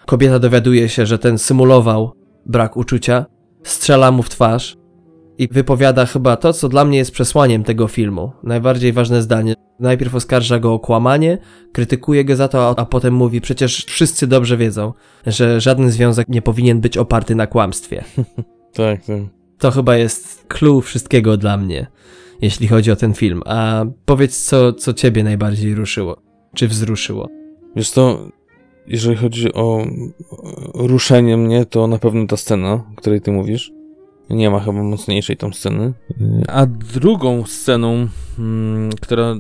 Kobieta 0.06 0.40
dowiaduje 0.40 0.90
się, 0.90 1.06
że 1.06 1.20
ten 1.20 1.38
symulował 1.38 2.12
brak 2.46 2.78
uczucia, 2.78 3.26
strzela 3.64 4.12
mu 4.12 4.24
w 4.24 4.30
twarz, 4.30 4.78
i 5.40 5.48
wypowiada 5.48 6.06
chyba 6.06 6.38
to, 6.38 6.54
co 6.54 6.70
dla 6.70 6.86
mnie 6.86 6.98
jest 6.98 7.12
przesłaniem 7.12 7.64
tego 7.64 7.88
filmu. 7.88 8.32
Najbardziej 8.44 8.94
ważne 8.94 9.22
zdanie. 9.22 9.54
Najpierw 9.80 10.16
oskarża 10.16 10.60
go 10.60 10.74
o 10.74 10.80
kłamanie, 10.80 11.38
krytykuje 11.72 12.26
go 12.26 12.36
za 12.36 12.48
to, 12.48 12.80
a 12.80 12.86
potem 12.86 13.14
mówi: 13.14 13.42
Przecież 13.42 13.86
wszyscy 13.86 14.28
dobrze 14.28 14.58
wiedzą, 14.58 14.94
że 15.28 15.62
żaden 15.62 15.92
związek 15.92 16.28
nie 16.30 16.42
powinien 16.42 16.82
być 16.82 16.98
oparty 16.98 17.36
na 17.36 17.48
kłamstwie. 17.48 18.04
tak, 18.74 19.06
tak. 19.06 19.22
To 19.58 19.72
chyba 19.72 19.96
jest 19.98 20.46
clue 20.48 20.82
wszystkiego 20.82 21.38
dla 21.38 21.58
mnie, 21.58 21.88
jeśli 22.42 22.68
chodzi 22.68 22.92
o 22.92 22.96
ten 22.96 23.14
film. 23.14 23.42
A 23.46 23.86
powiedz, 24.06 24.46
co, 24.46 24.74
co 24.74 24.94
ciebie 24.94 25.24
najbardziej 25.24 25.76
ruszyło, 25.76 26.22
czy 26.56 26.68
wzruszyło. 26.68 27.30
Wiesz 27.76 27.92
to, 27.92 28.28
jeżeli 28.88 29.16
chodzi 29.16 29.54
o 29.54 29.86
ruszenie 30.74 31.38
mnie, 31.38 31.66
to 31.66 31.88
na 31.88 31.98
pewno 31.98 32.28
ta 32.28 32.38
scena, 32.38 32.74
o 32.74 32.96
której 32.96 33.22
ty 33.22 33.32
mówisz. 33.32 33.72
Nie 34.30 34.50
ma 34.50 34.60
chyba 34.60 34.84
mocniejszej 34.84 35.38
tą 35.38 35.54
sceny. 35.54 35.94
A 36.48 36.66
drugą 36.66 37.46
sceną, 37.46 38.08
hmm, 38.38 38.90
która 39.02 39.36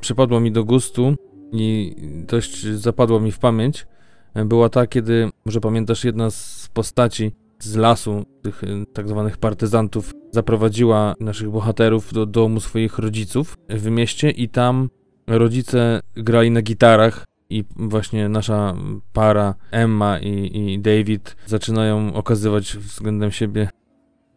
przypadła 0.00 0.40
mi 0.40 0.52
do 0.52 0.64
gustu 0.64 1.14
i 1.52 1.96
dość 2.26 2.66
zapadła 2.66 3.20
mi 3.20 3.32
w 3.32 3.38
pamięć, 3.38 3.86
była 4.34 4.68
ta, 4.68 4.86
kiedy, 4.86 5.30
może 5.44 5.60
pamiętasz, 5.60 6.04
jedna 6.04 6.30
z 6.30 6.70
postaci 6.74 7.32
z 7.60 7.76
lasu, 7.76 8.24
tych 8.42 8.64
y, 8.64 8.84
tak 8.92 9.08
zwanych 9.08 9.36
partyzantów, 9.36 10.12
zaprowadziła 10.30 11.14
naszych 11.20 11.50
bohaterów 11.50 12.12
do 12.12 12.26
domu 12.26 12.60
swoich 12.60 12.98
rodziców 12.98 13.56
w 13.68 13.90
mieście 13.90 14.30
i 14.30 14.48
tam 14.48 14.88
rodzice 15.26 16.00
grali 16.14 16.50
na 16.50 16.62
gitarach 16.62 17.24
i 17.50 17.64
właśnie 17.76 18.28
nasza 18.28 18.74
para 19.12 19.54
Emma 19.70 20.18
i, 20.18 20.50
i 20.58 20.78
David 20.78 21.36
zaczynają 21.46 22.14
okazywać 22.14 22.76
względem 22.76 23.30
siebie 23.30 23.68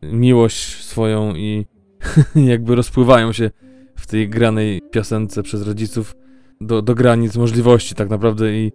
miłość 0.01 0.83
swoją 0.83 1.35
i 1.35 1.65
jakby 2.35 2.75
rozpływają 2.75 3.31
się 3.33 3.51
w 3.95 4.07
tej 4.07 4.29
granej 4.29 4.81
piosence 4.91 5.43
przez 5.43 5.67
rodziców 5.67 6.15
do, 6.61 6.81
do 6.81 6.95
granic 6.95 7.35
możliwości 7.35 7.95
tak 7.95 8.09
naprawdę 8.09 8.53
i 8.53 8.71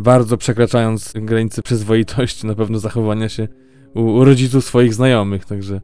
bardzo 0.00 0.36
przekraczając 0.36 1.12
granice 1.14 1.62
przyzwoitości 1.62 2.46
na 2.46 2.54
pewno 2.54 2.78
zachowania 2.78 3.28
się 3.28 3.48
u, 3.94 4.00
u 4.00 4.24
rodziców 4.24 4.64
swoich 4.64 4.94
znajomych, 4.94 5.44
także 5.44 5.80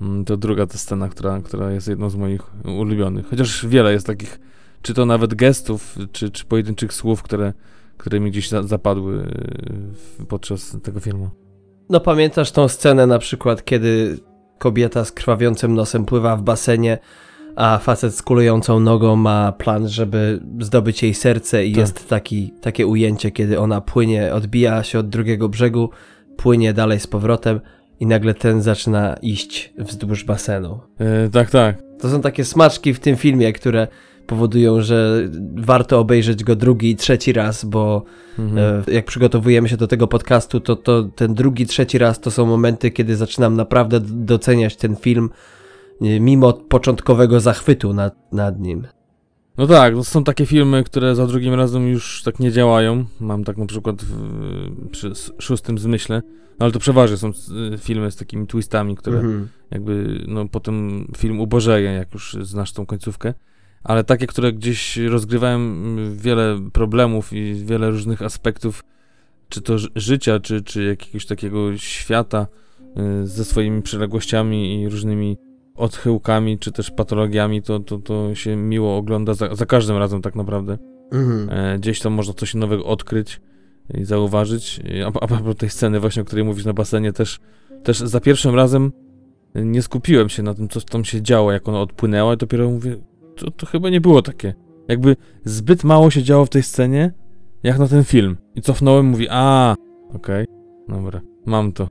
mm, 0.00 0.24
to 0.24 0.36
druga 0.36 0.66
ta 0.66 0.78
scena, 0.78 1.08
która, 1.08 1.40
która 1.40 1.70
jest 1.70 1.88
jedną 1.88 2.10
z 2.10 2.16
moich 2.16 2.42
ulubionych. 2.64 3.26
Chociaż 3.26 3.66
wiele 3.66 3.92
jest 3.92 4.06
takich, 4.06 4.40
czy 4.82 4.94
to 4.94 5.06
nawet 5.06 5.34
gestów, 5.34 5.98
czy, 6.12 6.30
czy 6.30 6.44
pojedynczych 6.44 6.92
słów, 6.92 7.22
które, 7.22 7.52
które 7.96 8.20
mi 8.20 8.30
gdzieś 8.30 8.48
za, 8.48 8.62
zapadły 8.62 9.28
podczas 10.28 10.76
tego 10.82 11.00
filmu. 11.00 11.30
No 11.90 12.00
pamiętasz 12.00 12.52
tą 12.52 12.68
scenę 12.68 13.06
na 13.06 13.18
przykład, 13.18 13.64
kiedy 13.64 14.18
kobieta 14.58 15.04
z 15.04 15.12
krwawiącym 15.12 15.74
nosem 15.74 16.04
pływa 16.04 16.36
w 16.36 16.42
basenie, 16.42 16.98
a 17.56 17.78
facet 17.78 18.14
z 18.14 18.22
kulującą 18.22 18.80
nogą 18.80 19.16
ma 19.16 19.52
plan, 19.52 19.88
żeby 19.88 20.40
zdobyć 20.60 21.02
jej 21.02 21.14
serce 21.14 21.66
i 21.66 21.72
tak. 21.72 21.80
jest 21.80 22.08
taki, 22.08 22.52
takie 22.60 22.86
ujęcie, 22.86 23.30
kiedy 23.30 23.60
ona 23.60 23.80
płynie, 23.80 24.34
odbija 24.34 24.82
się 24.82 24.98
od 24.98 25.08
drugiego 25.08 25.48
brzegu, 25.48 25.90
płynie 26.36 26.72
dalej 26.72 27.00
z 27.00 27.06
powrotem 27.06 27.60
i 28.00 28.06
nagle 28.06 28.34
ten 28.34 28.62
zaczyna 28.62 29.16
iść 29.22 29.72
wzdłuż 29.78 30.24
basenu. 30.24 30.80
Yy, 31.00 31.30
tak, 31.30 31.50
tak. 31.50 31.82
To 32.00 32.10
są 32.10 32.20
takie 32.20 32.44
smaczki 32.44 32.94
w 32.94 33.00
tym 33.00 33.16
filmie, 33.16 33.52
które 33.52 33.88
powodują, 34.26 34.80
że 34.80 35.28
warto 35.54 35.98
obejrzeć 35.98 36.44
go 36.44 36.56
drugi 36.56 36.90
i 36.90 36.96
trzeci 36.96 37.32
raz, 37.32 37.64
bo 37.64 38.04
mhm. 38.38 38.82
E, 38.88 38.92
jak 38.92 39.04
przygotowujemy 39.04 39.68
się 39.68 39.76
do 39.76 39.86
tego 39.86 40.06
podcastu, 40.06 40.60
to, 40.60 40.76
to 40.76 41.02
ten 41.02 41.34
drugi, 41.34 41.66
trzeci 41.66 41.98
raz 41.98 42.20
to 42.20 42.30
są 42.30 42.46
momenty, 42.46 42.90
kiedy 42.90 43.16
zaczynam 43.16 43.56
naprawdę 43.56 44.00
doceniać 44.00 44.76
ten 44.76 44.96
film, 44.96 45.30
e, 46.02 46.20
mimo 46.20 46.52
początkowego 46.52 47.40
zachwytu 47.40 47.92
nad, 47.92 48.32
nad 48.32 48.60
nim. 48.60 48.86
No 49.58 49.66
tak, 49.66 49.94
to 49.94 50.04
są 50.04 50.24
takie 50.24 50.46
filmy, 50.46 50.84
które 50.84 51.14
za 51.14 51.26
drugim 51.26 51.54
razem 51.54 51.88
już 51.88 52.22
tak 52.22 52.38
nie 52.40 52.52
działają. 52.52 53.04
Mam 53.20 53.44
tak 53.44 53.56
na 53.56 53.66
przykład 53.66 54.02
w, 54.02 54.90
przy 54.90 55.12
szóstym 55.38 55.78
zmyśle, 55.78 56.22
no 56.58 56.64
ale 56.64 56.72
to 56.72 56.78
przeważnie 56.78 57.16
są 57.16 57.28
e, 57.28 57.78
filmy 57.78 58.10
z 58.10 58.16
takimi 58.16 58.46
twistami, 58.46 58.96
które 58.96 59.18
mhm. 59.18 59.48
jakby, 59.70 60.24
no 60.28 60.48
potem 60.48 61.06
film 61.16 61.40
ubożeje, 61.40 61.92
jak 61.92 62.14
już 62.14 62.36
znasz 62.40 62.72
tą 62.72 62.86
końcówkę 62.86 63.34
ale 63.86 64.04
takie, 64.04 64.26
które 64.26 64.52
gdzieś 64.52 64.96
rozgrywają 64.96 65.56
mm, 65.56 66.16
wiele 66.16 66.60
problemów 66.72 67.32
i 67.32 67.54
wiele 67.54 67.90
różnych 67.90 68.22
aspektów, 68.22 68.84
czy 69.48 69.60
to 69.60 69.76
życia, 69.96 70.40
czy, 70.40 70.62
czy 70.62 70.84
jakiegoś 70.84 71.26
takiego 71.26 71.76
świata 71.76 72.46
y, 73.22 73.26
ze 73.26 73.44
swoimi 73.44 73.82
przyległościami 73.82 74.82
i 74.82 74.88
różnymi 74.88 75.36
odchyłkami, 75.76 76.58
czy 76.58 76.72
też 76.72 76.90
patologiami, 76.90 77.62
to, 77.62 77.80
to, 77.80 77.98
to 77.98 78.34
się 78.34 78.56
miło 78.56 78.96
ogląda 78.96 79.34
za, 79.34 79.54
za 79.54 79.66
każdym 79.66 79.96
razem 79.96 80.22
tak 80.22 80.34
naprawdę. 80.34 80.78
Mhm. 81.12 81.50
E, 81.50 81.78
gdzieś 81.78 82.00
tam 82.00 82.12
można 82.12 82.34
coś 82.34 82.54
nowego 82.54 82.84
odkryć 82.84 83.40
i 83.94 84.04
zauważyć. 84.04 84.80
A, 85.04 85.06
a 85.06 85.26
propos 85.26 85.56
tej 85.56 85.70
sceny 85.70 86.00
właśnie, 86.00 86.22
o 86.22 86.24
której 86.24 86.44
mówisz 86.44 86.64
na 86.64 86.72
basenie, 86.72 87.12
też, 87.12 87.40
też 87.82 87.98
za 87.98 88.20
pierwszym 88.20 88.54
razem 88.54 88.92
nie 89.54 89.82
skupiłem 89.82 90.28
się 90.28 90.42
na 90.42 90.54
tym, 90.54 90.68
co 90.68 90.80
tam 90.80 91.04
się 91.04 91.22
działo, 91.22 91.52
jak 91.52 91.68
ona 91.68 91.80
odpłynęła 91.80 92.34
i 92.34 92.36
dopiero 92.36 92.70
mówię, 92.70 92.96
to, 93.36 93.50
to 93.50 93.66
chyba 93.66 93.90
nie 93.90 94.00
było 94.00 94.22
takie. 94.22 94.54
Jakby 94.88 95.16
zbyt 95.44 95.84
mało 95.84 96.10
się 96.10 96.22
działo 96.22 96.46
w 96.46 96.50
tej 96.50 96.62
scenie, 96.62 97.12
jak 97.62 97.78
na 97.78 97.88
ten 97.88 98.04
film. 98.04 98.36
I 98.54 98.62
cofnąłem, 98.62 99.06
mówi, 99.06 99.26
a, 99.30 99.74
okej, 100.14 100.44
okay, 100.44 100.96
dobra, 100.96 101.20
mam 101.46 101.72
to. 101.72 101.88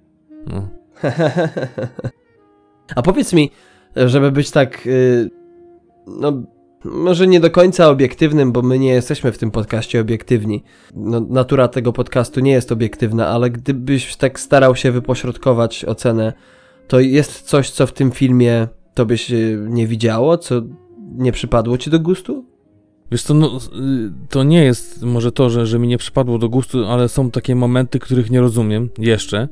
No. 0.47 0.67
a 2.95 3.01
powiedz 3.01 3.33
mi, 3.33 3.51
żeby 3.95 4.31
być 4.31 4.51
tak, 4.51 4.85
yy, 4.85 5.29
no, 6.07 6.43
może 6.85 7.27
nie 7.27 7.39
do 7.39 7.51
końca 7.51 7.89
obiektywnym, 7.89 8.51
bo 8.51 8.61
my 8.61 8.79
nie 8.79 8.89
jesteśmy 8.89 9.31
w 9.31 9.37
tym 9.37 9.51
podcaście 9.51 10.01
obiektywni. 10.01 10.63
No, 10.95 11.19
natura 11.19 11.67
tego 11.67 11.93
podcastu 11.93 12.39
nie 12.39 12.51
jest 12.51 12.71
obiektywna, 12.71 13.27
ale 13.27 13.49
gdybyś 13.49 14.15
tak 14.15 14.39
starał 14.39 14.75
się 14.75 14.91
wypośrodkować 14.91 15.85
ocenę, 15.85 16.33
to 16.87 16.99
jest 16.99 17.41
coś, 17.41 17.69
co 17.69 17.87
w 17.87 17.93
tym 17.93 18.11
filmie 18.11 18.67
to 18.93 19.05
byś 19.05 19.31
y, 19.31 19.65
nie 19.69 19.87
widziało, 19.87 20.37
co 20.37 20.61
nie 21.15 21.31
przypadło 21.31 21.77
ci 21.77 21.89
do 21.89 21.99
gustu? 21.99 22.45
Wiesz 23.11 23.23
co, 23.23 23.33
no, 23.33 23.47
y, 23.47 24.11
to 24.29 24.43
nie 24.43 24.63
jest 24.63 25.03
może 25.03 25.31
to, 25.31 25.49
że, 25.49 25.67
że 25.67 25.79
mi 25.79 25.87
nie 25.87 25.97
przypadło 25.97 26.37
do 26.37 26.49
gustu, 26.49 26.85
ale 26.85 27.09
są 27.09 27.31
takie 27.31 27.55
momenty, 27.55 27.99
których 27.99 28.31
nie 28.31 28.41
rozumiem 28.41 28.89
jeszcze. 28.97 29.47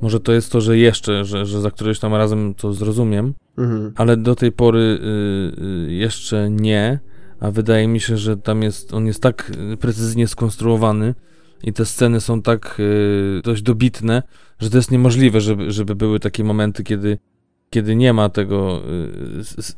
Może 0.00 0.20
to 0.20 0.32
jest 0.32 0.52
to, 0.52 0.60
że 0.60 0.78
jeszcze, 0.78 1.24
że, 1.24 1.46
że 1.46 1.60
za 1.60 1.70
któreś 1.70 1.98
tam 1.98 2.14
razem 2.14 2.54
to 2.54 2.72
zrozumiem, 2.72 3.34
mhm. 3.58 3.92
ale 3.96 4.16
do 4.16 4.34
tej 4.34 4.52
pory 4.52 4.80
y, 4.80 5.62
y, 5.88 5.92
jeszcze 5.92 6.50
nie, 6.50 6.98
a 7.40 7.50
wydaje 7.50 7.88
mi 7.88 8.00
się, 8.00 8.16
że 8.16 8.36
tam 8.36 8.62
jest, 8.62 8.94
on 8.94 9.06
jest 9.06 9.22
tak 9.22 9.52
precyzyjnie 9.80 10.28
skonstruowany 10.28 11.14
i 11.62 11.72
te 11.72 11.84
sceny 11.84 12.20
są 12.20 12.42
tak 12.42 12.76
y, 12.80 13.40
dość 13.44 13.62
dobitne, 13.62 14.22
że 14.58 14.70
to 14.70 14.76
jest 14.76 14.90
niemożliwe, 14.90 15.40
żeby, 15.40 15.70
żeby 15.70 15.94
były 15.94 16.20
takie 16.20 16.44
momenty, 16.44 16.84
kiedy 16.84 17.18
kiedy 17.70 17.96
nie 17.96 18.12
ma 18.12 18.28
tego, 18.28 18.82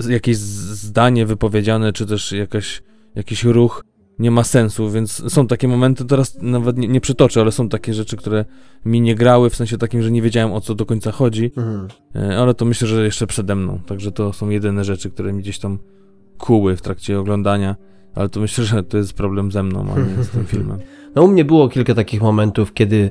y, 0.09 0.13
jakieś 0.13 0.37
zdanie 0.37 1.27
wypowiedziane, 1.27 1.93
czy 1.93 2.07
też 2.07 2.33
jakaś, 2.33 2.83
jakiś 3.15 3.45
ruch 3.45 3.85
nie 4.21 4.31
ma 4.31 4.45
sensu, 4.45 4.91
więc 4.91 5.33
są 5.33 5.47
takie 5.47 5.69
momenty, 5.69 6.05
teraz 6.05 6.39
nawet 6.41 6.79
nie, 6.79 6.89
nie 6.89 7.01
przytoczę, 7.01 7.41
ale 7.41 7.53
są 7.53 7.69
takie 7.69 7.95
rzeczy, 7.95 8.17
które 8.17 8.45
mi 8.85 9.01
nie 9.01 9.15
grały, 9.15 9.51
w 9.51 9.57
sensie 9.57 9.79
takim, 9.79 10.03
że 10.03 10.11
nie 10.11 10.23
wiedziałem 10.23 10.53
o 10.53 10.61
co 10.61 10.75
do 10.75 10.87
końca 10.87 11.13
chodzi, 11.13 11.53
mhm. 11.57 11.89
E, 12.15 12.39
ale 12.39 12.55
to 12.55 12.65
myślę, 12.65 12.89
że 12.89 13.05
jeszcze 13.05 13.27
przede 13.27 13.55
mną, 13.55 13.79
także 13.87 14.13
to 14.13 14.33
są 14.33 14.49
jedyne 14.49 14.85
rzeczy, 14.85 15.11
które 15.11 15.33
mi 15.33 15.43
gdzieś 15.43 15.59
tam 15.59 15.79
kuły 16.39 16.77
w 16.77 16.83
trakcie 16.83 17.21
oglądania, 17.21 17.77
ale 18.15 18.29
to 18.29 18.41
myślę, 18.41 18.65
że 18.65 18.83
to 18.83 18.97
jest 18.97 19.13
problem 19.13 19.53
ze 19.53 19.63
mną, 19.63 19.87
a 19.97 20.19
nie 20.19 20.25
z 20.25 20.29
tym 20.29 20.47
filmem. 20.53 20.79
No 21.15 21.23
u 21.23 21.29
mnie 21.29 21.45
było 21.45 21.69
kilka 21.69 21.95
takich 21.95 22.23
momentów, 22.23 22.73
kiedy 22.73 23.11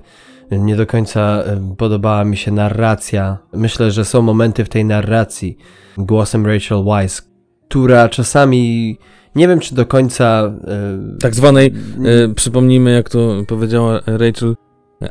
nie 0.51 0.75
do 0.75 0.87
końca 0.87 1.43
podobała 1.77 2.23
mi 2.23 2.37
się 2.37 2.51
narracja. 2.51 3.37
Myślę, 3.53 3.91
że 3.91 4.05
są 4.05 4.21
momenty 4.21 4.65
w 4.65 4.69
tej 4.69 4.85
narracji 4.85 5.57
głosem 5.97 6.45
Rachel 6.45 6.83
Weisz, 6.83 7.21
która 7.69 8.09
czasami 8.09 8.97
nie 9.35 9.47
wiem, 9.47 9.59
czy 9.59 9.75
do 9.75 9.85
końca. 9.85 10.53
tak 11.19 11.35
zwanej, 11.35 11.73
e, 12.05 12.33
przypomnijmy, 12.33 12.91
jak 12.91 13.09
to 13.09 13.43
powiedziała 13.47 13.99
Rachel, 14.05 14.55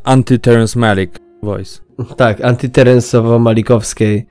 anty-Terence 0.04 0.78
Malick 0.78 1.18
voice. 1.42 1.80
Tak, 2.16 2.40
anty-Terenceowo-malikowskiej 2.40 4.22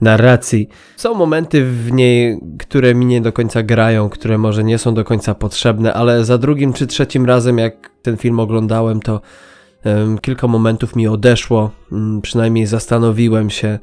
narracji. 0.00 0.68
Są 0.96 1.14
momenty 1.14 1.64
w 1.64 1.92
niej, 1.92 2.40
które 2.58 2.94
mi 2.94 3.06
nie 3.06 3.20
do 3.20 3.32
końca 3.32 3.62
grają, 3.62 4.08
które 4.08 4.38
może 4.38 4.64
nie 4.64 4.78
są 4.78 4.94
do 4.94 5.04
końca 5.04 5.34
potrzebne, 5.34 5.94
ale 5.94 6.24
za 6.24 6.38
drugim 6.38 6.72
czy 6.72 6.86
trzecim 6.86 7.26
razem, 7.26 7.58
jak 7.58 7.90
ten 8.02 8.16
film 8.16 8.40
oglądałem, 8.40 9.00
to 9.00 9.20
um, 9.84 10.18
kilka 10.18 10.46
momentów 10.46 10.96
mi 10.96 11.08
odeszło. 11.08 11.70
Um, 11.92 12.20
przynajmniej 12.22 12.66
zastanowiłem 12.66 13.50
się 13.50 13.78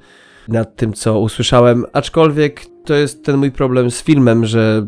nad 0.48 0.76
tym, 0.76 0.94
co 0.94 1.20
usłyszałem, 1.20 1.86
aczkolwiek 1.94 2.66
to 2.86 2.94
jest 2.94 3.26
ten 3.26 3.38
mój 3.38 3.52
problem 3.52 3.92
z 3.92 4.04
filmem, 4.04 4.46
że 4.46 4.88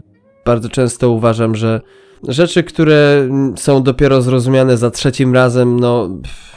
bardzo 0.50 0.70
często 0.70 1.10
uważam, 1.10 1.56
że 1.56 1.82
rzeczy, 2.28 2.64
które 2.64 3.30
są 3.56 3.84
dopiero 3.84 4.22
zrozumiane 4.22 4.78
za 4.78 4.92
trzecim 4.92 5.34
razem, 5.34 5.80
no 5.80 6.04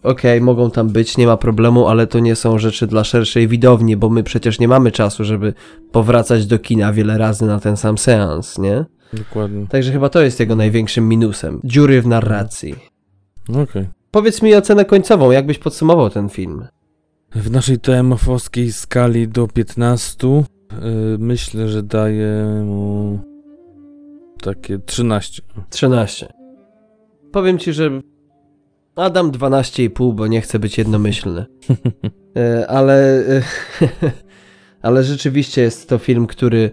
okej, 0.02 0.38
okay, 0.38 0.40
mogą 0.40 0.70
tam 0.70 0.88
być, 0.88 1.16
nie 1.16 1.26
ma 1.26 1.36
problemu, 1.36 1.88
ale 1.88 2.06
to 2.06 2.18
nie 2.18 2.36
są 2.36 2.58
rzeczy 2.58 2.86
dla 2.86 3.04
szerszej 3.04 3.48
widowni, 3.48 3.96
bo 3.96 4.08
my 4.10 4.22
przecież 4.22 4.58
nie 4.58 4.68
mamy 4.68 4.92
czasu, 4.92 5.24
żeby 5.24 5.54
powracać 5.92 6.46
do 6.46 6.58
kina 6.58 6.92
wiele 6.92 7.18
razy 7.18 7.46
na 7.46 7.60
ten 7.60 7.76
sam 7.76 7.98
seans, 7.98 8.58
nie? 8.58 8.84
Dokładnie. 9.12 9.66
Także 9.66 9.92
chyba 9.92 10.08
to 10.08 10.22
jest 10.22 10.40
jego 10.40 10.56
największym 10.56 11.08
minusem. 11.08 11.60
Dziury 11.64 12.02
w 12.02 12.06
narracji. 12.06 12.74
Okej. 13.48 13.62
Okay. 13.62 13.88
Powiedz 14.10 14.42
mi 14.42 14.54
ocenę 14.54 14.84
końcową, 14.84 15.30
jakbyś 15.30 15.58
podsumował 15.58 16.10
ten 16.10 16.28
film? 16.28 16.64
W 17.34 17.50
naszej 17.50 17.78
TMF-owskiej 17.78 18.72
skali 18.72 19.28
do 19.28 19.48
15 19.48 20.28
yy, 20.28 20.42
myślę, 21.18 21.68
że 21.68 21.82
daję 21.82 22.62
mu 22.64 23.31
takie 24.42 24.78
13. 24.78 25.42
13. 25.70 26.32
Powiem 27.32 27.58
ci, 27.58 27.72
że 27.72 27.90
Adam 28.96 29.30
12,5, 29.30 30.14
bo 30.14 30.26
nie 30.26 30.40
chcę 30.40 30.58
być 30.58 30.78
jednomyślny. 30.78 31.46
E, 32.36 32.66
ale, 32.66 33.18
e, 33.18 33.42
ale 34.82 35.04
rzeczywiście 35.04 35.62
jest 35.62 35.88
to 35.88 35.98
film, 35.98 36.26
który 36.26 36.70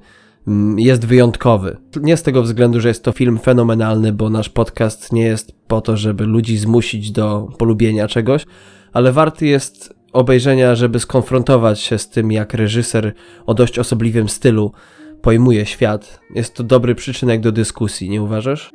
mm, 0.47 0.79
jest 0.79 1.05
wyjątkowy. 1.05 1.77
Nie 2.01 2.17
z 2.17 2.23
tego 2.23 2.43
względu, 2.43 2.79
że 2.79 2.87
jest 2.87 3.03
to 3.03 3.11
film 3.11 3.39
fenomenalny, 3.39 4.13
bo 4.13 4.29
nasz 4.29 4.49
podcast 4.49 5.13
nie 5.13 5.23
jest 5.23 5.51
po 5.67 5.81
to, 5.81 5.97
żeby 5.97 6.25
ludzi 6.25 6.57
zmusić 6.57 7.11
do 7.11 7.47
polubienia 7.57 8.07
czegoś, 8.07 8.45
ale 8.93 9.11
warty 9.11 9.45
jest 9.45 9.93
obejrzenia, 10.13 10.75
żeby 10.75 10.99
skonfrontować 10.99 11.79
się 11.79 11.97
z 11.97 12.09
tym, 12.09 12.31
jak 12.31 12.53
reżyser 12.53 13.13
o 13.45 13.53
dość 13.53 13.79
osobliwym 13.79 14.29
stylu 14.29 14.71
pojmuje 15.21 15.65
świat. 15.65 16.19
Jest 16.35 16.53
to 16.53 16.63
dobry 16.63 16.95
przyczynek 16.95 17.41
do 17.41 17.51
dyskusji, 17.51 18.09
nie 18.09 18.21
uważasz? 18.21 18.71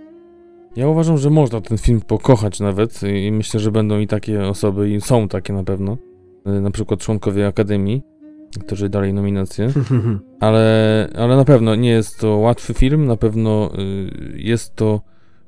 Ja 0.77 0.89
uważam, 0.89 1.19
że 1.19 1.31
można 1.31 1.61
ten 1.61 1.79
film 1.79 2.01
pokochać 2.01 2.61
nawet 2.61 3.01
i 3.27 3.33
myślę, 3.33 3.61
że 3.61 3.73
będą 3.73 3.99
i 3.99 4.07
takie 4.07 4.47
osoby, 4.47 4.91
i 4.91 5.01
są 5.01 5.29
takie 5.29 5.53
na 5.53 5.65
pewno. 5.65 5.97
Y, 6.47 6.61
na 6.61 6.71
przykład 6.71 7.01
członkowie 7.01 7.47
Akademii, 7.47 8.03
którzy 8.61 8.89
dali 8.89 9.12
nominację. 9.12 9.69
ale, 10.41 11.09
ale 11.16 11.37
na 11.37 11.45
pewno 11.45 11.75
nie 11.75 11.91
jest 11.91 12.19
to 12.19 12.37
łatwy 12.37 12.75
film, 12.75 13.07
na 13.07 13.16
pewno 13.16 13.71
y, 13.79 14.39
jest 14.39 14.75
to 14.77 15.01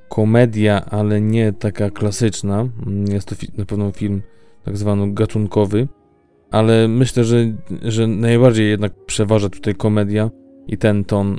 komedia, 0.09 0.85
ale 0.85 1.20
nie 1.20 1.52
taka 1.52 1.90
klasyczna. 1.90 2.68
Jest 3.09 3.28
to 3.28 3.36
na 3.59 3.64
pewno 3.64 3.93
film 3.93 4.23
tak 4.64 4.77
zwany 4.77 5.12
gatunkowy, 5.12 5.89
ale 6.51 6.89
myślę, 6.89 7.24
że, 7.24 7.36
że 7.82 8.06
najbardziej 8.06 8.70
jednak 8.70 8.93
przeważa 9.06 9.48
tutaj 9.48 9.74
komedia 9.74 10.31
i 10.66 10.78
ten 10.78 11.05
ton 11.05 11.38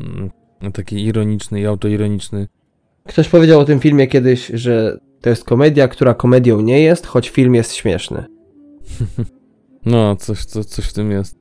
taki 0.73 1.05
ironiczny 1.05 1.61
i 1.61 1.65
autoironiczny. 1.65 2.47
Ktoś 3.07 3.29
powiedział 3.29 3.59
o 3.59 3.65
tym 3.65 3.79
filmie 3.79 4.07
kiedyś, 4.07 4.47
że 4.53 4.99
to 5.21 5.29
jest 5.29 5.43
komedia, 5.43 5.87
która 5.87 6.13
komedią 6.13 6.61
nie 6.61 6.81
jest, 6.81 7.05
choć 7.05 7.29
film 7.29 7.55
jest 7.55 7.73
śmieszny. 7.73 8.25
no, 9.85 10.15
coś, 10.15 10.45
coś, 10.45 10.65
coś 10.65 10.85
w 10.85 10.93
tym 10.93 11.11
jest. 11.11 11.37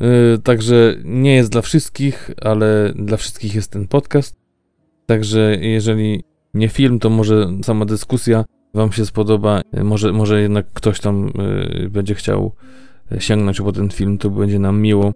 Yy, 0.00 0.38
także 0.44 0.96
nie 1.04 1.34
jest 1.34 1.52
dla 1.52 1.62
wszystkich, 1.62 2.30
ale 2.42 2.92
dla 2.96 3.16
wszystkich 3.16 3.54
jest 3.54 3.70
ten 3.70 3.88
podcast. 3.88 4.36
Także 5.06 5.56
jeżeli 5.60 6.24
nie 6.54 6.68
film, 6.68 6.98
to 6.98 7.10
może 7.10 7.48
sama 7.62 7.84
dyskusja 7.84 8.44
Wam 8.74 8.92
się 8.92 9.06
spodoba. 9.06 9.60
Może, 9.84 10.12
może 10.12 10.42
jednak 10.42 10.66
ktoś 10.72 11.00
tam 11.00 11.32
yy, 11.74 11.90
będzie 11.90 12.14
chciał 12.14 12.52
sięgnąć 13.18 13.60
po 13.60 13.72
ten 13.72 13.90
film, 13.90 14.18
to 14.18 14.30
będzie 14.30 14.58
nam 14.58 14.80
miło 14.80 15.12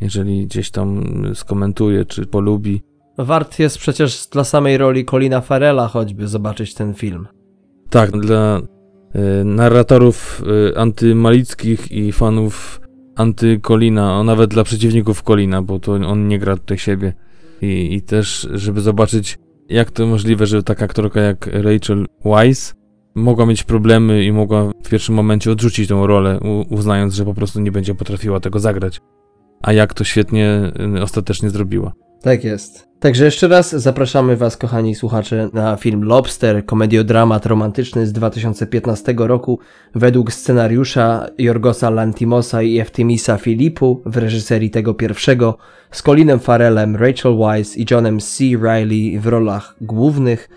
jeżeli 0.00 0.46
gdzieś 0.46 0.70
tam 0.70 1.04
skomentuje 1.34 2.04
czy 2.04 2.26
polubi. 2.26 2.82
Wart 3.18 3.58
jest 3.58 3.78
przecież 3.78 4.26
dla 4.26 4.44
samej 4.44 4.78
roli 4.78 5.04
Colina 5.04 5.40
Farela 5.40 5.88
choćby 5.88 6.28
zobaczyć 6.28 6.74
ten 6.74 6.94
film. 6.94 7.28
Tak, 7.90 8.10
dla 8.10 8.58
y, 8.60 9.44
narratorów 9.44 10.42
y, 10.70 10.78
antymalickich 10.78 11.92
i 11.92 12.12
fanów 12.12 12.80
antykolina, 13.16 14.12
a 14.12 14.24
nawet 14.24 14.50
dla 14.50 14.64
przeciwników 14.64 15.22
Kolina, 15.22 15.62
bo 15.62 15.78
to 15.78 15.92
on 15.92 16.28
nie 16.28 16.38
gra 16.38 16.56
tutaj 16.56 16.78
siebie. 16.78 17.12
I, 17.62 17.94
I 17.94 18.02
też, 18.02 18.48
żeby 18.52 18.80
zobaczyć, 18.80 19.38
jak 19.68 19.90
to 19.90 20.06
możliwe, 20.06 20.46
że 20.46 20.62
taka 20.62 20.84
aktorka 20.84 21.20
jak 21.20 21.46
Rachel 21.46 22.06
Weisz 22.24 22.74
mogła 23.14 23.46
mieć 23.46 23.62
problemy 23.64 24.24
i 24.24 24.32
mogła 24.32 24.64
w 24.84 24.88
pierwszym 24.88 25.14
momencie 25.14 25.52
odrzucić 25.52 25.88
tą 25.88 26.06
rolę, 26.06 26.40
uznając, 26.70 27.14
że 27.14 27.24
po 27.24 27.34
prostu 27.34 27.60
nie 27.60 27.72
będzie 27.72 27.94
potrafiła 27.94 28.40
tego 28.40 28.58
zagrać 28.58 29.00
a 29.62 29.72
jak 29.72 29.94
to 29.94 30.04
świetnie 30.04 30.72
y, 30.96 31.02
ostatecznie 31.02 31.50
zrobiła. 31.50 31.92
Tak 32.22 32.44
jest. 32.44 32.90
Także 33.00 33.24
jeszcze 33.24 33.48
raz 33.48 33.70
zapraszamy 33.70 34.36
Was, 34.36 34.56
kochani 34.56 34.94
słuchacze, 34.94 35.48
na 35.52 35.76
film 35.76 36.04
Lobster, 36.04 36.66
komediodramat 36.66 37.46
romantyczny 37.46 38.06
z 38.06 38.12
2015 38.12 39.14
roku 39.18 39.58
według 39.94 40.32
scenariusza 40.32 41.26
Jorgosa 41.38 41.90
Lantimosa 41.90 42.62
i 42.62 42.78
Eftimisa 42.78 43.36
Filipu 43.36 44.02
w 44.06 44.16
reżyserii 44.16 44.70
tego 44.70 44.94
pierwszego 44.94 45.58
z 45.90 46.02
Colinem 46.02 46.40
Farrellem, 46.40 46.96
Rachel 46.96 47.36
Weisz 47.38 47.76
i 47.76 47.86
Johnem 47.90 48.20
C. 48.20 48.44
Riley 48.44 49.18
w 49.18 49.26
rolach 49.26 49.76
głównych. 49.80 50.48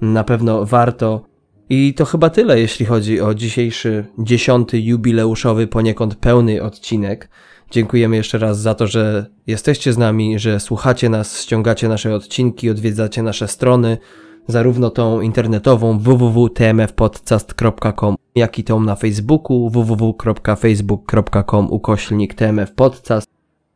Na 0.00 0.24
pewno 0.24 0.64
warto. 0.64 1.24
I 1.70 1.94
to 1.94 2.04
chyba 2.04 2.30
tyle, 2.30 2.60
jeśli 2.60 2.86
chodzi 2.86 3.20
o 3.20 3.34
dzisiejszy 3.34 4.06
dziesiąty 4.18 4.80
jubileuszowy 4.80 5.66
poniekąd 5.66 6.14
pełny 6.14 6.62
odcinek. 6.62 7.28
Dziękujemy 7.70 8.16
jeszcze 8.16 8.38
raz 8.38 8.60
za 8.60 8.74
to, 8.74 8.86
że 8.86 9.26
jesteście 9.46 9.92
z 9.92 9.98
nami, 9.98 10.38
że 10.38 10.60
słuchacie 10.60 11.08
nas, 11.08 11.42
ściągacie 11.42 11.88
nasze 11.88 12.14
odcinki, 12.14 12.70
odwiedzacie 12.70 13.22
nasze 13.22 13.48
strony, 13.48 13.98
zarówno 14.46 14.90
tą 14.90 15.20
internetową 15.20 15.98
www.tmfpodcast.com, 15.98 18.16
jak 18.34 18.58
i 18.58 18.64
tą 18.64 18.80
na 18.80 18.96
Facebooku 18.96 19.70
www.facebook.com 19.70 21.72
ukośnik 21.72 22.34
tmfpodcast. 22.34 23.28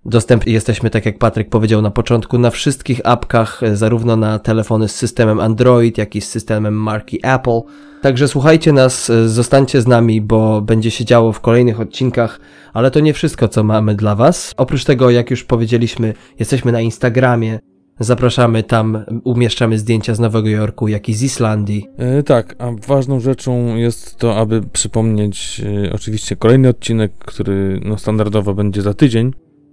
Dostępni 0.05 0.53
jesteśmy, 0.53 0.91
tak 0.91 1.07
jak 1.07 1.19
Patryk 1.19 1.49
powiedział 1.49 1.83
na 1.83 1.91
początku, 1.91 2.39
na 2.39 2.51
wszystkich 2.51 3.01
apkach, 3.05 3.61
zarówno 3.73 4.17
na 4.17 4.39
telefony 4.39 4.89
z 4.89 4.95
systemem 4.95 5.41
Android, 5.41 5.99
jak 5.99 6.17
i 6.17 6.21
z 6.21 6.29
systemem 6.29 6.75
marki 6.75 7.21
Apple. 7.23 7.61
Także 8.03 8.29
słuchajcie 8.29 8.73
nas, 8.73 9.13
zostańcie 9.27 9.83
z 9.83 9.87
nami, 9.87 10.21
bo 10.21 10.61
będzie 10.61 10.91
się 10.91 11.05
działo 11.05 11.33
w 11.33 11.41
kolejnych 11.41 11.81
odcinkach, 11.81 12.41
ale 12.73 12.91
to 12.91 13.01
nie 13.01 13.15
wszystko, 13.15 13.49
co 13.49 13.65
mamy 13.65 13.95
dla 13.95 14.15
Was. 14.15 14.55
Oprócz 14.57 14.85
tego, 14.85 15.11
jak 15.11 15.31
już 15.31 15.45
powiedzieliśmy, 15.45 16.15
jesteśmy 16.39 16.73
na 16.73 16.81
Instagramie. 16.81 17.59
Zapraszamy 18.01 18.63
tam, 18.63 19.05
umieszczamy 19.25 19.79
zdjęcia 19.79 20.15
z 20.15 20.21
Nowego 20.21 20.49
Jorku, 20.49 20.89
jak 20.89 21.09
i 21.09 21.15
z 21.15 21.23
Islandii. 21.23 21.87
E, 21.99 22.23
tak, 22.23 22.57
a 22.59 22.71
ważną 22.87 23.21
rzeczą 23.21 23.77
jest 23.77 24.17
to, 24.17 24.37
aby 24.37 24.63
przypomnieć 24.73 25.63
e, 25.87 25.93
oczywiście 25.93 26.37
kolejny 26.37 26.69
odcinek, 26.69 27.13
który 27.19 27.81
no, 27.85 27.99
standardowo 27.99 28.55
będzie 28.55 28.83
za 28.83 28.95
tydzień 28.95 29.33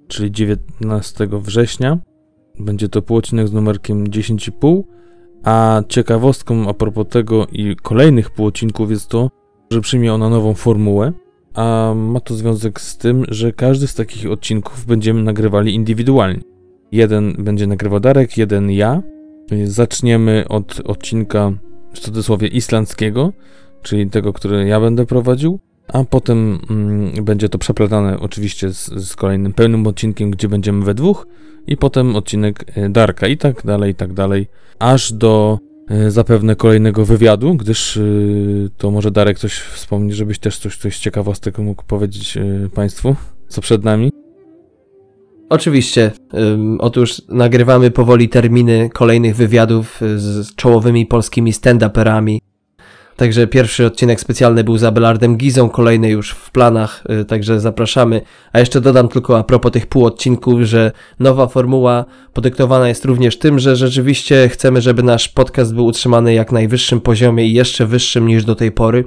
czyli 0.10 0.32
19 0.32 1.28
września. 1.32 1.98
Będzie 2.60 2.90
to 2.90 3.02
półodcinek 3.02 3.48
z 3.48 3.54
numerkiem 3.54 4.08
10,5. 4.08 4.84
A 5.44 5.84
ciekawostką 5.88 6.70
a 6.70 6.74
propos 6.74 7.08
tego 7.10 7.48
i 7.52 7.76
kolejnych 7.76 8.30
półodcinków 8.30 8.92
jest 8.92 9.08
to, 9.10 9.30
że 9.72 9.82
przyjmie 9.82 10.14
ona 10.14 10.30
nową 10.30 10.54
formułę, 10.54 11.14
a 11.54 11.94
ma 11.96 12.20
to 12.20 12.36
związek 12.36 12.82
z 12.82 12.98
tym, 12.98 13.26
że 13.28 13.52
każdy 13.52 13.88
z 13.88 13.96
takich 13.96 14.32
odcinków 14.32 14.86
będziemy 14.86 15.24
nagrywali 15.24 15.76
indywidualnie. 15.76 16.42
Jeden 16.92 17.36
będzie 17.40 17.68
nagrywał 17.68 18.00
Darek, 18.00 18.38
jeden 18.38 18.72
ja 18.72 19.02
Zaczniemy 19.66 20.46
od 20.50 20.82
odcinka 20.86 21.52
w 21.94 22.00
cudzysłowie 22.00 22.48
islandzkiego, 22.48 23.34
czyli 23.82 24.10
tego, 24.10 24.34
który 24.34 24.68
ja 24.68 24.80
będę 24.80 25.06
prowadził, 25.06 25.60
a 25.94 26.04
potem 26.04 26.60
mm, 26.70 27.26
będzie 27.26 27.50
to 27.50 27.58
przeplatane 27.58 28.20
oczywiście 28.20 28.74
z, 28.74 28.86
z, 28.86 29.16
kolejnym 29.16 29.54
pełnym 29.54 29.88
odcinkiem, 29.88 30.32
gdzie 30.32 30.48
będziemy 30.48 30.86
we 30.86 30.94
dwóch 30.94 31.28
i 31.68 31.78
potem 31.78 32.16
odcinek 32.16 32.66
e, 32.76 32.90
Darka 32.90 33.28
i 33.28 33.38
tak 33.38 33.66
dalej, 33.66 33.92
i 33.92 33.96
tak 33.96 34.14
dalej, 34.14 34.48
aż 34.80 35.14
do 35.14 35.60
e, 35.90 36.12
zapewne 36.12 36.56
kolejnego 36.56 37.06
wywiadu, 37.06 37.56
gdyż 37.56 37.98
e, 37.98 38.02
to 38.78 38.92
może 38.92 39.12
Darek 39.12 39.40
coś 39.40 39.54
wspomni, 39.54 40.14
żebyś 40.14 40.40
też 40.40 40.58
coś, 40.58 40.78
coś 40.78 40.98
ciekawostek 40.98 41.58
mógł 41.58 41.84
powiedzieć 41.84 42.38
Państwu, 42.74 43.16
co 43.48 43.62
przed 43.62 43.84
nami. 43.84 44.12
Oczywiście. 45.50 46.12
Otóż 46.80 47.22
nagrywamy 47.30 47.92
powoli 47.92 48.30
terminy 48.30 48.90
kolejnych 48.94 49.36
wywiadów 49.36 50.02
z 50.16 50.56
czołowymi 50.56 51.06
polskimi 51.06 51.54
stand-uperami. 51.54 52.40
Także 53.20 53.48
pierwszy 53.48 53.86
odcinek 53.86 54.20
specjalny 54.20 54.64
był 54.64 54.78
z 54.78 54.84
Abelardem 54.84 55.38
Gizą, 55.38 55.70
kolejny 55.70 56.10
już 56.10 56.32
w 56.32 56.52
planach, 56.52 57.04
y, 57.22 57.26
także 57.26 57.60
zapraszamy. 57.60 58.22
A 58.54 58.60
jeszcze 58.60 58.82
dodam 58.82 59.08
tylko 59.08 59.38
a 59.38 59.44
propos 59.44 59.72
tych 59.72 59.88
półodcinków, 59.88 60.62
że 60.62 60.92
nowa 61.20 61.48
formuła 61.48 62.06
podyktowana 62.34 62.88
jest 62.88 63.06
również 63.06 63.40
tym, 63.40 63.60
że 63.60 63.76
rzeczywiście 63.76 64.50
chcemy, 64.50 64.82
żeby 64.82 65.04
nasz 65.04 65.30
podcast 65.30 65.74
był 65.74 65.86
utrzymany 65.86 66.34
jak 66.34 66.52
najwyższym 66.52 67.02
poziomie 67.02 67.46
i 67.46 67.54
jeszcze 67.54 67.86
wyższym 67.86 68.28
niż 68.28 68.46
do 68.46 68.56
tej 68.56 68.72
pory. 68.72 69.06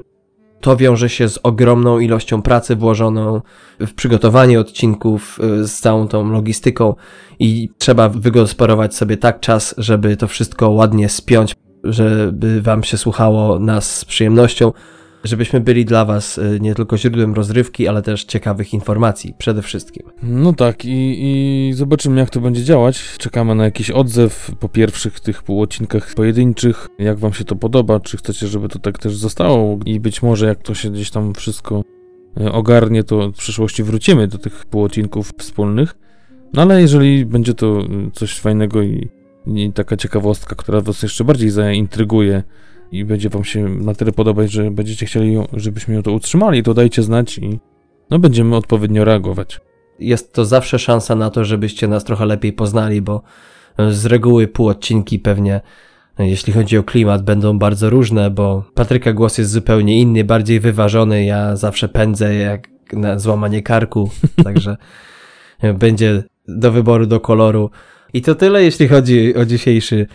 To 0.60 0.76
wiąże 0.76 1.08
się 1.08 1.28
z 1.28 1.38
ogromną 1.42 1.98
ilością 1.98 2.42
pracy 2.42 2.76
włożoną 2.76 3.40
w 3.80 3.94
przygotowanie 3.94 4.60
odcinków, 4.60 5.38
y, 5.62 5.68
z 5.68 5.80
całą 5.80 6.08
tą 6.08 6.30
logistyką 6.30 6.94
i 7.38 7.68
trzeba 7.78 8.08
wygospodarować 8.08 8.94
sobie 8.94 9.16
tak 9.16 9.40
czas, 9.40 9.74
żeby 9.78 10.16
to 10.16 10.28
wszystko 10.28 10.70
ładnie 10.70 11.08
spiąć 11.08 11.54
żeby 11.84 12.62
wam 12.62 12.84
się 12.84 12.96
słuchało 12.96 13.58
nas 13.58 13.98
z 13.98 14.04
przyjemnością, 14.04 14.72
żebyśmy 15.24 15.60
byli 15.60 15.84
dla 15.84 16.04
was 16.04 16.38
y, 16.38 16.58
nie 16.60 16.74
tylko 16.74 16.98
źródłem 16.98 17.34
rozrywki, 17.34 17.88
ale 17.88 18.02
też 18.02 18.24
ciekawych 18.24 18.74
informacji 18.74 19.34
przede 19.38 19.62
wszystkim. 19.62 20.06
No 20.22 20.52
tak 20.52 20.84
i, 20.84 21.16
i 21.20 21.72
zobaczymy 21.72 22.20
jak 22.20 22.30
to 22.30 22.40
będzie 22.40 22.64
działać. 22.64 23.16
Czekamy 23.18 23.54
na 23.54 23.64
jakiś 23.64 23.90
odzew 23.90 24.50
po 24.60 24.68
pierwszych 24.68 25.20
tych 25.20 25.42
półodcinkach 25.42 26.14
pojedynczych. 26.14 26.88
Jak 26.98 27.18
wam 27.18 27.32
się 27.32 27.44
to 27.44 27.56
podoba, 27.56 28.00
czy 28.00 28.16
chcecie, 28.16 28.46
żeby 28.46 28.68
to 28.68 28.78
tak 28.78 28.98
też 28.98 29.16
zostało 29.16 29.78
i 29.86 30.00
być 30.00 30.22
może 30.22 30.46
jak 30.46 30.62
to 30.62 30.74
się 30.74 30.90
gdzieś 30.90 31.10
tam 31.10 31.34
wszystko 31.34 31.82
y, 32.40 32.52
ogarnie, 32.52 33.04
to 33.04 33.30
w 33.30 33.36
przyszłości 33.36 33.82
wrócimy 33.82 34.28
do 34.28 34.38
tych 34.38 34.66
półodcinków 34.66 35.32
wspólnych. 35.38 35.94
No 36.52 36.62
ale 36.62 36.80
jeżeli 36.80 37.26
będzie 37.26 37.54
to 37.54 37.80
y, 37.80 38.10
coś 38.12 38.40
fajnego 38.40 38.82
i 38.82 39.08
i 39.46 39.72
taka 39.72 39.96
ciekawostka, 39.96 40.56
która 40.56 40.80
was 40.80 41.02
jeszcze 41.02 41.24
bardziej 41.24 41.50
zaintryguje 41.50 42.42
i 42.92 43.04
będzie 43.04 43.28
wam 43.28 43.44
się 43.44 43.68
na 43.68 43.94
tyle 43.94 44.12
podobać, 44.12 44.52
że 44.52 44.70
będziecie 44.70 45.06
chcieli, 45.06 45.36
żebyśmy 45.52 45.94
ją 45.94 46.02
to 46.02 46.12
utrzymali, 46.12 46.62
to 46.62 46.74
dajcie 46.74 47.02
znać 47.02 47.38
i 47.38 47.58
no 48.10 48.18
będziemy 48.18 48.56
odpowiednio 48.56 49.04
reagować. 49.04 49.60
Jest 49.98 50.32
to 50.32 50.44
zawsze 50.44 50.78
szansa 50.78 51.14
na 51.14 51.30
to, 51.30 51.44
żebyście 51.44 51.88
nas 51.88 52.04
trochę 52.04 52.26
lepiej 52.26 52.52
poznali, 52.52 53.02
bo 53.02 53.22
z 53.90 54.06
reguły 54.06 54.48
półodcinki 54.48 55.18
pewnie 55.18 55.60
e, 56.18 56.28
jeśli 56.28 56.52
chodzi 56.52 56.78
o 56.78 56.82
klimat, 56.82 57.24
będą 57.24 57.58
bardzo 57.58 57.90
różne, 57.90 58.30
bo 58.30 58.64
Patryka 58.74 59.12
głos 59.12 59.38
jest 59.38 59.50
zupełnie 59.50 60.00
inny, 60.00 60.24
bardziej 60.24 60.60
wyważony. 60.60 61.24
Ja 61.24 61.56
zawsze 61.56 61.88
pędzę 61.88 62.34
jak 62.34 62.68
na 62.92 63.18
złamanie 63.18 63.62
karku, 63.62 64.10
także 64.44 64.76
będzie 65.78 66.22
do 66.48 66.72
wyboru, 66.72 67.06
do 67.06 67.20
koloru. 67.20 67.70
I 68.12 68.22
to 68.22 68.34
tyle, 68.34 68.62
jeśli 68.64 68.88
chodzi 68.88 69.34
o 69.36 69.44
dzisiejszy 69.44 70.06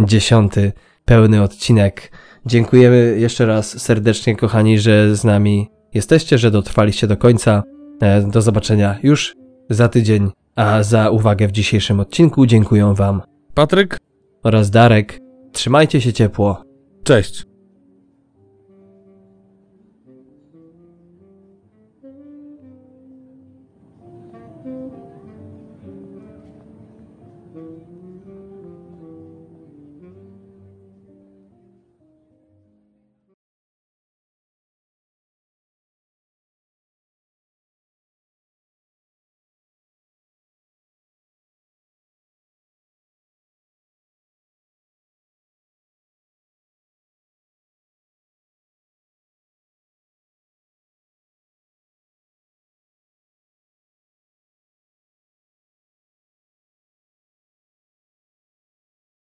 dziesiąty 0.00 0.72
pełny 1.04 1.42
odcinek. 1.42 2.12
Dziękujemy 2.46 3.16
jeszcze 3.18 3.46
raz 3.46 3.82
serdecznie, 3.82 4.36
kochani, 4.36 4.78
że 4.78 5.16
z 5.16 5.24
nami 5.24 5.70
jesteście, 5.94 6.38
że 6.38 6.50
dotrwaliście 6.50 7.06
do 7.06 7.16
końca. 7.16 7.62
E, 8.00 8.22
do 8.22 8.42
zobaczenia 8.42 8.98
już 9.02 9.34
za 9.70 9.88
tydzień, 9.88 10.30
a 10.56 10.82
za 10.82 11.10
uwagę 11.10 11.48
w 11.48 11.52
dzisiejszym 11.52 12.00
odcinku 12.00 12.46
dziękuję 12.46 12.94
Wam 12.96 13.22
Patryk 13.54 13.98
oraz 14.42 14.70
Darek. 14.70 15.20
Trzymajcie 15.52 16.00
się 16.00 16.12
ciepło. 16.12 16.62
Cześć. 17.04 17.47